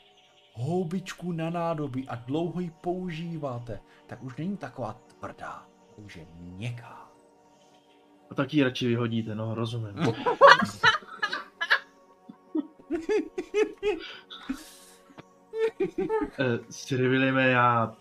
houbičku 0.53 1.31
na 1.31 1.49
nádobí 1.49 2.09
a 2.09 2.15
dlouho 2.15 2.59
ji 2.59 2.71
používáte, 2.81 3.79
tak 4.07 4.23
už 4.23 4.35
není 4.35 4.57
taková 4.57 4.93
tvrdá, 4.93 5.67
už 5.95 6.15
je 6.15 6.25
měkká. 6.39 7.11
A 8.31 8.35
tak 8.35 8.53
ji 8.53 8.63
radši 8.63 8.87
vyhodíte, 8.87 9.35
no 9.35 9.55
rozumím. 9.55 9.95
Eh, 16.39 16.59
Siri 16.69 17.07
Williame, 17.07 17.49
já... 17.49 17.95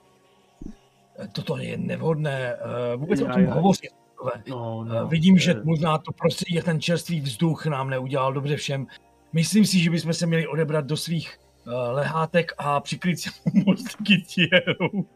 toto 1.32 1.56
je 1.58 1.76
nevhodné 1.76 2.56
uh, 2.94 3.00
vůbec 3.00 3.20
Já- 3.20 3.26
o 3.26 3.32
tom 3.32 3.42
já- 3.44 3.54
hovořit. 3.54 3.90
No, 4.24 4.30
No, 4.48 4.84
no, 4.84 5.06
Vidím, 5.08 5.38
že 5.38 5.52
eh, 5.52 5.60
možná 5.64 5.98
to 5.98 6.12
prostředí 6.12 6.58
a 6.60 6.62
ten 6.62 6.80
čerstvý 6.80 7.20
vzduch 7.20 7.66
nám 7.66 7.90
neudělal 7.90 8.32
dobře 8.32 8.56
všem. 8.56 8.86
Myslím 9.32 9.64
si, 9.66 9.78
že 9.78 9.90
bychom 9.90 10.12
se 10.14 10.26
měli 10.26 10.46
odebrat 10.46 10.84
do 10.86 10.96
svých 10.96 11.38
uh, 11.66 11.72
lehátek 11.90 12.52
a 12.58 12.80
přikryt 12.80 13.18
si 13.20 13.30
moskytěrou. 13.66 15.06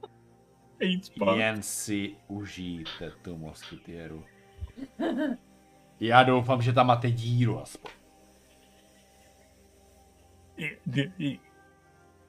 Jít 0.82 1.04
spát. 1.04 1.36
Jen 1.36 1.62
si 1.62 2.14
užijte 2.28 3.10
tu 3.22 3.36
moskytieru. 3.36 4.24
Já 6.00 6.22
doufám, 6.22 6.62
že 6.62 6.72
tam 6.72 6.86
máte 6.86 7.10
díru 7.10 7.60
aspoň. 7.62 7.90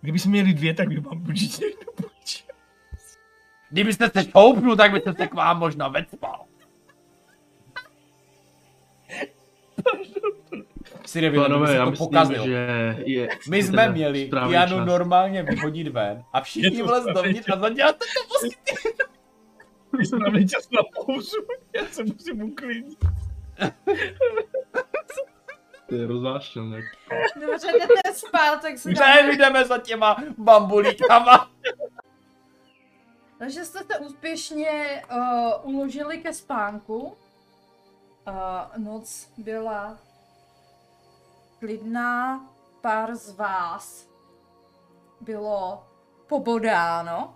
Kdybychom 0.02 0.32
měli 0.32 0.54
dvě, 0.54 0.74
tak 0.74 0.88
bych 0.88 1.00
vám 1.00 1.22
určitě 1.28 1.66
jednu 1.66 1.94
půjčil. 1.96 2.09
Kdybyste 3.70 4.10
se 4.10 4.24
šoupnul, 4.32 4.76
tak 4.76 4.92
byste 4.92 5.14
se 5.14 5.28
k 5.28 5.34
vám 5.34 5.60
možná 5.60 5.88
vecpal. 5.88 6.46
Si 11.06 11.22
nevím, 11.22 11.42
Pánové, 11.42 11.76
já 11.76 11.86
to 11.86 11.92
myslím, 11.92 12.08
pokazil. 12.08 12.44
že 12.46 12.96
je... 13.06 13.30
My 13.50 13.64
jsme 13.64 13.90
měli 13.90 14.28
správný 14.28 14.54
Janu 14.54 14.78
čas. 14.78 14.88
normálně 14.88 15.44
vyhodit 15.44 15.88
ven 15.88 16.24
a 16.34 16.42
všichni 16.42 16.82
vlez 16.84 17.04
správný 17.04 17.14
dovnitř 17.24 17.50
a 17.50 17.60
zadělat 17.60 17.96
to. 17.98 18.06
My 19.98 20.06
jsme 20.06 20.18
měli 20.30 20.48
čas 20.48 20.70
na 20.72 20.82
pauzu, 20.96 21.38
já 21.76 21.86
se 21.86 22.04
musím 22.04 22.42
uklidnit. 22.44 23.00
To 25.90 25.96
je 25.96 26.08
rozváštěné. 26.08 26.82
Dobře, 27.42 27.68
jdete 27.74 28.14
spát, 28.14 28.62
tak 28.62 28.78
se 28.78 28.90
Ne, 28.90 29.36
jdeme 29.38 29.66
za 29.66 29.78
těma 29.78 30.18
bambulíkama. 30.38 31.52
Takže 33.40 33.66
jste 33.66 33.84
se 33.84 34.00
úspěšně 34.00 35.04
uh, 35.12 35.76
uložili 35.76 36.18
ke 36.18 36.34
spánku. 36.34 36.98
Uh, 37.08 37.14
noc 38.78 39.30
byla 39.38 39.98
klidná, 41.60 42.46
pár 42.82 43.16
z 43.16 43.36
vás 43.36 44.08
bylo 45.22 45.84
pobodáno. 46.28 47.36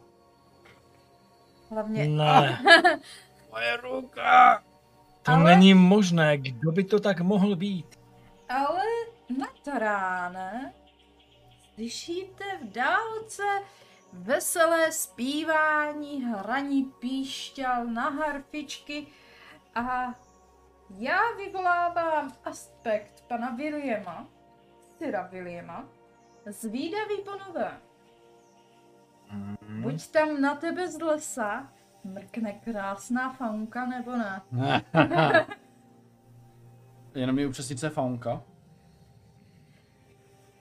Hlavně, 1.69 2.07
Ne, 2.07 2.61
Moje 3.51 3.77
ruka. 3.77 4.63
to 5.23 5.31
Ale- 5.31 5.43
není 5.43 5.73
možné, 5.73 6.37
kdo 6.37 6.71
by 6.71 6.83
to 6.83 6.99
tak 6.99 7.21
mohl 7.21 7.55
být? 7.55 7.99
ale 8.49 8.83
nad 9.39 9.79
ránem 9.79 10.71
slyšíte 11.73 12.43
v 12.61 12.71
dálce 12.71 13.43
veselé 14.13 14.91
zpívání, 14.91 16.23
hraní 16.23 16.83
píšťal 16.83 17.85
na 17.85 18.09
harfičky 18.09 19.07
a 19.75 20.15
já 20.89 21.19
vyvolávám 21.37 22.31
aspekt 22.43 23.23
pana 23.27 23.49
Williama, 23.49 24.27
Syra 24.97 25.27
Williama, 25.31 25.85
zvídavý 26.45 27.17
po 27.25 27.31
novém. 27.31 27.77
Buď 29.81 30.07
tam 30.07 30.41
na 30.41 30.55
tebe 30.55 30.87
z 30.87 31.01
lesa 31.01 31.73
mrkne 32.03 32.53
krásná 32.53 33.33
faunka 33.33 33.85
nebo 33.85 34.11
ne. 34.17 34.41
Jenom 37.15 37.39
je 37.39 37.47
upřesnit, 37.47 37.79
co 37.79 37.85
je 37.85 37.89
faunka. 37.89 38.43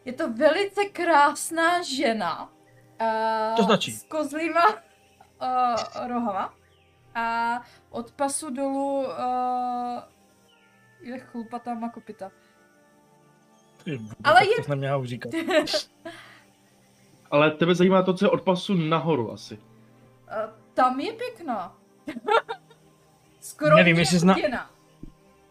Je 0.04 0.12
to 0.12 0.32
velice 0.32 0.84
krásná 0.84 1.82
žena. 1.82 2.52
Uh, 3.02 3.56
To 3.56 3.62
stačí. 3.62 3.92
S 3.92 4.02
kozlýma 4.02 4.64
uh, 4.72 6.06
rohama. 6.08 6.54
A 7.14 7.60
od 7.90 8.12
pasu 8.12 8.50
dolů 8.50 8.98
uh, 9.06 10.02
je 11.00 11.18
chlupatá 11.18 11.74
má 11.74 11.88
kopita. 11.88 12.30
Ty 13.84 14.00
Ale 14.24 14.40
tak 14.40 14.48
je- 14.48 14.56
To 14.56 14.62
jsem 14.62 14.70
neměl 14.70 15.00
už 15.00 15.08
říkat. 15.08 15.32
Ale 17.30 17.50
tebe 17.50 17.74
zajímá 17.74 18.02
to, 18.02 18.14
co 18.14 18.24
je 18.24 18.30
od 18.30 18.42
pasu 18.42 18.74
nahoru 18.74 19.32
asi. 19.32 19.56
Uh, 19.56 19.62
tam 20.74 21.00
je 21.00 21.12
pěkná. 21.12 21.74
Skoro 23.40 23.76
Nevím, 23.76 23.98
jestli 23.98 24.18
zna-. 24.18 24.36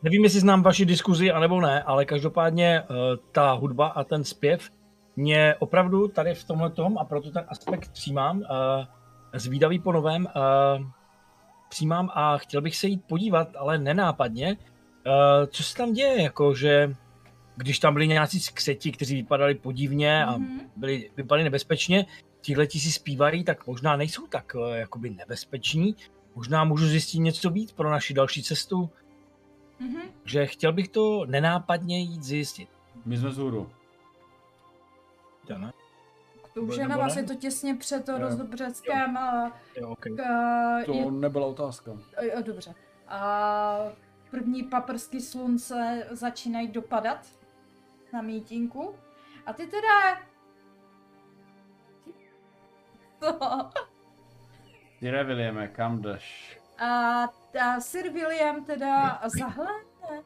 Nevím, 0.04 0.24
jestli 0.24 0.40
znám 0.40 0.64
vaši 0.64 0.86
diskuzi, 0.86 1.32
anebo 1.32 1.62
ne, 1.62 1.84
ale 1.84 2.06
každopádně 2.06 2.82
uh, 2.90 2.96
ta 3.32 3.52
hudba 3.52 3.88
a 3.88 4.04
ten 4.04 4.24
zpěv 4.24 4.70
mě 5.16 5.56
opravdu 5.60 6.08
tady 6.08 6.36
v 6.36 6.44
tomhle 6.44 6.70
tom, 6.70 6.98
a 6.98 7.06
proto 7.06 7.32
ten 7.32 7.46
aspekt 7.48 7.92
přijímám, 7.92 8.38
uh, 8.38 8.46
zvídavý 9.34 9.80
po 9.80 9.92
novém, 9.92 10.28
uh, 10.36 10.86
přijímám 11.70 12.10
a 12.14 12.38
chtěl 12.38 12.62
bych 12.62 12.76
se 12.76 12.88
jít 12.88 13.04
podívat, 13.08 13.48
ale 13.56 13.78
nenápadně, 13.78 14.58
uh, 14.58 15.14
co 15.48 15.64
se 15.64 15.76
tam 15.78 15.94
děje, 15.94 16.22
jako 16.22 16.54
že 16.56 16.96
když 17.56 17.80
tam 17.80 17.94
byli 17.94 18.08
nějací 18.08 18.40
skřeti, 18.40 18.92
kteří 18.92 19.16
vypadali 19.16 19.56
podivně 19.56 20.26
a 20.26 20.38
Mhm. 20.38 20.60
byli, 20.76 21.10
vypadali 21.18 21.44
nebezpečně, 21.44 22.06
tihleti 22.42 22.80
si 22.80 22.92
zpívají, 22.92 23.44
tak 23.44 23.68
možná 23.68 23.96
nejsou 23.96 24.28
tak 24.28 24.56
uh, 24.56 24.74
jakoby 24.74 25.10
nebezpeční, 25.10 25.96
možná 26.36 26.64
můžu 26.64 26.88
zjistit 26.88 27.20
něco 27.20 27.50
víc 27.50 27.72
pro 27.72 27.90
naši 27.92 28.14
další 28.14 28.44
cestu, 28.44 28.90
Mhm. 29.80 30.02
že 30.26 30.46
chtěl 30.46 30.74
bych 30.74 30.88
to 30.88 31.26
nenápadně 31.26 32.00
jít 32.00 32.24
zjistit. 32.24 32.70
My 33.06 33.18
jsme 33.18 33.30
vzhůru. 33.30 33.70
Jo, 35.50 35.58
ne? 35.58 35.74
To 36.54 36.62
už 36.62 36.78
je 36.78 36.88
na 36.88 36.96
ne? 36.96 37.02
vás, 37.02 37.16
je 37.16 37.24
to 37.24 37.36
těsně 37.36 37.76
před 37.76 38.10
a 38.10 39.52
Jo, 39.78 39.90
okay. 39.90 40.14
k- 40.16 40.86
To 40.86 40.94
je 40.94 41.12
nebyla 41.12 41.48
otázka. 41.48 41.92
Jo, 42.22 42.42
dobře. 42.42 42.76
A 43.08 43.78
první 44.32 44.64
paprsky 44.64 45.22
slunce 45.22 46.08
začínají 46.12 46.68
dopadat 46.68 47.28
na 48.14 48.22
mítinku. 48.22 48.96
A 49.46 49.54
ty 49.54 49.68
teda... 49.68 50.22
Co? 53.20 53.40
Tyre 55.00 55.24
Williame, 55.24 55.68
kam 55.68 56.02
jdeš? 56.02 56.58
A, 56.80 56.88
a 57.62 57.80
Sir 57.80 58.10
William 58.12 58.66
teda 58.66 59.22
zahlédne 59.40 60.24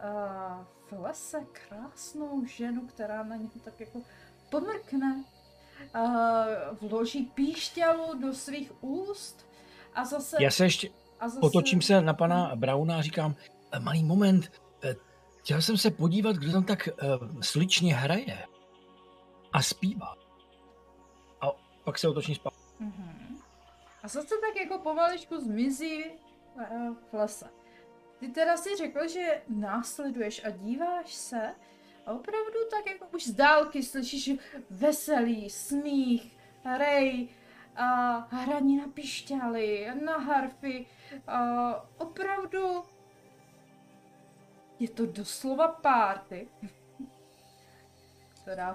a 0.00 0.66
v 0.90 0.92
lese 0.92 1.40
krásnou 1.52 2.44
ženu, 2.44 2.86
která 2.86 3.22
na 3.22 3.36
něho 3.36 3.50
tak 3.64 3.80
jako 3.80 4.00
pomrkne. 4.50 5.24
Vloží 6.80 7.24
píšťalu 7.24 8.18
do 8.20 8.34
svých 8.34 8.84
úst 8.84 9.46
a 9.94 10.04
zase... 10.04 10.36
Já 10.40 10.50
se 10.50 10.64
ještě 10.64 10.88
a 11.20 11.28
zase... 11.28 11.40
otočím 11.40 11.82
se 11.82 12.00
na 12.00 12.14
pana 12.14 12.56
Brauna 12.56 12.98
a 12.98 13.02
říkám, 13.02 13.34
"Eh, 13.72 13.80
malý 13.80 14.04
moment, 14.04 14.52
eh, 14.84 14.94
chtěl 15.38 15.62
jsem 15.62 15.78
se 15.78 15.90
podívat, 15.90 16.36
kdo 16.36 16.52
tam 16.52 16.64
tak 16.64 16.88
uh, 17.02 17.40
sličně 17.40 17.94
hraje 17.94 18.46
a 19.52 19.62
zpívá. 19.62 20.14
A 21.40 21.46
pak 21.84 21.98
se 21.98 22.08
otočím 22.08 22.34
zpátky. 22.34 22.58
Mhm. 22.78 23.38
A 24.02 24.08
zase 24.08 24.28
tak 24.28 24.56
jako 24.60 24.78
pomaličku 24.78 25.40
zmizí 25.40 26.04
eh, 26.04 26.90
v 27.10 27.14
lese. 27.14 27.50
Ty 28.18 28.28
teda 28.28 28.56
si 28.56 28.76
řekl, 28.76 29.08
že 29.08 29.42
následuješ 29.48 30.44
a 30.44 30.50
díváš 30.50 31.14
se 31.14 31.54
a 32.08 32.12
opravdu 32.12 32.58
tak 32.70 32.86
jako 32.92 33.06
už 33.14 33.26
z 33.26 33.32
dálky 33.34 33.82
slyšíš 33.82 34.30
veselý 34.70 35.50
smích, 35.50 36.36
rej, 36.78 37.28
a 37.76 38.16
hraní 38.30 38.76
na 38.76 38.88
pišťaly, 38.88 39.86
na 40.04 40.18
harfy. 40.18 40.86
A 41.26 41.40
opravdu 41.98 42.82
je 44.80 44.88
to 44.88 45.06
doslova 45.06 45.68
párty. 45.68 46.48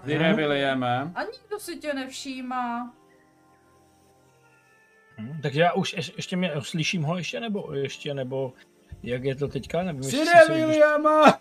Vire, 0.03 0.33
Williame. 0.33 1.11
a 1.15 1.23
nikdo 1.23 1.59
si 1.59 1.77
tě 1.77 1.93
nevšímá. 1.93 2.93
Hm, 5.17 5.39
takže 5.41 5.61
já 5.61 5.73
už 5.73 5.95
ješ- 5.95 6.13
ještě 6.15 6.35
mě, 6.35 6.51
slyším 6.59 7.03
ho 7.03 7.17
ještě, 7.17 7.39
nebo 7.39 7.73
ještě, 7.73 8.13
nebo 8.13 8.53
jak 9.03 9.23
je 9.23 9.35
to 9.35 9.47
teďka? 9.47 9.83
Nevím, 9.83 10.03
Sire, 10.03 10.45
Williama! 10.49 11.39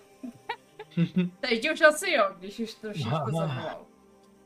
Teď 1.41 1.71
už 1.73 1.81
asi 1.81 2.11
jo, 2.11 2.25
když 2.39 2.59
už 2.61 2.75
trošičku 2.75 3.11
zavolal. 3.11 3.87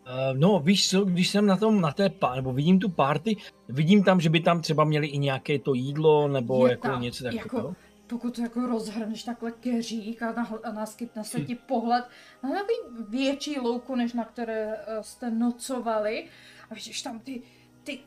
Uh, 0.07 0.39
no, 0.39 0.61
víš 0.61 0.91
co, 0.91 1.05
když 1.05 1.29
jsem 1.29 1.47
na 1.47 1.57
tom, 1.57 1.81
na 1.81 1.93
té, 1.93 2.11
nebo 2.35 2.53
vidím 2.53 2.79
tu 2.79 2.89
party, 2.89 3.37
vidím 3.69 4.05
tam, 4.05 4.21
že 4.21 4.31
by 4.31 4.41
tam 4.41 4.61
třeba 4.61 4.85
měli 4.85 5.07
i 5.07 5.19
nějaké 5.19 5.59
to 5.59 5.75
jídlo, 5.75 6.29
nebo 6.29 6.67
Je 6.67 6.71
jako 6.71 6.89
tam, 6.89 7.03
něco 7.03 7.27
jako- 7.27 7.39
takového. 7.39 7.75
Pokud 8.07 8.37
to 8.37 8.43
jako 8.43 8.67
rozhrneš 8.67 9.25
takhle 9.25 9.53
keřík 9.53 10.23
a, 10.23 10.33
nahl- 10.33 10.61
a 10.65 10.73
naskytne 10.73 11.25
se 11.25 11.41
ti 11.41 11.55
pohled 11.55 12.05
na 12.43 12.51
takový 12.51 12.75
větší 13.09 13.61
louku, 13.61 13.95
než 13.95 14.13
na 14.13 14.25
které 14.25 14.67
uh, 14.67 15.03
jste 15.03 15.31
nocovali. 15.31 16.29
A 16.71 16.75
vidíš 16.75 17.03
tam 17.03 17.19
ty, 17.19 17.43
ty 17.85 18.01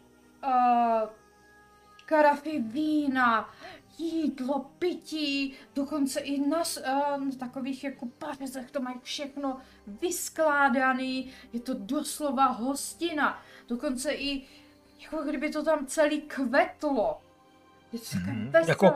uh, 0.46 1.10
karafy 2.06 2.60
vína, 2.60 3.50
jídlo, 4.00 4.60
pití, 4.80 5.54
dokonce 5.76 6.20
i 6.20 6.40
na, 6.40 6.64
na 7.18 7.32
takových 7.40 7.84
jako 7.84 8.06
pařezech 8.06 8.72
to 8.72 8.82
mají 8.82 8.96
všechno 9.04 9.58
vyskládaný, 9.88 11.32
je 11.54 11.60
to 11.60 11.74
doslova 11.74 12.46
hostina, 12.46 13.42
dokonce 13.68 14.12
i 14.12 14.48
jako 15.00 15.24
kdyby 15.24 15.50
to 15.50 15.64
tam 15.64 15.86
celý 15.86 16.22
kvetlo. 16.22 17.22
Je 17.94 18.00
to 18.00 18.06
veselé. 18.50 18.68
jako 18.68 18.94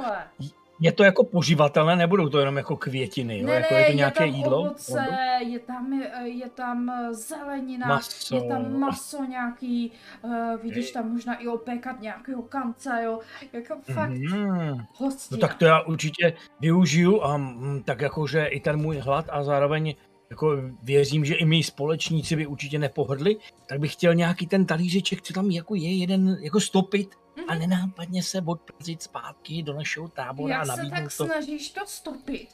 Je 0.79 0.91
to 0.91 1.03
jako 1.03 1.23
poživatelné, 1.23 1.95
nebudou 1.95 2.29
to 2.29 2.39
jenom 2.39 2.57
jako 2.57 2.77
květiny, 2.77 3.39
jo? 3.39 3.47
Ne, 3.47 3.53
jako 3.53 3.73
je 3.73 3.85
to 3.85 3.91
je 3.91 3.95
nějaké 3.95 4.19
tam 4.19 4.27
jídlo? 4.27 4.59
ovoce, 4.59 5.07
je 5.39 5.59
tam, 5.59 6.01
eh, 6.03 6.27
je 6.27 6.49
tam 6.49 6.89
eh, 6.89 7.13
zelenina, 7.13 7.87
Maso. 7.87 8.35
je 8.35 8.43
tam 8.43 8.79
maso 8.79 9.23
nějaký, 9.23 9.91
uh, 10.21 10.61
vidíš 10.63 10.91
tam 10.91 11.11
možná 11.11 11.35
i 11.35 11.47
opékat 11.47 12.01
nějakého 12.01 12.41
kanca, 12.41 12.99
jo, 12.99 13.19
jako 13.53 13.75
fakt. 13.93 14.11
No 14.11 14.77
hostina. 14.95 15.47
tak 15.47 15.57
to 15.57 15.65
já 15.65 15.81
určitě 15.81 16.33
využiju 16.59 17.23
a 17.23 17.37
mm, 17.37 17.83
tak 17.85 18.01
jakože 18.01 18.45
i 18.45 18.59
ten 18.59 18.77
můj 18.77 18.97
hlad 18.97 19.25
a 19.29 19.43
zároveň 19.43 19.95
jako 20.34 20.57
věřím, 20.84 21.26
že 21.26 21.35
i 21.35 21.45
mý 21.45 21.64
společníci 21.64 22.35
by 22.35 22.47
určitě 22.47 22.80
nepohrdli, 22.80 23.38
tak 23.68 23.80
bych 23.80 23.93
chtěl 23.93 24.14
nějaký 24.15 24.47
ten 24.47 24.65
talířeček, 24.65 25.22
co 25.22 25.34
tam 25.34 25.51
jako 25.51 25.76
je, 25.76 25.97
jeden 25.97 26.38
jako 26.41 26.60
stopit 26.60 27.15
a 27.47 27.51
Mhm. 27.53 27.60
nenápadně 27.60 28.23
se 28.23 28.41
odprazit 28.45 29.01
zpátky 29.03 29.64
do 29.64 29.73
našeho 29.73 30.07
tábora 30.07 30.55
a 30.55 30.57
Jak 30.57 30.65
se 30.65 30.72
nabídnout 30.77 30.95
tak 30.95 31.18
to. 31.18 31.26
snažíš 31.26 31.69
to 31.72 31.81
stopit, 31.85 32.47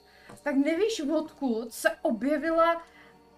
tak 0.44 0.56
nevíš 0.56 1.02
odkud 1.18 1.74
se 1.74 1.90
objevila 2.02 2.82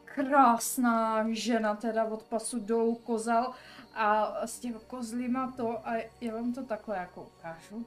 krásná 0.06 1.26
žena 1.32 1.76
teda 1.76 2.04
od 2.06 2.24
pasu 2.24 2.60
dolů 2.60 2.96
kozal 2.96 3.52
a 3.94 4.34
s 4.48 4.60
těmi 4.60 4.76
kozlíma 4.88 5.54
to 5.58 5.88
a 5.88 5.94
já 6.22 6.34
vám 6.34 6.54
to 6.54 6.66
takhle 6.66 6.98
jako 6.98 7.22
ukážu. 7.38 7.86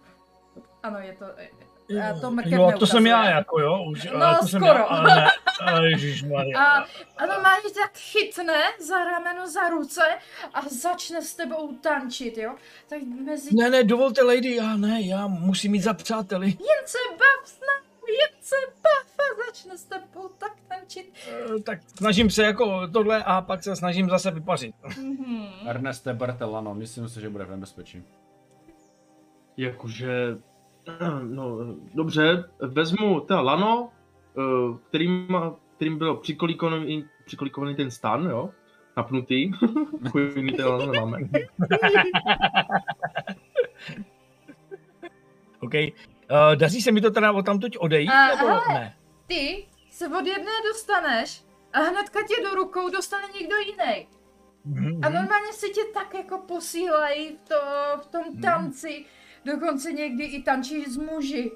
Ano, 0.82 0.98
je 0.98 1.12
to, 1.12 1.24
a 2.10 2.20
to 2.20 2.30
mrkev 2.30 2.52
jo, 2.52 2.72
to 2.78 2.86
jsem 2.86 3.06
já 3.06 3.28
jako, 3.30 3.60
jo, 3.60 3.84
už, 3.90 4.04
No, 4.18 4.36
to 4.40 4.46
jsem 4.48 4.60
skoro. 4.60 4.78
já, 4.78 4.82
ale 4.84 5.14
ne, 5.16 5.26
ale 5.60 5.90
ježišmarja. 5.90 6.58
A, 6.60 6.84
a 7.16 7.26
normálně 7.26 7.62
tě 7.62 7.74
tak 7.80 7.92
chytne 7.98 8.62
za 8.80 9.04
rameno, 9.04 9.48
za 9.48 9.68
ruce 9.68 10.02
a 10.54 10.60
začne 10.68 11.22
s 11.22 11.34
tebou 11.34 11.76
tančit, 11.76 12.38
jo? 12.38 12.54
Tak 12.88 12.98
mezi 13.02 13.54
Ne, 13.56 13.70
ne, 13.70 13.84
dovolte, 13.84 14.22
lady, 14.22 14.56
já 14.56 14.76
ne, 14.76 15.00
já 15.02 15.26
musím 15.26 15.72
mít 15.72 15.80
za 15.82 15.94
přáteli. 15.94 16.46
jen 16.46 16.84
se 16.86 16.98
bav 17.10 17.48
s 17.48 17.60
námi, 17.60 18.12
jen 18.20 18.40
se 18.42 18.56
bav 18.82 19.14
a 19.18 19.46
začne 19.46 19.78
s 19.78 19.84
tebou 19.84 20.28
tak 20.38 20.52
tančit. 20.68 21.12
Eh, 21.56 21.60
Tak 21.62 21.78
snažím 21.98 22.30
se 22.30 22.42
jako 22.42 22.88
tohle 22.88 23.24
a 23.24 23.40
pak 23.40 23.62
se 23.64 23.76
snažím 23.76 24.08
zase 24.10 24.30
vypařit. 24.30 24.74
Mhm. 24.98 25.46
Erneste 25.68 26.14
Bartellano, 26.14 26.74
myslím 26.74 27.08
si, 27.08 27.20
že 27.20 27.28
bude 27.30 27.44
v 27.44 27.50
nebezpečí. 27.50 28.02
Jakože, 29.56 30.36
no 31.22 31.58
dobře, 31.94 32.44
vezmu 32.60 33.20
teda 33.20 33.40
lano, 33.40 33.90
eh, 34.38 34.78
kterým, 34.88 35.26
má- 35.28 35.56
kterým 35.76 35.98
byl 35.98 36.14
přikolíkovaný, 36.16 37.04
přikolíkovaný 37.26 37.74
ten 37.76 37.90
stan, 37.90 38.26
jo, 38.26 38.50
napnutý. 38.96 39.50
Chujný 40.10 40.52
teda 40.52 40.68
lano 40.76 40.92
nemáme. 40.92 41.18
OK. 45.60 45.72
Uh, 45.74 46.56
daří 46.56 46.82
se 46.82 46.92
mi 46.92 47.00
to 47.00 47.10
teda 47.10 47.32
odtamtud 47.32 47.76
odejít, 47.78 48.10
A- 48.10 48.26
nebo 48.36 48.48
ale- 48.48 48.60
ne? 48.74 48.96
Ty 49.26 49.66
se 49.90 50.08
od 50.08 50.26
jedné 50.26 50.52
dostaneš 50.72 51.44
a 51.72 51.78
hnedka 51.78 52.20
tě 52.28 52.34
do 52.42 52.54
rukou 52.54 52.90
dostane 52.90 53.24
někdo 53.40 53.56
jiný. 53.56 54.06
Mhm, 54.64 55.00
A 55.04 55.08
normálně 55.08 55.52
si 55.52 55.70
tě 55.70 55.80
tak 55.94 56.14
jako 56.14 56.38
posílají 56.38 57.36
v, 57.36 57.48
to, 57.48 57.54
v 58.02 58.06
tom 58.06 58.40
tanci. 58.42 59.04
Dokonce 59.46 59.92
někdy 59.92 60.24
i 60.24 60.42
tančíš 60.42 60.88
s 60.88 60.96
muži. 60.96 61.52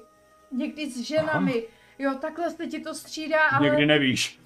Někdy 0.51 0.91
s 0.91 0.97
ženami. 1.01 1.63
Jo, 1.99 2.13
takhle 2.21 2.49
se 2.51 2.67
ti 2.67 2.79
to 2.79 2.93
střídá, 2.93 3.47
ale... 3.47 3.69
Někdy 3.69 3.85
nevíš. 3.85 4.39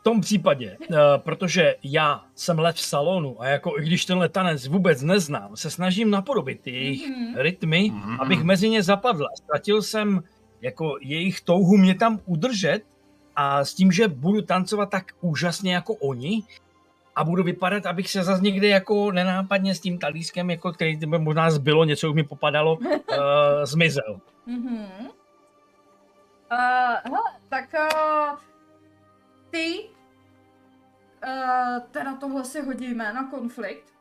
V 0.00 0.02
tom 0.02 0.20
případě, 0.20 0.76
uh, 0.80 0.96
protože 1.16 1.76
já 1.82 2.24
jsem 2.34 2.58
lev 2.58 2.76
v 2.76 2.80
salonu 2.80 3.42
a 3.42 3.46
jako 3.46 3.78
i 3.78 3.82
když 3.82 4.04
tenhle 4.04 4.28
tanec 4.28 4.66
vůbec 4.66 5.02
neznám, 5.02 5.56
se 5.56 5.70
snažím 5.70 6.10
napodobit 6.10 6.66
jejich 6.66 7.08
Mhm. 7.10 7.34
rytmy, 7.36 7.90
Mhm. 7.94 8.20
abych 8.20 8.42
mezi 8.42 8.68
ně 8.68 8.82
zapadla. 8.82 9.28
Ztratil 9.36 9.82
jsem 9.82 10.22
jako 10.62 10.96
jejich 11.00 11.40
touhu 11.40 11.76
mě 11.76 11.94
tam 11.94 12.20
udržet 12.26 12.80
a 13.36 13.64
s 13.64 13.74
tím, 13.74 13.92
že 13.92 14.08
budu 14.08 14.42
tancovat 14.42 14.90
tak 14.90 15.04
úžasně 15.20 15.74
jako 15.74 15.94
oni 15.94 16.42
a 17.16 17.24
budu 17.24 17.42
vypadat, 17.42 17.86
abych 17.86 18.10
se 18.10 18.24
zase 18.24 18.42
někde 18.42 18.68
jako 18.68 19.12
nenápadně 19.12 19.74
s 19.74 19.80
tím 19.80 19.98
talískem, 19.98 20.50
jako 20.50 20.72
který 20.72 20.96
by 20.96 21.18
možná 21.18 21.50
zbylo, 21.50 21.84
něco 21.84 22.08
už 22.08 22.14
mi 22.14 22.24
popadalo, 22.24 22.76
uh, 22.76 22.86
zmizel. 23.64 24.20
Mhm. 24.46 24.86
Uh, 26.52 26.58
hele, 27.04 27.22
tak 27.48 27.74
uh, 27.74 28.38
ty 29.50 29.90
uh, 31.26 31.80
teda 31.90 32.16
tohle 32.16 32.44
si 32.44 32.62
hodíme 32.62 33.12
na 33.12 33.30
konflikt. 33.30 33.94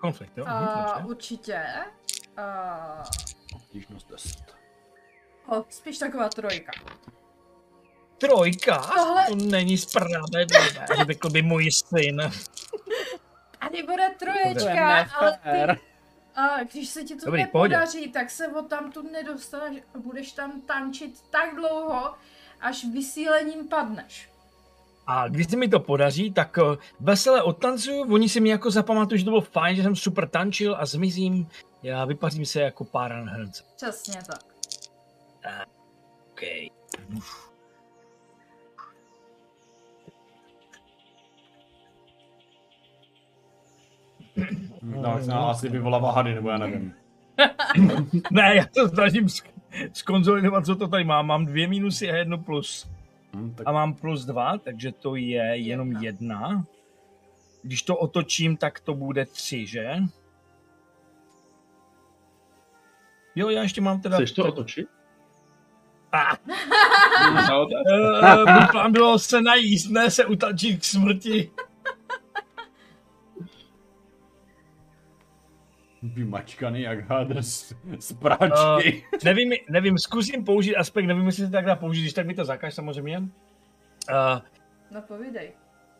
Konflikt, 0.00 0.38
jo? 0.38 0.44
Uh, 0.44 1.10
určitě. 1.10 1.62
Uh, 2.38 3.04
Obtížnost 3.54 4.10
10. 4.10 4.56
oh, 5.46 5.62
spíš 5.68 5.98
taková 5.98 6.28
trojka. 6.28 6.72
Trojka? 8.28 8.78
Tohle- 8.96 9.26
To 9.28 9.34
není 9.36 9.78
spravedlivé, 9.78 10.86
řekl 11.06 11.30
by 11.30 11.42
můj 11.42 11.70
syn. 11.70 12.30
Tady 13.60 13.82
bude 13.82 14.08
troječka, 14.18 15.06
ale 15.20 15.38
ty, 15.42 15.80
a 16.36 16.62
když 16.72 16.88
se 16.88 17.04
ti 17.04 17.16
to 17.16 17.26
Dobrý, 17.26 17.44
v 17.44 17.48
pohodě. 17.48 17.70
nepodaří, 17.76 18.12
tak 18.12 18.30
se 18.30 18.48
od 18.48 18.68
tam 18.68 18.92
tu 18.92 19.02
nedostaneš 19.10 19.82
a 19.94 19.98
budeš 19.98 20.32
tam 20.32 20.60
tančit 20.60 21.20
tak 21.30 21.54
dlouho, 21.56 22.14
až 22.60 22.84
vysílením 22.92 23.68
padneš. 23.68 24.30
A 25.06 25.28
když 25.28 25.50
se 25.50 25.56
mi 25.56 25.68
to 25.68 25.80
podaří, 25.80 26.32
tak 26.32 26.58
eh, 26.58 26.76
veselé 27.00 27.42
odtancuju, 27.42 28.14
oni 28.14 28.28
si 28.28 28.40
mi 28.40 28.48
jako 28.48 28.70
zapamatují, 28.70 29.18
že 29.18 29.24
to 29.24 29.30
bylo 29.30 29.40
fajn, 29.40 29.76
že 29.76 29.82
jsem 29.82 29.96
super 29.96 30.28
tančil 30.28 30.76
a 30.78 30.86
zmizím. 30.86 31.48
Já 31.82 32.04
vypařím 32.04 32.46
se 32.46 32.60
jako 32.60 32.84
páran 32.84 33.28
hrnce. 33.28 33.64
Přesně 33.76 34.20
tak. 34.26 34.40
Okay. 36.32 36.68
No, 37.08 37.20
tak 45.02 45.22
se 45.22 45.30
nám 45.30 45.44
asi 45.44 45.68
vyvolává 45.68 46.12
hady, 46.12 46.34
nebo 46.34 46.48
já 46.50 46.58
nevím. 46.58 46.94
Ne, 48.30 48.56
já 48.56 48.64
to 48.74 48.88
snažím 48.88 49.26
sk- 49.26 49.50
skonzolidovat, 49.92 50.66
co 50.66 50.76
to 50.76 50.88
tady 50.88 51.04
mám. 51.04 51.26
Mám 51.26 51.46
dvě 51.46 51.68
minusy 51.68 52.10
a 52.10 52.16
jedno 52.16 52.38
plus. 52.38 52.90
Hm, 53.36 53.54
tak 53.54 53.66
A 53.68 53.72
mám 53.72 53.94
plus 53.94 54.24
dva, 54.24 54.58
takže 54.58 54.92
to 54.92 55.16
je 55.16 55.56
jenom 55.56 55.88
Jedna. 55.92 56.02
jedna. 56.02 56.64
Když 57.62 57.82
to 57.82 57.96
otočím, 57.96 58.56
tak 58.56 58.80
to 58.80 58.94
bude 58.94 59.26
tři, 59.26 59.66
že? 59.66 59.96
Jo, 63.34 63.48
já 63.48 63.62
ještě 63.62 63.80
mám 63.80 64.00
teda... 64.00 64.16
Chceš 64.16 64.32
to 64.32 64.44
otočit? 64.46 64.88
No, 67.48 67.66
tak. 67.66 68.40
Uh, 68.46 68.52
můj 68.52 68.66
plán 68.70 68.92
bylo 68.92 69.18
se 69.18 69.42
najíst, 69.42 69.90
ne 69.90 70.10
se 70.10 70.24
utačit 70.24 70.80
k 70.80 70.84
smrti. 70.84 71.50
Vymačkaný 76.04 76.82
jak 76.82 77.08
hadr 77.08 77.42
z, 77.42 77.74
z 77.98 78.12
práčky. 78.12 79.04
Nevím, 79.24 79.52
nevím, 79.70 79.98
zkusím 79.98 80.44
použít 80.44 80.76
aspekt, 80.76 81.04
nevím, 81.06 81.26
jestli 81.26 81.44
se 81.44 81.50
tak 81.50 81.64
dá 81.64 81.76
použít, 81.76 82.00
když 82.00 82.12
tak 82.12 82.26
mi 82.26 82.34
to 82.34 82.44
zakaž 82.44 82.74
samozřejmě. 82.74 83.18
Uh, 83.18 83.26
No 84.90 85.02
povídej. 85.02 85.52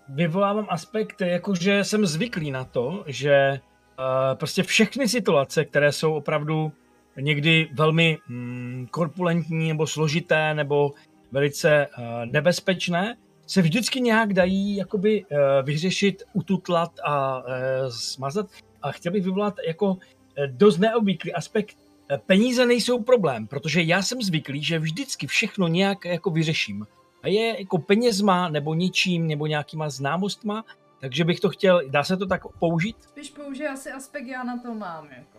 vyvolávám 0.09 0.67
aspekt, 0.69 1.21
jakože 1.21 1.85
jsem 1.85 2.07
zvyklý 2.07 2.51
na 2.51 2.65
to, 2.65 3.05
že 3.07 3.61
uh, 3.99 4.05
prostě 4.39 4.63
všechny 4.63 5.09
situace, 5.09 5.65
které 5.65 5.93
jsou 5.93 6.15
opravdu 6.15 6.73
někdy 7.21 7.71
velmi 7.75 8.19
mm, 8.29 8.87
korpulentní 8.91 9.69
nebo 9.69 9.87
složité 9.87 10.55
nebo 10.55 10.93
velice 11.33 11.87
uh, 11.99 12.05
nebezpečné, 12.33 13.17
se 13.47 13.63
vždycky 13.63 14.01
nějak 14.01 14.33
dají 14.33 14.77
jakoby 14.77 15.25
uh, 15.25 15.39
vyřešit, 15.63 16.23
ututlat 16.33 16.91
a 17.05 17.39
uh, 17.39 17.45
smazat. 17.89 18.47
A 18.85 18.93
chtěl 18.93 19.13
bych 19.13 19.25
vyvolat 19.25 19.55
jako 19.67 19.87
uh, 19.87 19.99
dost 20.47 20.79
neobvyklý 20.79 21.33
aspekt. 21.33 21.77
Uh, 22.11 22.17
Peníze 22.27 22.67
nejsou 22.67 23.03
problém, 23.03 23.47
protože 23.47 23.83
já 23.83 24.03
jsem 24.03 24.23
zvyklý, 24.23 24.63
že 24.63 24.79
vždycky 24.79 25.27
všechno 25.27 25.69
nějak 25.69 26.05
jako 26.05 26.31
vyřeším. 26.31 26.87
A 27.23 27.29
je 27.29 27.61
jako 27.61 27.79
penězma, 27.79 28.49
nebo 28.49 28.75
ničím, 28.75 29.27
nebo 29.27 29.47
nějakýma 29.47 29.91
známostma, 29.91 30.65
takže 31.01 31.25
bych 31.25 31.41
to 31.41 31.49
chtěl, 31.49 31.83
dá 31.89 32.05
se 32.05 32.17
to 32.17 32.27
tak 32.27 32.43
použít? 32.59 32.97
Spíš 33.01 33.31
použij 33.31 33.69
asi 33.69 33.91
aspekt, 33.91 34.27
já 34.27 34.45
na 34.45 34.59
to 34.59 34.75
mám, 34.75 35.09
jako. 35.17 35.39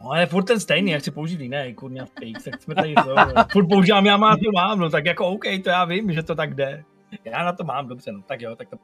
No, 0.00 0.10
ale 0.10 0.26
furt 0.26 0.44
ten 0.44 0.60
stejný, 0.60 0.90
já 0.90 0.98
chci 0.98 1.10
použít 1.10 1.40
jiný, 1.40 1.74
kurňa 1.74 2.06
fake, 2.06 2.44
tak 2.44 2.62
jsme 2.62 2.74
tady 2.74 2.94
to, 2.94 3.14
furt 3.52 3.66
používám, 3.66 4.06
já 4.06 4.16
mám, 4.16 4.36
to 4.36 4.52
mám, 4.54 4.78
no 4.78 4.90
tak 4.90 5.06
jako 5.06 5.26
OK, 5.26 5.44
to 5.64 5.70
já 5.70 5.84
vím, 5.84 6.12
že 6.12 6.22
to 6.22 6.34
tak 6.34 6.54
jde. 6.54 6.84
Já 7.24 7.44
na 7.44 7.52
to 7.52 7.64
mám, 7.64 7.88
dobře, 7.88 8.12
no 8.12 8.22
tak 8.22 8.40
jo, 8.40 8.56
tak 8.56 8.68
to... 8.68 8.76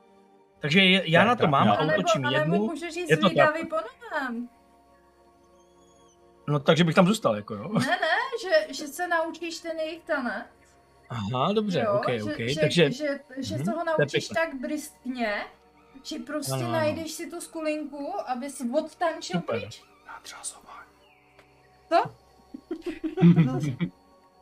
Takže 0.60 0.80
je- 0.80 1.10
já 1.10 1.20
Tak, 1.20 1.28
na 1.28 1.34
to 1.34 1.40
tak, 1.40 1.50
mám 1.50 1.66
nebo 1.68 2.30
jednu, 2.30 2.66
můžeš 2.66 2.94
říct 2.94 3.10
je 3.10 3.16
to 3.16 3.28
zvídavý 3.28 3.66
po 3.66 3.76
nohám. 3.76 4.48
no 6.46 6.58
takže 6.60 6.84
bych 6.84 6.94
tam 6.94 7.06
zůstal, 7.06 7.36
jako 7.36 7.54
jo. 7.54 7.68
Ne, 7.72 7.86
ne, 7.86 7.96
že, 8.42 8.74
že 8.74 8.88
se 8.88 9.08
naučíš 9.08 9.58
ten 9.60 9.78
jejich 9.78 10.02
tanec. 10.04 10.46
Aha, 11.10 11.52
dobře, 11.52 11.80
jo, 11.86 11.92
OK, 11.94 12.08
že, 12.08 12.22
OK, 12.24 12.36
že, 12.38 12.60
takže, 12.60 12.92
Že, 12.92 13.18
že 13.36 13.54
Mhm, 13.54 13.64
se 13.64 13.70
ho 13.70 13.84
naučíš 13.84 14.28
tak 14.28 14.54
briskně, 14.54 15.44
že 16.04 16.18
prostě 16.18 16.52
Ano, 16.52 16.62
ano. 16.62 16.72
najdeš 16.72 17.10
si 17.12 17.30
tu 17.30 17.40
skulinku, 17.40 18.12
aby 18.26 18.50
si 18.50 18.70
odtančil 18.70 19.40
Super. 19.40 19.60
pryč. 19.60 19.82
Nadřazování. 20.06 20.88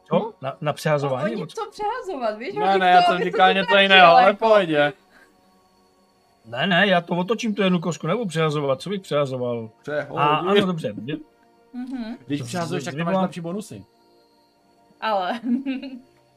co? 0.09 0.35
Na, 0.41 0.57
na 0.61 0.73
přehazování? 0.73 1.37
Oni 1.37 1.47
co? 1.47 1.65
to 1.65 1.71
přehazovat, 1.71 2.39
víš? 2.39 2.55
Ne, 2.55 2.79
ne, 2.79 2.91
já 2.91 3.03
to- 3.03 3.13
jsem 3.13 3.23
říkal 3.25 3.55
něco 3.55 3.77
jiného, 3.77 4.07
ale 4.07 4.23
v 4.23 4.27
jako. 4.27 4.39
Ne, 6.47 6.67
ne, 6.67 6.87
já 6.87 7.01
to 7.01 7.17
otočím 7.17 7.55
tu 7.55 7.63
jednu 7.63 7.81
kosku, 7.81 8.07
nebo 8.07 8.27
přehazovat, 8.27 8.81
co 8.83 8.91
bych 8.91 9.01
přehazoval? 9.01 9.71
A 10.17 10.25
ano, 10.37 10.67
dobře, 10.67 10.95
Mhm, 11.73 12.17
Když 12.27 12.43
přihazuješ, 12.43 12.85
tak 12.85 12.95
tam 12.95 13.05
máš 13.07 13.17
lepší 13.17 13.41
bonusy. 13.41 13.85
ale... 15.01 15.41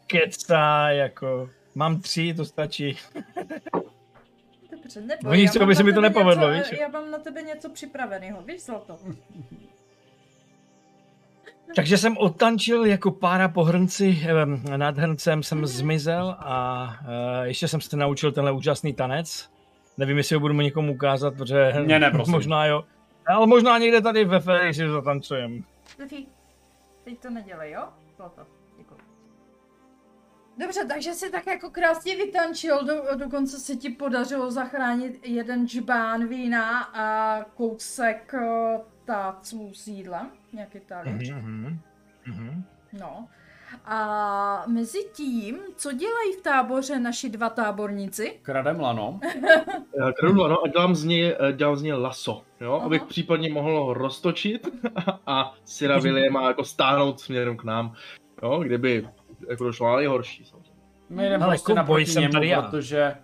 keca, 0.08 0.90
jako, 0.90 1.50
mám 1.76 2.02
tři, 2.02 2.34
to 2.34 2.46
stačí. 2.46 2.98
Dobře, 4.72 5.02
neboj, 5.02 5.32
Oni 5.32 5.46
mám 5.46 5.64
aby 5.64 5.74
na 5.74 5.78
se 5.78 5.84
mi 5.84 5.94
to 5.94 6.02
tebe 6.02 6.10
nepovedlo, 6.10 6.52
něco, 6.52 6.70
víš? 6.72 6.80
Já 6.82 6.88
mám 6.88 7.12
na 7.12 7.18
tebe 7.18 7.42
něco 7.42 7.70
připraveného, 7.70 8.42
víš, 8.42 8.62
Zlato? 8.66 8.98
Takže 11.76 11.98
jsem 11.98 12.18
odtančil 12.18 12.86
jako 12.86 13.12
pára 13.12 13.50
po 13.50 13.64
hrnci, 13.64 14.20
eh, 14.72 14.78
nad 14.78 14.98
hrncem 14.98 15.44
jsem 15.44 15.66
zmizel 15.66 16.36
a 16.40 16.90
eh, 17.44 17.48
ještě 17.48 17.68
jsem 17.68 17.82
se 17.82 17.98
naučil 17.98 18.32
tenhle 18.32 18.52
úžasný 18.52 18.94
tanec. 18.94 19.50
Nevím, 20.00 20.18
jestli 20.18 20.34
ho 20.34 20.40
budu 20.40 20.54
mu 20.54 20.62
někomu 20.62 20.94
ukázat, 20.94 21.36
protože 21.36 21.74
Mně 21.86 22.00
ne, 22.00 22.12
prosím. 22.12 22.32
možná 22.32 22.66
jo. 22.66 22.86
Ale 23.28 23.48
možná 23.48 23.78
někde 23.78 24.02
tady 24.02 24.26
ve 24.26 24.40
férii 24.40 24.74
si 24.74 24.90
zatancujem. 24.90 25.64
Luffy, 26.00 26.26
teď 27.04 27.20
to 27.20 27.30
nedělej, 27.30 27.72
jo? 27.72 27.84
Zlato, 28.18 28.42
děkuji. 28.78 28.98
Dobře, 30.58 30.86
takže 30.88 31.14
si 31.14 31.32
tak 31.32 31.48
jako 31.48 31.70
krásně 31.70 32.16
vytančil, 32.16 32.86
do, 32.86 33.16
dokonce 33.16 33.58
se 33.60 33.76
ti 33.76 33.90
podařilo 33.90 34.52
zachránit 34.52 35.28
jeden 35.28 35.68
džbán 35.68 36.28
vína 36.28 36.80
a 36.84 37.44
kousek 37.44 38.34
eh, 38.34 38.80
táců 39.06 39.74
s 39.74 39.88
jídlem, 39.88 40.32
nějaký 40.54 40.80
talíř. 40.80 41.32
Mhm, 41.32 41.80
mhm. 42.26 42.64
No. 43.00 43.28
A 43.86 44.64
mezi 44.68 45.00
tím, 45.14 45.60
co 45.76 45.92
dělají 45.92 46.34
v 46.40 46.42
táboře 46.42 47.00
naši 47.00 47.30
dva 47.30 47.50
táborníci? 47.50 48.40
Kradem 48.42 48.80
lano. 48.80 49.20
Já 50.00 50.12
kradu, 50.12 50.44
ano, 50.44 50.58
a 50.66 50.68
dělám 50.68 50.96
z 50.96 51.04
něj, 51.04 51.36
eh, 51.40 51.54
dělám 51.54 51.76
z 51.76 51.82
něj 51.82 51.94
laso, 51.94 52.42
jo, 52.62 52.74
Aha. 52.74 52.86
abych 52.86 53.04
případně 53.04 53.54
mohl 53.54 53.84
ho 53.84 53.94
roztočit 53.94 54.68
a 55.28 55.54
Sira 55.66 56.00
Williama 56.00 56.48
jako 56.48 56.64
stáhnout 56.64 57.20
směrem 57.20 57.58
k 57.58 57.64
nám, 57.64 57.94
jo, 58.44 58.60
kdyby 58.60 59.08
jako 59.50 59.64
došlo 59.64 59.90
na 59.90 59.96
nejhorší 59.96 60.46
samozřejmě. 60.46 60.80
My 61.10 61.30
jdeme 61.30 61.46
Ale 61.46 61.54
prostě 61.54 61.74
naproti 61.74 62.06
jsem 62.06 62.22
němu, 62.22 62.34
tady 62.34 62.48
já. 62.48 62.62
protože 62.62 63.16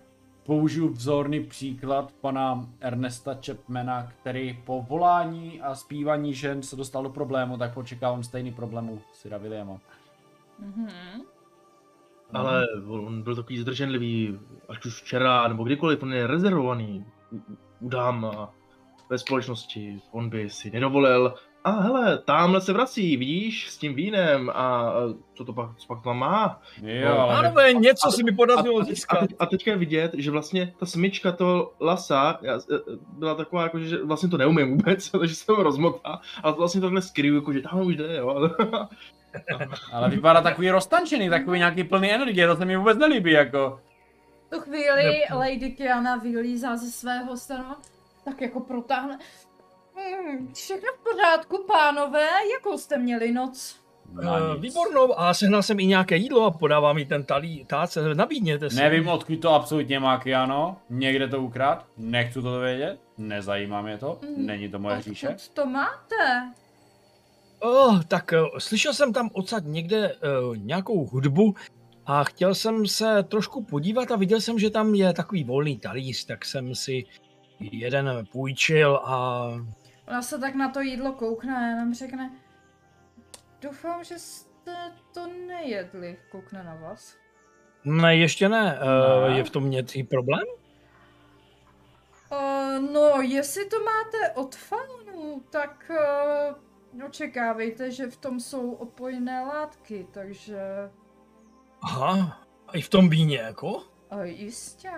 použiju 0.42 0.88
vzorný 0.88 1.40
příklad 1.40 2.12
pana 2.20 2.66
Ernesta 2.80 3.38
Chapmana, 3.46 4.12
který 4.20 4.58
po 4.64 4.82
volání 4.88 5.60
a 5.60 5.74
zpívání 5.74 6.34
žen 6.34 6.62
se 6.62 6.76
dostal 6.76 7.02
do 7.02 7.08
problému, 7.10 7.56
tak 7.58 7.76
očekávám 7.76 8.22
stejný 8.22 8.52
problém 8.52 8.90
u 8.90 9.00
Sira 9.12 9.38
Williama. 9.38 9.78
Mhm. 10.58 11.22
Ale 12.32 12.66
on 12.88 13.22
byl 13.22 13.36
takový 13.36 13.58
zdrženlivý, 13.58 14.38
ať 14.68 14.86
už 14.86 15.02
včera, 15.02 15.48
nebo 15.48 15.64
kdykoliv, 15.64 16.02
on 16.02 16.12
je 16.12 16.26
rezervovaný 16.26 17.04
u, 17.32 17.36
u 17.80 17.88
dám 17.88 18.24
a 18.24 18.50
ve 19.10 19.18
společnosti, 19.18 19.98
on 20.12 20.28
by 20.30 20.50
si 20.50 20.70
nedovolil. 20.70 21.34
A 21.64 21.70
hele, 21.70 22.18
tamhle 22.18 22.60
se 22.60 22.72
vrací, 22.72 23.16
vidíš, 23.16 23.70
s 23.70 23.78
tím 23.78 23.94
vínem 23.94 24.50
a 24.54 24.92
co 25.34 25.44
to 25.44 25.52
pak, 25.52 25.76
co 25.76 25.86
pak 25.86 26.02
tam 26.04 26.18
má? 26.18 26.60
Jo, 26.82 27.08
No, 27.08 27.20
ale 27.20 27.42
Pánové, 27.42 27.72
něco 27.72 28.10
si 28.10 28.24
mi 28.24 28.30
A, 28.30 28.34
podařilo 28.36 28.76
a, 28.80 28.80
teď, 28.84 28.88
a, 28.90 28.94
získat. 28.94 29.20
teď, 29.20 29.34
a 29.38 29.46
teďka 29.46 29.70
je 29.70 29.76
vidět, 29.76 30.12
že 30.18 30.30
vlastně 30.30 30.74
ta 30.78 30.86
smyčka 30.86 31.32
toho 31.32 31.72
lasa 31.80 32.38
já, 32.42 32.54
eh, 32.56 32.78
byla 33.12 33.34
taková, 33.34 33.62
jako, 33.62 33.78
že 33.78 34.04
vlastně 34.04 34.28
to 34.28 34.36
neumím 34.36 34.70
vůbec, 34.70 35.10
takže 35.20 35.34
jsem 35.34 35.54
ho 35.56 35.62
rozmotá, 35.62 36.20
ale 36.42 36.52
to 36.52 36.58
vlastně 36.58 36.80
takhle 36.80 37.02
skryju, 37.02 37.34
jako, 37.34 37.52
že 37.52 37.62
tam 37.62 37.80
už 37.80 37.96
jde, 37.96 38.16
jo. 38.16 38.50
Ale 39.92 40.10
vypadá 40.10 40.40
takový 40.40 40.70
roztančený, 40.70 41.30
takový 41.30 41.58
nějaký 41.58 41.84
plný 41.84 42.12
energie, 42.12 42.46
to 42.46 42.56
se 42.56 42.64
mi 42.64 42.76
vůbec 42.76 42.98
nelíbí, 42.98 43.30
jako. 43.32 43.80
V 44.46 44.50
tu 44.50 44.60
chvíli. 44.60 45.20
Lady 45.34 45.70
Kiana 45.70 46.16
vylízá 46.16 46.76
ze 46.76 46.90
svého 46.90 47.36
stanu, 47.36 47.64
tak 48.24 48.40
jako 48.40 48.60
protáhne. 48.60 49.18
Hmm, 49.96 50.52
všechno 50.54 50.88
v 51.00 51.12
pořádku, 51.12 51.64
pánové, 51.66 52.28
jakou 52.54 52.78
jste 52.78 52.98
měli 52.98 53.32
noc? 53.32 53.80
Na 54.12 54.32
Uh, 54.38 54.52
nic. 54.54 54.60
výbornou, 54.74 55.20
a 55.20 55.34
sehnal 55.34 55.62
jsem 55.62 55.80
i 55.80 55.86
nějaké 55.86 56.16
jídlo 56.16 56.44
a 56.44 56.50
podávám 56.50 56.98
jí 56.98 57.06
ten 57.06 57.24
talí, 57.24 57.64
táce, 57.64 58.14
nabídněte 58.14 58.70
si. 58.70 58.76
Nevím, 58.76 59.08
odkud 59.08 59.36
to 59.36 59.54
absolutně 59.54 60.00
má 60.00 60.18
Kiano, 60.18 60.76
někde 60.90 61.28
to 61.28 61.40
ukrad, 61.42 61.86
nechci 61.96 62.42
to 62.42 62.60
vědět, 62.60 63.00
nezajímá 63.18 63.82
mě 63.82 63.98
to, 63.98 64.18
Mm, 64.22 64.46
není 64.46 64.68
to 64.68 64.78
moje 64.78 65.02
říše. 65.02 65.28
Odkud 65.28 65.48
to 65.48 65.66
máte? 65.66 66.52
Oh, 67.68 68.02
tak 68.02 68.32
uh, 68.32 68.58
slyšel 68.58 68.94
jsem 68.94 69.12
tam 69.12 69.30
odsad 69.32 69.64
někde 69.66 70.14
uh, 70.14 70.56
nějakou 70.56 71.06
hudbu 71.06 71.54
a 72.06 72.24
chtěl 72.24 72.54
jsem 72.54 72.86
se 72.86 73.22
trošku 73.22 73.64
podívat 73.64 74.10
a 74.10 74.16
viděl 74.16 74.40
jsem, 74.40 74.58
že 74.58 74.70
tam 74.70 74.94
je 74.94 75.12
takový 75.12 75.44
volný 75.44 75.78
talíř, 75.78 76.24
tak 76.24 76.44
jsem 76.44 76.74
si 76.74 77.04
jeden 77.60 78.26
půjčil 78.32 78.96
a 78.96 79.46
Ona 80.08 80.22
se 80.22 80.38
tak 80.38 80.54
na 80.54 80.70
to 80.70 80.80
jídlo 80.80 81.12
koukne 81.12 81.56
a 81.56 81.60
jenom 81.60 81.94
řekne, 81.94 82.30
doufám, 83.62 84.04
že 84.04 84.18
jste 84.18 84.92
to 85.14 85.26
nejedli, 85.46 86.16
koukne 86.30 86.64
na 86.64 86.74
vás. 86.74 87.16
ne, 87.84 88.16
ještě 88.16 88.48
ne, 88.48 88.78
uh, 89.26 89.36
je 89.36 89.44
v 89.44 89.50
tom 89.50 89.70
nějaký 89.70 90.02
problém? 90.02 90.44
Uh, 92.32 92.92
no, 92.92 93.20
jestli 93.20 93.66
to 93.66 93.76
máte 93.80 94.34
od 94.34 94.56
fanů, 94.56 95.42
tak 95.50 95.90
uh, 95.90 96.65
očekávejte, 97.06 97.90
že 97.90 98.06
v 98.06 98.16
tom 98.16 98.40
jsou 98.40 98.70
opojné 98.72 99.40
látky, 99.40 100.06
takže 100.10 100.60
Aha, 101.82 102.42
a 102.68 102.76
i 102.76 102.80
v 102.80 102.88
tom 102.88 103.08
víně, 103.08 103.38
jako? 103.38 103.68
uh, 104.12 104.22
jistě. 104.22 104.88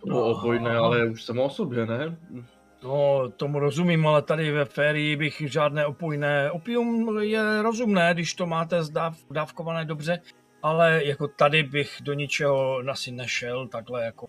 To 0.00 0.06
bylo 0.06 0.26
opojné, 0.38 0.76
ale 0.76 1.08
už 1.10 1.24
samo 1.24 1.44
o 1.44 1.50
sobě, 1.50 1.86
ne? 1.86 2.16
No, 2.82 3.30
tomu 3.36 3.58
rozumím, 3.58 4.06
ale 4.06 4.22
tady 4.22 4.50
ve 4.52 4.64
férii 4.64 5.16
bych 5.16 5.42
žádné 5.46 5.86
opojné. 5.86 6.50
Opium 6.50 7.18
je 7.20 7.62
rozumné, 7.62 8.14
když 8.14 8.34
to 8.34 8.46
máte 8.46 8.82
zdáv, 8.82 9.18
dávkované 9.30 9.84
dobře, 9.84 10.20
ale 10.62 11.04
jako 11.04 11.28
tady 11.28 11.62
bych 11.62 11.96
do 12.02 12.12
ničeho 12.14 12.78
asi 12.90 13.12
nešel, 13.12 13.68
takhle 13.68 14.04
jako 14.04 14.26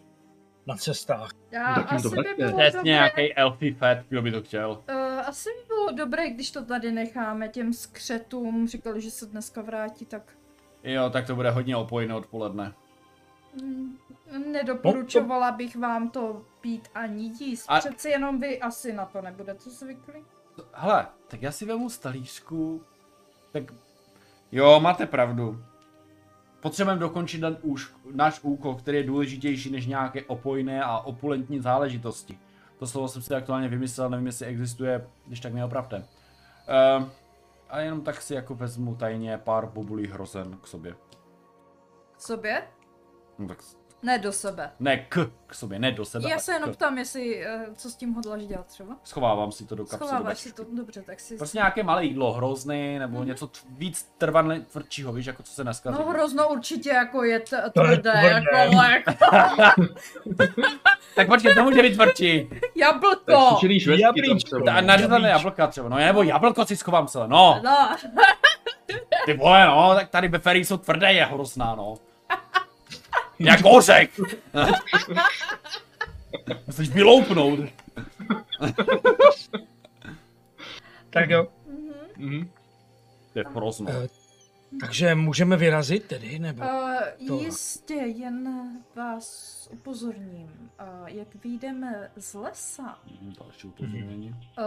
na 0.68 0.76
cestách. 0.76 1.30
Já 1.52 1.76
Tak 1.76 1.92
jim 1.92 2.02
to 2.02 2.08
asi 2.08 2.10
by 2.10 2.16
vraťte. 2.16 2.36
bylo 2.36 2.52
dobré, 2.52 2.72
nějaký 2.84 3.34
elfy 3.34 3.74
fat, 3.74 3.98
kdo 4.10 4.22
by 4.22 4.32
to 4.32 4.42
chtěl. 4.42 4.72
uh, 4.90 5.05
asi 5.26 5.50
by 5.50 5.66
bylo 5.68 5.92
dobré, 5.92 6.30
když 6.30 6.52
to 6.52 6.66
tady 6.66 6.92
necháme 6.92 7.48
těm 7.50 7.74
skřetům, 7.74 8.68
říkali, 8.68 9.02
že 9.02 9.12
se 9.12 9.26
dneska 9.26 9.62
vrátí, 9.62 10.06
tak 10.06 10.22
Jo, 10.84 11.10
tak 11.10 11.28
to 11.28 11.36
bude 11.36 11.50
hodně 11.52 11.76
opojné 11.78 12.16
odpoledne. 12.16 12.74
Mm, 13.62 13.98
Nedoporučovala 14.52 15.52
bych 15.52 15.76
vám 15.76 16.10
to 16.10 16.46
pít 16.62 16.88
ani 16.94 17.32
jíst. 17.40 17.66
A- 17.68 17.80
Přeci 17.80 18.10
jenom 18.10 18.40
vy 18.40 18.60
asi 18.60 18.94
na 18.94 19.06
to 19.06 19.22
nebudete 19.22 19.70
zvyklí. 19.70 20.24
Hele, 20.74 21.08
tak 21.28 21.42
já 21.42 21.52
si 21.52 21.66
vemu 21.66 21.90
stalířku. 21.90 22.82
Tak 23.52 23.64
jo, 24.52 24.80
máte 24.80 25.06
pravdu. 25.06 25.64
Potřebujeme 26.60 27.00
dokončit 27.00 27.42
náš 28.14 28.40
úkol, 28.44 28.76
který 28.76 28.98
je 28.98 29.04
důležitější 29.04 29.72
než 29.72 29.86
nějaké 29.86 30.24
opojné 30.24 30.84
a 30.84 30.98
opulentní 30.98 31.60
záležitosti. 31.60 32.40
To 32.80 32.88
slovo 32.88 33.08
jsem 33.08 33.22
si 33.22 33.36
aktuálně 33.36 33.68
vymyslel, 33.68 34.10
nevím, 34.10 34.26
jestli 34.26 34.46
existuje, 34.46 35.08
když 35.28 35.40
tak 35.40 35.54
mě 35.54 35.66
opravte. 35.66 35.98
Uh, 35.98 37.08
a 37.70 37.80
jenom 37.80 38.02
tak 38.02 38.22
si 38.22 38.34
jako 38.34 38.56
vezmu 38.56 38.96
tajně 38.96 39.38
pár 39.38 39.66
bubulí 39.66 40.08
hrozen 40.08 40.58
k 40.58 40.68
sobě. 40.68 40.96
K 42.18 42.22
sobě? 42.22 42.68
No 43.40 43.48
tak, 43.48 43.64
Ne 44.06 44.20
do 44.20 44.32
sebe. 44.32 44.72
ne 44.80 44.98
k, 44.98 45.30
k 45.48 45.56
sobě, 45.56 45.80
ne 45.80 45.92
do 45.92 46.06
sebe. 46.06 46.30
Já 46.30 46.40
se 46.40 46.52
jenom 46.54 46.70
k. 46.70 46.74
ptám, 46.74 46.98
jestli, 46.98 47.46
eh, 47.46 47.66
co 47.76 47.90
s 47.90 47.96
tím 47.96 48.14
hodláš 48.14 48.46
dělat 48.46 48.66
třeba. 48.68 48.96
Schovávám 49.04 49.52
si 49.52 49.66
to 49.66 49.76
do 49.76 49.84
kapsy. 49.86 50.00
do 50.00 50.06
Schováváš 50.08 50.38
si 50.40 50.50
bačky. 50.50 50.66
to, 50.66 50.76
dobře, 50.76 51.02
tak 51.02 51.20
si... 51.20 51.38
Prostě 51.38 51.58
nějaké 51.58 51.84
malé 51.84 52.06
jídlo, 52.06 52.34
hrozný, 52.34 53.00
nebo 53.00 53.18
Mhm. 53.18 53.28
něco 53.28 53.48
t- 53.48 53.60
víc 53.70 54.10
trvanle, 54.18 54.60
tvrdšího, 54.60 55.14
víš, 55.14 55.26
jako 55.26 55.44
co 55.44 55.52
se 55.52 55.64
dneska 55.64 55.92
No 55.92 56.06
hrozno 56.10 56.50
určitě 56.50 56.90
jako 56.90 57.24
je 57.24 57.40
t- 57.40 57.64
To 57.74 57.84
je 57.86 57.98
tvrdé, 57.98 58.12
jako 58.24 58.78
lek. 58.78 59.04
Tak 61.16 61.28
počkej, 61.28 61.56
to 61.56 61.64
může 61.64 61.82
být 61.82 61.94
tvrdší. 61.96 62.50
Jablko! 62.76 63.58
Jablíčko. 63.98 64.60
Ta, 64.66 64.82
nařezané 64.82 65.30
jablka 65.30 65.68
třeba, 65.68 65.90
no 65.90 65.98
nebo 65.98 66.24
jablko 66.24 66.66
si 66.66 66.76
schovám 66.76 67.08
celé, 67.08 67.28
no. 67.28 67.62
No, 67.64 67.96
Ty 69.26 69.34
vole, 69.34 69.66
no, 69.66 69.92
tak 69.96 70.10
tady 70.10 70.28
befery 70.30 70.66
jsou 70.66 70.78
tvrdé, 70.78 71.14
je 71.14 71.26
hrozná, 71.26 71.76
no. 71.76 71.94
Jak 73.40 73.60
ořek. 73.66 74.12
Musíš 76.68 76.90
vyloupnout. 76.90 77.60
Tak 81.10 81.30
jo. 81.30 81.48
Mhm. 82.18 82.50
To 83.34 83.40
je 83.40 83.46
hrozno. 83.56 83.88
Eh, 83.92 84.08
Takže 84.82 85.16
můžeme 85.16 85.58
vyrazit 85.58 86.06
tedy, 86.06 86.40
nebo? 86.40 86.62
Uh, 86.64 87.28
To- 87.28 87.40
jistě, 87.40 87.94
jen 87.94 88.70
vás 88.96 89.68
upozorním, 89.72 90.70
uh, 91.02 91.08
jak 91.08 91.28
vyjdeme 91.44 92.12
z 92.18 92.34
lesa, 92.34 93.00
Hm, 93.22 93.34
Další 93.40 93.68
upozornění. 93.68 94.30
uh, 94.30 94.66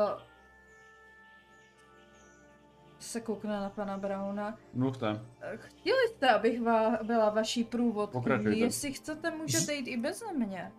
se 2.98 3.20
koukne 3.20 3.50
na 3.60 3.68
pana 3.70 3.98
Brauna. 3.98 4.58
Mluvte. 4.74 5.20
Eh, 5.40 5.56
Chtěli 5.56 6.08
jste, 6.08 6.28
abych 6.30 6.60
va- 6.62 7.04
byla 7.06 7.30
vaší 7.30 7.64
průvodkyní. 7.64 8.22
Pokračujte. 8.22 8.58
Jestli 8.58 8.92
chcete, 8.92 9.30
můžete 9.30 9.74
jít 9.74 9.86
i 9.88 9.96
bez 9.96 10.24
mě. 10.36 10.72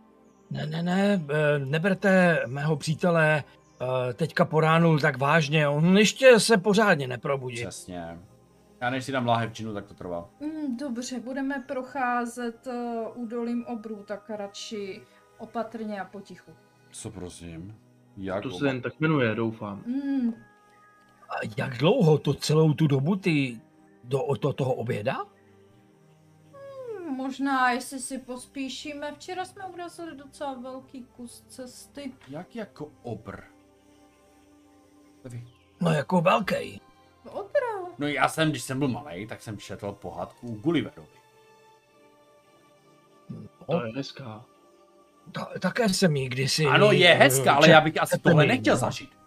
Ne, 0.51 0.65
ne, 0.65 0.83
ne, 0.83 1.21
eh, 1.29 1.59
neberte 1.59 2.39
mého 2.47 2.77
přítele 2.77 3.43
eh, 4.09 4.13
teďka 4.13 4.45
po 4.45 4.59
ránu 4.59 4.99
tak 4.99 5.17
vážně, 5.17 5.67
on 5.67 5.97
ještě 5.97 6.39
se 6.39 6.57
pořádně 6.57 7.07
neprobudí. 7.07 7.55
Přesně. 7.55 8.19
Já 8.81 8.89
než 8.89 9.05
si 9.05 9.11
dám 9.11 9.25
lahevčinu, 9.27 9.73
tak 9.73 9.85
to 9.85 9.93
trvá. 9.93 10.29
Mm, 10.39 10.77
dobře, 10.77 11.19
budeme 11.19 11.63
procházet 11.67 12.67
uh, 12.67 12.73
údolím 13.23 13.65
obrů, 13.65 14.03
tak 14.07 14.29
radši 14.29 15.01
opatrně 15.37 16.01
a 16.01 16.05
potichu. 16.05 16.51
Co 16.91 17.09
prosím? 17.11 17.75
Jak 18.17 18.43
To 18.43 18.51
se 18.51 18.67
jen 18.67 18.81
tak 18.81 18.99
jmenuje, 18.99 19.35
doufám. 19.35 19.83
Mm, 19.85 20.33
A 21.29 21.33
jak 21.57 21.77
dlouho 21.77 22.17
to 22.17 22.33
celou 22.33 22.73
tu 22.73 22.87
dobu 22.87 23.15
ty 23.15 23.61
do, 24.03 24.19
do 24.41 24.53
toho 24.53 24.73
oběda? 24.73 25.17
Hmm, 26.53 27.15
Možná, 27.15 27.71
jestli 27.71 27.99
si 27.99 28.17
pospíšíme. 28.17 29.11
Včera 29.15 29.45
jsme 29.45 29.65
urazili 29.65 30.15
docela 30.15 30.53
velký 30.53 31.03
kus 31.03 31.41
cesty. 31.47 32.13
Jak 32.27 32.55
jako 32.55 32.91
obr? 33.03 33.41
Vy- 35.25 35.47
No 35.81 35.91
jako 35.91 36.21
velký. 36.21 36.81
Opravdu. 37.23 37.93
No 37.97 38.07
já 38.07 38.29
jsem, 38.29 38.49
když 38.49 38.63
jsem 38.63 38.79
byl 38.79 38.87
malý, 38.87 39.27
tak 39.27 39.41
jsem 39.41 39.57
četl 39.57 39.91
pohádku 39.91 40.47
u 40.47 40.55
Gulliverovi. 40.55 41.07
To 43.65 43.85
je 43.85 43.91
hezká. 43.95 44.45
Ta, 45.31 45.49
také 45.61 45.89
jsem 45.89 46.15
ji 46.15 46.29
kdysi... 46.29 46.65
Ano, 46.65 46.91
je 46.91 47.13
hezká, 47.13 47.53
ale 47.53 47.69
já 47.69 47.81
bych 47.81 48.01
asi 48.01 48.19
tohle 48.19 48.45
nechtěl 48.45 48.73
no. 48.75 48.79
zažít. 48.79 49.18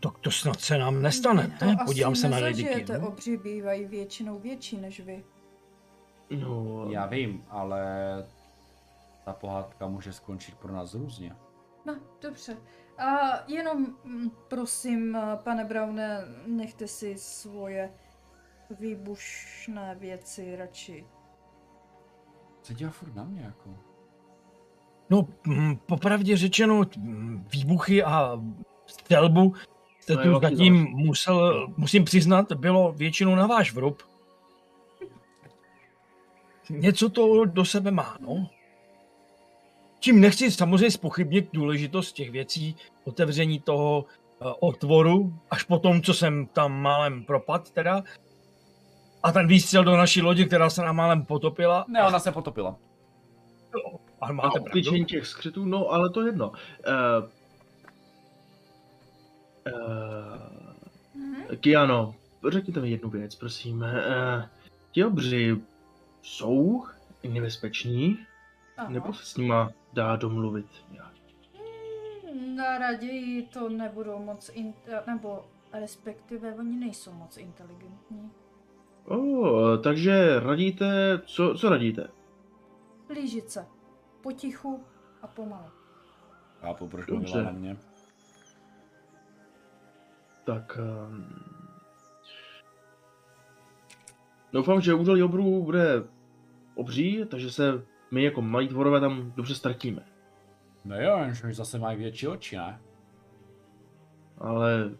Tak 0.00 0.18
to 0.18 0.30
snad 0.30 0.60
se 0.60 0.78
nám 0.78 1.02
nestane, 1.02 1.58
ne? 1.62 1.76
To 1.76 1.84
Podívám 1.84 2.12
asi 2.12 2.20
se 2.20 2.28
na 2.28 2.36
lidiky. 2.36 2.84
No? 2.92 3.08
obři 3.08 3.36
bývají 3.36 3.84
většinou 3.84 4.38
větší 4.38 4.76
než 4.76 5.00
vy. 5.00 5.24
No, 6.30 6.86
Já 6.90 7.06
vím, 7.06 7.44
ale 7.48 7.82
ta 9.24 9.32
pohádka 9.32 9.86
může 9.86 10.12
skončit 10.12 10.54
pro 10.54 10.72
nás 10.72 10.94
různě. 10.94 11.36
No, 11.86 11.96
dobře. 12.22 12.56
A 12.98 13.40
jenom 13.46 13.86
mm, 14.04 14.30
prosím, 14.48 15.18
pane 15.44 15.64
Braune, 15.64 16.24
nechte 16.46 16.88
si 16.88 17.18
svoje 17.18 17.92
výbušné 18.70 19.94
věci 19.94 20.56
radši. 20.56 21.06
Co 22.62 22.74
dělá 22.74 22.90
furt 22.92 23.14
na 23.14 23.24
mě 23.24 23.42
jako? 23.42 23.76
no, 25.10 25.28
hm, 25.46 25.76
popravdě 25.76 26.36
řečeno, 26.36 26.82
hm, 26.96 27.46
výbuchy 27.52 28.02
a 28.02 28.42
střelbu 28.86 29.54
jste 29.54 29.79
To 30.06 30.14
velký 30.16 30.46
zatím 30.46 30.74
musel, 30.90 31.68
musím 31.76 32.04
přiznat, 32.04 32.52
bylo 32.52 32.92
většinou 32.92 33.34
na 33.34 33.46
váš 33.46 33.72
vrub. 33.72 34.02
Něco 36.70 37.08
to 37.08 37.44
do 37.44 37.64
sebe 37.64 37.90
má, 37.90 38.16
no. 38.20 38.50
Čím 40.00 40.20
nechci 40.20 40.50
samozřejmě 40.50 40.90
spochybnit 40.90 41.48
důležitost 41.52 42.12
těch 42.12 42.30
věcí, 42.30 42.76
otevření 43.04 43.60
toho 43.60 44.04
eh, 44.08 44.44
otvoru, 44.60 45.34
až 45.50 45.62
po 45.62 45.78
tom, 45.78 46.02
co 46.02 46.14
jsem 46.14 46.46
tam 46.46 46.82
málem 46.82 47.24
propad 47.24 47.70
teda, 47.70 48.02
a 49.22 49.32
ten 49.32 49.46
výstřel 49.46 49.84
do 49.84 49.96
naší 49.96 50.22
lodi, 50.22 50.46
která 50.46 50.70
se 50.70 50.82
nám 50.82 50.96
málem 50.96 51.24
potopila. 51.24 51.84
Ne, 51.88 52.06
ona 52.06 52.18
se 52.18 52.32
potopila. 52.32 52.76
Ale 54.20 54.30
a 54.30 54.32
máte 54.32 54.48
pravdu. 54.48 54.66
obklíčení 54.66 55.04
těch 55.04 55.26
skřetů, 55.26 55.64
no 55.64 55.88
ale 55.88 56.10
to 56.10 56.26
jedno. 56.26 56.48
Uh, 56.48 56.54
uh, 59.66 60.40
Mhm. 61.14 61.56
Kiano, 61.60 62.14
řekněte 62.48 62.80
mi 62.80 62.90
jednu 62.90 63.10
věc, 63.10 63.34
prosím. 63.34 63.76
Uh, 63.78 64.42
ti 64.92 65.04
obři 65.04 65.60
jsou 66.22 66.84
nebezpeční, 67.28 68.18
Aha. 68.76 68.88
nebo 68.90 69.12
se 69.12 69.24
s 69.24 69.36
nima 69.36 69.70
dá 69.92 70.16
domluvit 70.16 70.66
nějak? 70.90 71.12
Hmm, 72.32 72.56
Na 72.56 72.78
raději 72.78 73.42
to 73.46 73.68
nebudou 73.68 74.18
moc, 74.18 74.50
in, 74.54 74.74
nebo 75.06 75.44
respektive 75.72 76.54
oni 76.54 76.76
nejsou 76.76 77.12
moc 77.12 77.36
inteligentní. 77.36 78.30
Oh, 79.04 79.78
takže 79.82 80.40
radíte, 80.40 81.18
co, 81.24 81.54
co 81.54 81.68
radíte? 81.68 82.08
Blížit 83.08 83.50
se. 83.50 83.66
Potichu 84.20 84.84
a 85.22 85.26
pomalu. 85.26 85.66
Dobře. 87.08 87.14
mluvila 87.14 87.42
na 87.42 87.50
mě. 87.58 87.76
Tak... 90.44 90.78
Um, 90.78 91.44
doufám, 94.52 94.80
že 94.80 94.94
údolí 94.94 95.22
obrů 95.22 95.64
bude 95.64 96.04
obří, 96.74 97.24
takže 97.30 97.50
se 97.50 97.84
my 98.10 98.22
jako 98.22 98.42
malí 98.42 98.68
tvorové 98.68 99.00
tam 99.00 99.32
dobře 99.36 99.54
ztratíme. 99.54 100.04
No 100.84 101.00
jo, 101.00 101.18
jenže 101.18 101.46
už 101.48 101.56
zase 101.56 101.78
mají 101.78 101.98
větší 101.98 102.28
oči, 102.28 102.56
ne? 102.56 102.80
Ale 104.38 104.90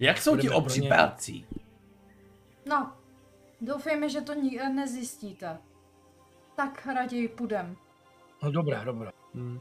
Jak 0.00 0.18
jsou 0.18 0.36
ti 0.36 0.50
obří 0.50 0.88
pelcí? 0.88 1.46
No, 2.66 2.92
doufejme, 3.60 4.08
že 4.08 4.20
to 4.20 4.34
ni- 4.34 4.58
nezjistíte. 4.74 5.58
Tak 6.56 6.86
raději 6.86 7.28
půjdem. 7.28 7.76
No 8.42 8.50
dobré, 8.50 8.84
dobré. 8.84 9.10
hm, 9.34 9.60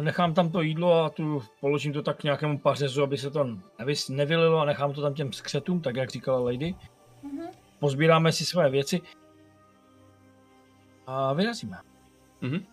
Nechám 0.00 0.34
tam 0.34 0.50
to 0.50 0.60
jídlo 0.62 1.04
a 1.04 1.10
tu 1.10 1.42
položím 1.60 1.92
to 1.92 2.02
tak 2.02 2.16
k 2.20 2.24
nějakému 2.24 2.58
pařezu, 2.58 3.02
aby 3.02 3.18
se 3.18 3.30
to 3.30 3.46
nevys, 3.78 4.08
nevylilo 4.08 4.58
a 4.58 4.64
nechám 4.64 4.92
to 4.92 5.02
tam 5.02 5.14
těm 5.14 5.32
skřetům, 5.32 5.80
tak 5.80 5.96
jak 5.96 6.10
říkala 6.10 6.40
Lady. 6.40 6.74
Mhm. 7.22 7.46
Pozbíráme 7.78 8.32
si 8.32 8.44
své 8.44 8.70
věci 8.70 9.00
a 11.06 11.32
vyrazíme. 11.32 11.78
mhm. 12.40 12.66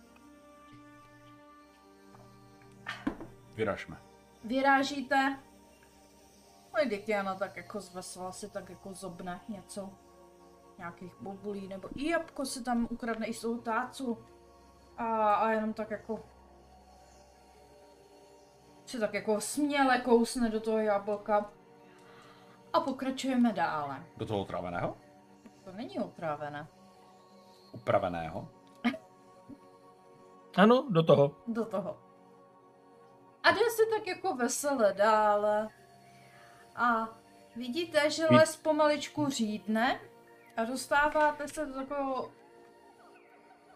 Vyražme. 3.56 3.96
Vyrážíte. 4.44 5.38
Lady 6.74 6.98
Kiana 6.98 7.34
tak 7.34 7.56
jako 7.56 7.80
zvesela 7.80 8.32
si 8.32 8.50
tak 8.50 8.70
jako 8.70 8.94
zobne 8.94 9.40
něco. 9.48 9.90
Nějakých 10.78 11.12
bobulí 11.20 11.68
nebo 11.68 11.88
i 11.94 12.08
jabko 12.10 12.44
si 12.44 12.64
tam 12.64 12.88
ukradne 12.90 13.26
i 13.26 13.34
z 13.34 13.40
toho 13.40 13.58
tácu. 13.58 14.18
A, 14.96 15.34
a 15.34 15.50
jenom 15.50 15.72
tak 15.72 15.90
jako 15.90 16.24
si 18.92 19.00
tak 19.00 19.14
jako 19.14 19.40
směle 19.40 19.98
kousne 19.98 20.50
do 20.50 20.60
toho 20.60 20.78
jablka. 20.78 21.50
a 22.72 22.80
pokračujeme 22.80 23.52
dále. 23.52 24.04
Do 24.16 24.26
toho 24.26 24.40
otráveného? 24.40 24.96
To 25.64 25.72
není 25.72 25.98
otrávené. 25.98 26.66
Upraveného? 27.72 28.48
Ano, 30.56 30.86
do 30.90 31.02
toho. 31.02 31.36
Do 31.46 31.64
toho. 31.64 31.98
A 33.42 33.50
jde 33.50 33.60
si 33.70 33.82
tak 33.90 34.06
jako 34.06 34.34
vesele 34.36 34.92
dále. 34.92 35.68
A 36.76 37.08
vidíte, 37.56 38.10
že 38.10 38.26
Ví- 38.28 38.36
les 38.36 38.56
pomaličku 38.56 39.28
řídne 39.28 40.00
a 40.56 40.64
dostáváte 40.64 41.48
se 41.48 41.66
do 41.66 41.74
takového 41.74 42.32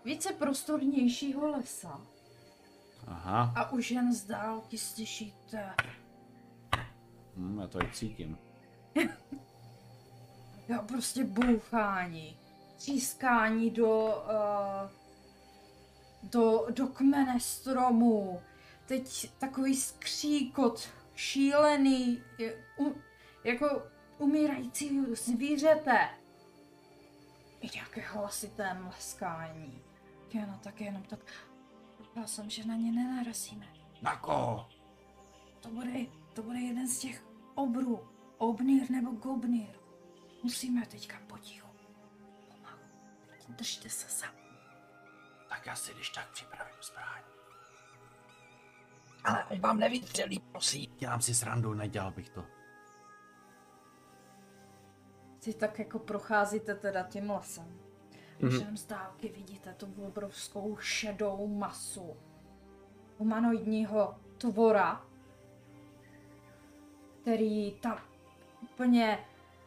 více 0.05 0.33
prostornějšího 0.33 1.49
lesa. 1.51 2.01
Aha, 3.07 3.53
A 3.57 3.73
už 3.73 3.91
jen 3.91 4.13
z 4.13 4.25
dálky 4.25 4.79
slyšíte 4.79 5.75
hm, 7.37 7.59
já 7.61 7.69
to 7.69 7.83
i 7.83 7.91
cítím. 7.93 8.39
jo, 10.69 10.83
prostě 10.89 11.25
bouchání, 11.25 12.39
třískání 12.77 13.71
do, 13.71 14.25
uh, 14.25 14.91
do, 16.23 16.67
do 16.71 16.87
kmene 16.87 17.41
stromů. 17.41 18.41
Teď 18.87 19.31
takový 19.39 19.77
skříkot 19.77 20.89
šílený, 21.15 22.23
je, 22.39 22.65
u, 22.79 22.95
jako 23.45 23.83
umírající 24.19 25.15
zvířete. 25.15 26.09
I 27.61 27.69
nějaké 27.75 28.01
hlasité 28.01 28.75
mleskání. 28.75 29.83
Ano, 30.43 30.61
tak 30.63 30.81
jenom 30.81 31.03
tak. 31.03 31.21
Doufala 32.17 32.29
jsem, 32.29 32.51
že 32.51 32.65
na 32.65 32.75
ně 32.75 32.93
nenarazíme. 32.93 33.67
Na 34.03 34.17
koho? 34.17 34.69
To 35.61 35.69
bude, 35.69 35.93
to 36.33 36.43
bude 36.43 36.59
jeden 36.59 36.89
z 36.89 36.99
těch 36.99 37.25
obrů. 37.55 38.09
Obnýr 38.39 38.91
nebo 38.91 39.11
gobnýr. 39.11 39.79
Musíme 40.43 40.87
teďka 40.87 41.19
potichu. 41.27 41.69
Pomalu. 42.49 42.83
Držte 43.49 43.91
se 43.91 44.09
za. 44.09 44.27
Tak 45.49 45.67
já 45.67 45.77
si 45.77 45.95
když 45.95 46.11
tak 46.11 46.31
připravím 46.31 46.83
zbraň. 46.83 47.23
Ale 49.25 49.43
ať 49.43 49.61
vám 49.61 49.79
nevystřelí, 49.79 50.39
prosím. 50.39 50.97
Dělám 50.99 51.21
si 51.21 51.35
srandu, 51.35 51.75
nedělal 51.75 52.11
bych 52.11 52.29
to. 52.31 52.45
Ty 55.39 55.55
tak 55.55 55.79
jako 55.79 55.99
procházíte 55.99 56.75
teda 56.75 57.03
tím 57.03 57.31
lesem. 57.31 57.86
Mhm. 58.41 58.53
Mm-hmm. 58.53 58.77
z 58.77 58.87
dálky 58.87 59.29
vidíte 59.29 59.75
tu 59.75 59.95
obrovskou 60.07 60.77
šedou 60.77 61.47
masu 61.47 62.17
humanoidního 63.19 64.15
tvora, 64.39 65.05
který 67.21 67.73
tam 67.73 67.99
úplně 68.63 69.19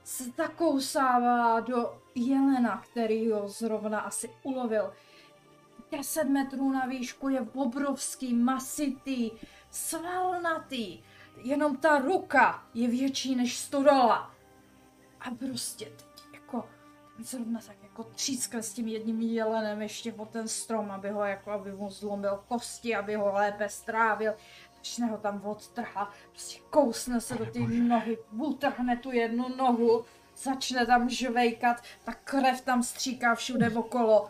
se 0.03 0.23
zakousává 0.37 1.59
do 1.59 2.01
jelena, 2.15 2.83
který 2.91 3.31
ho 3.31 3.47
zrovna 3.47 3.99
asi 3.99 4.29
ulovil. 4.43 4.93
10 5.91 6.23
metrů 6.23 6.71
na 6.71 6.85
výšku 6.85 7.29
je 7.29 7.41
obrovský, 7.41 8.33
masitý, 8.33 9.31
svalnatý. 9.71 11.01
Jenom 11.37 11.77
ta 11.77 11.99
ruka 11.99 12.67
je 12.73 12.87
větší 12.87 13.35
než 13.35 13.59
stodola. 13.59 14.31
A 15.19 15.31
prostě 15.31 15.91
zrovna 17.23 17.59
tak 17.67 17.83
jako 17.83 18.03
třískl 18.03 18.57
s 18.57 18.73
tím 18.73 18.87
jedním 18.87 19.21
jelenem 19.21 19.81
ještě 19.81 20.13
o 20.13 20.25
ten 20.25 20.47
strom, 20.47 20.91
aby 20.91 21.09
ho 21.09 21.23
jako, 21.25 21.51
aby 21.51 21.71
mu 21.71 21.89
zlomil 21.89 22.43
kosti, 22.47 22.95
aby 22.95 23.15
ho 23.15 23.33
lépe 23.33 23.69
strávil. 23.69 24.33
Začne 24.75 25.05
ho 25.07 25.17
tam 25.17 25.41
odtrhat, 25.45 26.09
prostě 26.31 26.59
kousne 26.69 27.21
se 27.21 27.35
do 27.37 27.45
té 27.45 27.59
nohy, 27.59 28.17
utrhne 28.31 28.97
tu 28.97 29.11
jednu 29.11 29.55
nohu, 29.57 30.05
začne 30.37 30.85
tam 30.85 31.09
žvejkat, 31.09 31.81
ta 32.03 32.13
krev 32.13 32.61
tam 32.61 32.83
stříká 32.83 33.35
všude 33.35 33.69
okolo. 33.69 34.29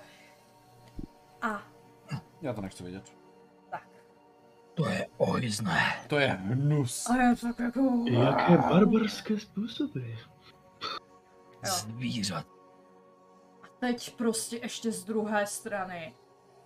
A 1.42 1.64
Já 2.42 2.54
to 2.54 2.62
nechci 2.62 2.84
vidět. 2.84 3.14
tak. 3.72 3.88
To 4.74 4.90
je 4.90 5.08
ohydné. 5.18 6.06
To 6.08 6.20
je 6.20 6.28
hnus. 6.28 7.10
A 7.10 7.16
já 7.18 7.36
tak 7.36 7.60
jako... 7.60 8.04
Jaké 8.12 8.58
barbarské 8.58 9.40
způsoby. 9.40 10.00
Jo. 11.66 11.72
Zvířat. 11.72 12.48
Teď 13.80 14.16
prostě 14.16 14.58
ještě 14.58 14.92
z 14.92 15.04
druhé 15.04 15.48
strany 15.48 16.16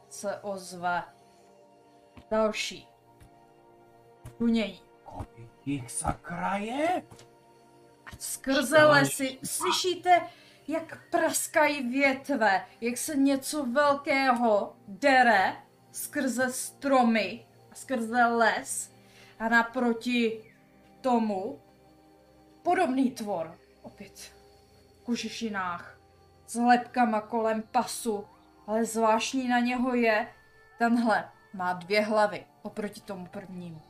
se 0.10 0.40
ozve 0.41 1.03
další. 2.31 2.88
Tunějí. 4.38 4.81
Kolik 5.03 5.68
jich 5.68 5.91
sakra 5.91 6.57
je? 6.57 7.03
A 8.06 8.10
skrze 8.19 8.84
lesy 8.84 9.40
slyšíte, 9.44 10.30
jak 10.68 11.10
praskají 11.10 11.90
větve, 11.90 12.65
jak 12.81 12.98
se 12.98 13.15
něco 13.15 13.65
velkého 13.65 14.76
dere 14.88 15.56
skrze 15.91 16.53
stromy 16.53 17.45
a 17.72 17.76
skrze 17.76 18.26
les 18.26 18.91
a 19.40 19.49
naproti 19.49 20.53
tomu 21.02 21.61
podobný 22.64 23.11
tvor, 23.11 23.57
opět 23.81 24.19
v 24.19 25.03
kožešinách, 25.03 25.92
s 26.53 26.55
lepkama 26.55 27.21
kolem 27.21 27.63
pasu, 27.71 28.25
ale 28.67 28.85
zvláštní 28.85 29.47
na 29.47 29.59
něho 29.59 29.95
je, 29.95 30.27
tenhle 30.77 31.30
má 31.53 31.73
dvě 31.73 32.01
hlavy 32.01 32.45
oproti 32.61 33.01
tomu 33.01 33.25
prvnímu. 33.25 33.81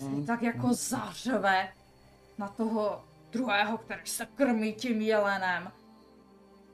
Mm. 0.00 0.26
Tak 0.26 0.42
jako 0.42 0.74
zařve 0.74 1.72
na 2.38 2.48
toho 2.48 3.04
druhého, 3.30 3.78
který 3.78 4.06
se 4.06 4.26
krmí 4.26 4.72
tím 4.72 5.00
jelenem. 5.00 5.72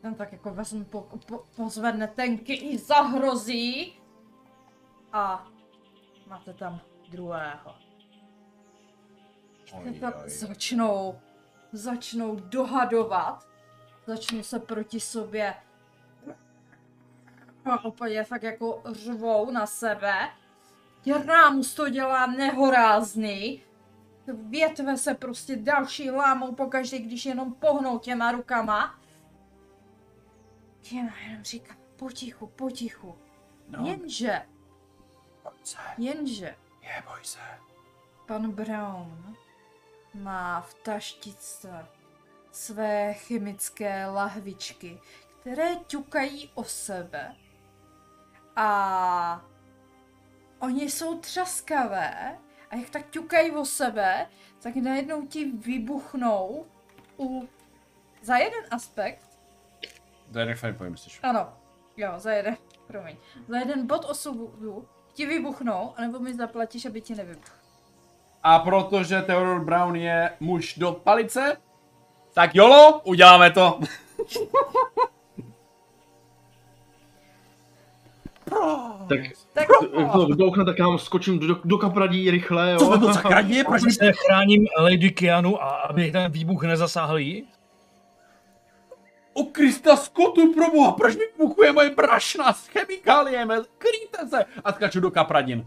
Ten 0.02 0.14
tak 0.14 0.32
jako 0.32 0.50
vezme, 0.50 0.84
po, 0.84 1.00
po, 1.26 1.44
pozvedne 1.56 2.08
tenky 2.08 2.54
i 2.54 2.78
zahrozí. 2.78 3.98
A 5.12 5.46
máte 6.26 6.52
tam 6.52 6.80
druhého. 7.10 7.74
Oj, 9.72 10.00
oj. 10.02 10.30
začnou, 10.30 11.18
začnou 11.72 12.36
dohadovat, 12.36 13.46
začnou 14.06 14.42
se 14.42 14.58
proti 14.58 15.00
sobě 15.00 15.54
a 17.64 17.84
úplně 17.84 18.24
fakt 18.24 18.42
jako 18.42 18.82
řvou 18.92 19.50
na 19.50 19.66
sebe. 19.66 20.28
Rámus 21.26 21.74
to 21.74 21.88
dělá 21.88 22.26
nehorázný. 22.26 23.62
Větve 24.26 24.96
se 24.96 25.14
prostě 25.14 25.56
další 25.56 26.10
lámou 26.10 26.54
pokaždé, 26.54 26.98
když 26.98 27.26
jenom 27.26 27.54
pohnou 27.54 27.98
těma 27.98 28.32
rukama. 28.32 28.98
Těma 30.80 31.12
jenom 31.28 31.44
říkám, 31.44 31.76
potichu, 31.96 32.46
potichu. 32.46 33.18
No, 33.68 33.86
Jenže, 33.86 34.46
jenže, 35.98 36.56
Je, 36.82 37.02
boj 37.06 37.20
se. 37.22 37.38
Pan 38.26 38.50
Brown 38.50 39.36
má 40.14 40.60
v 40.60 40.74
taštice 40.74 41.86
své 42.56 43.14
chemické 43.14 44.06
lahvičky, 44.06 45.00
které 45.40 45.76
ťukají 45.86 46.50
o 46.54 46.64
sebe. 46.64 47.34
A 48.56 49.44
oni 50.58 50.90
jsou 50.90 51.18
třaskavé 51.18 52.38
a 52.70 52.76
jak 52.76 52.90
tak 52.90 53.10
ťukají 53.10 53.50
o 53.50 53.64
sebe, 53.64 54.26
tak 54.62 54.76
najednou 54.76 55.26
ti 55.26 55.44
vybuchnou 55.44 56.66
u... 57.18 57.48
Za 58.22 58.36
jeden 58.36 58.64
aspekt, 58.70 59.38
To 60.32 60.38
je 60.38 60.44
rychle 60.44 60.72
pojmyslíš. 60.72 61.20
ano, 61.22 61.52
jo, 61.96 62.12
za 62.16 62.32
jeden, 62.32 62.56
promiň, 62.86 63.16
za 63.48 63.58
jeden 63.58 63.86
bod 63.86 64.04
osudu 64.04 64.88
ti 65.12 65.26
vybuchnou, 65.26 65.94
anebo 65.96 66.18
mi 66.18 66.34
zaplatíš, 66.34 66.86
aby 66.86 67.00
ti 67.00 67.14
nevybuch. 67.14 67.56
A 68.42 68.58
protože 68.58 69.22
Theodore 69.22 69.64
Brown 69.64 69.96
je 69.96 70.36
muž 70.40 70.74
do 70.78 70.92
palice, 70.92 71.56
tak 72.36 72.54
jolo, 72.54 73.00
uděláme 73.04 73.50
to. 73.50 73.80
Tak 79.08 79.20
Tak 79.52 79.66
jak 79.98 80.12
to 80.12 80.26
vdouchne, 80.26 80.64
tak 80.64 80.78
já 80.78 80.98
skočím 80.98 81.38
do, 81.38 81.60
do 81.64 81.78
kapradí 81.78 82.30
rychle, 82.30 82.70
jo. 82.72 82.78
Co 82.78 82.98
to 82.98 83.14
sakra 83.14 83.42
děje? 83.42 83.64
Proč 83.64 83.82
Proč 83.82 83.94
se 83.94 84.12
chráním 84.12 84.66
Lady 84.80 85.10
Kianu 85.10 85.62
a 85.62 85.68
aby 85.68 86.10
ten 86.10 86.32
výbuch 86.32 86.62
nezasáhl 86.62 87.18
jí? 87.18 87.48
O 89.32 89.44
Krista 89.44 89.96
Scottu, 89.96 90.54
proboha, 90.54 90.92
proč 90.92 91.16
mi 91.16 91.22
vybuchuje 91.32 91.72
moje 91.72 91.90
brašna 91.90 92.52
s 92.52 92.66
chemikáliemi? 92.66 93.54
Kryjte 93.78 94.28
se! 94.28 94.44
A 94.64 94.72
skáču 94.72 95.00
do 95.00 95.10
kapradin. 95.10 95.66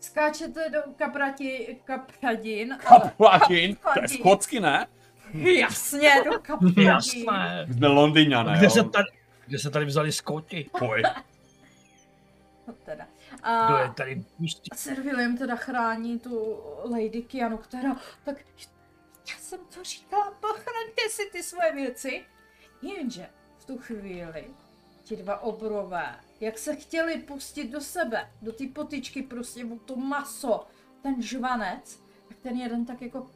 Skáčete 0.00 0.70
do 0.70 0.78
kaprati, 0.96 1.76
kapradin, 1.84 2.76
ale 2.86 3.00
Kapradin? 3.00 3.76
To 3.76 3.88
je 3.88 3.94
Kapradin. 3.94 4.18
skotsky, 4.18 4.60
ne? 4.60 4.86
Jasně 5.34 6.10
do 6.24 6.38
kapradin. 6.38 6.84
Jasné. 6.84 7.66
Jsme 7.72 7.86
Londýňané, 7.86 8.58
Kde 8.58 8.70
se 8.70 8.84
tady, 8.84 9.08
kde 9.46 9.58
se 9.58 9.70
tady 9.70 9.84
vzali 9.84 10.12
skoti? 10.12 10.70
Poj. 10.78 11.02
No 12.68 12.74
Teda. 12.84 13.06
Kdo 13.66 13.76
je 13.76 13.84
A 13.84 13.92
tady 13.92 14.24
pustí? 14.36 14.70
Sir 14.74 15.00
William 15.00 15.36
teda 15.36 15.56
chrání 15.56 16.18
tu 16.18 16.58
Lady 16.90 17.22
Kianu, 17.22 17.58
která 17.58 17.96
tak 18.24 18.36
já 19.30 19.38
jsem 19.38 19.60
to 19.74 19.84
říkala, 19.84 20.30
pochraňte 20.40 21.02
si 21.10 21.22
ty 21.32 21.42
svoje 21.42 21.72
věci. 21.72 22.24
Jenže 22.82 23.26
v 23.58 23.64
tu 23.64 23.78
chvíli 23.78 24.44
ti 25.02 25.16
dva 25.16 25.40
obrové, 25.40 26.16
jak 26.40 26.58
se 26.58 26.76
chtěli 26.76 27.18
pustit 27.18 27.68
do 27.68 27.80
sebe, 27.80 28.30
do 28.42 28.52
té 28.52 28.64
potyčky 28.74 29.22
prostě 29.22 29.64
o 29.64 29.78
to 29.78 29.96
maso, 29.96 30.66
ten 31.02 31.22
žvanec, 31.22 32.02
tak 32.28 32.38
ten 32.38 32.56
jeden 32.56 32.86
tak 32.86 33.02
jako 33.02 33.30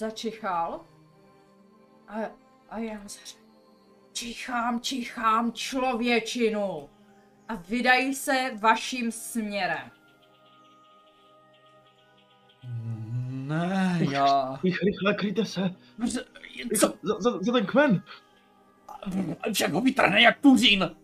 začichal 0.00 0.80
a, 2.08 2.16
a 2.70 2.78
já 2.78 3.00
zařekl, 3.02 3.40
čichám, 4.12 4.80
čichám 4.80 5.52
člověčinu 5.52 6.88
a 7.48 7.54
vydají 7.54 8.14
se 8.14 8.50
vaším 8.60 9.12
směrem. 9.12 9.90
Ne, 13.28 13.98
já... 14.10 14.58
Rychle, 14.64 14.86
rychle, 14.86 15.14
kryjte 15.14 15.44
se. 15.44 15.74
Co? 16.80 16.94
Za, 17.02 17.20
za, 17.20 17.38
za 17.40 17.52
ten 17.52 17.66
kmen. 17.66 18.02
Však 19.52 19.72
ho 19.72 19.80
vytrhne 19.80 20.22
jak 20.22 20.38
tuřín. 20.38 20.96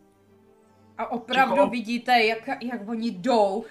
A 0.98 1.06
opravdu 1.06 1.55
Ticho. 1.55 1.70
vidíte, 1.70 2.24
jak, 2.24 2.48
jak 2.62 2.89
oni 2.89 3.10
jdou, 3.10 3.64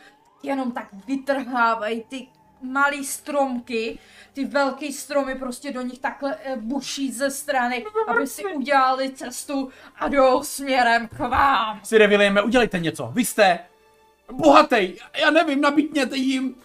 jenom 0.44 0.72
tak 0.72 0.94
vytrhávají 1.08 2.04
ty 2.04 2.28
malý 2.72 3.06
stromky, 3.06 4.00
ty 4.34 4.46
velký 4.46 4.94
stromy 4.94 5.36
prostě 5.36 5.72
do 5.72 5.82
nich 5.82 6.00
takhle 6.00 6.38
eh, 6.44 6.56
buší 6.56 7.12
ze 7.12 7.32
strany, 7.32 7.86
aby 8.08 8.28
si 8.28 8.46
udělali 8.46 9.10
cestu 9.10 9.70
a 9.96 10.08
jdou 10.08 10.44
směrem 10.44 11.08
k 11.08 11.20
vám. 11.20 11.80
Sire 11.84 12.08
Williame, 12.08 12.42
udělejte 12.42 12.80
něco. 12.80 13.12
Vy 13.16 13.26
jste 13.26 13.60
bohatý. 14.32 14.94
Já 15.22 15.32
nevím, 15.32 15.62
nabídněte 15.62 16.18
jim. 16.18 16.56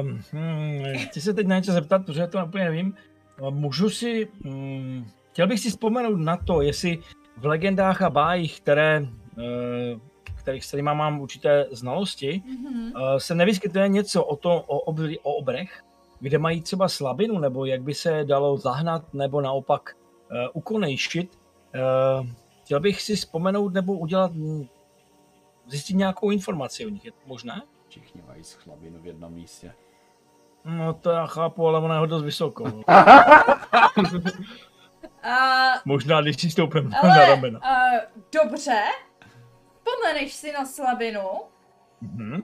Um, 0.00 0.22
hmm, 0.32 0.84
chci 0.96 1.20
se 1.20 1.34
teď 1.34 1.46
na 1.46 1.56
něco 1.56 1.72
zeptat, 1.72 2.06
protože 2.06 2.20
já 2.20 2.26
to 2.26 2.44
úplně 2.46 2.64
nevím. 2.64 2.96
Uh, 3.40 3.50
Můžu 3.50 3.90
si, 3.90 4.28
um, 4.44 5.10
chtěl 5.32 5.46
bych 5.46 5.60
si 5.60 5.70
vzpomenout 5.70 6.16
na 6.16 6.36
to, 6.36 6.62
jestli 6.62 6.98
v 7.36 7.46
legendách 7.46 8.02
a 8.02 8.10
bájích, 8.10 8.60
které, 8.60 9.00
uh, 9.36 10.00
kterých 10.44 10.64
s 10.64 10.68
kterýma 10.68 10.94
mám 10.94 11.20
určité 11.20 11.66
znalosti, 11.70 12.42
Mhm. 12.46 12.92
uh, 12.94 13.16
se 13.18 13.34
nevyskytuje 13.34 13.88
něco 13.88 14.24
o, 14.24 14.36
to, 14.36 14.50
o, 14.66 14.78
obr, 14.78 15.08
o 15.22 15.34
obrech, 15.34 15.82
kde 16.20 16.38
mají 16.38 16.60
třeba 16.60 16.88
slabinu, 16.88 17.38
nebo 17.38 17.64
jak 17.64 17.82
by 17.82 17.94
se 17.94 18.24
dalo 18.24 18.56
zahnat, 18.56 19.14
nebo 19.14 19.40
naopak 19.40 19.96
uh, 20.30 20.36
ukonejšit. 20.52 21.38
Uh, 22.20 22.26
chtěl 22.64 22.80
bych 22.80 23.02
si 23.02 23.16
vzpomenout 23.16 23.72
nebo 23.74 23.92
udělat, 23.92 24.30
zjistit 25.66 25.94
nějakou 25.94 26.30
informaci 26.30 26.86
o 26.86 26.88
nich. 26.88 27.04
Je 27.04 27.10
to 27.12 27.18
možné? 27.26 27.62
Všichni 27.88 28.22
mají 28.28 28.44
schlabinu 28.44 28.98
v 29.02 29.06
jednom 29.06 29.32
místě. 29.32 29.72
No 30.64 30.94
to 30.94 31.10
já 31.10 31.26
chápu, 31.26 31.66
ale 31.68 31.78
ona 31.80 31.94
je 31.94 32.00
ho 32.00 32.06
dost 32.06 32.22
vysoko. 32.22 32.64
no. 32.68 32.82
A, 35.22 35.72
Možná, 35.84 36.20
když 36.20 36.40
si 36.40 36.50
stoupím 36.50 36.88
na 36.90 36.98
ale, 36.98 37.26
ramena. 37.26 37.60
uh, 37.60 38.00
dobře, 38.42 38.80
vzpomeneš 39.88 40.34
si 40.34 40.52
na 40.52 40.64
slavinu, 40.66 41.28
Mhm. 42.00 42.42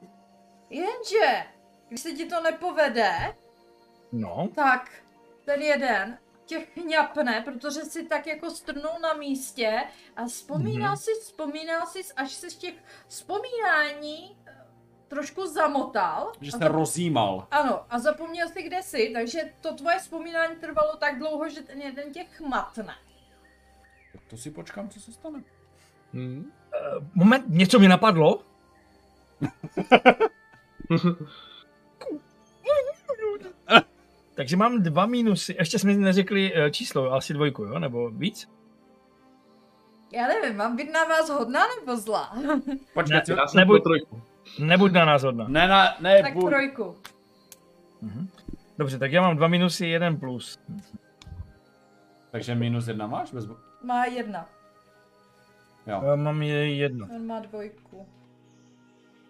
jenže, 0.71 1.47
když 1.89 2.01
se 2.01 2.13
ti 2.13 2.27
to 2.27 2.41
nepovede, 2.43 3.13
No, 4.13 4.49
tak 4.55 4.91
ten 5.45 5.63
jeden 5.63 6.19
tě 6.45 6.61
chňapne, 6.61 7.41
protože 7.45 7.81
si 7.81 8.07
tak 8.07 8.27
jako 8.27 8.51
strnul 8.51 8.93
na 9.03 9.13
místě 9.13 9.83
a 10.17 10.25
vzpomínal 10.25 10.89
Mhm. 10.91 10.97
si, 10.97 11.11
vzpomínal 11.21 11.87
si, 11.87 12.01
až 12.17 12.33
se 12.33 12.51
z 12.51 12.57
těch 12.57 12.75
vzpomínání 13.09 14.39
eh, 14.47 14.67
trošku 15.09 15.47
zamotal. 15.47 16.33
Že 16.41 16.51
jste 16.51 16.59
zap- 16.65 16.71
rozjímal. 16.73 17.47
Ano, 17.51 17.87
a 17.91 17.99
zapomněl 17.99 18.49
si, 18.49 18.63
kde 18.63 18.83
jsi, 18.83 19.11
takže 19.15 19.55
to 19.61 19.75
tvoje 19.75 19.99
vzpomínání 19.99 20.57
trvalo 20.57 20.97
tak 20.97 21.19
dlouho, 21.19 21.49
že 21.49 21.63
ten 21.63 21.83
jeden 21.83 22.13
tě 22.13 22.25
chmatne. 22.25 22.95
Tak 24.13 24.23
to 24.31 24.37
si 24.37 24.51
počkám, 24.51 24.89
co 24.89 25.01
se 25.01 25.13
stane. 25.13 25.43
Hmm. 26.13 26.53
moment, 27.15 27.45
něco 27.49 27.79
mi 27.79 27.89
napadlo. 27.89 28.43
Takže 34.35 34.57
mám 34.57 34.83
dva 34.83 35.07
mínusy. 35.07 35.57
Ještě 35.59 35.79
jsme 35.79 35.95
neřekli 35.95 36.53
eh, 36.55 36.71
číslo, 36.71 37.13
asi 37.13 37.35
dvojku, 37.35 37.65
jo? 37.65 37.79
Nebo 37.79 38.11
víc? 38.11 38.49
Já 40.13 40.27
nevím, 40.29 40.57
mám 40.57 40.77
být 40.77 40.93
na 40.93 41.05
vás 41.05 41.29
hodná 41.31 41.61
nebo 41.81 41.97
zlá? 41.97 42.33
Počkej, 42.95 43.21
Ne, 43.29 43.35
Já 43.37 43.47
jsem 43.47 43.59
Nebuď- 43.61 43.83
trojku. 43.83 44.23
Nebuď 44.59 44.93
na 44.93 45.05
nás 45.05 45.23
hodná. 45.23 45.49
ne, 45.49 45.69
na, 45.69 45.95
ne, 46.01 46.23
tak 46.23 46.33
buď. 46.35 46.51
trojku. 46.51 46.97
Mhm. 48.01 48.29
Dobře, 48.79 48.99
tak 48.99 49.13
já 49.13 49.23
mám 49.23 49.37
dva 49.37 49.49
minusy, 49.49 49.87
jeden 49.87 50.17
plus. 50.21 50.59
Takže 52.31 52.55
minus 52.55 52.89
jedna 52.89 53.07
máš? 53.07 53.33
Bez... 53.33 53.47
Má 53.83 54.05
jedna, 54.05 54.49
Jo. 55.87 56.01
Já 56.05 56.17
mám 56.17 56.43
je 56.43 56.75
jedno. 56.75 57.09
on 57.15 57.27
má 57.27 57.41
dvojku. 57.41 58.07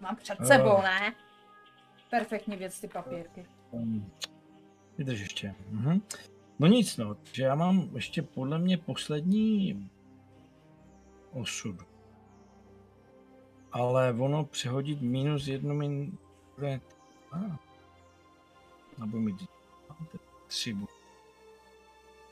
Mám 0.01 0.17
před 0.17 0.39
Eh. 0.41 0.45
sebou, 0.47 0.83
ne? 0.83 1.15
Perfektní 2.11 2.57
věc, 2.57 2.81
ty 2.81 2.89
papírky. 2.89 3.47
Um, 3.71 4.11
Vydrž 4.99 5.21
ještě. 5.21 5.55
Mhm. 5.71 6.01
No 6.59 6.67
nic, 6.67 6.97
no, 6.97 7.17
že 7.33 7.43
já 7.45 7.55
mám 7.55 7.89
ještě 7.95 8.23
podle 8.23 8.59
mě 8.59 8.79
poslední 8.79 9.91
osud. 11.33 11.77
Ale 13.73 14.13
ono 14.19 14.45
přehodit 14.45 15.01
minus 15.03 15.47
jednu 15.49 15.75
min... 15.75 16.19
Ah. 17.33 17.57
Nebo 18.99 19.19
mít 19.21 19.37
tři. 20.47 20.77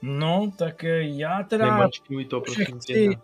No, 0.03 0.53
tak 0.59 0.85
eh, 0.85 1.03
já 1.03 1.43
teda... 1.43 1.65
Nemačkuj 1.65 2.25
to, 2.25 2.41
prosím 2.41 2.79
ty- 2.87 3.09
tě. 3.09 3.21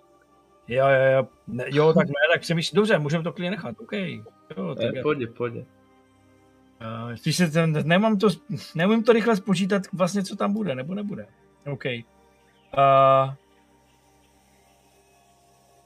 Jo, 0.69 0.87
jo, 0.89 1.13
jo, 1.17 1.29
ne, 1.47 1.65
jo, 1.69 1.93
tak 1.93 2.07
ne, 2.07 2.15
tak 2.35 2.45
si 2.45 2.55
myslím, 2.55 2.77
dobře, 2.77 2.99
můžeme 2.99 3.25
to 3.25 3.33
klidně 3.33 3.51
nechat, 3.51 3.75
OK. 3.81 3.93
Jo, 3.93 4.75
tak 4.75 4.95
Ne, 4.95 5.03
pojď, 5.03 5.31
pojď. 5.37 5.55
Uh, 5.55 7.15
spíš 7.15 7.37
se 7.37 7.51
ten, 7.51 7.89
nemám 7.89 8.19
to, 8.19 8.29
neumím 8.75 9.05
to 9.05 9.13
rychle 9.13 9.37
spočítat 9.37 9.83
vlastně, 9.93 10.23
co 10.23 10.37
tam 10.37 10.53
bude, 10.53 10.75
nebo 10.75 10.95
nebude. 10.95 11.27
OK. 11.67 11.85
Uh, 11.85 13.33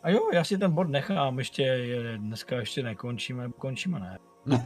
a 0.02 0.10
jo, 0.10 0.20
já 0.32 0.44
si 0.44 0.58
ten 0.58 0.72
bod 0.72 0.88
nechám, 0.88 1.38
ještě 1.38 1.62
je, 1.62 2.18
dneska 2.18 2.56
ještě 2.56 2.82
nekončíme, 2.82 3.50
končíme, 3.58 4.00
ne. 4.00 4.18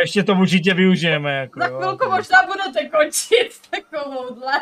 ještě 0.00 0.22
to 0.22 0.32
určitě 0.34 0.74
využijeme, 0.74 1.36
jako 1.36 1.60
Za 1.60 1.66
jo, 1.66 1.78
chvilku 1.78 2.04
to- 2.04 2.10
možná 2.10 2.38
budete 2.46 2.88
končit 2.88 3.50
takovouhle. 3.70 4.52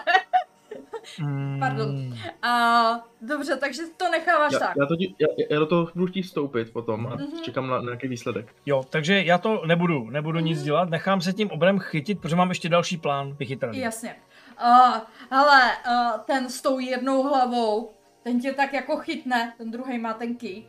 Mm, 1.20 1.60
Pardon. 1.60 2.14
A 2.42 2.84
dobře, 3.20 3.56
takže 3.56 3.82
to 3.96 4.08
necháváš 4.10 4.52
Já, 4.52 4.58
tak. 4.58 4.76
já, 4.80 4.86
to, 4.86 4.96
ti- 4.96 5.14
já, 5.18 5.26
já 5.50 5.58
do 5.58 5.66
toho 5.66 5.88
budu 5.94 6.06
chtít 6.06 6.22
vstoupit 6.22 6.72
potom 6.72 7.06
a 7.06 7.14
Mhm. 7.14 7.42
čekám 7.42 7.66
na 7.68 7.80
nějaký 7.80 8.08
výsledek. 8.08 8.54
Jo, 8.66 8.84
takže 8.90 9.22
já 9.22 9.38
to 9.38 9.62
nebudu, 9.66 10.10
nebudu 10.10 10.38
nic 10.38 10.58
Mhm. 10.58 10.64
dělat, 10.64 10.90
nechám 10.90 11.20
se 11.20 11.32
tím 11.32 11.50
obrem 11.50 11.78
chytit, 11.78 12.20
protože 12.20 12.36
mám 12.36 12.48
ještě 12.48 12.68
další 12.68 12.96
plán 12.96 13.32
vychytraný. 13.36 13.78
Jasně. 13.78 14.16
Uh, 14.62 14.96
hele, 15.30 15.62
uh, 15.86 16.20
ten 16.20 16.48
s 16.50 16.62
tou 16.62 16.78
jednou 16.78 17.22
hlavou, 17.22 17.92
ten 18.22 18.40
tě 18.40 18.52
tak 18.52 18.72
jako 18.72 18.96
chytne, 18.96 19.54
ten 19.58 19.70
druhý 19.70 19.98
má 19.98 20.12
ten 20.14 20.36
key. 20.36 20.62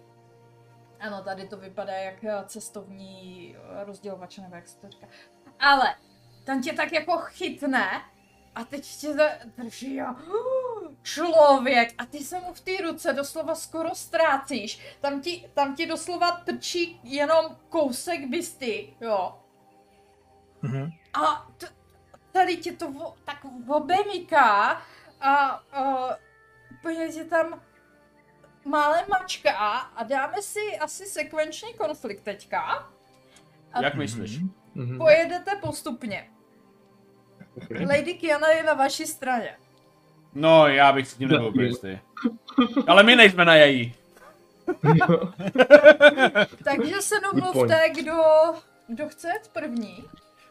Ano, 1.00 1.22
tady 1.24 1.48
to 1.48 1.58
vypadá 1.58 1.94
jak 1.94 2.24
eh, 2.24 2.44
cestovní 2.46 3.56
eh, 3.58 3.84
rozdělovač, 3.86 4.38
nebo 4.38 4.56
jak 4.56 4.68
se 4.68 4.80
to 4.82 4.90
říká. 4.90 5.08
Ale 5.60 5.96
ten 6.44 6.62
tě 6.62 6.74
tak 6.74 6.92
jako 6.94 7.18
chytne 7.18 7.88
a 8.60 8.64
teď 8.64 8.86
tě 8.96 9.14
za- 9.14 9.30
drží 9.58 10.02
a 10.02 10.16
člověk 11.04 11.94
a 11.98 12.06
ty 12.06 12.20
se 12.20 12.40
mu 12.40 12.54
v 12.54 12.60
té 12.62 12.72
ruce 12.84 13.14
doslova 13.14 13.56
skoro 13.56 13.96
ztrácíš. 13.96 14.96
Tam 15.02 15.22
ti, 15.22 15.50
tam 15.54 15.76
ti 15.76 15.86
doslova 15.86 16.32
trčí 16.32 17.00
jenom 17.04 17.58
kousek 17.70 18.28
bysty, 18.30 18.94
jo. 19.02 19.40
Mhm. 20.62 20.90
A 21.14 21.48
t- 21.58 21.68
tady 22.32 22.58
tě 22.58 22.72
to 22.72 22.92
vo, 22.92 23.16
tak 23.26 23.46
obemiká 23.68 24.82
a 25.22 25.60
uh, 25.82 26.12
úplně 26.80 27.08
tě 27.10 27.24
tam 27.24 27.62
málem 28.66 29.06
mačká 29.10 29.78
a 29.78 30.04
dáme 30.04 30.42
si 30.42 30.78
asi 30.80 31.06
sekvenční 31.06 31.74
konflikt 31.74 32.22
teďka. 32.24 32.62
A 33.74 33.82
Jak 33.82 33.96
myslíš? 33.96 34.40
Mhm. 34.76 34.98
pojedete 34.98 35.56
postupně. 35.56 36.30
Okay. 37.58 37.86
Lady 37.86 38.14
Kiana 38.14 38.48
je 38.48 38.64
na 38.64 38.74
vaší 38.74 39.06
straně. 39.06 39.56
No, 40.34 40.68
já 40.68 40.94
bych 40.94 41.08
si 41.08 41.18
tím 41.18 41.30
nebyl 41.30 41.48
úplně 41.48 41.68
jistý. 41.68 42.00
Ale 42.88 43.04
my 43.04 43.16
nejsme 43.16 43.46
na 43.46 43.56
její. 43.56 43.94
Takže 46.64 47.02
se 47.02 47.16
domluvte, 47.20 47.90
kdo, 47.90 48.22
kdo 48.88 49.10
chce 49.10 49.28
první. 49.54 50.04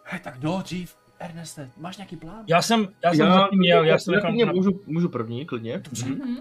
Hej, 0.04 0.20
tak 0.20 0.38
do 0.38 0.58
dřív. 0.62 0.96
Erneste, 1.20 1.70
máš 1.76 1.96
nějaký 1.96 2.16
plán? 2.16 2.44
Já 2.46 2.62
jsem, 2.62 2.88
já 3.04 3.14
jsem 3.14 3.32
zatím 3.32 3.62
jel, 3.62 3.84
já 3.84 3.98
jsem 3.98 4.14
já 4.14 4.16
nechám 4.16 4.30
klidně 4.30 4.46
na... 4.46 4.52
můžu, 4.52 4.80
můžu 4.86 5.08
první, 5.08 5.46
klidně. 5.46 5.82
Mhm. 6.04 6.36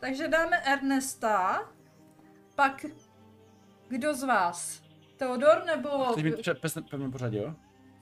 Takže 0.00 0.28
dáme 0.28 0.56
Ernesta, 0.56 1.62
pak 2.54 2.86
kdo 3.88 4.14
z 4.14 4.22
vás? 4.22 4.82
Teodor 5.16 5.62
nebo 5.66 5.88
Chceš 6.04 6.24
mít 6.24 6.90
pevně 6.90 7.08
pořadí, 7.08 7.36
jo? 7.36 7.54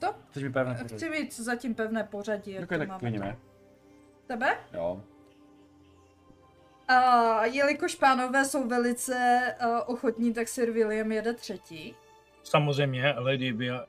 To? 0.07 0.15
Chceš 0.29 0.43
mi 0.43 0.51
pevné 0.51 0.73
pořadí? 0.75 0.95
Chci 0.95 1.09
víc 1.09 1.39
zatím 1.39 1.75
pevné 1.75 2.03
pořadí. 2.03 2.51
jak 2.51 2.63
Ok, 2.63 2.69
to 2.69 2.77
tak 2.77 2.87
máme. 2.87 2.99
klidně. 2.99 3.37
Tebe? 4.27 4.57
Jo. 4.73 5.01
A 6.87 7.45
jelikož 7.45 7.95
pánové 7.95 8.45
jsou 8.45 8.67
velice 8.67 9.41
uh, 9.65 9.79
ochotní, 9.85 10.33
tak 10.33 10.47
Sir 10.47 10.71
William 10.71 11.11
jede 11.11 11.33
třetí. 11.33 11.95
Samozřejmě, 12.43 13.15
Lady 13.17 13.51
Via, 13.51 13.85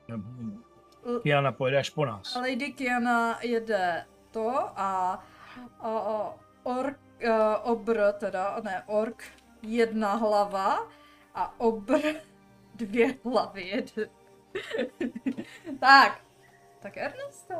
L- 1.05 1.21
Diana 1.23 1.51
pojede 1.51 1.77
až 1.77 1.89
po 1.89 2.05
nás. 2.05 2.35
Lady 2.35 2.71
Kiana 2.73 3.39
jede 3.41 4.05
to 4.31 4.49
a, 4.59 4.73
a, 5.79 5.89
a 5.89 6.33
ork, 6.63 6.97
uh, 7.27 7.71
obr, 7.71 7.99
teda 8.19 8.59
ne 8.63 8.83
ork, 8.87 9.23
jedna 9.61 10.13
hlava 10.13 10.87
a 11.35 11.59
obr 11.59 11.99
dvě 12.75 13.15
hlavy. 13.25 13.67
Jede. 13.67 14.09
tak, 15.79 16.19
tak 16.81 16.97
Ernesto. 16.97 17.53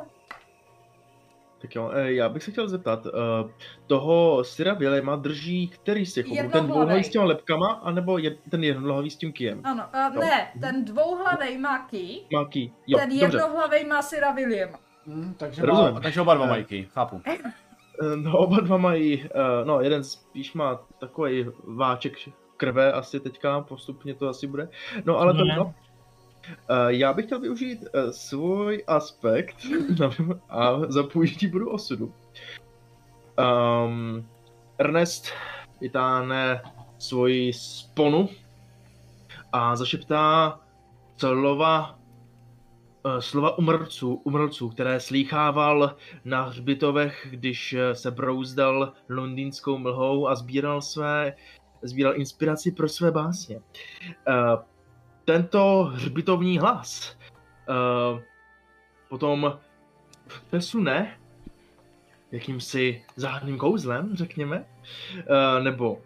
Tak 1.62 1.74
jo, 1.74 1.90
eh, 1.94 2.12
já 2.12 2.28
bych 2.28 2.42
se 2.42 2.50
chtěl 2.50 2.68
zeptat, 2.68 3.06
eh, 3.06 3.10
toho 3.86 4.44
Syra 4.44 4.74
Vilema 4.74 5.16
drží 5.16 5.68
který 5.68 6.06
z 6.06 6.14
těch 6.14 6.26
obrů? 6.30 6.50
Ten 6.50 6.66
dvouhlavý 6.66 7.04
s 7.04 7.08
těma 7.08 7.24
lepkama, 7.24 7.72
anebo 7.72 8.18
je, 8.18 8.30
ten 8.50 8.64
jednohlavý 8.64 9.10
s 9.10 9.16
tím 9.16 9.32
kijem? 9.32 9.60
Ano, 9.64 9.84
uh, 9.94 10.14
No. 10.14 10.20
ne, 10.20 10.48
ten 10.60 10.84
dvouhlavej 10.84 11.58
má 11.58 11.78
key, 11.78 12.20
Má 12.32 12.44
ký? 12.44 12.72
Jo, 12.86 12.98
ten 12.98 13.08
dobře. 13.08 13.24
jednohlavej 13.24 13.84
má 13.84 14.02
Sira 14.02 14.32
Williama. 14.32 14.78
Hmm, 15.06 15.34
takže, 15.34 15.62
Rozumím. 15.66 15.94
má, 15.94 16.00
takže 16.00 16.20
oba 16.20 16.34
dva 16.34 16.44
Eh. 16.44 16.48
majky, 16.48 16.88
chápu. 16.92 17.22
No, 18.16 18.38
oba 18.38 18.60
dva 18.60 18.76
mají, 18.76 19.28
no 19.64 19.80
jeden 19.80 20.04
spíš 20.04 20.54
má 20.54 20.80
takový 20.98 21.46
váček 21.64 22.12
krve 22.56 22.92
asi 22.92 23.20
teďka, 23.20 23.60
postupně 23.60 24.14
to 24.14 24.28
asi 24.28 24.46
bude. 24.46 24.68
No 25.04 25.18
ale 25.18 25.34
to 25.34 25.44
Ne. 25.44 25.56
no. 25.56 25.74
Já 26.88 27.12
bych 27.12 27.26
chtěl 27.26 27.40
využít 27.40 27.84
eh, 27.84 28.12
svůj 28.12 28.84
aspekt 28.86 29.56
a 30.48 30.80
za 30.88 31.02
použití 31.02 31.46
budu 31.46 31.70
osudu. 31.70 32.12
Um, 33.38 34.26
Ernest 34.78 35.26
vytáhne 35.80 36.62
svoji 36.98 37.52
sponu 37.52 38.28
a 39.52 39.76
zašeptá 39.76 40.60
slova, 41.16 41.98
eh, 43.06 43.22
slova 43.22 43.58
umrců, 43.58 44.14
umrců, 44.14 44.68
které 44.68 45.00
slýchával 45.00 45.96
na 46.24 46.42
hřbitovech, 46.42 47.26
když 47.30 47.72
eh, 47.72 47.94
se 47.94 48.10
brouzdal 48.10 48.92
londýnskou 49.08 49.78
mlhou 49.78 50.28
a 50.28 50.34
sbíral 50.34 50.82
své, 50.82 51.34
sbíral 51.82 52.16
inspiraci 52.16 52.72
pro 52.72 52.88
své 52.88 53.10
básně. 53.10 53.60
Tento 55.26 55.90
hřbitovní 55.94 56.58
hlas. 56.58 57.16
Uh, 57.68 58.20
potom 59.08 59.58
přesune 60.46 61.18
jakýmsi 62.32 63.04
záhadným 63.16 63.58
kouzlem, 63.58 64.10
řekněme, 64.14 64.64
uh, 65.16 65.64
nebo 65.64 65.98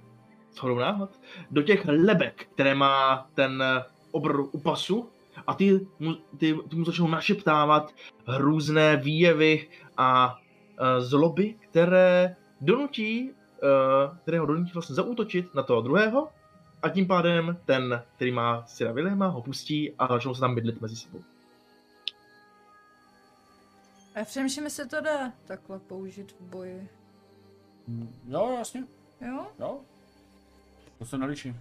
shodou 0.57 0.79
náhod, 0.79 1.11
do 1.51 1.63
těch 1.63 1.85
lebek, 1.89 2.47
které 2.55 2.75
má 2.75 3.27
ten 3.35 3.65
obr 4.11 4.41
u 4.41 4.61
pasu. 4.61 5.09
A 5.47 5.55
ty 5.55 5.87
mu, 5.99 6.15
ty, 6.15 6.57
ty 6.71 6.77
mu 6.77 6.85
začnou 6.85 7.09
našeptávat 7.09 7.95
různé 8.37 8.97
výjevy 8.97 9.69
a 9.97 10.37
uh, 10.37 11.05
zloby, 11.05 11.55
které 11.71 12.37
donutí, 12.61 13.31
uh, 13.31 14.17
které 14.23 14.39
ho 14.39 14.47
donutí 14.47 14.71
vlastně 14.75 14.95
zaútočit 14.95 15.55
na 15.55 15.63
toho 15.63 15.81
druhého 15.81 16.29
a 16.83 16.89
tím 16.89 17.07
pádem 17.07 17.59
ten, 17.65 18.03
který 18.17 18.33
má 18.33 18.67
Syra 18.67 18.93
Williama, 18.93 19.27
ho 19.27 19.43
pustí 19.43 19.95
a 19.99 20.07
začnou 20.07 20.35
se 20.35 20.41
tam 20.41 20.55
bydlit 20.55 20.81
mezi 20.81 20.97
sebou. 20.97 21.23
A 24.21 24.25
přemýšlím, 24.25 24.65
jestli 24.65 24.89
to 24.89 25.01
jde 25.01 25.33
takhle 25.45 25.79
použít 25.79 26.33
v 26.33 26.41
boji. 26.41 26.89
Hmm, 27.89 28.21
Jo, 28.29 28.55
jasně, 28.59 28.85
Jo? 29.21 29.47
jo. 29.59 29.81
To 30.99 31.05
se 31.05 31.19
neliší. 31.19 31.55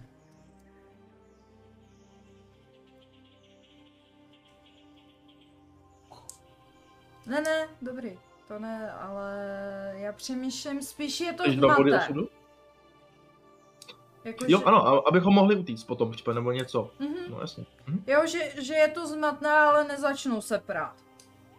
Ne, 7.26 7.40
ne, 7.40 7.68
dobrý. 7.82 8.18
To 8.48 8.58
ne, 8.58 8.90
ale 8.92 9.34
já 9.96 10.12
přemýšlím, 10.12 10.82
spíš 10.82 11.20
je 11.20 11.32
to 11.32 11.42
zmatek. 11.52 12.10
Jako, 14.24 14.44
Jo, 14.48 14.58
že- 14.58 14.64
ano, 14.64 15.08
abychom 15.08 15.34
mohli 15.34 15.56
utíct 15.56 15.86
potom 15.86 16.10
případně 16.10 16.34
nebo 16.40 16.52
něco. 16.52 16.90
Mhm. 16.98 17.14
No 17.30 17.40
jasně. 17.40 17.64
Mhm. 17.86 18.04
Jo, 18.06 18.26
že, 18.26 18.62
že 18.62 18.74
je 18.74 18.88
to 18.88 19.06
zmatné, 19.06 19.50
ale 19.50 19.84
nezačnou 19.84 20.40
se 20.40 20.58
prát. 20.58 20.94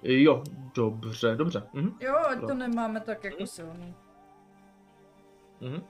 Jo, 0.04 0.44
dobře, 0.76 1.36
dobře. 1.36 1.64
Mhm. 1.74 1.98
Jo, 2.00 2.16
ať 2.30 2.40
to 2.40 2.54
nemáme 2.54 3.00
tak 3.00 3.24
jako 3.24 3.46
silný. 3.48 3.96
Mhm. 5.62 5.84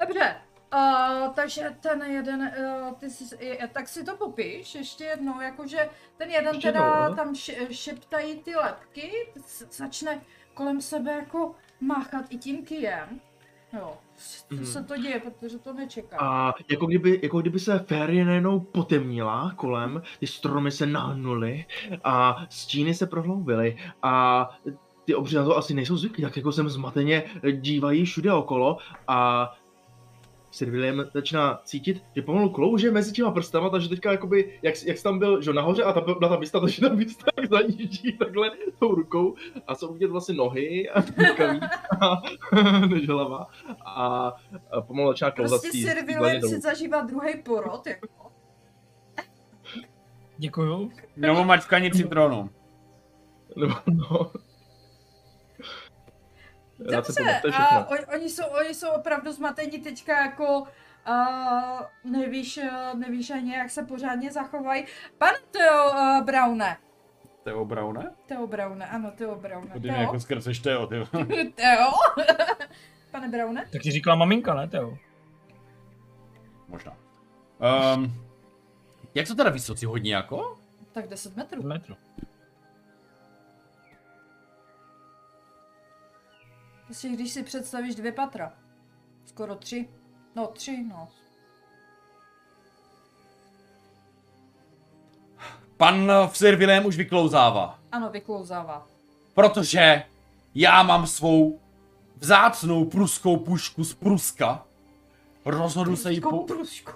Dobře, 0.00 0.36
uh, 0.74 1.32
takže 1.34 1.76
ten 1.80 2.02
jeden, 2.02 2.52
uh, 2.88 2.92
ty 2.94 3.10
jsi, 3.10 3.44
je, 3.44 3.68
tak 3.72 3.88
si 3.88 4.04
to 4.04 4.16
popiš 4.16 4.74
ještě 4.74 5.04
jednou, 5.04 5.40
jakože 5.40 5.88
ten 6.16 6.30
jeden 6.30 6.54
Ještě 6.54 6.72
teda 6.72 6.84
jednou, 6.84 7.10
no. 7.10 7.16
tam 7.16 7.34
š, 7.34 7.52
šeptají 7.70 8.38
ty 8.42 8.54
lepky, 8.56 9.12
začne 9.70 10.20
kolem 10.54 10.80
sebe 10.80 11.12
jako 11.12 11.54
máchat 11.80 12.24
i 12.30 12.38
tím 12.38 12.64
kijem. 12.64 13.20
Jo, 13.72 13.96
co 14.58 14.66
se 14.66 14.84
to 14.84 14.96
děje, 14.96 15.20
protože 15.20 15.58
to 15.58 15.72
nečeká. 15.72 16.16
A 16.20 16.54
jako 16.70 16.86
kdyby, 16.86 17.20
jako 17.22 17.40
kdyby 17.40 17.58
se 17.60 17.78
férie 17.78 18.24
najednou 18.24 18.60
potemnila 18.60 19.52
kolem, 19.56 20.02
ty 20.20 20.26
stromy 20.26 20.70
se 20.70 20.86
nahnuly 20.86 21.64
a 22.04 22.46
stíny 22.50 22.94
se 22.94 23.06
prohloubily 23.06 23.76
a 24.02 24.48
ty 25.04 25.14
obři 25.14 25.36
na 25.36 25.44
to 25.44 25.56
asi 25.56 25.74
nejsou 25.74 25.96
zvyklí, 25.96 26.22
tak 26.24 26.36
jako 26.36 26.52
jsem 26.52 26.68
zmateně 26.68 27.22
dívají 27.52 28.04
všude 28.04 28.32
okolo 28.32 28.78
a 29.08 29.50
Sir 30.50 30.70
William 30.70 31.04
začíná 31.14 31.60
cítit, 31.64 32.02
že 32.16 32.22
pomalu 32.22 32.50
klouže 32.50 32.90
mezi 32.90 33.12
těma 33.12 33.30
prstama, 33.30 33.70
takže 33.70 33.88
teďka 33.88 34.12
jakoby, 34.12 34.58
jak, 34.62 34.74
jak 34.84 34.98
jsi 34.98 35.02
tam 35.02 35.18
byl, 35.18 35.42
že 35.42 35.52
nahoře 35.52 35.82
a 35.84 35.92
ta, 35.92 36.04
na 36.20 36.28
ta 36.28 36.36
místa, 36.38 36.60
takže 36.60 36.80
tam 36.80 36.96
víc 36.96 37.16
tak 37.16 37.48
zajíždí 37.50 38.12
takhle 38.12 38.50
tou 38.78 38.94
rukou 38.94 39.34
a 39.66 39.74
jsou 39.74 39.92
vidět 39.92 40.10
vlastně 40.10 40.34
nohy 40.34 40.90
a 40.90 41.00
ruka 41.00 41.52
víc 41.52 41.62
a, 42.00 42.22
než 42.86 43.08
hlava 43.08 43.46
a, 43.86 44.32
a 44.70 44.80
pomalu 44.80 45.08
začíná 45.08 45.30
klouzat 45.30 45.60
Prostě 45.60 45.78
Sir 45.78 46.04
William 46.06 46.42
si 46.42 46.60
zažívá 46.60 47.00
druhý 47.00 47.42
porod, 47.42 47.86
jako. 47.86 48.08
Děkuju. 50.38 50.90
Nebo 51.16 51.44
mačkání 51.44 51.90
citronu. 51.90 52.50
Nebo, 53.56 53.74
no. 53.86 54.30
Dobře, 56.78 57.40
a 57.40 57.50
všechno. 57.50 57.86
oni, 58.14 58.28
jsou, 58.28 58.44
oni 58.60 58.74
jsou 58.74 58.88
opravdu 58.88 59.32
zmatení 59.32 59.78
teďka 59.78 60.22
jako 60.22 60.60
uh, 60.60 61.80
nevíš, 62.04 62.58
eh, 62.58 62.94
nevíš 62.94 63.30
ani 63.30 63.54
jak 63.54 63.70
se 63.70 63.82
pořádně 63.82 64.32
zachovají. 64.32 64.84
Pane 65.18 65.38
Teo 65.50 65.90
uh, 65.90 66.24
Browne, 66.24 66.76
Teo 67.48 67.64
Browne? 67.64 68.10
Teo 68.26 68.46
Browne, 68.46 68.86
ano, 68.86 69.10
Teo 69.10 69.40
mi 69.74 69.80
Teo? 69.80 70.00
jako 70.00 70.20
zkrceš 70.20 70.58
Teo, 70.58 70.86
ty. 70.86 70.96
Teo? 71.54 71.90
Pane 73.10 73.28
Browne? 73.28 73.66
Tak 73.72 73.82
ti 73.82 73.90
říkala 73.90 74.16
maminka, 74.16 74.54
ne, 74.54 74.68
Teo? 74.68 74.98
Možná. 76.68 76.96
Um, 77.96 78.14
jak 79.14 79.26
to 79.26 79.34
teda 79.34 79.50
vysocí 79.50 79.86
hodně 79.86 80.14
jako? 80.14 80.58
Tak 80.92 81.08
10 81.08 81.36
metrů. 81.36 81.62
Metru. 81.62 81.96
Prostě 86.88 87.08
když 87.08 87.32
si 87.32 87.42
představíš 87.42 87.94
dvě 87.94 88.12
patra. 88.12 88.52
Skoro 89.24 89.54
tři. 89.54 89.88
No 90.34 90.46
tři, 90.46 90.84
no. 90.88 91.08
Pan 95.76 96.12
Sir 96.32 96.56
Willem 96.56 96.86
už 96.86 96.96
vyklouzává. 96.96 97.78
Ano, 97.92 98.10
vyklouzává. 98.10 98.86
Protože 99.34 100.02
já 100.54 100.82
mám 100.82 101.06
svou 101.06 101.60
vzácnou 102.16 102.84
pruskou 102.84 103.36
pušku 103.36 103.84
z 103.84 103.94
Pruska. 103.94 104.66
Rozhodnu 105.44 105.96
se 105.96 106.12
jí 106.12 106.20
po... 106.20 106.44
Prušku. 106.44 106.92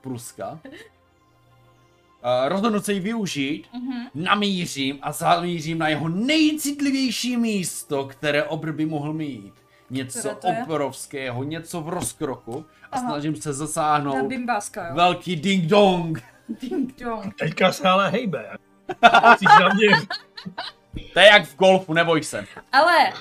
Pruska. 0.00 0.60
Uh, 2.26 2.48
rozhodnu 2.48 2.80
se 2.80 2.92
jí 2.92 3.00
využít, 3.00 3.66
Mhm. 3.74 4.06
namířím 4.14 4.98
a 5.02 5.12
zamířím 5.12 5.78
na 5.78 5.88
jeho 5.88 6.08
nejcitlivější 6.08 7.36
místo, 7.36 8.04
které 8.04 8.44
obr 8.44 8.72
by 8.72 8.86
mohl 8.86 9.12
mít. 9.12 9.54
Něco 9.90 10.30
obrovského, 10.42 11.44
něco 11.44 11.80
v 11.80 11.88
rozkroku 11.88 12.64
a 12.92 12.96
Aha. 12.96 13.08
snažím 13.08 13.36
se 13.36 13.52
zasáhnout 13.52 14.26
bimbáska, 14.28 14.88
jo. 14.88 14.94
velký 14.94 15.36
ding 15.36 15.64
dong. 15.64 16.22
Ding 16.60 16.98
dong. 17.00 17.34
Teďka 17.38 17.72
se 17.72 17.88
ale 17.88 18.10
hejbe. 18.10 18.50
Na 19.60 19.68
mě. 19.74 19.88
To 21.12 21.20
je 21.20 21.26
jak 21.26 21.44
v 21.44 21.56
golfu, 21.56 21.92
neboj 21.92 22.22
se. 22.24 22.44
Ale, 22.72 23.12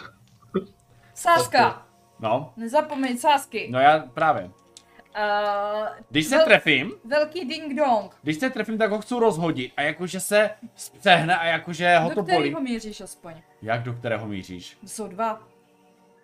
Sáska, 1.13 1.85
No, 2.19 2.53
nezapomeň 2.57 3.17
sásky. 3.17 3.67
no 3.71 3.79
já 3.79 3.99
právě. 3.99 4.51
Uh, 5.17 5.87
Když 6.09 6.25
se 6.27 6.37
Vel- 6.37 6.45
trefím, 6.45 6.91
velký 7.05 7.45
ding 7.45 7.75
dong. 7.77 8.15
když 8.21 8.37
se 8.37 8.49
trefím, 8.49 8.77
tak 8.77 8.91
ho 8.91 9.01
chci 9.01 9.15
rozhodit 9.19 9.73
a 9.77 9.81
jakože 9.81 10.19
se 10.19 10.49
střehne 10.75 11.37
a 11.37 11.45
jakože 11.45 11.97
ho 11.97 12.09
Do 12.09 12.15
to 12.15 12.21
bolí. 12.23 12.37
kterého 12.37 12.61
míříš 12.61 13.01
aspoň? 13.01 13.33
Jak 13.61 13.83
do 13.83 13.93
kterého 13.93 14.27
míříš? 14.27 14.77
Jsou 14.85 15.07
dva. 15.07 15.41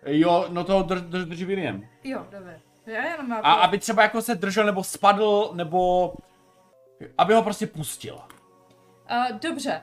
Jo, 0.06 0.46
no 0.48 0.64
toho 0.64 0.82
drž, 0.82 1.00
drž, 1.00 1.24
drží 1.24 1.44
William. 1.44 1.82
Jo, 2.04 2.26
dobře. 2.30 2.60
Já 2.86 3.04
jenom 3.06 3.28
mám... 3.28 3.40
A 3.42 3.52
aby 3.52 3.78
třeba 3.78 4.02
jako 4.02 4.22
se 4.22 4.34
držel 4.34 4.66
nebo 4.66 4.84
spadl, 4.84 5.50
nebo 5.54 6.12
aby 7.18 7.34
ho 7.34 7.42
prostě 7.42 7.66
pustil. 7.66 8.14
Uh, 9.10 9.38
dobře. 9.38 9.82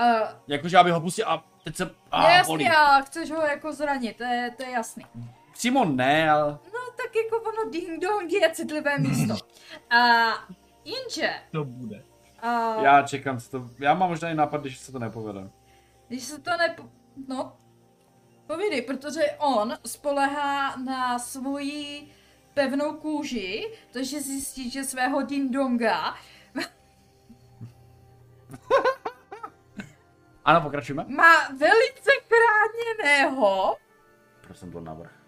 Uh, 0.00 0.28
Jakože 0.48 0.78
aby 0.78 0.90
ho 0.90 1.00
pustil 1.00 1.28
a 1.28 1.44
teď 1.64 1.76
se 1.76 1.82
je 1.84 1.90
a, 2.12 2.30
jasný, 2.30 2.52
bolí. 2.52 2.68
a 2.68 3.00
chceš 3.00 3.30
ho 3.30 3.42
jako 3.42 3.72
zranit, 3.72 4.16
to 4.16 4.24
je, 4.24 4.50
to 4.56 4.62
je 4.62 4.70
jasný. 4.70 5.06
Přímo 5.52 5.84
ne, 5.84 6.30
ale 6.30 6.50
No 6.69 6.69
tak 7.04 7.16
jako 7.16 7.36
ono 7.48 7.70
ding 7.70 8.02
dong 8.02 8.32
je 8.32 8.50
citlivé 8.52 8.98
místo. 8.98 9.34
A 9.90 10.28
jinže, 10.84 11.30
To 11.52 11.64
bude. 11.64 12.04
a, 12.42 12.74
já 12.82 13.02
čekám, 13.02 13.40
co 13.40 13.50
to, 13.50 13.70
já 13.78 13.94
mám 13.94 14.08
možná 14.08 14.28
i 14.30 14.34
nápad, 14.34 14.60
když 14.60 14.78
se 14.78 14.92
to 14.92 14.98
nepovede. 14.98 15.50
když 16.08 16.22
se 16.24 16.40
to 16.40 16.50
ne... 16.56 16.76
No, 17.28 17.56
povídej, 18.46 18.82
protože 18.82 19.20
on 19.38 19.74
spolehá 19.86 20.76
na 20.76 21.18
svoji 21.18 22.10
pevnou 22.54 22.92
kůži, 22.96 23.72
takže 23.92 24.20
zjistí, 24.20 24.70
že 24.70 24.84
svého 24.84 25.22
ding 25.22 25.52
donga 25.52 26.14
Ano, 30.44 30.60
pokračujeme. 30.60 31.04
má 31.08 31.48
velice 31.48 32.10
chráněného. 32.28 33.76
Proč 34.40 34.56
jsem 34.58 34.70
byl 34.70 34.80
navrh? 34.80 35.19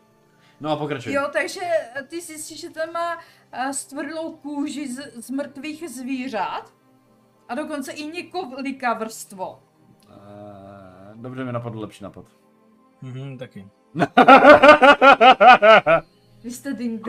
No 0.62 0.70
a 0.70 0.76
pokračujeme. 0.76 1.22
Jo, 1.22 1.28
takže 1.32 1.60
ty 2.08 2.20
zjistíš, 2.20 2.60
že 2.60 2.70
ten 2.70 2.92
má 2.92 3.18
eh, 3.52 3.72
stvrdlou 3.74 4.32
kůži 4.36 4.92
z, 4.94 5.12
z 5.26 5.30
mrtvých 5.30 5.90
zvířat 5.90 6.72
a 7.48 7.54
dokonce 7.54 7.92
i 7.92 8.06
několika 8.06 8.94
vrstvo. 8.94 9.62
Uh, 10.08 11.22
dobře 11.22 11.44
mi 11.44 11.52
napadl 11.52 11.80
lepší 11.80 12.04
nápad. 12.04 12.24
Mhm, 13.02 13.38
taky. 13.38 13.66
Vy 16.44 16.50
jste 16.50 16.72
ding 16.72 17.06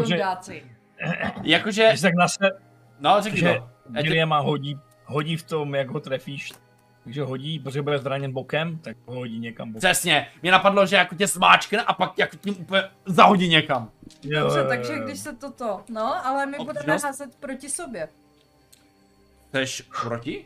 Jakože- 1.43 1.87
Když 1.89 2.01
tak 2.01 2.13
na 2.13 2.27
se, 2.27 2.49
no 2.99 3.21
řekni 3.21 3.39
že 3.39 3.53
to. 3.53 3.69
Ať- 3.97 4.03
Williama 4.03 4.39
hodí, 4.39 4.79
hodí 5.05 5.37
v 5.37 5.43
tom, 5.43 5.75
jak 5.75 5.89
ho 5.89 5.99
trefíš. 5.99 6.53
Takže 7.03 7.23
hodí, 7.23 7.59
protože 7.59 7.81
bude 7.81 7.99
zraněn 7.99 8.31
bokem, 8.33 8.77
tak 8.77 8.97
ho 9.05 9.15
hodí 9.15 9.39
někam 9.39 9.67
bokem. 9.71 9.79
Přesně, 9.79 10.27
mě 10.41 10.51
napadlo, 10.51 10.85
že 10.85 10.95
jako 10.95 11.15
tě 11.15 11.27
smáčkne 11.27 11.81
a 11.83 11.93
pak 11.93 12.19
jako 12.19 12.37
tím 12.37 12.55
úplně 12.59 12.83
zahodí 13.05 13.47
někam. 13.47 13.91
Jo, 14.23 14.39
Dobře, 14.41 14.59
jo, 14.59 14.65
takže 14.67 14.93
jo. 14.93 15.03
když 15.05 15.19
se 15.19 15.33
toto, 15.35 15.81
no, 15.89 16.25
ale 16.27 16.45
my 16.45 16.57
budeme 16.57 16.71
Obtížnost? 16.79 17.05
házet 17.05 17.35
proti 17.39 17.69
sobě. 17.69 18.09
Jseš 19.53 19.81
proti? 20.01 20.45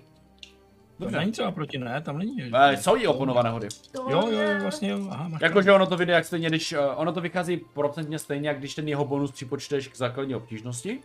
To 0.98 1.04
Dobře. 1.04 1.18
není 1.20 1.32
třeba 1.32 1.52
proti, 1.52 1.78
ne, 1.78 2.02
tam 2.02 2.18
není. 2.18 2.36
že? 2.42 2.52
Eh, 2.70 2.78
jsou 2.78 2.96
i 2.98 3.08
oponované 3.08 3.50
hody. 3.50 3.68
To 3.92 4.02
Jo, 4.12 4.28
jo, 4.32 4.40
je- 4.40 4.54
jo, 4.56 4.62
vlastně 4.62 4.90
jo, 4.90 5.08
aha, 5.10 5.30
Jakože 5.42 5.72
ono 5.72 5.86
to 5.88 5.98
vyjde 5.98 6.14
jak 6.14 6.26
stejně, 6.26 6.50
když, 6.50 6.72
eh, 6.74 6.80
ono 6.80 7.12
to 7.14 7.22
vychází 7.22 7.58
procentně 7.74 8.20
stejně, 8.20 8.48
jak 8.50 8.60
když 8.60 8.76
ten 8.76 8.88
jeho 8.88 9.06
bonus 9.06 9.32
připočteš 9.32 9.88
k 9.88 9.96
základní 9.96 10.36
obtížnosti, 10.36 11.00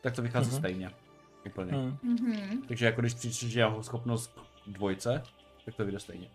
tak 0.00 0.14
to 0.16 0.22
vychází 0.22 0.50
Mhm. 0.50 0.58
stejně. 0.58 0.90
Úplně. 1.46 1.72
Mhm. 2.02 2.62
Takže 2.68 2.86
jako 2.86 3.00
když 3.00 3.14
přičteš 3.14 3.52
jeho 3.54 3.82
schopnost 3.82 4.40
dvojce, 4.66 5.22
tak 5.64 5.74
to 5.74 5.84
vyjde 5.84 6.00
stejně. 6.00 6.28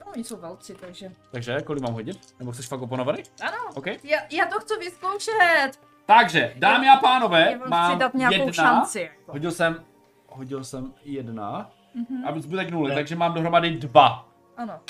No, 0.00 0.12
oni 0.12 0.24
jsou 0.24 0.36
velcí, 0.36 0.74
takže. 0.74 1.12
Takže, 1.30 1.60
kolik 1.60 1.82
mám 1.82 1.92
hodit? 1.92 2.34
Nebo 2.38 2.52
chceš 2.52 2.68
fakt 2.68 2.80
oponovaný? 2.82 3.22
Ano, 3.42 3.56
OK. 3.74 3.86
já, 3.86 4.18
já 4.30 4.46
to 4.46 4.60
chci 4.60 4.76
vyzkoušet. 4.78 5.70
Takže, 6.06 6.52
dámy 6.56 6.88
a 6.88 6.96
pánové, 6.96 7.52
Já 7.52 7.68
mám 7.68 7.98
dát 7.98 8.14
nějakou 8.14 8.36
jedna. 8.46 8.52
šanci. 8.52 9.00
Jako. 9.00 9.32
Hodil 9.32 9.50
jsem, 9.52 9.84
hodil 10.28 10.64
jsem 10.64 10.94
jedna. 11.04 11.70
Mhm. 11.94 12.26
A 12.28 12.40
zbytek 12.40 12.70
nuly, 12.70 12.94
takže 12.94 13.16
mám 13.16 13.34
dohromady 13.34 13.70
dva. 13.70 14.28
Ano. 14.56 14.80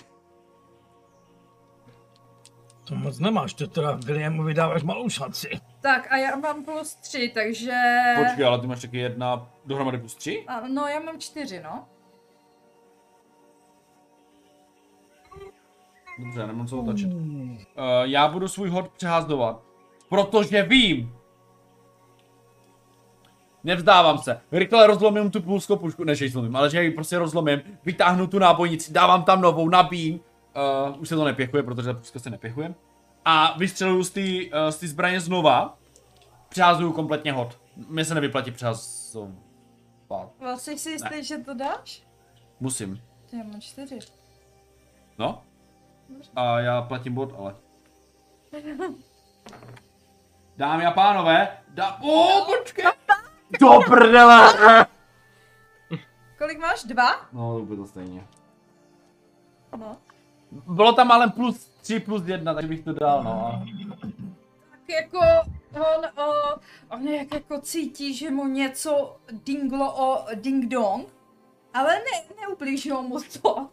To 2.85 2.95
moc 2.95 3.19
nemáš, 3.19 3.55
to 3.55 3.67
teda 3.67 3.99
Williamovi 4.05 4.55
dáváš 4.55 4.83
malou 4.83 5.09
šanci. 5.09 5.51
Tak 5.81 6.13
a 6.13 6.17
já 6.17 6.37
mám 6.37 6.65
plus 6.65 6.95
tři, 6.95 7.31
takže... 7.35 7.73
Počkej, 8.19 8.45
ale 8.45 8.59
ty 8.61 8.67
máš 8.67 8.83
taky 8.83 8.99
jedna, 8.99 9.51
dohromady 9.65 9.99
plus 9.99 10.15
tři? 10.15 10.45
A, 10.49 10.61
no, 10.69 10.87
já 10.87 11.01
mám 11.01 11.21
čtyři, 11.21 11.61
no. 11.63 11.89
Dobře, 16.19 16.47
nemám 16.47 16.67
co 16.67 16.79
otočit. 16.79 17.13
Uh, 17.13 17.21
já 18.03 18.29
budu 18.29 18.49
svůj 18.49 18.69
hod 18.69 18.89
přeházdovat, 18.89 19.63
protože 20.09 20.63
vím. 20.63 21.15
Nevzdávám 23.65 24.19
se. 24.19 24.41
Rychle 24.53 24.87
rozlomím 24.87 25.31
tu 25.31 25.43
půlskou 25.43 25.77
pušku, 25.77 26.05
ne, 26.05 26.15
že 26.15 26.25
ji 26.25 26.31
zlomím, 26.31 26.57
ale 26.57 26.71
že 26.71 26.83
ji 26.85 26.91
prostě 26.91 27.19
rozlomím, 27.19 27.61
vytáhnu 27.85 28.27
tu 28.27 28.39
nábojnici, 28.39 28.93
dávám 28.93 29.25
tam 29.25 29.41
novou, 29.41 29.69
nabíjím. 29.69 30.21
Uh, 30.91 31.01
už 31.01 31.09
se 31.09 31.17
to 31.17 31.25
nepěchuje, 31.25 31.63
protože 31.63 31.95
ta 31.95 32.19
se 32.19 32.31
nepěchuje. 32.31 32.75
A 33.25 33.59
vystřeluju 33.59 34.05
z 34.05 34.11
té 34.11 34.21
uh, 34.21 34.71
z 34.71 34.85
zbraně 34.85 35.21
znova. 35.21 35.79
Přeházuju 36.49 36.93
kompletně 36.93 37.33
hod. 37.33 37.59
Mně 37.89 38.05
se 38.05 38.15
nevyplatí 38.15 38.51
přehazovat. 38.51 39.33
Vlastně 40.41 40.79
si 40.79 40.91
jistý, 40.91 41.25
že 41.25 41.39
to 41.39 41.55
dáš? 41.55 42.03
Musím. 42.61 43.01
Já 43.33 43.45
mám 43.45 43.61
čtyři. 43.61 43.99
No. 45.19 45.43
A 46.37 46.61
já 46.61 46.83
platím 46.83 47.15
bod, 47.15 47.35
ale. 47.39 47.55
Dámy 50.57 50.87
a 50.87 50.91
pánové, 50.91 51.59
dá... 51.69 51.99
O, 52.03 52.45
počkej! 52.45 52.85
Do 53.61 53.69
prdele! 53.87 54.55
Kolik 56.39 56.59
máš? 56.59 56.85
Dva? 56.85 57.29
No, 57.33 57.59
to 57.59 57.65
bude 57.65 57.77
to 57.77 57.87
stejně. 57.87 58.27
No. 59.77 59.97
Bylo 60.67 60.93
tam 60.93 61.13
ale 61.13 61.31
plus 61.31 61.69
3 61.83 62.01
plus 62.01 62.23
1, 62.27 62.55
takže 62.55 62.69
bych 62.69 62.85
to 62.85 62.93
dal, 62.93 63.23
no. 63.23 63.63
Tak 64.71 64.81
jako 64.89 65.21
on, 65.75 66.25
o, 66.25 66.33
on 66.91 67.09
jak 67.09 67.35
jako 67.35 67.61
cítí, 67.61 68.15
že 68.15 68.31
mu 68.31 68.47
něco 68.47 69.17
dinglo 69.33 69.93
o 69.93 70.27
ding 70.35 70.65
dong, 70.65 71.09
ale 71.75 71.95
ne, 71.95 72.37
neublížilo 72.41 73.03
mu 73.03 73.19
to. 73.43 73.69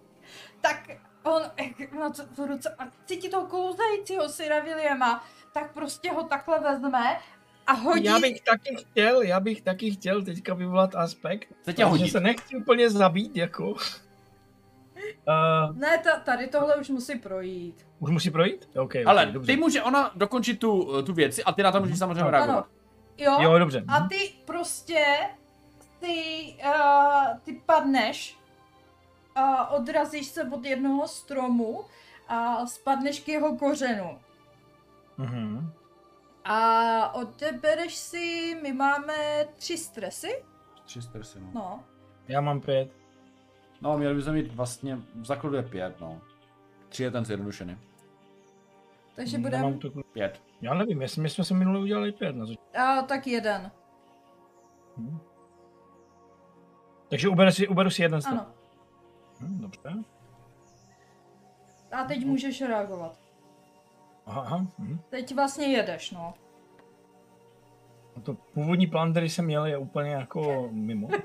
Tak 0.62 0.90
on 1.26 1.42
jak 1.80 1.92
má 1.92 2.10
to 2.10 2.24
v 2.26 2.48
ruce 2.48 2.76
a 2.80 2.84
cítí 3.06 3.30
toho 3.30 3.48
kouzajícího 3.48 4.30
syra 4.30 4.60
Williama, 4.60 5.24
tak 5.54 5.74
prostě 5.74 6.12
ho 6.12 6.24
takhle 6.24 6.60
vezme 6.60 7.18
a 7.68 7.74
hodí. 7.74 8.04
Já 8.06 8.20
bych 8.20 8.42
taky 8.42 8.76
chtěl, 8.76 9.22
já 9.22 9.40
bych 9.40 9.62
taky 9.62 9.92
chtěl 9.92 10.22
teďka 10.24 10.54
vyvolat 10.54 10.96
aspekt. 10.96 11.48
Že 11.78 11.86
hodit. 11.86 12.12
se 12.12 12.20
nechci 12.20 12.56
úplně 12.56 12.90
zabít, 12.90 13.38
jako. 13.38 13.70
Uh, 13.72 13.78
Ne, 15.76 15.98
ta, 15.98 16.20
tady 16.20 16.48
tohle 16.48 16.76
už 16.76 16.90
musí 16.90 17.20
projít. 17.20 17.86
už 18.00 18.12
musí 18.12 18.32
projít? 18.32 18.70
OK, 18.76 18.84
okay 18.84 19.04
Ale 19.08 19.26
dobře. 19.26 19.52
ty 19.54 19.58
může 19.60 19.82
ona 19.84 20.12
dokončit 20.16 20.60
tu, 20.60 21.02
tu 21.04 21.14
věci 21.14 21.44
a 21.44 21.52
ty 21.52 21.64
na 21.64 21.72
to 21.72 21.80
můžeš 21.80 22.00
samozřejmě 22.00 22.22
Ano. 22.22 22.32
reagovat. 22.32 22.58
Ano. 22.58 22.68
Jo? 23.18 23.38
Jo, 23.42 23.60
dobře. 23.60 23.84
A 23.88 24.00
ty 24.08 24.32
prostě, 24.46 25.06
ty, 26.00 26.44
uh, 26.66 27.38
ty 27.44 27.62
padneš, 27.66 28.38
a 29.36 29.70
odrazíš 29.70 30.28
se 30.28 30.44
od 30.44 30.66
jednoho 30.66 31.08
stromu 31.08 31.86
a 32.28 32.66
spadneš 32.66 33.20
k 33.20 33.28
jeho 33.28 33.58
kořenu. 33.58 34.20
Mhm. 35.18 35.72
A 36.46 37.14
odebereš 37.14 37.96
si, 37.96 38.58
my 38.62 38.74
máme 38.74 39.46
tři 39.58 39.78
stresy, 39.78 40.44
Tři 40.86 41.02
stresy, 41.02 41.40
no. 41.42 41.52
no. 41.54 41.84
Já 42.28 42.42
mám 42.42 42.62
pět. 42.62 42.92
No, 43.82 43.98
měli 43.98 44.16
bychom 44.16 44.34
mít 44.34 44.54
vlastně, 44.56 44.96
v 45.16 45.26
základu 45.26 45.56
je 45.56 45.64
pět, 45.64 46.00
no. 46.00 46.22
Tři 46.90 47.04
je 47.04 47.12
ten 47.12 47.26
zjednodušený. 47.26 47.78
Takže 49.16 49.38
Já, 49.38 49.42
budeme, 49.42 49.64
mám 49.64 49.80
to... 49.80 49.90
Pět. 50.14 50.42
já 50.62 50.74
nevím, 50.74 51.02
jestli 51.02 51.22
my 51.22 51.30
jsme 51.30 51.44
se 51.44 51.54
minule 51.54 51.80
udělali 51.80 52.12
pět. 52.12 52.36
Na 52.36 52.46
začátku. 52.46 52.78
a 52.80 53.02
tak 53.02 53.28
jeden, 53.28 53.72
Hm. 54.98 55.18
Takže 57.10 57.30
uberu 57.30 57.52
si, 57.52 57.68
uberu 57.68 57.90
si 57.90 58.02
jeden 58.02 58.22
z 58.22 58.26
toho. 58.26 58.42
ano. 58.42 58.52
Hm, 59.42 59.62
dobře. 59.62 59.94
A 61.92 62.04
teď 62.04 62.26
můžeš 62.26 62.62
reagovat. 62.62 63.20
Aha, 64.26 64.42
aha. 64.42 64.66
Hm. 64.80 65.00
Teď 65.10 65.36
vlastně 65.36 65.68
jedeš, 65.68 66.12
no. 66.12 66.34
A 68.18 68.20
to 68.20 68.34
původní 68.34 68.88
plán, 68.88 69.12
který 69.12 69.30
jsem 69.30 69.46
měl, 69.46 69.66
je 69.66 69.78
úplně 69.78 70.12
jako 70.12 70.70
mimo. 70.72 71.08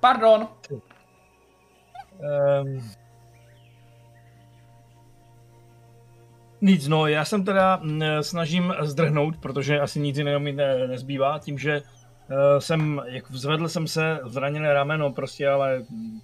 Pardon. 0.00 0.48
Um, 0.70 0.80
nic, 6.62 6.88
no, 6.88 7.06
já 7.06 7.24
jsem 7.24 7.44
teda 7.44 7.76
mm, 7.76 8.02
snažím 8.20 8.74
zdrhnout, 8.80 9.36
protože 9.36 9.80
asi 9.80 10.00
nic 10.00 10.18
jiného 10.18 10.40
mi 10.40 10.52
ne, 10.52 10.88
nezbývá, 10.88 11.38
tím, 11.38 11.58
že 11.58 11.80
uh, 11.82 12.36
jsem, 12.58 13.02
jak 13.06 13.30
vzvedl 13.30 13.68
jsem 13.68 13.86
se, 13.86 14.20
zraněné 14.24 14.74
rameno 14.74 15.12
prostě, 15.12 15.48
ale 15.48 15.78
mm, 15.90 16.20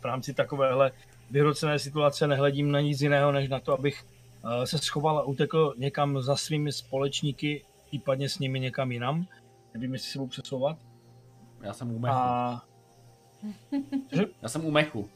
v 0.00 0.04
rámci 0.04 0.34
takovéhle 0.34 0.92
vyhrocené 1.30 1.78
situace 1.78 2.26
nehledím 2.26 2.72
na 2.72 2.80
nic 2.80 3.00
jiného, 3.00 3.32
než 3.32 3.48
na 3.48 3.60
to, 3.60 3.72
abych 3.78 4.04
eh, 4.44 4.66
se 4.66 4.78
schoval 4.78 5.18
a 5.18 5.22
utekl 5.22 5.74
někam 5.78 6.22
za 6.22 6.36
svými 6.36 6.72
společníky, 6.72 7.64
případně 7.86 8.28
s 8.28 8.38
nimi 8.38 8.60
někam 8.60 8.92
jinam. 8.92 9.26
Nevím, 9.74 9.92
jestli 9.92 10.10
se 10.10 10.18
budu 10.18 10.28
přesouvat. 10.28 10.76
Já 11.62 11.72
jsem 11.72 11.90
u 11.90 11.98
mechu. 11.98 12.14
A 12.14 12.62
Já 14.42 14.48
jsem 14.48 14.64
u 14.64 14.70
mechu. 14.70 15.10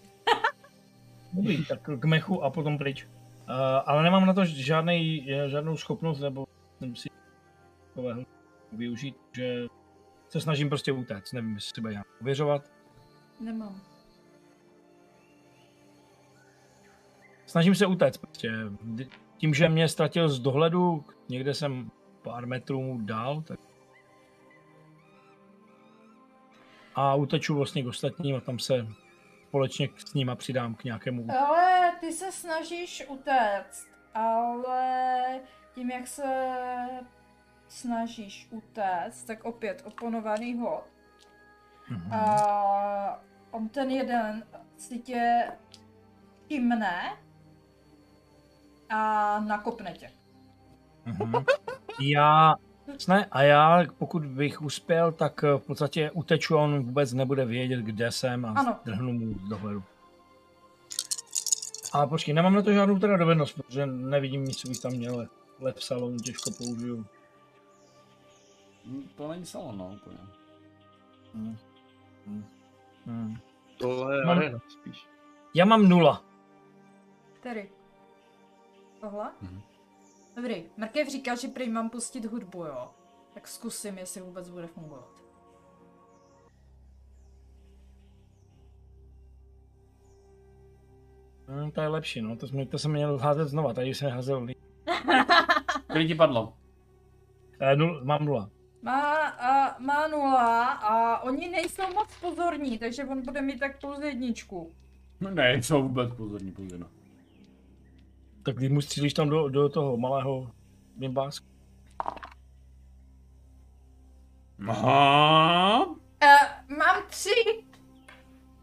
dobrý, 1.33 1.65
tak 1.65 1.81
k 1.99 2.05
mechu 2.05 2.43
a 2.43 2.51
potom 2.51 2.79
pryč. 2.79 3.07
Uh, 3.49 3.55
ale 3.87 4.03
nemám 4.03 4.27
na 4.27 4.35
to 4.35 4.45
žádnej, 4.45 5.27
žádnou 5.47 5.77
schopnost, 5.77 6.21
nebo 6.21 6.47
jsem 6.79 6.97
si 6.97 7.09
takového 7.89 8.25
využít, 8.73 9.17
že 9.33 9.67
se 10.29 10.41
snažím 10.41 10.69
prostě 10.69 10.93
utéct. 10.93 11.33
Nevím, 11.33 11.55
jestli 11.55 11.83
bude 11.83 11.93
nějak 11.93 12.07
ověřovat. 12.21 12.71
Nemám. 13.41 13.81
Snažím 17.47 17.75
se 17.75 17.87
utéct 17.87 18.19
prostě. 18.19 18.53
Tím, 19.37 19.55
že 19.55 19.69
mě 19.69 19.89
ztratil 19.89 20.29
z 20.29 20.41
dohledu, 20.41 21.05
někde 21.29 21.55
jsem 21.55 21.91
pár 22.23 22.47
metrů 22.47 22.99
dál, 23.03 23.43
tak 23.43 23.61
a 26.95 27.15
uteču 27.15 27.55
vlastně 27.55 27.83
k 27.83 27.87
ostatním 27.87 28.37
a 28.37 28.41
tam 28.41 28.59
se 28.59 28.87
společně 29.49 29.89
s 29.97 30.15
nima 30.15 30.35
přidám 30.35 30.75
k 30.75 30.85
nějakému... 30.85 31.27
Ale 31.31 31.93
ty 32.01 32.13
se 32.13 32.33
snažíš 32.33 33.05
utéct, 33.09 33.89
ale 34.15 35.41
tím, 35.75 35.91
jak 35.91 36.07
se 36.07 36.25
snažíš 37.69 38.49
utéct, 38.51 39.27
tak 39.27 39.45
opět 39.45 39.83
oponovaný 39.87 40.59
hod. 40.59 40.85
Mhm. 41.91 42.13
A 42.13 43.23
on 43.51 43.69
ten 43.69 43.91
jeden 43.91 44.47
si 44.77 44.99
tě 44.99 45.53
všimne 46.45 47.13
a 48.91 49.41
nakopne 49.41 49.93
tě. 49.93 50.11
Mhm. 51.05 51.45
Já... 52.01 52.55
Ne, 53.09 53.27
a 53.31 53.43
já, 53.43 53.85
pokud 53.99 54.27
bych 54.27 54.63
uspěl, 54.63 55.13
tak 55.13 55.43
v 55.43 55.59
podstatě 55.59 56.11
uteču 56.11 56.59
a 56.59 56.63
on 56.63 56.83
vůbec 56.85 57.13
nebude 57.13 57.45
vědět, 57.45 57.81
kde 57.81 58.13
jsem 58.13 58.45
a 58.45 58.51
Ano. 58.57 58.77
drhnu 58.85 59.13
mu 59.13 59.35
dohledu. 59.49 59.83
A 61.93 62.07
počkej, 62.07 62.35
nemám 62.35 62.55
na 62.55 62.63
to 62.63 62.73
žádnou 62.73 62.99
teda 62.99 63.17
dovednost, 63.17 63.55
protože 63.57 63.87
nevidím 63.87 64.45
nic, 64.45 64.57
co 64.59 64.69
bych 64.69 64.81
tam 64.81 64.93
měl. 64.93 65.27
Lep 65.61 65.79
salon 65.79 66.17
těžko 66.19 66.51
použiju. 66.51 67.07
Hm, 68.87 69.09
To 69.17 69.29
není 69.29 69.47
salon, 69.47 69.79
no, 69.79 69.91
úplně. 69.95 70.19
Hmm. 71.35 71.57
Hmm. 72.27 72.45
Hmm. 73.07 73.37
Tohle 73.79 74.17
je 74.19 74.25
Mám- 74.25 74.39
arena 74.39 74.59
spíš. 74.69 75.07
Já 75.55 75.65
mám 75.65 75.89
nula. 75.89 76.23
Který? 77.41 77.69
Tohle? 79.01 79.31
Mhm. 79.43 79.61
Dobrý. 80.37 80.65
Mrkev 80.77 81.09
říkal, 81.09 81.37
že 81.37 81.49
prý 81.49 81.71
mám 81.71 81.91
pustit 81.91 82.25
hudbu, 82.25 82.65
jo. 82.65 82.91
Tak 83.35 83.49
zkusím, 83.49 83.99
jestli 83.99 84.21
vůbec 84.21 84.49
bude 84.49 84.67
fungovat. 84.67 85.11
Hmm, 91.49 91.71
to 91.71 91.81
je 91.81 91.89
lepší, 91.89 92.23
no. 92.23 92.37
To, 92.37 92.47
jsme, 92.47 92.67
to 92.67 92.79
jsem 92.79 92.91
měl 92.91 93.19
házet 93.19 93.49
znova, 93.49 93.73
tady 93.73 93.95
jsem 93.95 94.11
házel. 94.11 94.43
líp. 94.43 94.59
Kolik 95.93 96.09
ti 96.09 96.15
padlo? 96.15 96.57
Eh, 97.61 97.77
nul, 97.77 98.05
mám 98.05 98.25
nula. 98.25 98.51
Má, 98.83 99.29
a, 99.29 99.79
má 99.79 100.07
nula 100.09 100.73
a 100.73 101.23
oni 101.23 101.49
nejsou 101.49 101.83
moc 101.95 102.09
pozorní, 102.21 102.79
takže 102.79 103.05
on 103.05 103.23
bude 103.23 103.43
mít 103.43 103.59
tak 103.59 103.81
plus 103.81 104.01
jedničku. 104.03 104.73
No 105.21 105.31
ne, 105.31 105.55
jsou 105.55 105.83
vůbec 105.83 106.15
pozorní, 106.15 106.53
pozorní. 106.53 106.96
Tak 108.47 108.57
když 108.57 108.71
mu 108.71 108.81
střílíš 108.81 109.15
tam 109.15 109.29
do, 109.29 109.49
do 109.49 109.69
toho 109.69 109.97
malého 109.97 110.51
bimbásku. 110.97 111.47
Aha. 114.69 115.87
Uh, 115.87 116.77
mám 116.77 117.03
tři, 117.11 117.65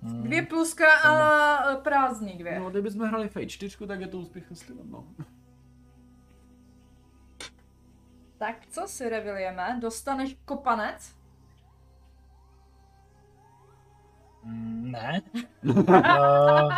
Hmm. 0.03 0.23
dvě 0.23 0.41
pluska 0.41 0.85
a 0.99 1.71
e, 1.71 1.77
prázdný 1.77 2.37
dvě. 2.37 2.59
No, 2.59 2.69
kdybychom 2.69 3.07
hrali 3.07 3.29
Fate 3.29 3.45
4, 3.45 3.87
tak 3.87 4.01
je 4.01 4.07
to 4.07 4.17
úspěch 4.17 4.45
s 4.51 4.73
no. 4.83 5.07
Tak 8.37 8.67
co 8.67 8.87
si 8.87 9.09
Revilieme? 9.09 9.79
Dostaneš 9.81 10.37
kopanec? 10.45 11.15
Ne. 14.45 15.21
uh, 15.63 16.69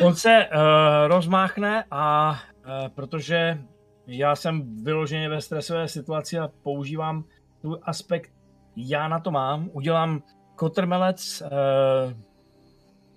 on 0.06 0.14
se 0.14 0.46
uh, 0.54 0.60
rozmáchne 1.06 1.84
a 1.90 2.30
uh, 2.30 2.88
protože 2.88 3.58
já 4.06 4.36
jsem 4.36 4.84
vyloženě 4.84 5.28
ve 5.28 5.40
stresové 5.40 5.88
situaci 5.88 6.38
a 6.38 6.48
používám 6.62 7.24
tu 7.62 7.78
aspekt, 7.82 8.32
já 8.76 9.08
na 9.08 9.20
to 9.20 9.30
mám, 9.30 9.70
udělám 9.72 10.22
kotrmelec, 10.56 11.42
uh, 11.42 12.12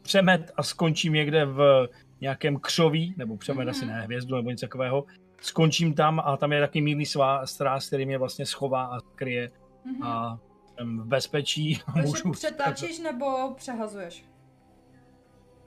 přemet 0.02 0.52
a 0.56 0.64
skončím 0.64 1.14
někde 1.14 1.46
v 1.46 1.88
nějakém 2.22 2.60
křoví, 2.60 3.14
nebo 3.18 3.38
přemet 3.38 3.62
Mhm. 3.66 3.70
asi 3.70 3.86
ne, 3.86 4.02
hvězdu 4.02 4.36
nebo 4.36 4.50
něco 4.50 4.66
takového. 4.66 5.06
Skončím 5.42 5.94
tam 5.94 6.22
a 6.26 6.38
tam 6.38 6.52
je 6.52 6.62
taky 6.62 6.82
mírný 6.82 7.06
svá 7.06 7.46
stráz, 7.46 7.88
který 7.88 8.06
mě 8.06 8.18
vlastně 8.18 8.46
schová 8.46 8.84
a 8.86 9.00
kryje 9.16 9.52
Mhm. 9.86 10.04
a 10.04 10.40
jsem 10.78 11.00
v 11.00 11.06
bezpečí 11.06 11.80
a 11.88 11.92
Takže 11.94 12.08
můžu... 12.08 12.32
přetáčíš 12.32 13.00
nebo 13.00 13.54
přehazuješ? 13.56 14.26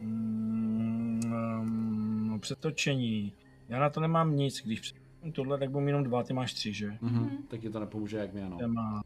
Mm, 0.01 1.21
um, 1.25 2.41
přetočení. 2.41 3.33
Já 3.69 3.81
na 3.81 3.91
to 3.91 4.01
nemám 4.01 4.37
nic, 4.37 4.63
když 4.65 4.81
přetočím 4.81 5.33
tohle, 5.33 5.59
tak 5.59 5.71
budu 5.71 5.81
mít 5.81 5.89
jenom 5.89 6.05
dva, 6.05 6.23
ty 6.23 6.33
máš 6.33 6.53
tři, 6.53 6.73
že? 6.73 6.99
Mhm. 7.01 7.31
Tak 7.49 7.61
ti 7.61 7.71
to 7.71 7.81
nepomůže 7.81 8.17
jak 8.17 8.33
mě, 8.33 8.49
no. 8.49 8.57
Téma, 8.57 9.03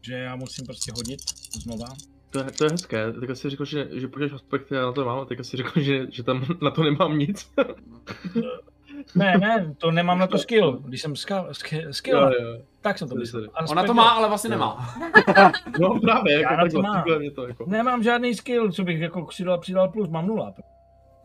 že 0.00 0.14
já 0.14 0.36
musím 0.36 0.66
prostě 0.66 0.92
hodit 0.96 1.20
znova. 1.62 1.86
To 2.30 2.38
je, 2.38 2.44
to 2.44 2.64
je 2.64 2.70
hezké, 2.70 3.12
teďka 3.12 3.34
si 3.34 3.50
řekl, 3.50 3.64
že, 3.64 3.88
že 3.92 4.08
používáš 4.08 4.32
aspekty, 4.32 4.74
já 4.74 4.86
na 4.86 4.92
to 4.92 5.04
mám, 5.04 5.18
a 5.18 5.24
teďka 5.24 5.44
si 5.44 5.56
řekl, 5.56 5.80
že, 5.80 6.06
že 6.10 6.22
tam 6.22 6.44
na 6.62 6.70
to 6.70 6.82
nemám 6.82 7.18
nic. 7.18 7.52
Ne, 9.14 9.38
ne, 9.38 9.74
to 9.78 9.90
nemám 9.90 10.18
na 10.18 10.26
to 10.26 10.38
skill. 10.38 10.72
Když 10.78 11.02
jsem 11.02 11.16
ska, 11.16 11.46
sk, 11.52 11.74
skill, 11.90 12.18
Jo, 12.18 12.30
jo. 12.44 12.58
tak 12.80 12.98
jsem 12.98 13.08
to 13.08 13.14
myslel. 13.14 13.48
Ona 13.70 13.84
to 13.84 13.94
má, 13.94 14.10
ale 14.10 14.28
vlastně 14.28 14.50
nemá. 14.50 14.94
No 15.80 16.00
právě, 16.00 16.40
jako 16.40 16.54
Já 16.54 16.80
na 16.82 17.02
to 17.04 17.18
mě 17.18 17.30
to 17.30 17.46
jako. 17.48 17.64
Nemám 17.68 18.02
žádný 18.02 18.34
skill, 18.34 18.72
co 18.72 18.84
bych 18.84 19.00
jako 19.00 19.24
přidal, 19.26 19.58
přidal 19.58 19.88
plus, 19.88 20.08
mám 20.08 20.26
nula. 20.26 20.52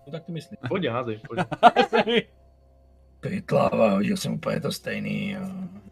To 0.06 0.12
tak 0.12 0.24
ty 0.26 0.32
myslím. 0.32 0.58
Pojď 0.70 0.86
házej, 0.88 1.20
pojď. 1.28 1.40
Pytlava, 3.20 3.90
hodil 3.92 4.18
jsem 4.18 4.34
úplně 4.34 4.60
to 4.62 4.72
stejný. 4.72 5.36
a 5.38 5.40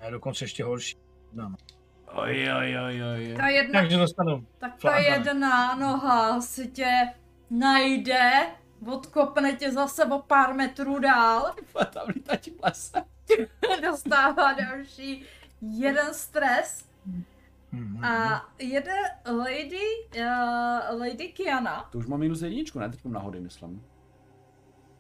Ne, 0.01 0.11
dokonce 0.11 0.43
ještě 0.45 0.63
horší. 0.63 0.97
No. 1.33 1.53
Oj, 2.13 2.49
oj, 2.59 2.77
oj, 2.87 3.01
oj. 3.15 3.33
Ta 3.37 3.47
jedna, 3.47 3.81
Takže 3.81 3.97
dostanu. 3.97 4.45
tak 4.57 4.71
ta 4.81 4.97
jedna 4.97 5.75
noha 5.75 6.41
si 6.41 6.67
tě 6.67 6.91
najde, 7.49 8.31
odkopne 8.87 9.53
tě 9.55 9.71
zase 9.71 10.05
o 10.05 10.19
pár 10.19 10.53
metrů 10.53 10.99
dál, 10.99 11.55
Tam 11.93 12.07
lítá 12.07 12.35
ti 12.35 12.51
plese. 12.51 13.03
dostává 13.81 14.53
další 14.53 15.23
jeden 15.61 16.13
stres 16.13 16.85
Mhm. 17.71 18.05
a 18.05 18.45
jede 18.59 18.95
Lady, 19.31 19.81
uh, 20.17 20.99
Lady 20.99 21.27
Kiana. 21.27 21.83
To 21.91 21.97
už 21.97 22.05
mám 22.07 22.19
minus 22.19 22.41
jedničku, 22.41 22.79
ne? 22.79 22.89
Teď 22.89 23.03
mám 23.03 23.13
náhody, 23.13 23.39
myslím. 23.41 23.83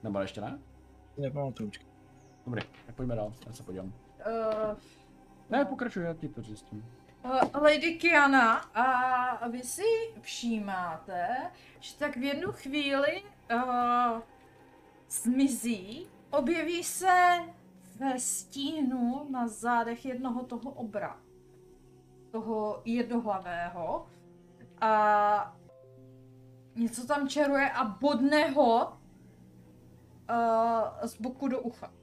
Nebo 0.03 0.19
ještě 0.19 0.41
ne? 0.41 0.59
Nepamatuju. 1.17 1.71
Dobrý, 2.45 2.61
tak 2.85 2.95
pojďme 2.95 3.15
dál, 3.15 3.33
já 3.47 3.53
se 3.53 3.63
podívám. 3.63 3.85
Uh, 3.87 4.77
Ne, 5.49 5.65
pokračuj, 5.65 6.03
já 6.03 6.13
ti 6.13 6.29
to 6.29 6.41
zjistím. 6.41 6.85
Uh, 7.23 7.31
Lady 7.61 7.95
Kiana 7.95 8.53
a 8.57 9.47
vy 9.47 9.63
si 9.63 9.83
všímáte, 10.21 11.27
že 11.79 11.95
tak 11.97 12.17
v 12.17 12.23
jednu 12.23 12.51
chvíli 12.51 13.23
uh, 13.53 14.21
zmizí, 15.09 16.07
objeví 16.31 16.83
se 16.83 17.39
ve 17.95 18.19
stínu 18.19 19.27
na 19.29 19.47
zádech 19.47 20.05
jednoho 20.05 20.43
toho 20.43 20.71
obra, 20.71 21.21
toho 22.31 22.81
jednohlavého 22.85 24.07
a 24.81 25.57
něco 26.75 27.07
tam 27.07 27.27
čeruje 27.27 27.71
a 27.71 27.85
bodne 27.85 28.49
ho 28.49 28.97
uh, 30.29 31.07
z 31.07 31.21
boku 31.21 31.47
do 31.47 31.61
ucha. 31.61 31.93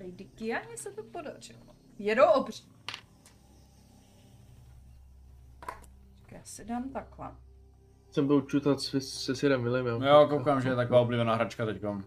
Lady 0.00 0.24
Kianě 0.24 0.76
se 0.76 0.92
to 0.92 1.02
podařilo. 1.02 1.76
Jedou 1.98 2.24
obří. 2.34 2.77
Já 6.38 6.44
si 6.44 6.64
dám 6.64 6.90
takhle. 6.90 7.30
Jsem 8.10 8.26
byl 8.26 8.40
čutat 8.42 8.80
se, 8.80 9.00
se 9.00 9.36
Sirem 9.36 9.62
Williamem. 9.62 10.02
Jo, 10.02 10.26
koukám, 10.30 10.60
že 10.60 10.68
je 10.68 10.76
taková 10.76 11.00
oblíbená 11.00 11.34
hračka 11.34 11.66
teďkom. 11.66 12.04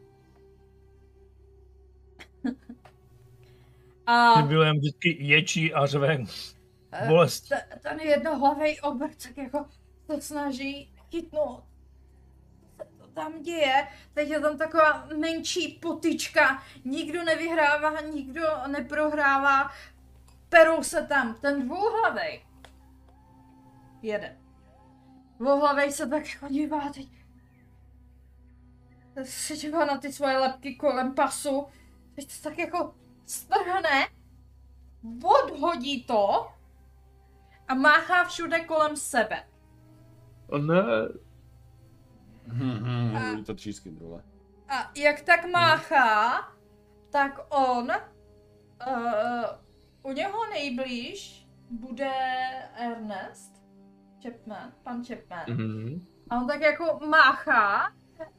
A 4.07 4.33
Ty 4.41 4.47
William 4.47 4.77
vždycky 4.77 5.17
ječí 5.19 5.73
a 5.73 5.85
řve. 5.85 6.17
Eh, 6.91 7.07
bolestí. 7.07 7.49
te- 7.49 7.79
ten 7.81 7.99
jednohlavý 7.99 8.79
obrcek 8.81 9.37
jako 9.37 9.65
se 10.11 10.21
snaží 10.21 10.95
chytnout. 11.11 11.63
Co 12.77 12.83
to 12.97 13.07
tam 13.07 13.41
děje? 13.43 13.87
Teď 14.13 14.29
je 14.29 14.39
tam 14.39 14.57
taková 14.57 15.07
menší 15.17 15.79
potyčka. 15.81 16.63
Nikdo 16.85 17.23
nevyhrává, 17.23 18.01
nikdo 18.01 18.41
neprohrává. 18.67 19.71
Perou 20.49 20.83
se 20.83 21.05
tam. 21.07 21.35
Ten 21.41 21.65
dvouhlavej 21.67 22.41
jede. 24.01 24.37
Dvouhlavej 25.39 25.91
se 25.91 26.07
tak 26.07 26.33
jako 26.33 26.47
dívá 26.47 26.89
teď. 26.89 27.07
Se 29.23 29.57
dívá 29.57 29.85
na 29.85 29.97
ty 29.97 30.13
svoje 30.13 30.37
lepky 30.37 30.75
kolem 30.75 31.15
pasu. 31.15 31.67
Teď 32.15 32.37
to 32.41 32.49
tak 32.49 32.57
jako 32.57 32.95
strhne. 33.25 34.07
Odhodí 35.43 36.03
to 36.03 36.51
a 37.67 37.73
máchá 37.73 38.23
všude 38.23 38.59
kolem 38.59 38.95
sebe. 38.97 39.47
O 40.47 40.57
ne, 40.57 40.83
Mhm, 42.47 43.15
A- 43.17 43.19
byly 43.19 43.43
to 43.43 43.53
třísky, 43.55 43.91
drole. 43.91 44.23
A 44.69 44.91
jak 44.95 45.21
tak 45.21 45.45
máchá, 45.45 46.41
tak 47.09 47.39
on 47.49 47.91
uh, 48.87 49.43
u 50.03 50.11
něho 50.11 50.49
nejblíž 50.49 51.47
bude 51.69 52.11
Ernest 52.75 53.50
Chapman, 54.23 54.73
pan 54.83 55.03
Chapman. 55.05 55.45
mhm. 55.47 56.05
A 56.29 56.37
on 56.37 56.47
tak 56.47 56.61
jako 56.61 56.99
máchá 57.07 57.93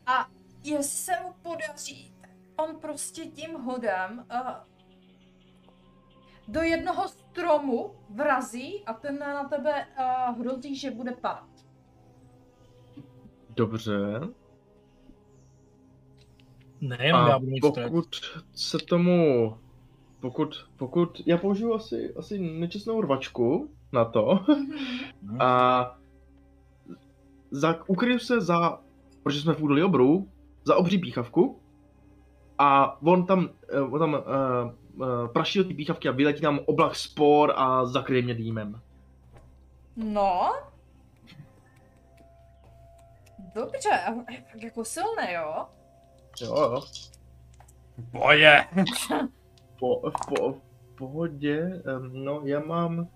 a 0.06 0.28
jestli 0.64 0.98
se 0.98 1.12
mu 1.22 1.32
podaří, 1.42 2.14
tak 2.20 2.30
on 2.56 2.76
prostě 2.76 3.22
tím 3.26 3.54
hodem 3.54 4.26
uh, 4.32 4.50
do 6.48 6.60
jednoho 6.60 7.08
stromu 7.08 7.94
vrazí 8.10 8.84
a 8.84 8.92
ten 8.92 9.18
na 9.18 9.48
tebe 9.48 9.86
uh, 9.98 10.38
hrozí, 10.38 10.76
že 10.76 10.90
bude 10.90 11.12
padat. 11.12 11.48
Dobře. 13.50 14.20
Nejenom 16.80 17.26
já 17.26 17.38
budu 17.38 17.50
mít 17.50 17.60
pokud 17.60 18.16
se 18.54 18.78
tomu, 18.78 19.58
pokud, 20.20 20.68
pokud, 20.76 21.22
já 21.26 21.38
použiju 21.38 21.74
asi, 21.74 22.14
asi 22.14 22.38
nečestnou 22.38 23.00
rvačku 23.00 23.70
na 23.92 24.04
to 24.04 24.40
a 25.38 25.98
za, 27.50 27.78
ukryju 27.86 28.18
se 28.18 28.40
za, 28.40 28.80
protože 29.22 29.40
jsme 29.40 29.54
v 29.54 29.62
údolí 29.62 29.82
obrů, 29.82 30.28
za 30.64 30.76
obří 30.76 30.98
píchavku 30.98 31.60
a 32.58 32.98
on 33.02 33.26
tam, 33.26 33.48
eh, 33.68 33.80
on 33.80 33.98
tam 33.98 34.14
uh, 34.14 35.08
uh, 35.08 35.26
praší 35.26 35.58
do 35.58 35.64
té 35.64 35.74
píchavky 35.74 36.08
a 36.08 36.12
vyletí 36.12 36.40
tam 36.40 36.60
oblak 36.66 36.96
spor 36.96 37.52
a 37.56 37.86
zakryje 37.86 38.22
mě 38.22 38.34
dýmem. 38.34 38.80
No. 39.96 40.52
Dobře, 43.54 43.90
a 43.90 44.32
je 44.32 44.44
fakt 44.52 44.62
jako 44.62 44.84
silné, 44.84 45.32
jo? 45.32 45.66
Jo, 46.40 46.56
jo. 46.56 46.82
Boje! 48.12 48.66
Po, 49.78 50.10
po, 50.28 50.52
v 50.52 50.96
pohodě, 50.98 51.82
no 52.12 52.40
já 52.44 52.60
mám, 52.60 53.08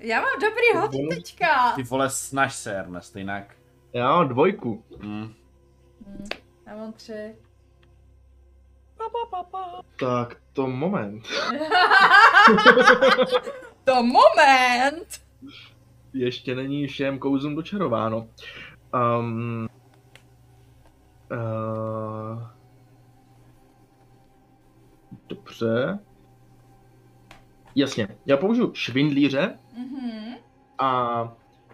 Já 0.00 0.20
mám 0.20 0.30
dobrý 0.40 0.98
Bonus? 0.98 1.14
teďka. 1.14 1.72
Ty 1.72 1.82
vole, 1.82 2.10
snaž 2.10 2.54
se, 2.54 2.76
Ernest, 2.76 3.16
jinak. 3.16 3.56
já 3.92 4.08
mám 4.08 4.28
dvojku. 4.28 4.84
Mm. 4.98 5.34
Hm, 6.06 6.24
já 6.66 6.76
mám 6.76 6.92
tři. 6.92 7.36
Tak 10.00 10.36
to 10.52 10.66
moment. 10.66 11.24
to 13.84 14.02
moment! 14.02 15.20
ještě 16.14 16.54
není 16.54 16.86
všem 16.86 17.18
kouzlům 17.18 17.54
dočarováno. 17.54 18.28
Um, 18.94 19.68
uh, 21.30 22.42
dobře. 25.28 25.98
Jasně, 27.74 28.08
já 28.26 28.36
použiju 28.36 28.74
švindlíře, 28.74 29.58
Mhm. 29.90 30.34
a 30.78 31.32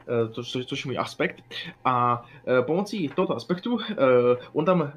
eh, 0.08 0.28
to, 0.28 0.42
což, 0.44 0.66
což 0.66 0.84
je 0.84 0.88
můj 0.88 0.98
aspekt. 0.98 1.42
A 1.84 2.24
eh, 2.46 2.62
pomocí 2.62 3.08
tohoto 3.08 3.36
aspektu, 3.36 3.78
eh, 3.90 3.94
on 4.52 4.64
tam 4.64 4.92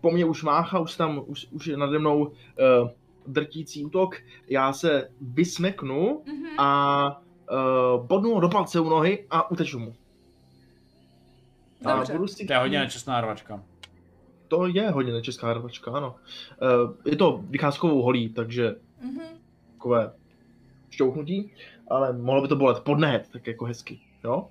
po 0.00 0.10
mně 0.10 0.24
už 0.24 0.42
máchá, 0.42 0.78
už 0.78 0.96
tam, 0.96 1.22
už, 1.26 1.46
už 1.50 1.66
je 1.66 1.76
nade 1.76 1.98
mnou 1.98 2.32
eh, 2.58 2.90
drtící 3.26 3.84
útok. 3.84 4.16
Já 4.48 4.72
se 4.72 5.08
vysmeknu 5.20 6.22
Mhm. 6.26 6.60
a 6.60 7.20
bodnu 8.02 8.34
ho 8.34 8.40
do 8.40 8.48
palce 8.48 8.80
u 8.80 8.88
nohy 8.88 9.26
a 9.30 9.50
uteču 9.50 9.78
mu. 9.78 9.94
A 11.84 11.96
Dobře. 11.96 12.12
budu 12.12 12.26
si 12.26 12.46
To 12.46 12.52
je 12.52 12.58
hodně 12.58 12.78
nečestná 12.78 13.20
rvačka. 13.20 13.62
To 14.48 14.66
je 14.66 14.90
hodně 14.90 15.12
nečeská 15.12 15.52
rvačka, 15.54 15.90
ano. 15.92 16.14
Je 17.04 17.16
to 17.16 17.40
vycházkovou 17.50 18.02
holí, 18.02 18.28
takže 18.28 18.76
Mhm. 19.02 19.20
takové 19.72 20.12
šťouchnutí, 20.90 21.52
ale 21.88 22.12
mohlo 22.12 22.42
by 22.42 22.48
to 22.48 22.56
bolet 22.56 22.80
podnehet, 22.80 23.28
tak 23.32 23.46
jako 23.46 23.64
hezky, 23.64 24.00
jo? 24.24 24.50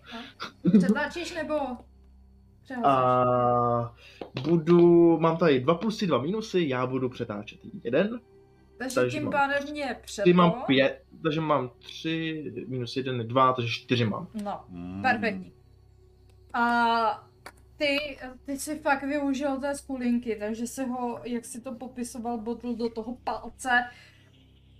Přetlačíš 0.78 1.36
nebo 1.36 1.56
přehazíš? 2.64 2.86
A 2.88 3.96
budu, 4.44 5.20
mám 5.20 5.38
tady 5.38 5.60
dva 5.60 5.76
plusy, 5.76 6.08
dva 6.08 6.22
minusy, 6.22 6.68
já 6.68 6.86
budu 6.88 7.10
přetáčet 7.10 7.60
jeden, 7.84 8.20
takže, 8.78 8.96
takže 8.96 9.20
tím 9.20 9.30
pádem 9.32 9.64
mě 9.72 9.98
přepo. 10.02 10.24
ty 10.24 10.34
mám 10.34 10.52
pět, 10.66 11.04
takže 11.24 11.42
mám 11.42 11.72
tři, 11.80 12.52
minus 12.68 12.98
jeden 12.98 13.18
je 13.18 13.24
dva, 13.24 13.54
takže 13.54 13.70
čtyři 13.72 14.06
mám. 14.06 14.28
No, 14.44 14.60
Mm. 14.70 15.02
perfektní. 15.02 15.54
A 16.54 17.28
ty, 17.78 17.98
ty 18.46 18.60
si 18.60 18.80
fakt 18.80 19.04
využil 19.04 19.58
té 19.60 19.76
skulinky, 19.76 20.36
takže 20.40 20.68
si 20.68 20.86
ho, 20.86 21.20
jak 21.24 21.46
si 21.46 21.62
to 21.62 21.76
popisoval, 21.76 22.38
bodl 22.38 22.76
do 22.76 22.90
toho 22.90 23.16
palce. 23.24 23.70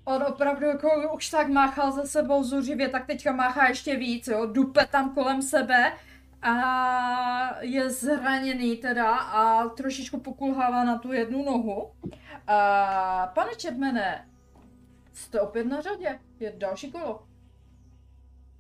On 0.06 0.24
opravdu 0.24 0.66
jako 0.66 1.14
už 1.16 1.30
tak 1.30 1.48
máchal 1.48 1.92
za 1.92 2.04
sebou 2.04 2.44
zuřivě, 2.44 2.90
tak 2.90 3.06
teďka 3.06 3.32
máchá 3.32 3.68
ještě 3.68 3.96
víc, 3.96 4.28
jo, 4.28 4.46
dupe 4.46 4.86
tam 4.86 5.14
kolem 5.14 5.42
sebe 5.42 5.94
a 6.42 6.56
je 7.62 7.90
zraněný 7.90 8.78
teda 8.78 9.16
a 9.16 9.68
trošičku 9.68 10.20
pokulhává 10.20 10.84
na 10.84 10.98
tu 10.98 11.14
jednu 11.14 11.46
nohu. 11.46 11.92
A 12.48 13.32
pane 13.36 13.56
Čepmene, 13.58 14.28
jste 15.14 15.42
opět 15.42 15.64
na 15.64 15.82
řadě, 15.82 16.20
je 16.40 16.54
další 16.58 16.92
kolo. 16.92 17.24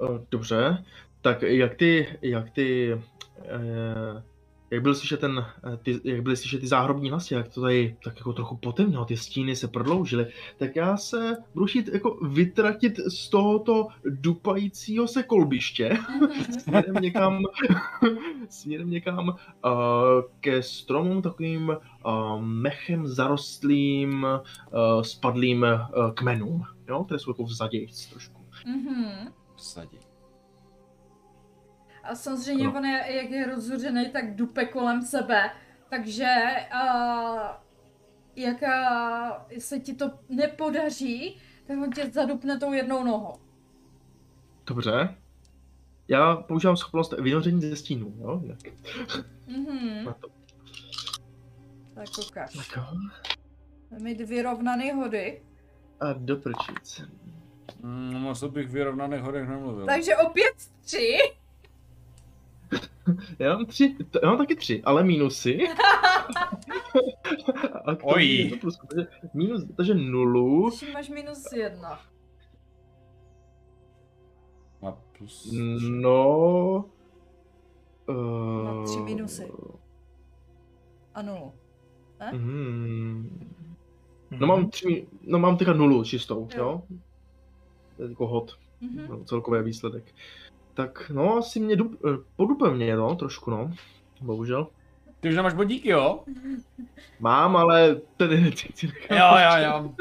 Eh, 0.03 0.25
Dobře, 0.31 0.83
tak 1.21 1.41
jak 1.41 1.75
ty, 1.75 2.19
jak 2.21 2.49
ty, 2.49 2.93
eh, 3.39 4.23
jak 4.73 4.83
byl 4.83 4.95
slyšet 4.95 5.19
ten, 5.19 5.45
eh, 5.73 5.77
ty, 5.77 6.01
jak 6.03 6.21
byly 6.21 6.37
slyšet 6.37 6.61
ty 6.61 6.67
záhrobní 6.67 7.09
hlasy, 7.09 7.33
jak 7.33 7.47
to 7.47 7.61
tady 7.61 7.97
tak 8.03 8.17
jako 8.17 8.33
trochu 8.33 8.57
potemnělo, 8.57 9.05
ty 9.05 9.17
stíny 9.17 9.55
se 9.55 9.67
prodloužily, 9.67 10.27
tak 10.57 10.75
já 10.75 10.97
se 10.97 11.37
budu 11.53 11.65
chtít 11.65 11.87
jako 11.93 12.17
vytratit 12.27 12.99
z 13.07 13.29
tohoto 13.29 13.87
dupajícího 14.05 15.07
se 15.07 15.23
kolbiště 15.23 15.97
směrem 16.59 16.95
někam, 16.95 17.43
směrem 18.49 18.89
někam 18.89 19.29
uh, 19.29 19.35
ke 20.39 20.63
stromům 20.63 21.21
takovým 21.21 21.69
uh, 21.69 22.41
mechem 22.41 23.07
zarostlým, 23.07 24.23
uh, 24.23 25.01
spadlým 25.01 25.63
uh, 25.63 26.11
kmenům, 26.13 26.63
jo, 26.87 27.03
které 27.03 27.19
jsou 27.19 27.31
jako 27.31 27.43
vzadějc 27.43 28.05
trošku. 28.05 28.45
Mhm. 28.65 29.33
Vsadí. 29.55 30.12
A 32.03 32.15
samozřejmě 32.15 32.63
No. 32.63 32.73
on 32.77 32.85
je, 32.85 33.05
jak 33.15 33.29
je 33.31 33.45
rozhořený, 33.45 34.09
tak 34.09 34.35
dupe 34.35 34.65
kolem 34.65 35.01
sebe. 35.01 35.51
Takže 35.89 36.35
uh, 36.73 37.39
jak 38.35 38.61
uh, 38.61 39.57
se 39.59 39.79
ti 39.79 39.93
to 39.93 40.11
nepodaří, 40.29 41.37
tak 41.67 41.77
on 41.77 41.91
tě 41.91 42.09
zadupne 42.09 42.57
tou 42.59 42.73
jednou 42.73 43.03
nohou. 43.03 43.33
Dobře. 44.65 45.15
Já 46.07 46.35
používám 46.35 46.77
schopnost 46.77 47.13
vynoření 47.19 47.61
ze 47.61 47.75
stínu, 47.75 48.13
jo? 48.19 48.41
Mhm. 49.47 50.03
Na 50.05 50.13
to. 50.13 50.27
Tak 51.95 52.07
ukáž. 52.29 52.53
Tak 52.53 52.77
jo. 52.77 52.83
Mít 53.99 54.21
vyrovnaný 54.21 54.91
hody. 54.91 55.43
A 55.99 56.13
doprčit. 56.13 57.07
Mm, 57.81 58.13
moc 58.21 58.43
bych 58.43 58.69
vyrovnaných 58.69 59.21
hodech 59.21 59.49
nemluvil. 59.49 59.85
Takže 59.85 60.17
opět 60.17 60.53
tři. 60.81 61.17
Já 63.39 63.55
mám 63.55 63.65
tři, 63.65 63.95
to, 64.11 64.19
já 64.23 64.29
mám 64.29 64.37
taky 64.37 64.55
tři, 64.55 64.81
ale 64.83 65.03
minusy. 65.03 65.59
A 67.85 67.95
k 67.95 67.99
tomu 67.99 68.13
Oj. 68.13 68.57
plus, 68.61 68.77
takže, 68.89 69.07
minus, 69.33 69.63
takže 69.77 69.93
nulu. 69.93 70.69
Když 70.69 70.93
máš 70.93 71.09
minus 71.09 71.51
jedna. 71.53 71.99
A 74.87 74.91
plus... 75.17 75.53
No... 75.89 76.85
Uh, 78.09 78.63
Na 78.65 78.83
tři 78.83 78.99
minusy. 78.99 79.51
A 81.13 81.21
nulu. 81.21 81.53
Mm, 82.33 83.49
no 84.31 84.47
mám 84.47 84.69
tři, 84.69 85.07
no 85.21 85.39
mám 85.39 85.57
teďka 85.57 85.73
nulu 85.73 86.03
čistou, 86.03 86.47
Jo. 86.55 86.63
jo? 86.63 86.83
jako 88.09 88.27
hod, 88.27 88.57
Mhm. 88.81 89.05
no, 89.09 89.23
celkový 89.23 89.63
výsledek. 89.63 90.15
Tak 90.73 91.09
no, 91.09 91.37
asi 91.37 91.59
mě 91.59 91.75
dup, 91.75 92.01
eh, 92.05 92.17
podupe 92.35 92.71
mě, 92.71 92.95
no, 92.95 93.15
trošku, 93.15 93.51
no. 93.51 93.71
Bohužel. 94.21 94.67
Ty 95.19 95.29
už 95.29 95.35
nemáš 95.35 95.53
bodíky, 95.53 95.89
jo? 95.89 96.23
Mám, 97.19 97.57
ale 97.57 97.95
tedy 98.17 98.41
nechci 98.41 98.87
nechám. 98.87 99.17
Jo, 99.17 99.37
jo, 99.37 99.71
jo. 99.71 99.95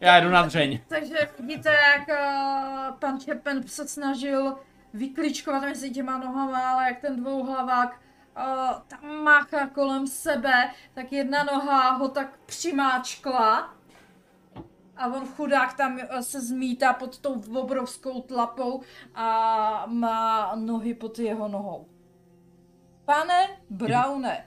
Já 0.00 0.20
jdu 0.20 0.30
na 0.30 0.46
dřeň. 0.46 0.80
Takže 0.88 1.16
vidíte, 1.40 1.70
jak 1.70 2.08
uh, 2.08 2.98
pan 2.98 3.20
Chapman 3.20 3.62
se 3.62 3.88
snažil 3.88 4.54
vyklíčkovat 4.94 5.62
mezi 5.62 5.90
těma 5.90 6.18
nohama, 6.18 6.70
ale 6.70 6.84
jak 6.84 7.00
ten 7.00 7.16
dvouhlavák 7.16 8.00
uh, 8.36 8.80
tam 8.86 9.22
máchá 9.22 9.66
kolem 9.66 10.06
sebe, 10.06 10.70
tak 10.94 11.12
jedna 11.12 11.44
noha 11.44 11.90
ho 11.90 12.08
tak 12.08 12.38
přimáčkla 12.46 13.75
a 14.96 15.06
on 15.06 15.26
chudák 15.26 15.76
tam 15.76 15.98
eh, 15.98 16.22
se 16.22 16.40
zmítá 16.40 16.92
pod 16.92 17.18
tou 17.18 17.42
obrovskou 17.60 18.20
tlapou 18.22 18.80
a 19.14 19.86
má 19.86 20.52
nohy 20.54 20.94
pod 20.94 21.18
jeho 21.18 21.48
nohou. 21.48 21.86
Pane 23.04 23.46
Browne, 23.70 24.46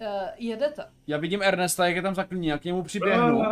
uh, 0.00 0.06
jedete. 0.36 0.84
Já 1.06 1.18
vidím 1.18 1.42
Ernesta, 1.42 1.86
jak 1.86 1.96
je 1.96 2.02
tam 2.02 2.14
zaklíní, 2.14 2.46
jak 2.46 2.60
k 2.60 2.64
němu 2.64 2.82
přiběhnu. 2.82 3.42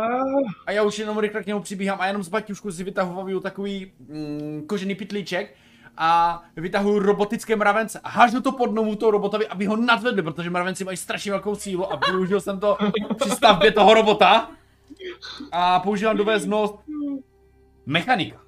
A 0.65 0.71
já 0.71 0.83
už 0.83 0.99
jenom 0.99 1.17
rychle 1.19 1.43
k 1.43 1.45
němu 1.45 1.59
přibíhám 1.59 2.01
a 2.01 2.07
jenom 2.07 2.23
z 2.23 2.27
baťušku 2.27 2.71
si 2.71 2.83
vytahuju 2.83 3.39
takový 3.39 3.91
mm, 3.99 4.63
kožený 4.67 4.95
pitlíček 4.95 5.55
a 5.97 6.41
vytahuju 6.55 6.99
robotické 6.99 7.55
mravence 7.55 7.99
a 8.03 8.09
hážu 8.09 8.41
to 8.41 8.51
pod 8.51 8.73
nohu 8.73 8.95
toho 8.95 9.11
robotovi, 9.11 9.47
aby 9.47 9.65
ho 9.65 9.75
nadvedli, 9.75 10.21
protože 10.21 10.49
mravenci 10.49 10.83
mají 10.83 10.97
strašně 10.97 11.31
velkou 11.31 11.55
sílu 11.55 11.93
a 11.93 11.99
využil 12.11 12.41
jsem 12.41 12.59
to 12.59 12.77
při 13.19 13.29
stavbě 13.29 13.71
toho 13.71 13.93
robota 13.93 14.49
a 15.51 15.79
používám 15.79 16.17
doveznost 16.17 16.75
mechanika. 17.85 18.41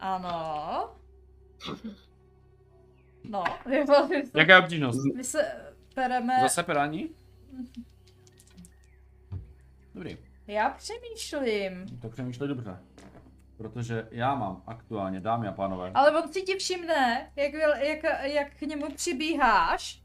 Ano. 0.00 0.90
No, 3.24 3.44
jako, 3.70 4.08
Jaká 4.34 4.54
je 4.54 4.60
obtížnost? 4.60 4.98
my 5.16 5.24
se 5.24 5.52
pereme... 5.94 6.38
Zase 6.42 6.62
pedání? 6.62 7.10
Dobrý, 9.94 10.18
Já 10.46 10.70
přemýšlím. 10.70 11.98
tak 12.02 12.12
přemýšlej 12.12 12.48
dobře. 12.48 12.78
Protože 13.56 14.08
já 14.10 14.34
mám 14.34 14.62
aktuálně, 14.66 15.20
dámy 15.20 15.48
a 15.48 15.52
pánové, 15.52 15.90
Ale 15.94 16.22
on 16.22 16.32
si 16.32 16.42
ti 16.42 16.56
všimne, 16.56 17.32
jak, 17.36 17.52
jak, 17.82 18.02
jak 18.22 18.54
k 18.56 18.60
němu 18.60 18.90
přibíháš 18.94 20.02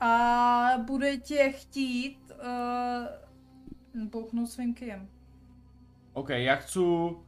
a 0.00 0.70
bude 0.86 1.16
tě 1.16 1.52
chtít 1.52 2.30
uh, 2.30 3.06
bouchnout 3.94 4.50
svým 4.50 4.74
kijem. 4.74 5.08
OK, 6.12 6.28
já 6.30 6.56
chci 6.56 6.78
uh, 6.78 7.18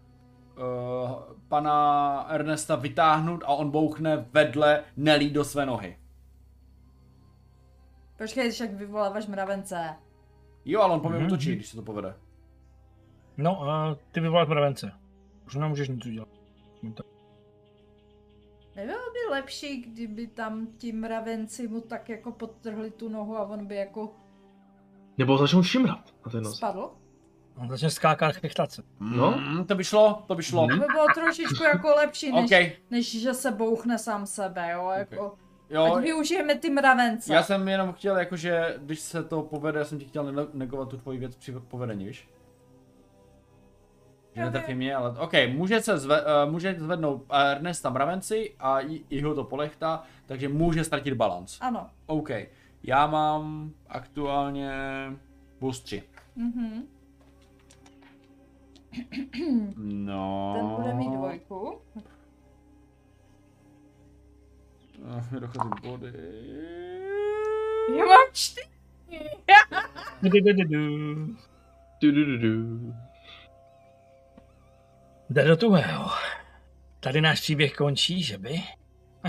pana 1.49 2.27
Ernesta 2.29 2.77
vytáhnout 2.77 3.43
a 3.45 3.49
on 3.49 3.71
bouchne 3.71 4.27
vedle 4.33 4.85
Nelly 4.97 5.31
do 5.31 5.45
své 5.45 5.67
nohy. 5.67 5.99
Počkej, 8.19 8.45
když 8.45 8.61
jak 8.61 8.73
vyvoláváš 8.75 9.27
mravence. 9.27 9.95
Jo, 10.65 10.81
ale 10.81 10.95
on 10.95 11.01
po 11.01 11.09
mě 11.09 11.19
Mhm. 11.19 11.27
útočí, 11.27 11.55
když 11.57 11.69
se 11.69 11.77
to 11.77 11.83
povede. 11.83 12.15
No 13.37 13.63
a 13.63 13.97
ty 14.13 14.21
vyvolat 14.21 14.49
mravence. 14.49 14.93
Už 15.47 15.55
nemůžeš 15.55 15.89
nic 15.89 16.07
udělat. 16.07 16.29
Nebylo 18.77 18.99
by 19.13 19.31
lepší, 19.35 19.83
kdyby 19.83 20.27
tam 20.27 20.67
ti 20.67 20.93
mravenci 20.93 21.69
mu 21.69 21.81
tak 21.81 22.09
jako 22.09 22.33
podtrhli 22.33 22.91
tu 22.91 23.09
nohu 23.09 23.37
a 23.37 23.43
on 23.49 23.67
by 23.67 23.75
jako 23.77 24.13
Nebo 25.19 25.39
začnou 25.39 25.63
šimrat 25.63 26.01
na 26.27 26.33
ten 26.33 26.43
nos. 26.43 26.57
spadl? 26.57 26.91
On 27.57 27.69
začne 27.69 27.91
skákat, 27.91 28.35
chechtat 28.37 28.73
se. 28.73 28.83
No. 29.01 29.31
Mm, 29.39 29.65
to 29.65 29.75
by 29.75 29.85
šlo, 29.85 30.23
to 30.27 30.35
by 30.35 30.43
šlo. 30.43 30.69
To 30.69 30.77
by 30.77 30.81
bylo 30.93 31.07
trošičku 31.15 31.63
jako 31.65 31.89
lepší, 31.89 32.33
než, 32.33 32.45
OK, 32.53 32.73
než 32.91 33.21
že 33.21 33.35
se 33.35 33.51
bouchne 33.53 33.99
sám 33.99 34.27
sebe, 34.27 34.71
jo, 34.73 34.91
jako... 34.97 35.35
jo, 35.71 35.95
Ať 35.95 36.03
využijeme 36.03 36.55
ty 36.55 36.71
mravence. 36.71 37.35
já 37.35 37.43
jsem 37.43 37.69
jenom 37.69 37.93
chtěl, 37.93 38.17
jakože, 38.17 38.75
když 38.79 39.01
se 39.01 39.25
to 39.25 39.43
povede, 39.43 39.79
já 39.79 39.85
jsem 39.85 39.99
ti 39.99 40.05
chtěl 40.05 40.33
ne- 40.33 40.47
negovat 40.53 40.89
tu 40.89 40.97
tvoji 40.97 41.19
věc 41.19 41.37
při 41.37 41.53
povedení, 41.53 42.07
víš? 42.07 42.29
Že 44.35 44.41
Ok. 44.41 44.45
netrefí 44.53 44.75
mě, 44.75 44.95
ale 44.95 45.11
OK, 45.19 45.33
může 45.53 45.81
se 45.81 45.99
zve, 45.99 46.23
uh, 46.23 46.51
může 46.53 46.75
zvednout 46.79 47.23
Ernesta 47.33 47.91
mravenci 47.91 48.55
a 48.59 48.81
j- 48.81 49.05
i 49.11 49.23
ho 49.23 49.35
to 49.35 49.45
polechtá, 49.45 50.03
takže 50.27 50.49
může 50.49 50.85
ztratit 50.85 51.15
balans. 51.15 51.59
Ano. 51.61 51.91
OK, 52.07 52.31
já 52.87 53.07
mám 53.07 53.73
aktuálně 53.89 54.73
plus 55.59 55.81
3. 55.81 56.03
Mhm. 56.37 56.83
No. 59.77 60.53
Ten 60.57 60.67
bude 60.77 60.95
mít 60.95 61.11
dvojku. 61.11 61.81
Ach, 65.17 65.33
mi 65.33 65.41
dochází 65.41 65.71
body. 65.83 66.13
Já 67.99 68.05
mám 68.05 68.27
čtyři. 68.33 68.69
Jde 75.31 75.45
do 75.45 75.57
tuhého. 75.57 76.11
Tady 77.01 77.21
náš 77.21 77.41
příběh 77.41 77.77
končí, 77.77 78.23
že 78.23 78.39
by? 78.39 78.63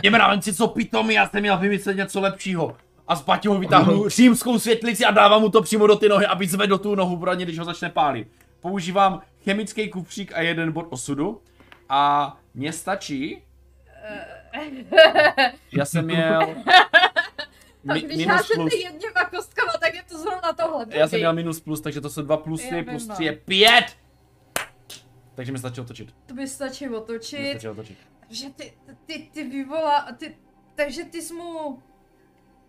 Ti 0.01 0.09
mravenci, 0.09 0.53
co 0.53 0.67
pitomí, 0.67 1.14
já 1.14 1.30
jsem 1.30 1.42
měl 1.42 1.58
vymyslet 1.58 1.98
něco 1.98 2.22
lepšího. 2.22 2.77
A 3.08 3.16
z 3.16 3.22
Baťoho 3.22 3.59
vytáhnu 3.59 4.09
římskou 4.09 4.59
světlici 4.59 5.06
a 5.06 5.11
dávám 5.11 5.42
mu 5.42 5.50
to 5.50 5.61
přímo 5.61 5.88
do 5.88 5.95
ty 5.95 6.09
nohy, 6.09 6.25
aby 6.25 6.48
zvedl 6.48 6.77
tu 6.77 6.95
nohu 6.95 7.17
pro 7.17 7.34
ně, 7.34 7.45
když 7.45 7.59
ho 7.59 7.66
začne 7.66 7.90
pálit. 7.90 8.27
Používám 8.59 9.22
chemický 9.43 9.90
kufřík 9.90 10.32
a 10.35 10.42
jeden 10.42 10.72
bod 10.72 10.85
osudu. 10.90 11.42
A 11.90 12.38
mně 12.53 12.74
stačí, 12.74 13.42
já 15.72 15.85
jsem 15.85 16.06
měl 16.06 16.40
Tak 17.88 17.95
mi, 17.95 18.01
když 18.01 18.27
plus. 18.56 18.74
jedněma 18.74 19.25
kostkama, 19.35 19.72
tak 19.80 19.93
je 19.95 20.03
to 20.09 20.17
zrovna 20.17 20.53
tohle. 20.53 20.85
Já 20.90 21.08
jsem 21.08 21.09
blbý. 21.09 21.22
měl 21.22 21.34
minus 21.34 21.59
plus, 21.59 21.82
takže 21.82 22.01
to 22.01 22.09
jsou 22.09 22.22
dva 22.22 22.38
plusy, 22.38 22.75
Já 22.75 22.84
plus 22.84 23.08
no. 23.08 23.14
tři 23.14 23.24
je 23.24 23.32
pět. 23.34 23.85
Takže 25.35 25.51
mi 25.51 25.58
stačí 25.59 25.82
otočit. 25.82 26.16
To 26.25 26.34
by 26.34 26.48
stačí 26.48 26.88
Mi 26.88 26.95
otočit. 26.95 27.50
stačí 27.51 27.67
otočit. 27.67 27.98
Takže 28.19 28.45
ty, 28.56 28.74
ty, 29.06 29.30
ty 29.34 29.43
vyvolá, 29.43 30.08
ty, 30.17 30.38
takže 30.75 31.03
ty 31.03 31.22
jsi 31.22 31.34
mu 31.34 31.84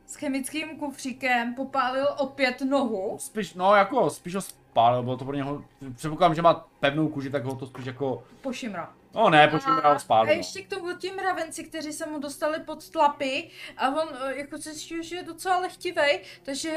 s 0.06 0.14
chemickým 0.14 0.78
kufříkem 0.78 1.54
popálil 1.54 2.06
opět 2.18 2.60
nohu. 2.60 3.16
Spíš, 3.20 3.54
no 3.54 3.74
jako, 3.74 4.10
spíš 4.10 4.34
ho 4.34 4.40
spálil, 4.40 5.02
bylo 5.02 5.16
to 5.16 5.24
pro 5.24 5.34
něho, 5.36 5.64
předpokládám, 5.96 6.34
že 6.34 6.42
má 6.42 6.68
pevnou 6.80 7.08
kůži, 7.08 7.30
tak 7.30 7.44
ho 7.44 7.54
to 7.56 7.66
spíš 7.66 7.84
jako, 7.86 8.24
Pošimra. 8.42 8.92
no 9.14 9.30
ne, 9.30 9.48
počím 9.48 9.70
ho 9.72 9.86
A 9.86 9.98
spálil. 9.98 10.26
no. 10.26 10.38
ještě 10.38 10.62
k 10.62 10.68
tomu 10.68 10.96
ti 10.96 11.12
mravenci, 11.12 11.64
kteří 11.64 11.92
se 11.92 12.06
mu 12.06 12.18
dostali 12.18 12.60
pod 12.60 12.90
tlapy 12.90 13.50
a 13.76 13.88
on 13.88 14.08
eh, 14.20 14.36
jako 14.36 14.58
zjistil, 14.58 15.02
že 15.02 15.16
je 15.16 15.22
docela 15.22 15.58
lehtivej, 15.58 16.20
takže 16.42 16.72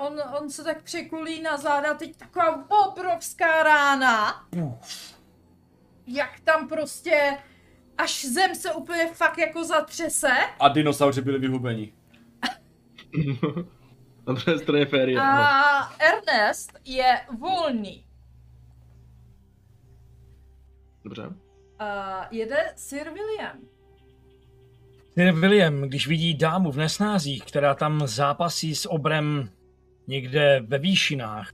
on, 0.00 0.20
on 0.40 0.50
se 0.50 0.64
tak 0.64 0.82
překulí 0.82 1.42
na 1.42 1.56
záda, 1.56 1.94
teď 1.94 2.16
taková 2.16 2.64
obrovská 2.88 3.62
rána. 3.62 4.44
Jak 6.06 6.40
tam 6.40 6.68
prostě 6.68 7.38
až 7.98 8.24
zem 8.24 8.54
se 8.54 8.72
úplně 8.72 9.06
fakt 9.14 9.38
jako 9.38 9.64
zatřese 9.64 10.32
A 10.60 10.68
dinosauři 10.68 11.20
byli 11.22 11.38
vyhubeni. 11.38 11.92
Na 14.26 14.32
druhé 14.32 14.58
straně 14.58 14.86
férie. 14.86 15.20
a 15.20 15.92
Ernest 15.98 16.78
je 16.84 17.20
volný. 17.38 18.06
Dobře. 21.04 21.30
A 21.78 22.28
jede 22.30 22.72
Sir 22.76 23.10
William. 23.10 23.58
Sir 25.14 25.32
William, 25.32 25.80
když 25.80 26.08
vidí 26.08 26.34
dámu 26.34 26.72
v 26.72 26.76
nesnázích, 26.76 27.44
která 27.44 27.74
tam 27.74 28.06
zápasí 28.06 28.74
s 28.74 28.90
obrem 28.90 29.50
někde 30.06 30.60
ve 30.66 30.78
výšinách, 30.78 31.52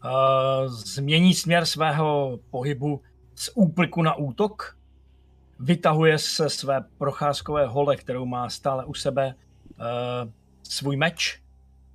a 0.00 0.68
změní 0.68 1.34
směr 1.34 1.66
svého 1.66 2.38
pohybu 2.50 3.02
z 3.34 3.50
úpliku 3.54 4.02
na 4.02 4.14
útok, 4.14 4.76
vytahuje 5.58 6.18
se 6.18 6.50
své 6.50 6.84
procházkové 6.98 7.66
hole, 7.66 7.96
kterou 7.96 8.26
má 8.26 8.48
stále 8.48 8.84
u 8.84 8.94
sebe, 8.94 9.34
uh, 9.34 10.30
svůj 10.68 10.96
meč 10.96 11.42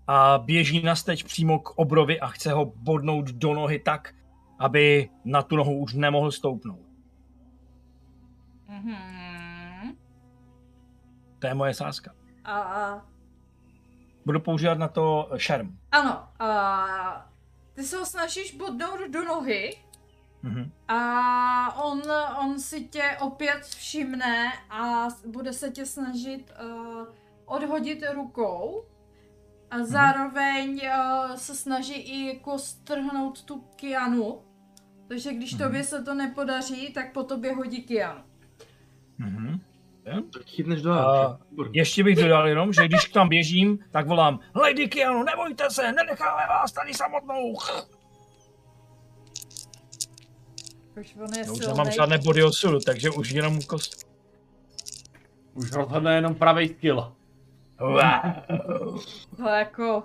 a 0.07 0.37
běží 0.37 0.83
nasteč 0.83 1.23
přímo 1.23 1.59
k 1.59 1.69
obrovi 1.69 2.19
a 2.19 2.27
chce 2.27 2.53
ho 2.53 2.65
bodnout 2.65 3.25
do 3.25 3.53
nohy 3.53 3.79
tak, 3.79 4.13
aby 4.59 5.09
na 5.25 5.41
tu 5.41 5.55
nohu 5.55 5.77
už 5.77 5.93
nemohl 5.93 6.31
stoupnout. 6.31 6.79
Mhm. 8.67 9.97
To 11.39 11.47
je 11.47 11.53
moje 11.53 11.73
sázka. 11.73 12.11
A, 12.45 13.01
Budu 14.25 14.39
používat 14.39 14.77
na 14.77 14.87
to 14.87 15.29
šerm. 15.37 15.77
ano, 15.91 16.27
a 16.39 17.29
ty 17.73 17.83
se 17.83 17.97
ho 17.97 18.05
snažíš 18.05 18.55
bodnout 18.55 18.99
do 19.09 19.23
nohy 19.25 19.77
Mhm. 20.43 20.71
a 20.87 21.83
on, 21.83 22.01
on 22.39 22.59
si 22.59 22.83
tě 22.87 23.17
opět 23.21 23.63
všimne 23.65 24.53
a 24.69 25.07
bude 25.27 25.53
se 25.53 25.69
tě 25.71 25.85
snažit 25.85 26.51
uh, 26.63 27.07
odhodit 27.45 28.03
rukou 28.13 28.85
a 29.71 29.83
zároveň 29.83 30.81
uh, 30.83 31.35
se 31.35 31.55
snaží 31.55 31.93
i 31.93 32.27
jako 32.27 32.59
strhnout 32.59 33.43
tu 33.43 33.61
kianu 33.75 34.41
Takže 35.07 35.33
když 35.33 35.53
Mhm. 35.53 35.63
tobě 35.63 35.83
se 35.83 36.03
to 36.03 36.13
nepodaří, 36.13 36.93
tak 36.93 37.13
po 37.13 37.23
tobě 37.23 37.55
hodí 37.55 37.83
Kian. 37.83 38.23
Mhm. 39.17 39.59
Tak 40.33 40.45
chytneš 40.45 40.81
do 40.81 40.91
A-. 40.93 41.39
Ještě 41.71 42.03
bych 42.03 42.15
dodal 42.15 42.47
jenom, 42.47 42.73
že 42.73 42.87
když 42.87 43.05
tam 43.05 43.29
běžím, 43.29 43.79
tak 43.91 44.07
volám 44.07 44.39
Lady 44.55 44.87
Kianu, 44.87 45.23
nebojte 45.23 45.69
se, 45.69 45.91
nenecháme 45.91 46.43
vás 46.49 46.71
tady 46.71 46.93
samotnou. 46.93 47.53
Už 50.99 51.15
on 51.23 51.33
je 51.37 51.51
už 51.51 51.67
nemám 51.67 51.91
žádné 51.91 52.17
body 52.17 52.43
osudu, 52.43 52.79
takže 52.79 53.09
už 53.09 53.31
jenom 53.31 53.61
kost. 53.61 54.07
Už 55.53 55.71
rozhodne 55.71 56.15
jenom 56.15 56.35
pravý 56.35 56.67
skill. 56.67 57.15
To 59.37 59.47
jako... 59.47 60.03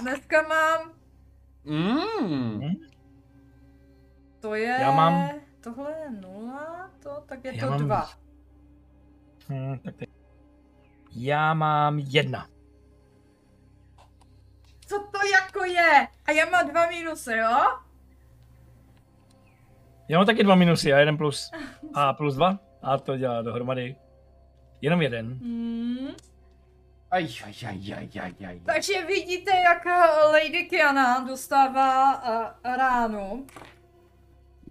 Dneska 0.00 0.42
mám, 0.42 0.92
Mm. 1.64 2.60
to 4.40 4.54
je... 4.54 4.78
Já 4.80 4.92
mám- 4.92 5.30
Tohle 5.60 5.90
je 5.92 6.10
nula, 6.10 6.90
to, 7.02 7.10
tak 7.26 7.44
je 7.44 7.56
Já 7.56 7.64
to 7.64 7.70
mám- 7.70 7.84
dva. 7.84 8.08
Hmm, 9.48 9.78
tak 9.78 9.96
teď. 9.96 10.08
Já 11.16 11.54
mám 11.54 11.98
jedna. 11.98 12.46
Co 14.86 14.98
to 14.98 15.18
jako 15.32 15.64
je? 15.64 16.08
A 16.26 16.30
já 16.30 16.46
mám 16.50 16.68
dva 16.70 16.86
minusy, 16.86 17.32
jo? 17.36 17.58
Já 20.08 20.18
mám 20.18 20.26
taky 20.26 20.42
dva 20.44 20.54
minusy 20.54 20.92
a 20.92 20.98
jeden 20.98 21.16
plus. 21.16 21.50
A 21.94 22.12
plus 22.12 22.34
dva. 22.34 22.58
A 22.82 22.98
to 22.98 23.16
dělá 23.16 23.42
dohromady. 23.42 23.96
Jenom 24.84 25.02
jeden. 25.02 25.26
Hmm. 25.40 26.12
Aj, 27.10 27.24
aj, 27.24 27.54
aj, 27.64 27.80
aj, 27.96 28.08
aj, 28.20 28.34
aj. 28.46 28.56
Takže 28.66 29.06
vidíte, 29.06 29.50
jak 29.56 29.86
eh, 29.86 30.28
Lady 30.32 30.64
Kiana 30.68 31.24
dostává 31.24 32.20
uh, 32.20 32.76
ránu. 32.76 33.46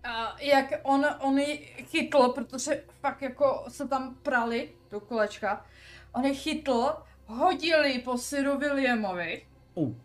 A 0.03 0.35
jak 0.40 0.66
on, 0.83 1.06
on 1.19 1.40
ji 1.40 1.58
chytl, 1.90 2.30
protože 2.30 2.83
fakt 3.01 3.22
jako 3.22 3.66
se 3.67 3.88
tam 3.88 4.16
prali 4.24 4.74
do 4.92 5.00
kolečka. 5.00 5.66
On 6.11 6.25
ji 6.25 6.35
chytl, 6.35 6.93
hodili 7.25 8.00
po 8.00 8.17
Siru 8.17 8.58
Williamovi. 8.58 9.48
Uh. 9.74 9.95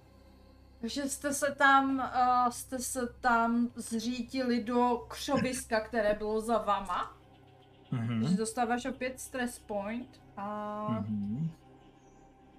Takže 0.81 1.09
jste 1.09 1.35
se 1.35 1.55
tam, 1.55 1.99
uh, 1.99 2.51
jste 2.53 2.79
se 2.79 3.01
tam 3.21 3.69
zřítili 3.75 4.65
do 4.65 5.05
křoviska, 5.09 5.81
které 5.81 6.15
bylo 6.15 6.41
za 6.41 6.59
vama. 6.59 7.18
Takže 7.91 8.13
Mhm. 8.13 8.37
dostáváš 8.37 8.85
opět 8.87 9.21
stress 9.21 9.59
point 9.59 10.21
a 10.37 10.87
Mhm. 11.01 11.51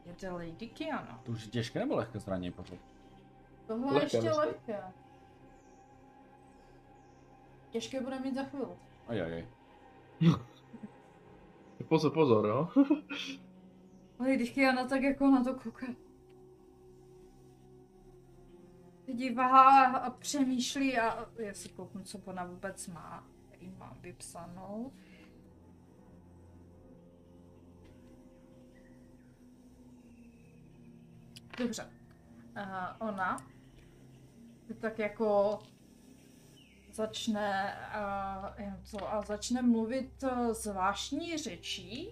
jede 0.06 0.30
Lady 0.32 0.68
Kiana. 0.68 1.20
To 1.24 1.32
už 1.32 1.46
je 1.46 1.52
těžké 1.52 1.80
nebo 1.80 1.96
lehké 1.96 2.20
zranění 2.20 2.52
pořád? 2.52 2.80
Tohle 3.68 3.88
je 3.88 3.94
Lehké, 3.94 4.06
ještě 4.06 4.18
myslím. 4.30 4.46
lehké. 4.46 4.84
Těžké 7.70 8.02
bude 8.02 8.20
mít 8.20 8.36
za 8.36 8.44
chvíli. 8.44 8.66
Aj, 9.08 9.22
aj, 9.22 9.34
aj. 9.34 9.46
Pozor, 11.88 12.14
pozor, 12.14 12.46
jo. 12.46 12.70
Lady 14.20 14.48
Kiana 14.50 14.88
tak 14.88 15.02
jako 15.04 15.28
na 15.28 15.44
to 15.44 15.54
kouká. 15.54 15.86
Dívá 19.14 19.86
a 19.86 20.10
přemýšlí 20.10 20.98
a 20.98 21.26
já 21.38 21.54
si 21.54 21.70
kouknu, 21.70 22.04
co 22.04 22.18
ona 22.26 22.46
vůbec 22.46 22.88
má. 22.88 23.24
Tady 23.50 23.72
mám 23.78 23.98
vypsanou. 24.02 24.92
Dobře. 31.60 31.90
Uh, 32.58 33.08
ona 33.08 33.38
tak 34.80 35.00
jako 35.00 35.60
začne, 36.92 37.78
uh, 37.96 38.62
jen 38.62 38.84
to, 38.92 39.14
a 39.14 39.22
začne 39.22 39.62
mluvit 39.62 40.24
uh, 40.24 40.54
zvláštní 40.54 41.38
řečí. 41.38 42.10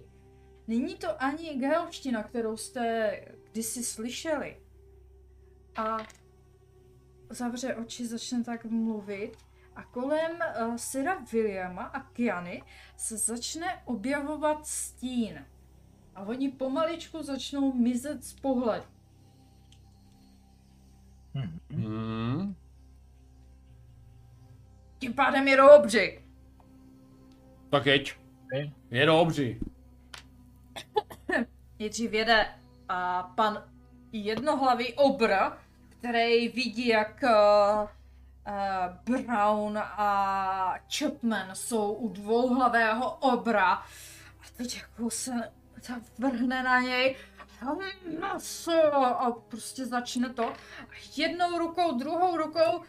Není 0.67 0.95
to 0.95 1.23
ani 1.23 1.57
gaelština, 1.59 2.23
kterou 2.23 2.57
jste 2.57 3.11
kdysi 3.51 3.83
slyšeli. 3.83 4.61
A 5.75 5.97
zavře 7.29 7.75
oči, 7.75 8.07
začne 8.07 8.43
tak 8.43 8.65
mluvit 8.65 9.37
a 9.75 9.83
kolem 9.83 10.31
uh, 10.31 10.75
Sira 10.75 11.19
Williama 11.31 11.83
a 11.83 12.03
Kiany 12.03 12.63
se 12.97 13.17
začne 13.17 13.81
objevovat 13.85 14.67
stín. 14.67 15.45
A 16.15 16.21
oni 16.21 16.49
pomaličku 16.51 17.23
začnou 17.23 17.73
mizet 17.73 18.23
z 18.23 18.33
pohledu. 18.33 18.96
Mhm. 21.37 21.59
Hmm. 21.71 22.55
Tím 24.97 25.13
pádem 25.13 25.47
je 25.47 25.57
do 25.57 25.71
obři. 25.71 26.21
Tak 27.69 27.85
jeď. 27.85 28.17
Je 28.91 29.05
dobří. 29.05 29.59
Nejdřív 31.79 32.13
jede 32.13 32.47
a 32.89 33.23
pan 33.35 33.63
jednohlavý 34.11 34.93
obr, 34.93 35.33
který 35.99 36.47
vidí, 36.47 36.87
jak 36.87 37.23
uh, 37.23 37.89
uh, 38.47 39.25
Brown 39.25 39.77
a 39.77 40.75
Chapman 40.97 41.55
jsou 41.55 41.93
u 41.93 42.09
dvouhlavého 42.09 43.11
obra. 43.11 43.73
A 43.73 44.45
teď 44.57 44.77
jako 44.77 45.09
se 45.09 45.31
vrhne 46.19 46.63
na 46.63 46.79
něj 46.79 47.15
"Hm, 47.61 48.19
maso 48.19 48.93
a 48.95 49.31
prostě 49.47 49.85
začne 49.85 50.33
to. 50.33 50.53
Jednou 51.15 51.57
rukou, 51.57 51.97
druhou 51.97 52.37
rukou 52.37 52.81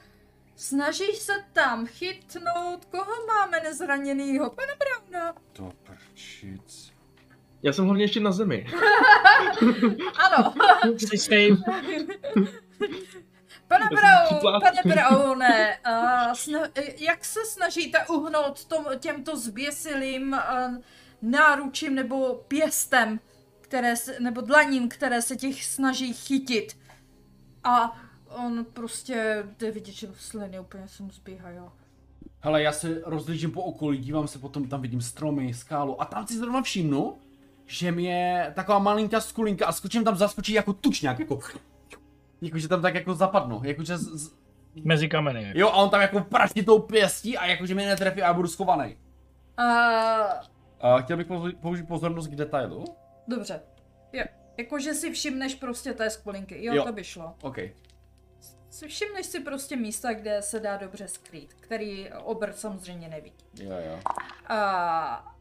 snaží 0.57 1.13
se 1.13 1.33
tam 1.53 1.87
chytnout, 1.87 2.85
koho 2.85 3.27
máme 3.27 3.61
nezraněnýho, 3.61 4.51
pana 4.51 4.73
Browna. 4.79 5.35
To 5.53 5.73
prčic. 5.83 6.93
Já 7.63 7.73
jsem 7.73 7.85
hlavně 7.85 8.05
ještě 8.05 8.21
na 8.21 8.33
zemi. 8.33 8.67
Ano, 10.19 10.55
Jsi 10.99 11.19
safe. 11.19 11.73
Pane 13.69 13.87
Brown, 13.91 14.61
pane 14.61 14.83
Browne, 14.95 15.79
uh, 15.87 16.33
sna- 16.33 16.71
jak 16.99 17.25
se 17.25 17.41
snažíte 17.47 18.07
uhnout 18.07 18.65
tom, 18.65 18.87
těmto 18.99 19.37
zběsilým 19.37 20.33
uh, 20.33 20.75
náručím 21.23 21.95
nebo 21.95 22.35
pěstem, 22.49 23.21
které 23.69 23.97
se, 23.97 24.21
nebo 24.21 24.41
dlaním, 24.41 24.89
které 24.89 25.23
se 25.23 25.37
těch 25.37 25.65
snaží 25.65 26.13
chytit? 26.13 26.77
A 27.65 27.99
on 28.29 28.65
prostě 28.73 29.47
jde 29.59 29.71
vidět, 29.71 29.93
že 29.93 30.09
sliny 30.19 30.61
úplně 30.61 30.89
se 30.89 31.03
mu 31.03 31.11
zbíhají. 31.11 31.59
Hele, 32.41 32.63
já 32.63 32.73
se 32.73 33.03
rozlížím 33.07 33.51
po 33.51 33.63
okolí, 33.63 33.99
dívám 33.99 34.29
se 34.29 34.39
potom, 34.39 34.69
tam 34.69 34.83
vidím 34.83 35.01
stromy, 35.01 35.55
skálu 35.55 36.03
a 36.03 36.05
tam 36.05 36.27
si 36.27 36.39
zrovna 36.39 36.63
všimnu, 36.63 37.19
že 37.67 37.93
mi 37.93 38.05
je 38.05 38.53
taková 38.57 38.79
malinká 38.79 39.21
skulinka 39.21 39.67
a 39.67 39.73
skočím 39.73 40.05
tam 40.05 40.17
zaskočit 40.17 40.55
jako 40.55 40.73
tučňák, 40.73 41.19
jako... 41.19 41.39
Jakože 42.41 42.69
tam 42.69 42.83
tak 42.83 42.95
jako 42.95 43.15
zapadnu, 43.15 43.61
jakože 43.65 43.99
z, 43.99 44.03
z, 44.03 44.35
Mezi 44.85 45.09
kameny. 45.09 45.53
Jo, 45.55 45.69
a 45.69 45.73
on 45.73 45.91
tam 45.91 46.01
jako 46.01 46.21
praští 46.21 46.65
tou 46.65 46.79
pěstí 46.79 47.39
a 47.39 47.47
jakože 47.47 47.75
mě 47.75 47.87
netrefí 47.87 48.23
a 48.23 48.27
já 48.27 48.35
budu 48.35 48.49
schovaný. 48.49 48.97
Uh, 49.59 50.49
Uh, 50.85 51.03
chtěl 51.03 51.17
bych 51.17 51.27
použít 51.61 51.89
pozornost 51.89 52.27
k 52.29 52.35
detailu. 52.35 52.85
Dobře. 53.29 53.61
Jo. 54.13 54.25
Jakože 54.57 54.95
si 54.95 55.11
všimneš 55.13 55.55
prostě 55.55 55.93
té 55.95 56.11
skulinky. 56.11 56.65
Jo, 56.65 56.75
Jo. 56.75 56.85
to 56.85 56.93
by 56.93 57.05
šlo. 57.05 57.35
OK. 57.43 57.57
Si 58.71 58.89
všimneš 58.89 59.27
si 59.27 59.41
prostě 59.41 59.77
místa, 59.77 60.13
kde 60.13 60.43
se 60.43 60.61
dá 60.61 60.77
dobře 60.77 61.09
skrýt, 61.09 61.55
který 61.55 62.11
obr 62.13 62.53
samozřejmě 62.53 63.09
nevidí. 63.09 63.45
Jo, 63.55 63.71
jo. 63.71 64.01
A 64.49 65.37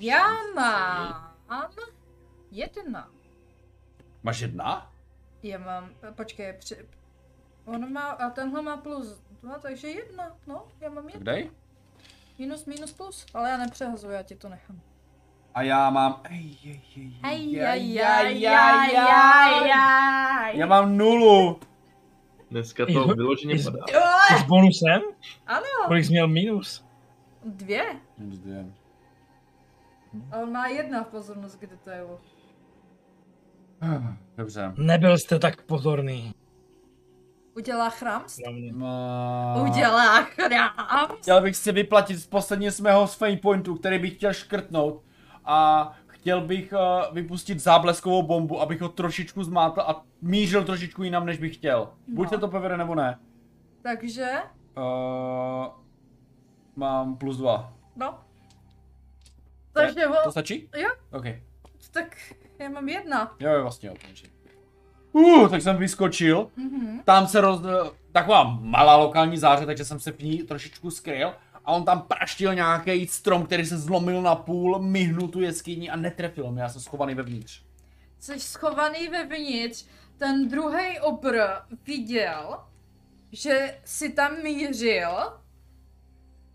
já 0.00 0.28
mám 0.54 1.22
jedna. 2.50 3.10
Máš 4.22 4.40
jedna? 4.40 4.92
Já 5.42 5.58
mám, 5.58 5.90
počkej, 6.14 6.52
při, 6.52 6.88
on 7.64 7.92
má, 7.92 8.02
a 8.10 8.30
tenhle 8.30 8.62
má 8.62 8.76
plus 8.76 9.20
dva, 9.42 9.58
takže 9.58 9.88
jedna, 9.88 10.36
no, 10.46 10.68
já 10.80 10.90
mám 10.90 11.04
Tak 11.04 11.14
jedna. 11.14 11.32
dej. 11.32 11.50
Minus, 12.38 12.64
minus, 12.64 12.92
plus, 12.92 13.26
ale 13.34 13.50
já 13.50 13.56
nepřehazuju, 13.56 14.12
já 14.12 14.22
ti 14.22 14.36
to 14.36 14.48
nechám. 14.48 14.80
A 15.54 15.62
já 15.62 15.90
mám... 15.90 16.20
Ej, 16.24 16.56
ej, 16.64 16.80
ej, 16.96 17.12
Aj, 17.22 17.34
ej, 17.36 17.64
aj, 17.66 17.78
ej, 17.78 18.02
aj, 18.02 18.26
ej, 18.26 18.48
aj, 18.48 18.88
ej, 18.90 18.96
aj, 18.98 19.64
ej. 19.64 19.72
aj. 19.72 20.58
Já 20.58 20.66
mám 20.66 20.96
nulu. 20.96 21.60
Dneska 22.50 22.86
to 22.86 23.06
vyloženě 23.14 23.54
jsi- 23.54 23.70
padá. 23.70 23.84
S 24.38 24.42
bonusem? 24.42 25.00
Ano, 25.46 25.64
Kolik 25.86 26.04
jsi 26.04 26.10
měl 26.10 26.28
minus? 26.28 26.84
dvě. 27.44 27.84
Minus 28.18 28.38
dvě. 28.38 28.66
A 30.32 30.38
on 30.38 30.52
má 30.52 30.66
jedna 30.66 31.04
v 31.04 31.06
pozornost 31.06 31.56
k 31.56 31.66
detailu. 31.66 32.18
Dobře. 34.36 34.72
Nebyl 34.76 35.18
jste 35.18 35.38
tak 35.38 35.62
pozorný. 35.62 36.34
Udělá 37.56 37.90
chrámst? 37.90 38.38
Na 38.46 38.52
mě. 38.52 38.72
No... 38.72 39.64
Udělá 39.70 40.22
chrámst? 40.22 41.22
Chtěl 41.22 41.42
bych 41.42 41.56
si 41.56 41.72
vyplatit 41.72 42.16
z 42.18 42.26
posledně 42.26 42.70
z 42.72 42.80
mého 42.80 43.06
fame 43.06 43.36
pointu, 43.36 43.74
který 43.74 43.98
bych 43.98 44.14
chtěl 44.14 44.32
škrtnout. 44.32 45.02
A 45.44 45.92
chtěl 46.06 46.40
bych 46.40 46.72
uh, 46.72 47.14
vypustit 47.14 47.60
zábleskovou 47.60 48.22
bombu, 48.22 48.60
abych 48.60 48.80
ho 48.80 48.88
trošičku 48.88 49.44
zmátl 49.44 49.80
a 49.80 50.04
mířil 50.22 50.64
trošičku 50.64 51.02
jinam, 51.02 51.26
než 51.26 51.38
bych 51.38 51.54
chtěl. 51.54 51.88
Buď 52.08 52.24
No. 52.26 52.30
se 52.30 52.38
to 52.38 52.48
povede, 52.48 52.76
nebo 52.76 52.94
ne. 52.94 53.18
Takže, 53.82 54.30
Uh, 54.76 55.66
mám 56.76 57.16
plus 57.16 57.36
dva. 57.36 57.72
no. 57.96 58.18
Takže 59.72 60.00
To 60.22 60.28
o, 60.28 60.30
stačí? 60.30 60.68
Jo. 60.76 60.88
OK. 61.12 61.24
tak 61.90 62.16
já 62.58 62.68
mám 62.68 62.88
jedna. 62.88 63.34
Jo, 63.40 63.50
jo, 63.52 63.62
vlastně 63.62 63.88
jo, 63.88 63.94
končí. 64.06 64.26
Uh, 65.12 65.48
tak 65.48 65.62
jsem 65.62 65.76
vyskočil. 65.76 66.50
Mhm. 66.56 67.00
Tam 67.04 67.26
se 67.26 67.40
roz... 67.40 67.60
Taková 68.12 68.44
malá 68.60 68.96
lokální 68.96 69.36
záře, 69.38 69.66
takže 69.66 69.84
jsem 69.84 70.00
se 70.00 70.12
v 70.12 70.18
ní 70.18 70.38
trošičku 70.42 70.90
skryl. 70.90 71.32
A 71.64 71.72
on 71.72 71.84
tam 71.84 72.02
praštil 72.02 72.54
nějaký 72.54 73.06
strom, 73.06 73.46
který 73.46 73.66
se 73.66 73.78
zlomil 73.78 74.22
na 74.22 74.34
půl, 74.34 74.78
myhnul 74.78 75.28
tu 75.28 75.40
jeskyni 75.40 75.90
a 75.90 75.96
netrefil 75.96 76.52
mě, 76.52 76.62
já 76.62 76.68
jsem 76.68 76.80
schovaný 76.80 77.14
vevnitř. 77.14 77.62
Jsi 78.18 78.40
schovaný 78.40 79.08
vevnitř, 79.08 79.86
ten 80.16 80.48
druhý 80.48 81.00
obr 81.00 81.38
viděl, 81.86 82.64
že 83.32 83.80
si 83.84 84.12
tam 84.12 84.42
mířil 84.42 85.10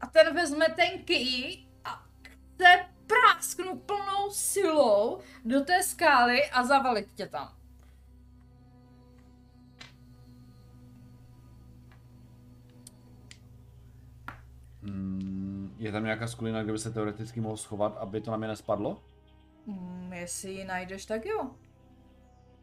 a 0.01 0.07
ten 0.11 0.35
vezme 0.35 0.65
ten 0.75 1.03
ký 1.03 1.67
a 1.85 2.05
chce 2.21 2.85
prásknout 3.07 3.81
plnou 3.81 4.31
silou 4.31 5.19
do 5.45 5.61
té 5.61 5.83
skály 5.83 6.49
a 6.49 6.63
zavalit 6.63 7.07
tě 7.15 7.27
tam. 7.27 7.58
Je 15.77 15.91
tam 15.91 16.03
nějaká 16.03 16.27
skulina, 16.27 16.63
kde 16.63 16.71
by 16.71 16.79
se 16.79 16.91
teoreticky 16.91 17.41
mohl 17.41 17.57
schovat, 17.57 17.97
aby 17.97 18.21
to 18.21 18.31
na 18.31 18.37
mě 18.37 18.47
nespadlo? 18.47 19.03
Hmm, 19.67 20.13
jestli 20.13 20.51
ji 20.51 20.65
najdeš, 20.65 21.05
tak 21.05 21.25
jo. 21.25 21.51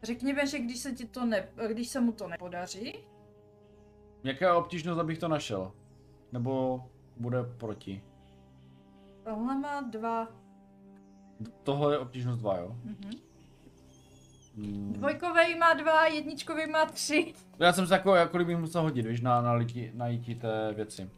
Řekni 0.03 0.33
mi, 0.33 0.47
že 0.47 0.59
když 0.59 0.77
se, 0.79 0.91
ti 0.91 1.05
to 1.07 1.25
ne, 1.25 1.47
když 1.67 1.87
se 1.87 2.01
mu 2.01 2.11
to 2.11 2.27
nepodaří, 2.27 2.97
Jaká 4.23 4.45
je 4.45 4.53
obtížnost, 4.53 4.99
abych 4.99 5.17
to 5.17 5.27
našel? 5.27 5.71
Nebo 6.31 6.83
bude 7.17 7.43
proti? 7.43 8.03
tohle 9.23 9.59
má 9.59 9.81
dva. 9.81 10.27
Tohle 11.63 11.93
je 11.93 11.97
obtížnost 11.97 12.39
2, 12.39 12.57
jo? 12.57 12.75
Mhm. 12.83 13.11
Hmm. 14.55 14.93
Dvojkovej 14.93 15.55
má 15.57 15.73
dva, 15.73 16.07
jedničkový 16.07 16.67
má 16.71 16.85
tři. 16.85 17.33
Já 17.59 17.73
jsem 17.73 17.87
se 17.87 17.93
jako, 17.93 18.15
jako 18.15 18.37
bych 18.37 18.57
musel 18.57 18.81
hodit, 18.81 19.05
víš, 19.05 19.21
na, 19.21 19.41
na 19.41 19.53
lidi, 19.53 19.91
najítí 19.95 20.35
té 20.35 20.73
věci. 20.73 21.09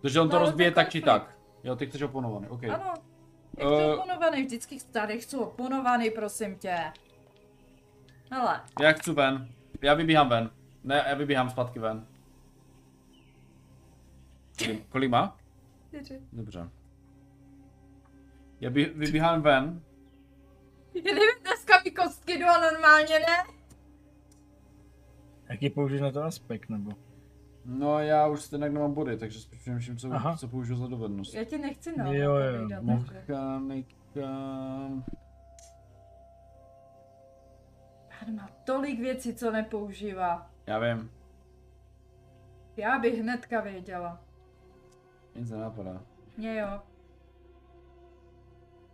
Protože 0.00 0.20
on 0.20 0.28
to 0.28 0.36
No, 0.38 0.40
rozbije 0.44 0.70
tak 0.72 0.88
či 0.90 1.00
tak. 1.00 1.38
Jo, 1.64 1.76
ty 1.76 1.86
chceš 1.86 2.02
oponovaný, 2.02 2.48
OK. 2.48 2.64
Ano. 2.64 2.94
Jak 3.58 3.68
to 3.68 3.94
oponovaný, 3.94 4.42
vždycky 4.42 4.78
tady 4.92 5.20
chci 5.20 5.36
oponovaný, 5.36 6.10
prosím 6.10 6.58
tě. 6.58 6.76
Hele, 8.30 8.60
Já 8.80 8.92
chci 8.92 9.12
ven. 9.12 9.48
Já 9.82 9.94
vybíhám 9.94 10.28
ven. 10.28 10.50
Ne, 10.84 11.04
já 11.08 11.14
vybíhám 11.14 11.50
zpátky 11.50 11.78
ven. 11.78 12.06
Kolik, 14.58 14.86
kolik 14.88 15.10
má? 15.10 15.36
čtyři. 15.88 16.20
Dobře. 16.32 16.68
Já 18.60 18.70
by, 18.70 18.84
vybíhám 18.84 19.42
ven. 19.42 19.82
Kdyby 20.92 21.20
dneska 21.42 21.74
mi 21.84 21.90
kostky 21.90 22.38
jdu 22.38 22.44
a 22.46 22.60
normálně 22.60 23.18
ne. 23.18 23.54
Jaký 25.50 25.70
použiješ 25.70 26.02
na 26.02 26.10
to 26.10 26.22
aspekt, 26.22 26.68
nebo? 26.68 26.90
No 27.70 27.98
já 28.00 28.26
už 28.26 28.42
stejně 28.42 28.68
nemám 28.68 28.94
body, 28.94 29.16
takže 29.16 29.40
spíš 29.40 29.60
přemýšlím, 29.60 29.96
co, 29.98 30.12
Aha. 30.12 30.36
co 30.36 30.48
použiju 30.48 30.78
za 30.78 30.86
dovednost. 30.86 31.34
Já 31.34 31.44
ti 31.44 31.58
nechci 31.58 31.96
na 31.98 32.12
Jo, 32.12 32.34
jo, 32.34 32.58
takže. 32.68 32.80
Mechanika... 32.80 34.20
Pán 38.08 38.34
má 38.36 38.48
tolik 38.64 39.00
věcí, 39.00 39.34
co 39.34 39.50
nepoužívá. 39.50 40.50
Já 40.66 40.78
vím, 40.78 41.10
Já 42.76 42.98
bych 42.98 43.20
hnedka 43.20 43.60
věděla. 43.60 44.20
nic 45.34 45.50
nenapadá. 45.50 46.02
Mně 46.36 46.58
jo. 46.60 46.80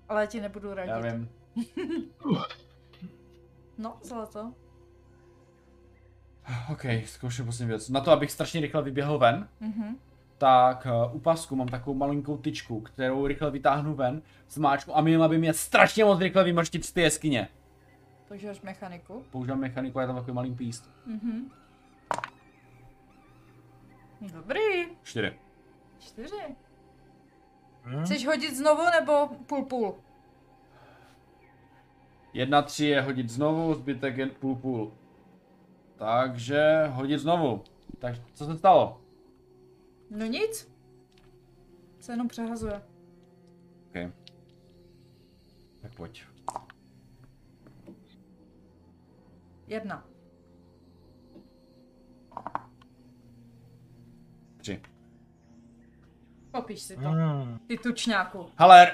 Ale 0.09 0.21
já 0.21 0.27
ti 0.27 0.41
nebudu 0.41 0.75
radit. 0.75 0.91
Já 0.91 0.99
vím. 1.13 1.29
No, 3.79 3.99
zlato. 4.03 4.55
OK, 6.73 6.85
zkouším 7.05 7.45
poslední 7.45 7.69
věc. 7.69 7.89
Na 7.89 8.01
to, 8.01 8.11
abych 8.11 8.31
strašně 8.31 8.61
rychle 8.61 8.83
vyběhl 8.83 9.19
ven, 9.19 9.49
Mhm. 9.61 9.97
tak 10.39 10.87
uh, 11.07 11.17
u 11.17 11.21
pasku 11.21 11.57
mám 11.57 11.69
takovou 11.69 11.97
malinkou 11.97 12.37
tyčku, 12.37 12.81
kterou 12.81 13.27
rychle 13.27 13.51
vytáhnu 13.51 13.95
ven, 13.95 14.23
zmáčku 14.49 14.97
a 14.97 15.01
měla 15.01 15.29
by 15.29 15.39
mě 15.39 15.53
strašně 15.55 16.05
moc 16.05 16.21
rychle 16.21 16.45
vymrštit 16.45 16.85
z 16.85 16.93
té 16.93 17.01
jeskyně. 17.01 17.49
Používáš 18.29 18.61
mechaniku. 18.61 19.25
Používám 19.31 19.61
mechaniku 19.61 19.99
a 19.99 20.03
je 20.03 20.07
tam 20.07 20.17
takový 20.17 20.33
malý 20.35 20.55
píst. 20.55 20.91
Mhm. 21.07 21.51
Dobrý. 24.21 24.61
Čtyři. 25.03 25.33
Čtyři. 25.99 26.57
Hm? 27.85 28.05
Chceš 28.05 28.27
hodit 28.27 28.57
znovu 28.57 28.83
nebo 29.01 29.29
půl 29.47 29.65
půl? 29.65 29.95
Jedna 32.33 32.63
tři 32.63 32.87
je 32.87 33.01
hodit 33.01 33.31
znovu, 33.31 33.75
zbytek 33.75 34.17
je 34.17 34.27
půl 34.27 34.57
půl. 34.57 34.93
Takže 35.97 36.87
hodit 36.87 37.19
znovu. 37.19 37.65
Tak 37.99 38.15
co 38.35 38.45
se 38.47 38.59
stalo? 38.59 39.01
No 40.11 40.27
nic. 40.27 40.75
Se 42.01 42.13
jenom 42.13 42.29
přehazuje. 42.29 42.83
OK. 43.87 44.13
Tak 45.81 45.95
pojď. 45.95 46.25
Jedna. 49.67 50.07
Tři. 54.57 54.83
Popíš 56.51 56.83
si 56.83 56.97
to. 56.97 57.09
Hm. 57.09 57.59
Ty 57.67 57.79
tučňáku. 57.79 58.47
Hele, 58.57 58.93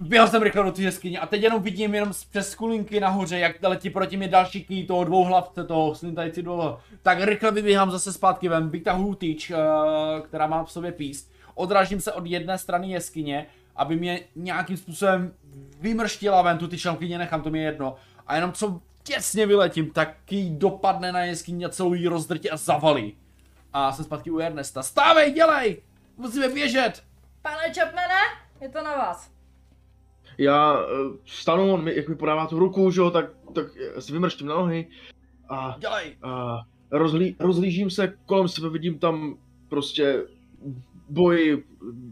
běhl 0.00 0.28
jsem 0.28 0.42
rychle 0.42 0.64
do 0.64 0.72
té 0.72 0.82
jeskyně 0.82 1.18
a 1.18 1.26
teď 1.26 1.42
jenom 1.42 1.62
vidím 1.62 1.94
jenom 1.94 2.12
z- 2.12 2.24
přes 2.24 2.50
skulinky 2.50 3.00
nahoře, 3.00 3.38
jak 3.38 3.62
letí 3.62 3.90
proti 3.90 4.16
mě 4.16 4.28
další 4.28 4.64
ký 4.64 4.86
toho 4.86 5.04
dvouhlavce, 5.04 5.64
toho 5.64 5.94
slintající 5.94 6.42
dole. 6.42 6.76
Tak 7.02 7.18
rychle 7.20 7.50
vybíhám 7.50 7.90
zase 7.90 8.12
zpátky 8.12 8.48
ven, 8.48 8.68
vytahuju 8.70 9.14
tyč, 9.14 9.50
uh, 9.50 9.56
která 10.20 10.46
má 10.46 10.64
v 10.64 10.72
sobě 10.72 10.92
píst. 10.92 11.32
Odrážím 11.54 12.00
se 12.00 12.12
od 12.12 12.26
jedné 12.26 12.58
strany 12.58 12.90
jeskyně, 12.90 13.46
aby 13.76 13.96
mě 13.96 14.20
nějakým 14.36 14.76
způsobem 14.76 15.32
vymrštila 15.80 16.42
ven, 16.42 16.58
tu 16.58 16.68
tyč 16.68 16.82
tam 16.82 16.96
klidně 16.96 17.18
nechám, 17.18 17.42
to 17.42 17.50
mi 17.50 17.58
je 17.58 17.64
jedno. 17.64 17.96
A 18.26 18.34
jenom 18.34 18.52
co 18.52 18.80
těsně 19.02 19.46
vyletím, 19.46 19.90
tak 19.90 20.32
jí 20.32 20.56
dopadne 20.56 21.12
na 21.12 21.20
jeskyni 21.24 21.64
a 21.64 21.68
celou 21.68 21.94
jí 21.94 22.08
rozdrtí 22.08 22.50
a 22.50 22.56
zavalí. 22.56 23.16
A 23.72 23.92
jsem 23.92 24.04
zpátky 24.04 24.30
u 24.30 24.38
Ernesta. 24.38 24.82
Stávej, 24.82 25.32
dělej! 25.32 25.82
Musíme 26.16 26.48
běžet! 26.48 27.02
Pane 27.42 27.74
Chapmane, 27.74 28.20
je 28.60 28.68
to 28.68 28.82
na 28.82 28.96
vás. 28.96 29.30
Já 30.40 30.80
eh, 30.82 30.86
vstanu, 31.24 31.72
on 31.72 31.84
mi, 31.84 31.96
jak 31.96 32.08
mi 32.08 32.16
podává 32.16 32.46
tu 32.46 32.58
ruku, 32.58 32.90
že 32.90 33.00
jo, 33.00 33.10
tak, 33.10 33.26
tak 33.54 33.66
si 33.98 34.12
vymrštím 34.12 34.46
na 34.46 34.54
nohy 34.54 34.86
a, 35.48 35.76
Dělej! 35.78 36.16
a 36.22 36.58
rozlí, 36.90 37.36
rozlížím 37.40 37.90
se 37.90 38.14
kolem 38.26 38.48
sebe, 38.48 38.68
vidím 38.68 38.98
tam 38.98 39.38
prostě 39.68 40.24
boj 41.08 41.64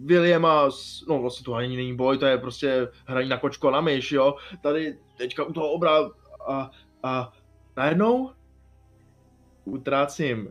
Williama, 0.05 0.70
s, 0.70 1.05
no 1.08 1.18
vlastně 1.23 1.44
to 1.44 1.55
ani 1.55 1.76
není 1.76 1.97
boj, 1.97 2.18
to 2.18 2.26
je 2.26 2.39
prostě 2.39 2.89
hraní 3.07 3.28
na 3.28 3.36
kočko 3.39 3.68
a 3.68 3.70
na 3.70 3.81
myš, 3.81 4.12
jo, 4.12 4.34
tady 4.62 4.98
teďka 5.16 5.44
u 5.44 5.52
toho 5.52 5.70
obra 5.70 6.10
a, 6.48 6.70
a 7.02 7.32
najednou 7.76 8.31
utrácím 9.65 10.48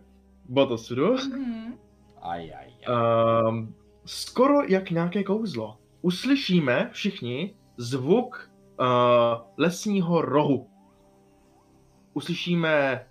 bod 0.50 0.72
osudu, 0.72 1.16
Mhm. 1.16 1.74
Aj, 2.22 2.42
aj, 2.60 2.68
aj. 2.88 3.48
um, 3.50 3.76
skoro 4.06 4.64
jak 4.68 4.92
nějaké 4.92 5.24
kouzlo. 5.24 5.78
Uslyšíme 6.02 6.90
všichni 6.92 7.56
zvuk 7.78 8.52
uh, 8.80 8.86
lesního 9.58 10.22
rohu. 10.22 10.70
Uslyšíme 12.14 13.06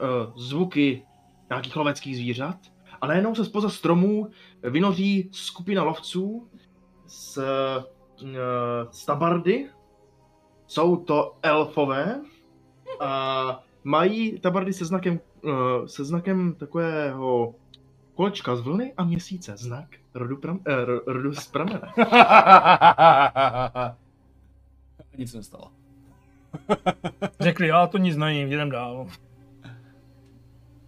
uh, 0.00 0.36
zvuky 0.36 1.06
nějakých 1.48 1.76
loveckých 1.76 2.16
zvířat 2.16 2.56
a 3.00 3.06
najednou 3.06 3.34
se 3.34 3.44
spoza 3.44 3.68
stromů 3.68 4.28
vynoří 4.62 5.30
skupina 5.32 5.82
lovců 5.82 6.48
z, 7.06 7.38
uh, 7.38 8.32
z 8.90 9.06
tabardy. 9.06 9.70
Jsou 10.66 10.96
to 10.96 11.36
elfové 11.42 12.20
a 13.00 13.64
mají 13.84 14.40
tabardy 14.40 14.72
se 14.72 14.84
znakem, 14.84 15.20
uh, 15.42 15.86
se 15.86 16.04
znakem 16.04 16.54
takového 16.54 17.54
kolečka 18.20 18.56
z 18.56 18.60
vlny 18.60 18.92
a 18.96 19.04
měsíce. 19.04 19.56
Znak 19.56 19.88
rodu, 20.14 20.36
pram, 20.36 20.60
eh, 20.66 20.84
ro- 20.84 21.00
rodu 21.06 21.34
z 21.34 21.46
pramene. 21.46 21.80
Nic 25.16 25.30
se 25.30 25.36
nestalo. 25.36 25.72
Řekli, 27.40 27.68
já 27.68 27.86
to 27.86 27.98
nic 27.98 28.16
není, 28.16 28.40
jdem 28.40 28.70
dál. 28.70 29.06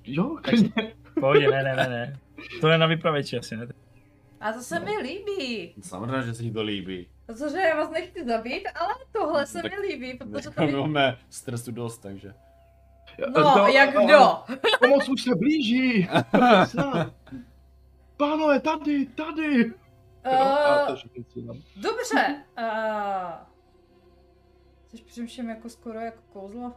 Jo, 0.05 0.37
klidně. 0.43 0.95
Pohodě, 1.21 1.51
ne, 1.51 1.63
ne, 1.63 1.77
ne, 1.77 1.89
ne. 1.89 2.19
To 2.61 2.69
je 2.69 2.79
na 2.79 2.87
vypravěči 2.87 3.39
asi, 3.39 3.57
ne? 3.57 3.67
A 4.41 4.53
to 4.53 4.61
se 4.61 4.81
mi 4.81 4.99
líbí. 4.99 5.75
Samozřejmě, 5.83 6.23
že 6.23 6.35
se 6.35 6.43
jí 6.43 6.53
to 6.53 6.63
líbí. 6.63 7.07
Protože 7.27 7.59
já 7.59 7.77
vás 7.77 7.91
nechci 7.91 8.25
zabít, 8.25 8.69
ale 8.75 8.95
tohle 9.13 9.47
se 9.47 9.63
Tak- 9.63 9.73
mi 9.73 9.79
líbí, 9.87 10.15
protože 10.19 10.51
to 10.51 10.67
máme 10.87 11.19
stresu 11.31 11.73
dost, 11.73 11.99
takže. 11.99 12.35
No, 13.37 13.67
jak 13.67 13.91
kdo? 13.91 14.43
Pomoc 14.81 15.09
už 15.09 15.23
se 15.23 15.35
blíží! 15.35 16.09
Pánové, 18.17 18.61
tady, 18.61 19.07
tady! 19.07 19.65
Uh, 19.65 19.73
dám. 21.47 21.57
dobře. 21.77 22.45
Uh, 22.59 23.33
Což 24.87 25.01
přemýšlím 25.01 25.49
jako 25.49 25.69
skoro 25.69 26.01
jako 26.01 26.23
kouzlo. 26.33 26.73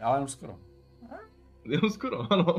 Já 0.00 0.14
jenom 0.14 0.28
skoro. 0.28 0.58
Jenom 1.64 1.90
skoro, 1.90 2.32
ano. 2.32 2.54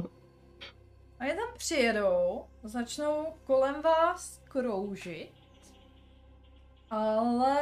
A 1.20 1.26
je 1.26 1.36
tam 1.36 1.48
přijedou, 1.58 2.46
začnou 2.64 3.34
kolem 3.44 3.82
vás 3.82 4.42
kroužit, 4.44 5.32
ale 6.90 7.58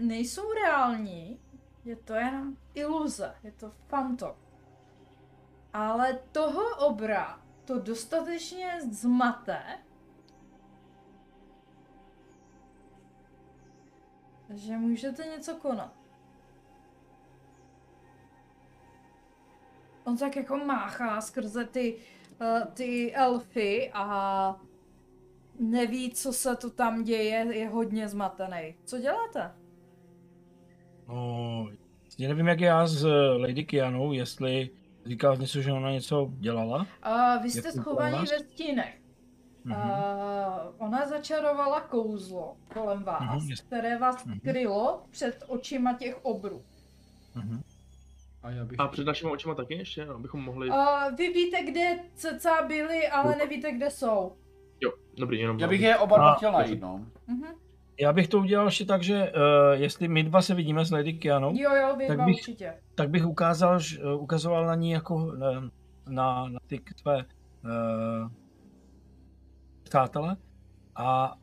nejsou 0.00 0.52
reální, 0.52 1.40
je 1.84 1.96
to 1.96 2.14
jen 2.14 2.56
iluze, 2.74 3.34
je 3.44 3.52
to 3.52 3.72
fantom. 3.88 4.34
Ale 5.72 6.18
toho 6.32 6.76
obra 6.86 7.40
to 7.64 7.78
dostatečně 7.78 8.80
zmate, 8.90 9.62
že 14.54 14.76
můžete 14.76 15.24
něco 15.24 15.54
konat. 15.54 15.92
On 20.04 20.16
tak 20.16 20.36
jako 20.36 20.56
máchá 20.56 21.20
skrze 21.20 21.64
ty, 21.64 21.96
uh, 22.40 22.66
ty 22.74 23.14
elfy 23.14 23.90
a 23.94 24.60
neví, 25.58 26.12
co 26.12 26.32
se 26.32 26.56
to 26.56 26.70
tam 26.70 27.04
děje, 27.04 27.56
je 27.56 27.68
hodně 27.68 28.08
zmatený. 28.08 28.74
Co 28.84 28.98
děláte? 28.98 29.54
No, 31.08 31.68
já 32.18 32.28
nevím, 32.28 32.46
jak 32.48 32.60
je 32.60 32.66
já 32.66 32.86
s 32.86 33.04
eh, 33.04 33.38
Lady 33.38 33.64
Kianou, 33.64 34.12
jestli 34.12 34.70
říkal 35.06 35.36
něco, 35.36 35.60
že 35.60 35.72
ona 35.72 35.90
něco 35.92 36.30
dělala. 36.38 36.86
Uh, 37.06 37.42
vy 37.42 37.50
jste 37.50 37.72
schovaní 37.72 38.18
ve 38.18 38.38
stínech. 38.38 38.98
Uh, 39.66 39.72
ona 40.78 41.08
začarovala 41.08 41.80
kouzlo 41.80 42.56
kolem 42.74 43.02
vás, 43.02 43.42
jasně. 43.48 43.66
které 43.66 43.98
vás 43.98 44.24
Mhm. 44.24 44.40
krylo 44.40 45.02
před 45.10 45.44
očima 45.46 45.92
těch 45.92 46.24
obrů. 46.24 46.62
Mhm. 47.34 47.62
A 48.42 48.50
já 48.50 48.64
bych... 48.64 48.80
A 48.80 48.88
před 48.88 49.06
našimi 49.06 49.30
očima 49.30 49.54
taky 49.54 49.74
ještě, 49.74 50.06
abychom 50.06 50.40
mohli... 50.40 50.68
Uh, 50.68 50.76
vy 51.16 51.28
víte, 51.28 51.62
kde 51.62 51.98
cca 52.14 52.62
byli, 52.66 53.08
ale 53.08 53.36
nevíte, 53.36 53.72
kde 53.72 53.90
jsou. 53.90 54.36
Jo, 54.80 54.92
dobrý, 55.18 55.38
jenom... 55.40 55.58
Já 55.58 55.68
bych 55.68 55.80
je 55.80 55.96
oba 55.98 56.16
dva 56.16 56.34
chtěl 56.34 56.52
najít, 56.52 56.80
no. 56.80 57.06
Mhm. 57.26 57.46
Já 58.00 58.12
bych 58.12 58.28
to 58.28 58.38
udělal 58.38 58.66
ještě 58.66 58.84
tak, 58.84 59.02
že 59.02 59.32
uh, 59.32 59.38
jestli 59.72 60.08
my 60.08 60.22
dva 60.22 60.42
se 60.42 60.54
vidíme 60.54 60.84
s 60.84 60.90
Lady 60.90 61.12
Kianou, 61.12 61.52
Jo, 61.56 61.70
jo, 61.74 61.96
Tak 62.08 62.18
bych- 62.24 62.34
určitě. 62.36 62.74
tak 62.94 63.10
bych 63.10 63.26
ukázal, 63.26 63.78
že- 63.80 64.00
eh, 64.00 64.14
ukazoval 64.14 64.66
na 64.66 64.74
ní 64.74 64.90
jako 64.90 65.32
na, 65.36 65.70
na, 66.08 66.48
na 66.48 66.60
ty 66.66 66.80
své 66.96 67.16
uh, 67.24 68.30
přátele 69.82 70.36
a 70.96 71.36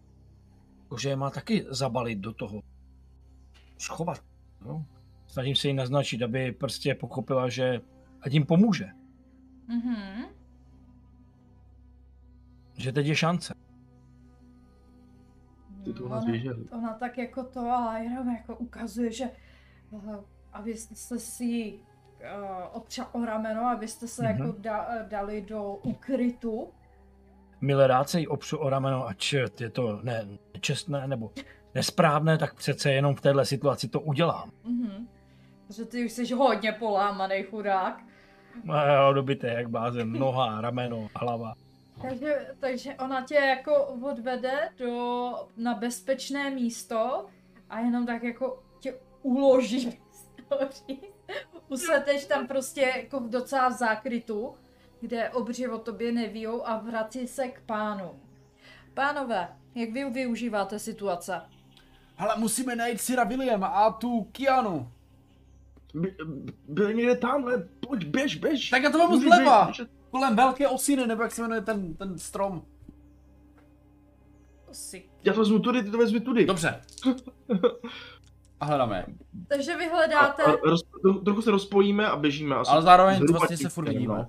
že 1.01 1.09
je 1.09 1.15
má 1.15 1.29
taky 1.29 1.65
zabalit 1.69 2.19
do 2.19 2.33
toho. 2.33 2.61
Schovat. 3.77 4.23
No. 4.65 4.85
Snažím 5.27 5.55
se 5.55 5.67
jí 5.67 5.73
naznačit, 5.73 6.21
aby 6.21 6.51
prostě 6.51 6.95
pochopila, 6.95 7.49
že 7.49 7.81
ať 8.21 8.33
jim 8.33 8.45
pomůže. 8.45 8.87
Mhm. 9.67 10.23
Že 12.77 12.91
teď 12.91 13.07
je 13.07 13.15
šance. 13.15 13.53
Ty 15.83 15.93
to 15.93 16.05
ona, 16.05 16.21
ona 16.71 16.93
tak 16.93 17.17
jako 17.17 17.43
to 17.43 17.59
a 17.71 17.97
jenom 17.97 18.35
jako 18.35 18.55
ukazuje, 18.55 19.11
že 19.11 19.29
a 20.53 20.61
vy 20.61 20.73
jste 20.77 21.19
si 21.19 21.43
ji 21.45 21.73
uh, 21.73 21.81
opřel 22.71 23.05
o 23.11 23.25
rameno 23.25 23.61
a 23.65 23.75
vy 23.75 23.87
jste 23.87 24.07
se 24.07 24.23
Mhm. 24.23 24.31
jako 24.41 24.55
da, 24.59 24.87
dali 25.07 25.41
do 25.41 25.73
ukrytu. 25.73 26.67
Milé 27.61 27.87
rád 27.87 28.09
se 28.09 28.19
jí 28.19 28.27
opřu 28.27 28.57
o 28.57 28.69
rameno, 28.69 29.07
ať 29.07 29.33
je 29.59 29.69
to 29.69 29.99
ne, 30.03 30.27
nečestné 30.53 31.07
nebo 31.07 31.31
nesprávné, 31.75 32.37
tak 32.37 32.53
přece 32.53 32.91
jenom 32.91 33.15
v 33.15 33.21
této 33.21 33.45
situaci 33.45 33.87
to 33.87 33.99
udělám. 34.01 34.51
Mhm. 34.63 35.07
Že 35.75 35.85
ty 35.85 36.05
už 36.05 36.11
jsi 36.11 36.33
hodně 36.33 36.71
polámaný 36.71 37.43
chudák. 37.43 38.03
Jo, 38.65 39.13
dobité 39.13 39.47
jak 39.47 39.69
blázen, 39.69 40.11
noha, 40.11 40.61
rameno, 40.61 41.07
hlava. 41.15 41.53
Takže, 42.01 42.55
takže 42.59 42.95
ona 42.95 43.21
tě 43.21 43.35
jako 43.35 43.85
odvede 43.85 44.69
do, 44.77 45.33
na 45.57 45.73
bezpečné 45.73 46.49
místo 46.49 47.25
a 47.69 47.79
jenom 47.79 48.05
tak 48.05 48.23
jako 48.23 48.63
tě 48.79 48.99
uloží. 49.21 49.99
Useteš 51.69 52.25
tam 52.25 52.47
prostě 52.47 52.81
jako 52.81 53.19
v 53.19 53.29
docela 53.29 53.69
v 53.69 53.73
zákrytu, 53.73 54.55
kde 55.01 55.29
obři 55.29 55.67
o 55.67 55.77
tobě 55.77 56.11
nevíjou 56.11 56.67
a 56.67 56.77
vrací 56.77 57.27
se 57.27 57.47
k 57.47 57.61
pánu. 57.65 58.19
Pánové, 58.93 59.47
jak 59.75 59.89
vy 59.89 60.09
využíváte 60.09 60.79
situace? 60.79 61.41
Hele, 62.15 62.35
musíme 62.37 62.75
najít 62.75 63.01
Sira 63.01 63.23
William 63.23 63.63
a 63.63 63.91
tu 63.91 64.23
Kianu. 64.23 64.91
By, 65.93 66.15
byl 66.67 66.93
někde 66.93 67.15
tamhle, 67.15 67.67
pojď, 67.87 68.05
běž, 68.05 68.35
běž. 68.35 68.69
Tak 68.69 68.83
já 68.83 68.89
to 68.89 68.97
mám 68.97 69.19
zleva. 69.19 69.65
běž, 69.65 69.77
běž. 69.77 69.89
Kolem 70.11 70.35
velké 70.35 70.67
osiny, 70.67 71.07
nebo 71.07 71.23
jak 71.23 71.31
se 71.31 71.41
jmenuje 71.41 71.61
ten, 71.61 71.93
ten 71.95 72.17
strom. 72.17 72.65
Si. 74.71 75.09
Já 75.23 75.33
to 75.33 75.39
vezmu 75.39 75.59
tudy, 75.59 75.83
ty 75.83 75.91
to 75.91 75.97
vezmi 75.97 76.19
tudy. 76.19 76.45
Dobře. 76.45 76.81
A 78.59 78.65
hledáme. 78.65 79.05
Takže 79.47 79.77
vy 79.77 79.85
A, 79.87 79.93
hledáte... 79.93 80.43
a 80.43 80.51
roz, 80.63 80.81
tro- 81.03 81.23
trochu 81.23 81.41
se 81.41 81.51
rozpojíme 81.51 82.07
a 82.07 82.15
běžíme. 82.15 82.55
Asi 82.55 82.71
Ale 82.71 82.81
zároveň 82.81 83.19
vlastně 83.31 83.57
se 83.57 83.69
furt 83.69 83.89
vidíme. 83.89 84.13
no. 84.13 84.27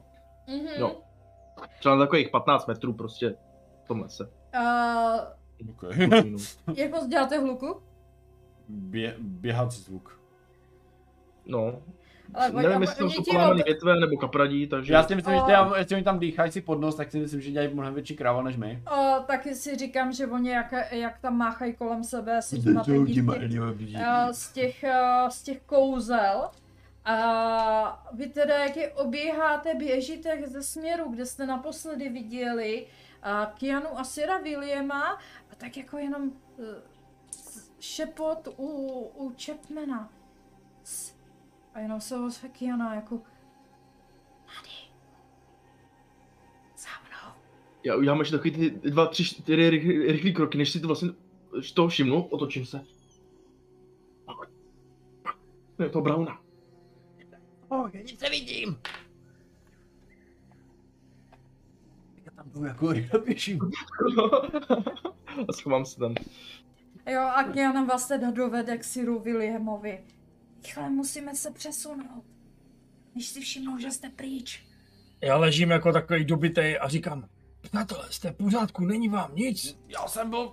Mhm. 0.48 0.66
Jo. 0.76 1.00
Třeba 1.78 1.94
na 1.94 2.04
takových 2.04 2.28
15 2.28 2.66
metrů 2.66 2.92
prostě 2.92 3.34
v 3.84 3.88
tom 3.88 4.00
lese. 4.00 4.30
Uh, 4.54 5.20
Okay. 5.70 6.08
jak 6.76 6.90
moc 6.90 7.06
děláte 7.06 7.38
hluku? 7.38 7.82
Bě, 8.68 9.14
běhací 9.18 9.82
zvuk. 9.82 10.20
No, 11.46 11.82
Ale 12.34 12.62
nevím, 12.62 12.80
jestli 12.82 12.96
tam 12.98 13.10
jsou 13.10 13.22
ob- 13.50 13.64
větve 13.64 14.00
nebo 14.00 14.16
kapradí, 14.16 14.66
takže... 14.66 14.92
Já 14.92 15.02
si 15.02 15.14
myslím, 15.14 15.34
že 15.34 15.40
ty, 15.46 15.52
jestli 15.78 15.94
oni 15.96 16.04
tam 16.04 16.18
dýchají 16.18 16.52
si 16.52 16.60
pod 16.60 16.80
nos, 16.80 16.94
tak 16.96 17.10
si 17.10 17.18
myslím, 17.18 17.40
že 17.40 17.50
dělají 17.50 17.74
mnohem 17.74 17.94
větší 17.94 18.16
kráva 18.16 18.42
než 18.42 18.56
my. 18.56 18.82
O, 18.96 19.20
taky 19.26 19.54
si 19.54 19.76
říkám, 19.76 20.12
že 20.12 20.26
oni 20.26 20.50
jak, 20.50 20.74
jak 20.90 21.18
tam 21.18 21.36
máchají 21.36 21.74
kolem 21.74 22.04
sebe 22.04 22.42
si 22.42 22.56
zmatení 22.72 22.98
z 23.12 23.14
těch, 23.14 23.24
eh, 24.28 24.34
z 24.34 24.52
těch, 24.52 24.84
eh, 24.84 25.30
z 25.30 25.42
těch 25.42 25.60
kouzel. 25.66 26.50
A 27.04 28.06
vy 28.12 28.26
teda, 28.26 28.58
jak 28.58 28.76
je 28.76 28.92
oběháte, 28.92 29.74
běžíte 29.74 30.38
ze 30.46 30.62
směru, 30.62 31.10
kde 31.10 31.26
jste 31.26 31.46
naposledy 31.46 32.08
viděli 32.08 32.86
a 33.22 33.52
Kianu 33.58 33.98
a 33.98 34.04
Sira 34.04 34.38
Williama 34.38 35.02
a 35.52 35.54
tak 35.56 35.76
jako 35.76 35.98
jenom 35.98 36.30
eh, 36.58 36.62
s- 37.30 37.70
šepot 37.80 38.48
u, 38.56 38.66
u 39.14 39.32
Chapmana. 39.44 40.08
S- 40.84 41.14
A 41.74 41.80
jenom 41.80 42.00
se 42.00 42.16
ozve 42.16 42.48
Kiana 42.48 42.94
jako 42.94 43.20
Tady. 44.56 44.70
Za 46.76 46.88
mnou. 47.08 47.34
Já 47.84 47.96
udělám 47.96 48.18
ještě 48.18 48.36
takový 48.36 48.50
ty 48.50 48.70
dva, 48.70 49.06
tři, 49.06 49.24
čtyři 49.24 49.70
rychlý, 49.70 50.12
rychlý 50.12 50.34
kroky, 50.34 50.58
než 50.58 50.70
si 50.70 50.80
to 50.80 50.86
vlastně 50.86 51.10
z 51.60 51.72
toho 51.72 51.88
všimnu, 51.88 52.22
otočím 52.22 52.66
se. 52.66 52.84
Ne, 55.78 55.88
to 55.88 56.00
Brauna. 56.00 56.40
Oh, 57.68 57.90
já 57.92 58.00
nic 58.02 58.20
nevidím. 58.20 58.78
Já 62.24 62.32
tam 62.36 62.50
jdu 62.50 62.64
jako 62.64 62.92
rychle 62.92 63.20
běžím. 63.20 63.60
a 65.48 65.52
schovám 65.52 65.84
se 65.84 65.98
tam. 65.98 66.14
Jo, 67.06 67.20
a 67.20 67.44
Kiana 67.44 67.84
vás 67.84 68.08
teda 68.08 68.30
dovede 68.30 68.78
k 68.78 68.84
Siru 68.84 69.18
Williamovi. 69.18 70.04
Rychle 70.64 70.90
musíme 70.90 71.34
se 71.34 71.50
přesunout. 71.50 72.24
Než 73.14 73.26
si 73.28 73.40
všimnou, 73.40 73.78
že 73.78 73.90
jste 73.90 74.08
pryč. 74.08 74.64
Já 75.20 75.36
ležím 75.36 75.70
jako 75.70 75.92
takový 75.92 76.24
dobitej 76.24 76.78
a 76.80 76.88
říkám, 76.88 77.28
přátelé, 77.60 78.06
jste 78.10 78.30
v 78.32 78.36
pořádku, 78.36 78.84
není 78.84 79.08
vám 79.08 79.34
nic. 79.34 79.78
Já 79.88 80.06
jsem 80.08 80.30
byl 80.30 80.52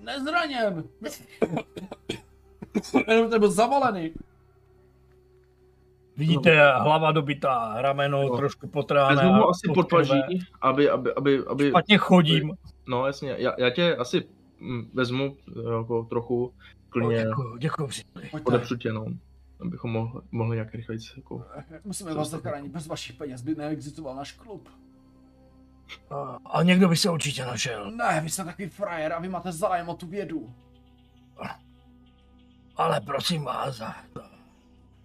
nezraněn. 0.00 0.84
Jenom 3.08 3.30
jsem 3.30 3.40
byl 3.40 3.50
zavalený. 3.50 4.12
Vidíte, 6.16 6.72
hlava 6.72 7.12
dobitá, 7.12 7.74
rameno 7.82 8.22
No. 8.22 8.36
trošku 8.36 8.66
Vezmu 8.66 8.72
potráné. 8.72 9.24
ho 9.24 9.48
asi 9.48 9.68
od 9.70 9.74
pod 9.74 9.88
paží, 9.90 10.12
aby, 10.60 10.90
aby, 10.90 11.14
aby, 11.14 11.38
aby, 11.46 11.68
Špatně 11.68 11.98
chodím. 11.98 12.52
no 12.88 13.06
jasně, 13.06 13.34
já, 13.38 13.54
já 13.58 13.70
tě 13.70 13.96
asi 13.96 14.28
mm, 14.58 14.90
vezmu 14.94 15.36
jako 15.72 16.02
trochu, 16.04 16.54
klidně 16.92 17.24
děkuju, 17.24 17.56
děkuju, 17.56 17.88
příteli. 17.88 18.28
Pojďte. 18.30 18.44
podepřu 18.44 18.76
tě, 18.76 18.92
no. 18.92 19.06
Abychom 19.60 19.90
mohli, 19.90 20.20
mohli 20.30 20.56
nějak 20.56 20.74
rychleji 20.74 21.00
jako... 21.16 21.44
Musíme 21.84 22.14
vás 22.14 22.28
zachránit. 22.28 22.72
Bez 22.72 22.86
vašich 22.86 23.16
peněz 23.16 23.42
by 23.42 23.54
neexistoval 23.54 24.16
náš 24.16 24.32
klub. 24.32 24.68
A, 26.10 26.38
a 26.46 26.62
někdo 26.62 26.88
by 26.88 26.96
se 26.96 27.10
určitě 27.10 27.44
našel. 27.44 27.90
Ne, 27.90 28.20
vy 28.20 28.30
jste 28.30 28.44
takový 28.44 28.68
frajer 28.68 29.12
a 29.12 29.18
vy 29.20 29.28
máte 29.28 29.52
zájem 29.52 29.88
o 29.88 29.94
tu 29.94 30.06
vědu. 30.06 30.54
Ale 32.76 33.00
prosím 33.00 33.42
vás, 33.44 33.82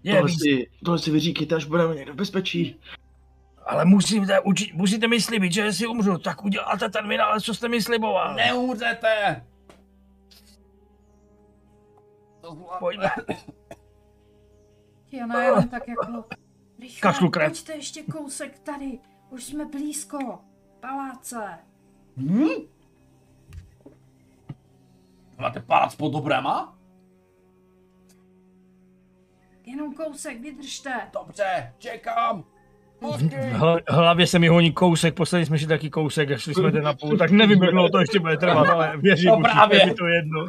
Je 0.04 0.14
tohle, 0.14 0.28
víc, 0.28 0.42
si, 0.42 0.68
tohle 0.86 1.00
si 1.00 1.12
vyříkejte, 1.12 1.56
až 1.56 1.66
budeme 1.66 1.96
někde 1.96 2.12
v 2.12 2.16
bezpečí. 2.16 2.80
ale 3.66 3.86
musíte, 3.86 4.40
uči, 4.40 4.72
musíte 4.74 5.08
mi 5.08 5.22
slibit, 5.22 5.54
že 5.54 5.74
si 5.74 5.88
umřu, 5.88 6.18
tak 6.18 6.44
uděláte 6.44 6.90
ten 6.90 7.08
vynález, 7.10 7.44
co 7.44 7.54
jste 7.54 7.70
mi 7.70 7.82
sliboval. 7.82 8.36
Neumřete! 8.36 9.44
To 12.48 12.56
zvládne. 12.56 12.80
Pojďme. 12.80 13.10
Jana 15.12 15.44
jenom 15.44 15.70
tak 15.70 15.88
jako... 15.88 16.26
Rychle, 16.80 17.02
Kašlu 17.02 17.30
krev. 17.30 17.52
pojďte 17.52 17.74
ještě 17.74 18.04
kousek 18.04 18.60
tady. 18.60 19.00
Už 19.30 19.44
jsme 19.44 19.66
blízko. 19.66 20.40
Paláce. 20.80 21.60
Hm? 22.18 22.48
Máte 25.38 25.60
palác 25.60 25.96
pod 25.96 26.16
obrama? 26.16 26.78
Jenom 29.66 29.94
kousek, 29.94 30.42
vydržte. 30.42 31.10
Dobře, 31.14 31.74
čekám. 31.78 32.46
V 33.02 33.84
hlavě 33.90 34.28
se 34.28 34.40
mi 34.40 34.48
honí 34.48 34.72
kousek, 34.74 35.16
poslední 35.16 35.46
jsme 35.46 35.58
šli 35.58 35.68
taky 35.68 35.90
kousek, 35.90 36.30
jak 36.30 36.40
šli 36.40 36.54
jsme 36.54 36.72
ten 36.72 36.84
na 36.84 36.94
půl, 36.94 37.18
tak 37.18 37.32
nevím, 37.32 37.64
jak 37.64 37.72
dlouho 37.72 37.90
to 37.90 38.00
ještě 38.00 38.20
bude 38.20 38.38
trvat, 38.38 38.68
ale 38.70 38.98
věřím, 38.98 39.30
No 39.30 39.38
určitě 39.38 39.54
právě. 39.54 39.80
je 39.80 39.86
mi 39.86 39.94
to 39.94 40.06
jedno. 40.06 40.46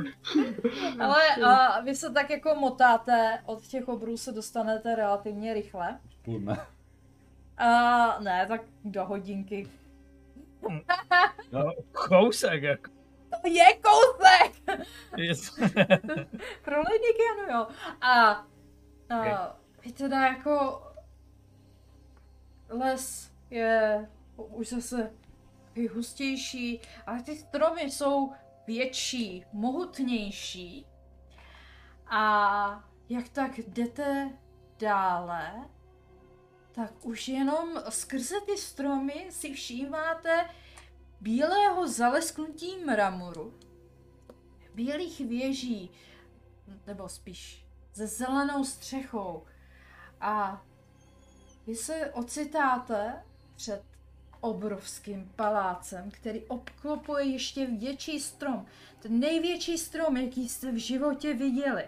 Ale 1.01 1.23
a 1.44 1.81
vy 1.81 1.94
se 1.94 2.10
tak 2.12 2.31
jako 2.31 2.55
motáte, 2.55 3.39
od 3.47 3.62
těch 3.67 3.89
obrů 3.89 4.17
se 4.17 4.33
dostanete 4.33 4.94
relativně 4.94 5.55
rychle. 5.55 5.99
Půjme. 6.23 6.57
A 7.59 7.68
ne, 8.20 8.47
tak 8.49 8.60
do 8.85 9.05
hodinky. 9.05 9.68
No, 11.52 11.73
kousek, 11.93 12.62
jako. 12.62 12.91
To 13.43 13.49
je 13.49 13.65
kousek! 13.75 14.78
Yes. 15.17 15.59
Pro 16.65 16.77
lidi 16.81 17.15
Keanu, 17.18 17.52
jo. 17.59 17.67
A, 18.01 18.31
a 19.10 19.57
vy 19.85 19.93
teda 19.93 20.27
jako 20.27 20.83
les 22.68 23.30
je 23.50 24.08
už 24.36 24.68
zase 24.68 25.12
hustější, 25.94 26.80
ale 27.06 27.22
ty 27.22 27.36
stromy 27.36 27.82
jsou 27.82 28.32
větší, 28.66 29.44
mohutnější. 29.52 30.86
A 32.06 32.84
jak 33.08 33.28
tak 33.28 33.58
jdete 33.58 34.30
dále, 34.78 35.68
tak 36.72 37.06
už 37.06 37.28
jenom 37.28 37.68
skrze 37.88 38.34
ty 38.47 38.58
stromy 38.58 39.26
si 39.30 39.55
všímáte 39.55 40.50
bílého 41.20 41.88
zalesknutí 41.88 42.84
mramoru, 42.84 43.55
bílých 44.74 45.20
věží, 45.20 45.90
nebo 46.86 47.08
spíš 47.08 47.66
se 47.92 48.06
zelenou 48.06 48.64
střechou. 48.64 49.47
A 50.20 50.64
vy 51.68 51.76
se 51.76 52.10
ocitáte 52.14 53.22
před 53.56 53.82
obrovským 54.40 55.32
palácem, 55.36 56.10
který 56.10 56.44
obklopuje 56.44 57.24
ještě 57.24 57.66
větší 57.66 58.20
strom. 58.20 58.66
Ten 58.98 59.20
největší 59.20 59.78
strom, 59.78 60.16
jaký 60.16 60.48
jste 60.48 60.72
v 60.72 60.76
životě 60.76 61.34
viděli. 61.34 61.84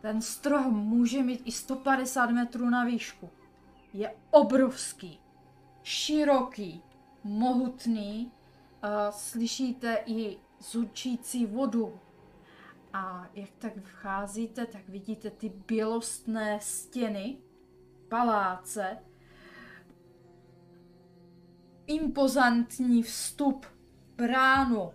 Ten 0.00 0.22
strom 0.22 0.74
může 0.74 1.22
mít 1.22 1.42
i 1.44 1.52
150 1.52 2.30
metrů 2.30 2.70
na 2.70 2.84
výšku. 2.84 3.30
Je 3.92 4.14
obrovský, 4.30 5.20
široký, 5.82 6.82
mohutný. 7.24 8.32
A 8.82 9.12
slyšíte 9.12 9.98
i 10.06 10.38
zurčící 10.60 11.46
vodu. 11.46 12.00
A 12.92 13.28
jak 13.34 13.50
tak 13.58 13.72
vcházíte, 13.82 14.66
tak 14.66 14.88
vidíte 14.88 15.30
ty 15.30 15.48
bělostné 15.48 16.58
stěny 16.60 17.38
paláce. 18.10 18.98
Impozantní 21.86 23.02
vstup, 23.02 23.66
bránu. 24.16 24.92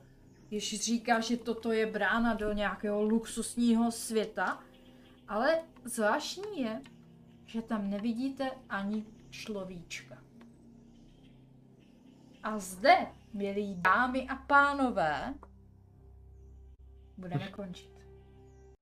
Jež 0.52 0.82
říká, 0.82 1.20
že 1.20 1.38
toto 1.38 1.72
je 1.72 1.86
brána 1.86 2.34
do 2.34 2.54
nějakého 2.54 3.04
luxusního 3.04 3.92
světa. 3.92 4.64
Ale 5.28 5.60
zvláštní 5.84 6.62
je, 6.62 6.82
že 7.46 7.62
tam 7.62 7.90
nevidíte 7.90 8.52
ani 8.70 9.06
človíčka. 9.30 10.18
A 12.44 12.60
zde, 12.60 13.08
milí 13.34 13.76
dámy 13.78 14.28
a 14.28 14.36
pánové, 14.36 15.34
budeme 17.18 17.48
končit. 17.48 17.95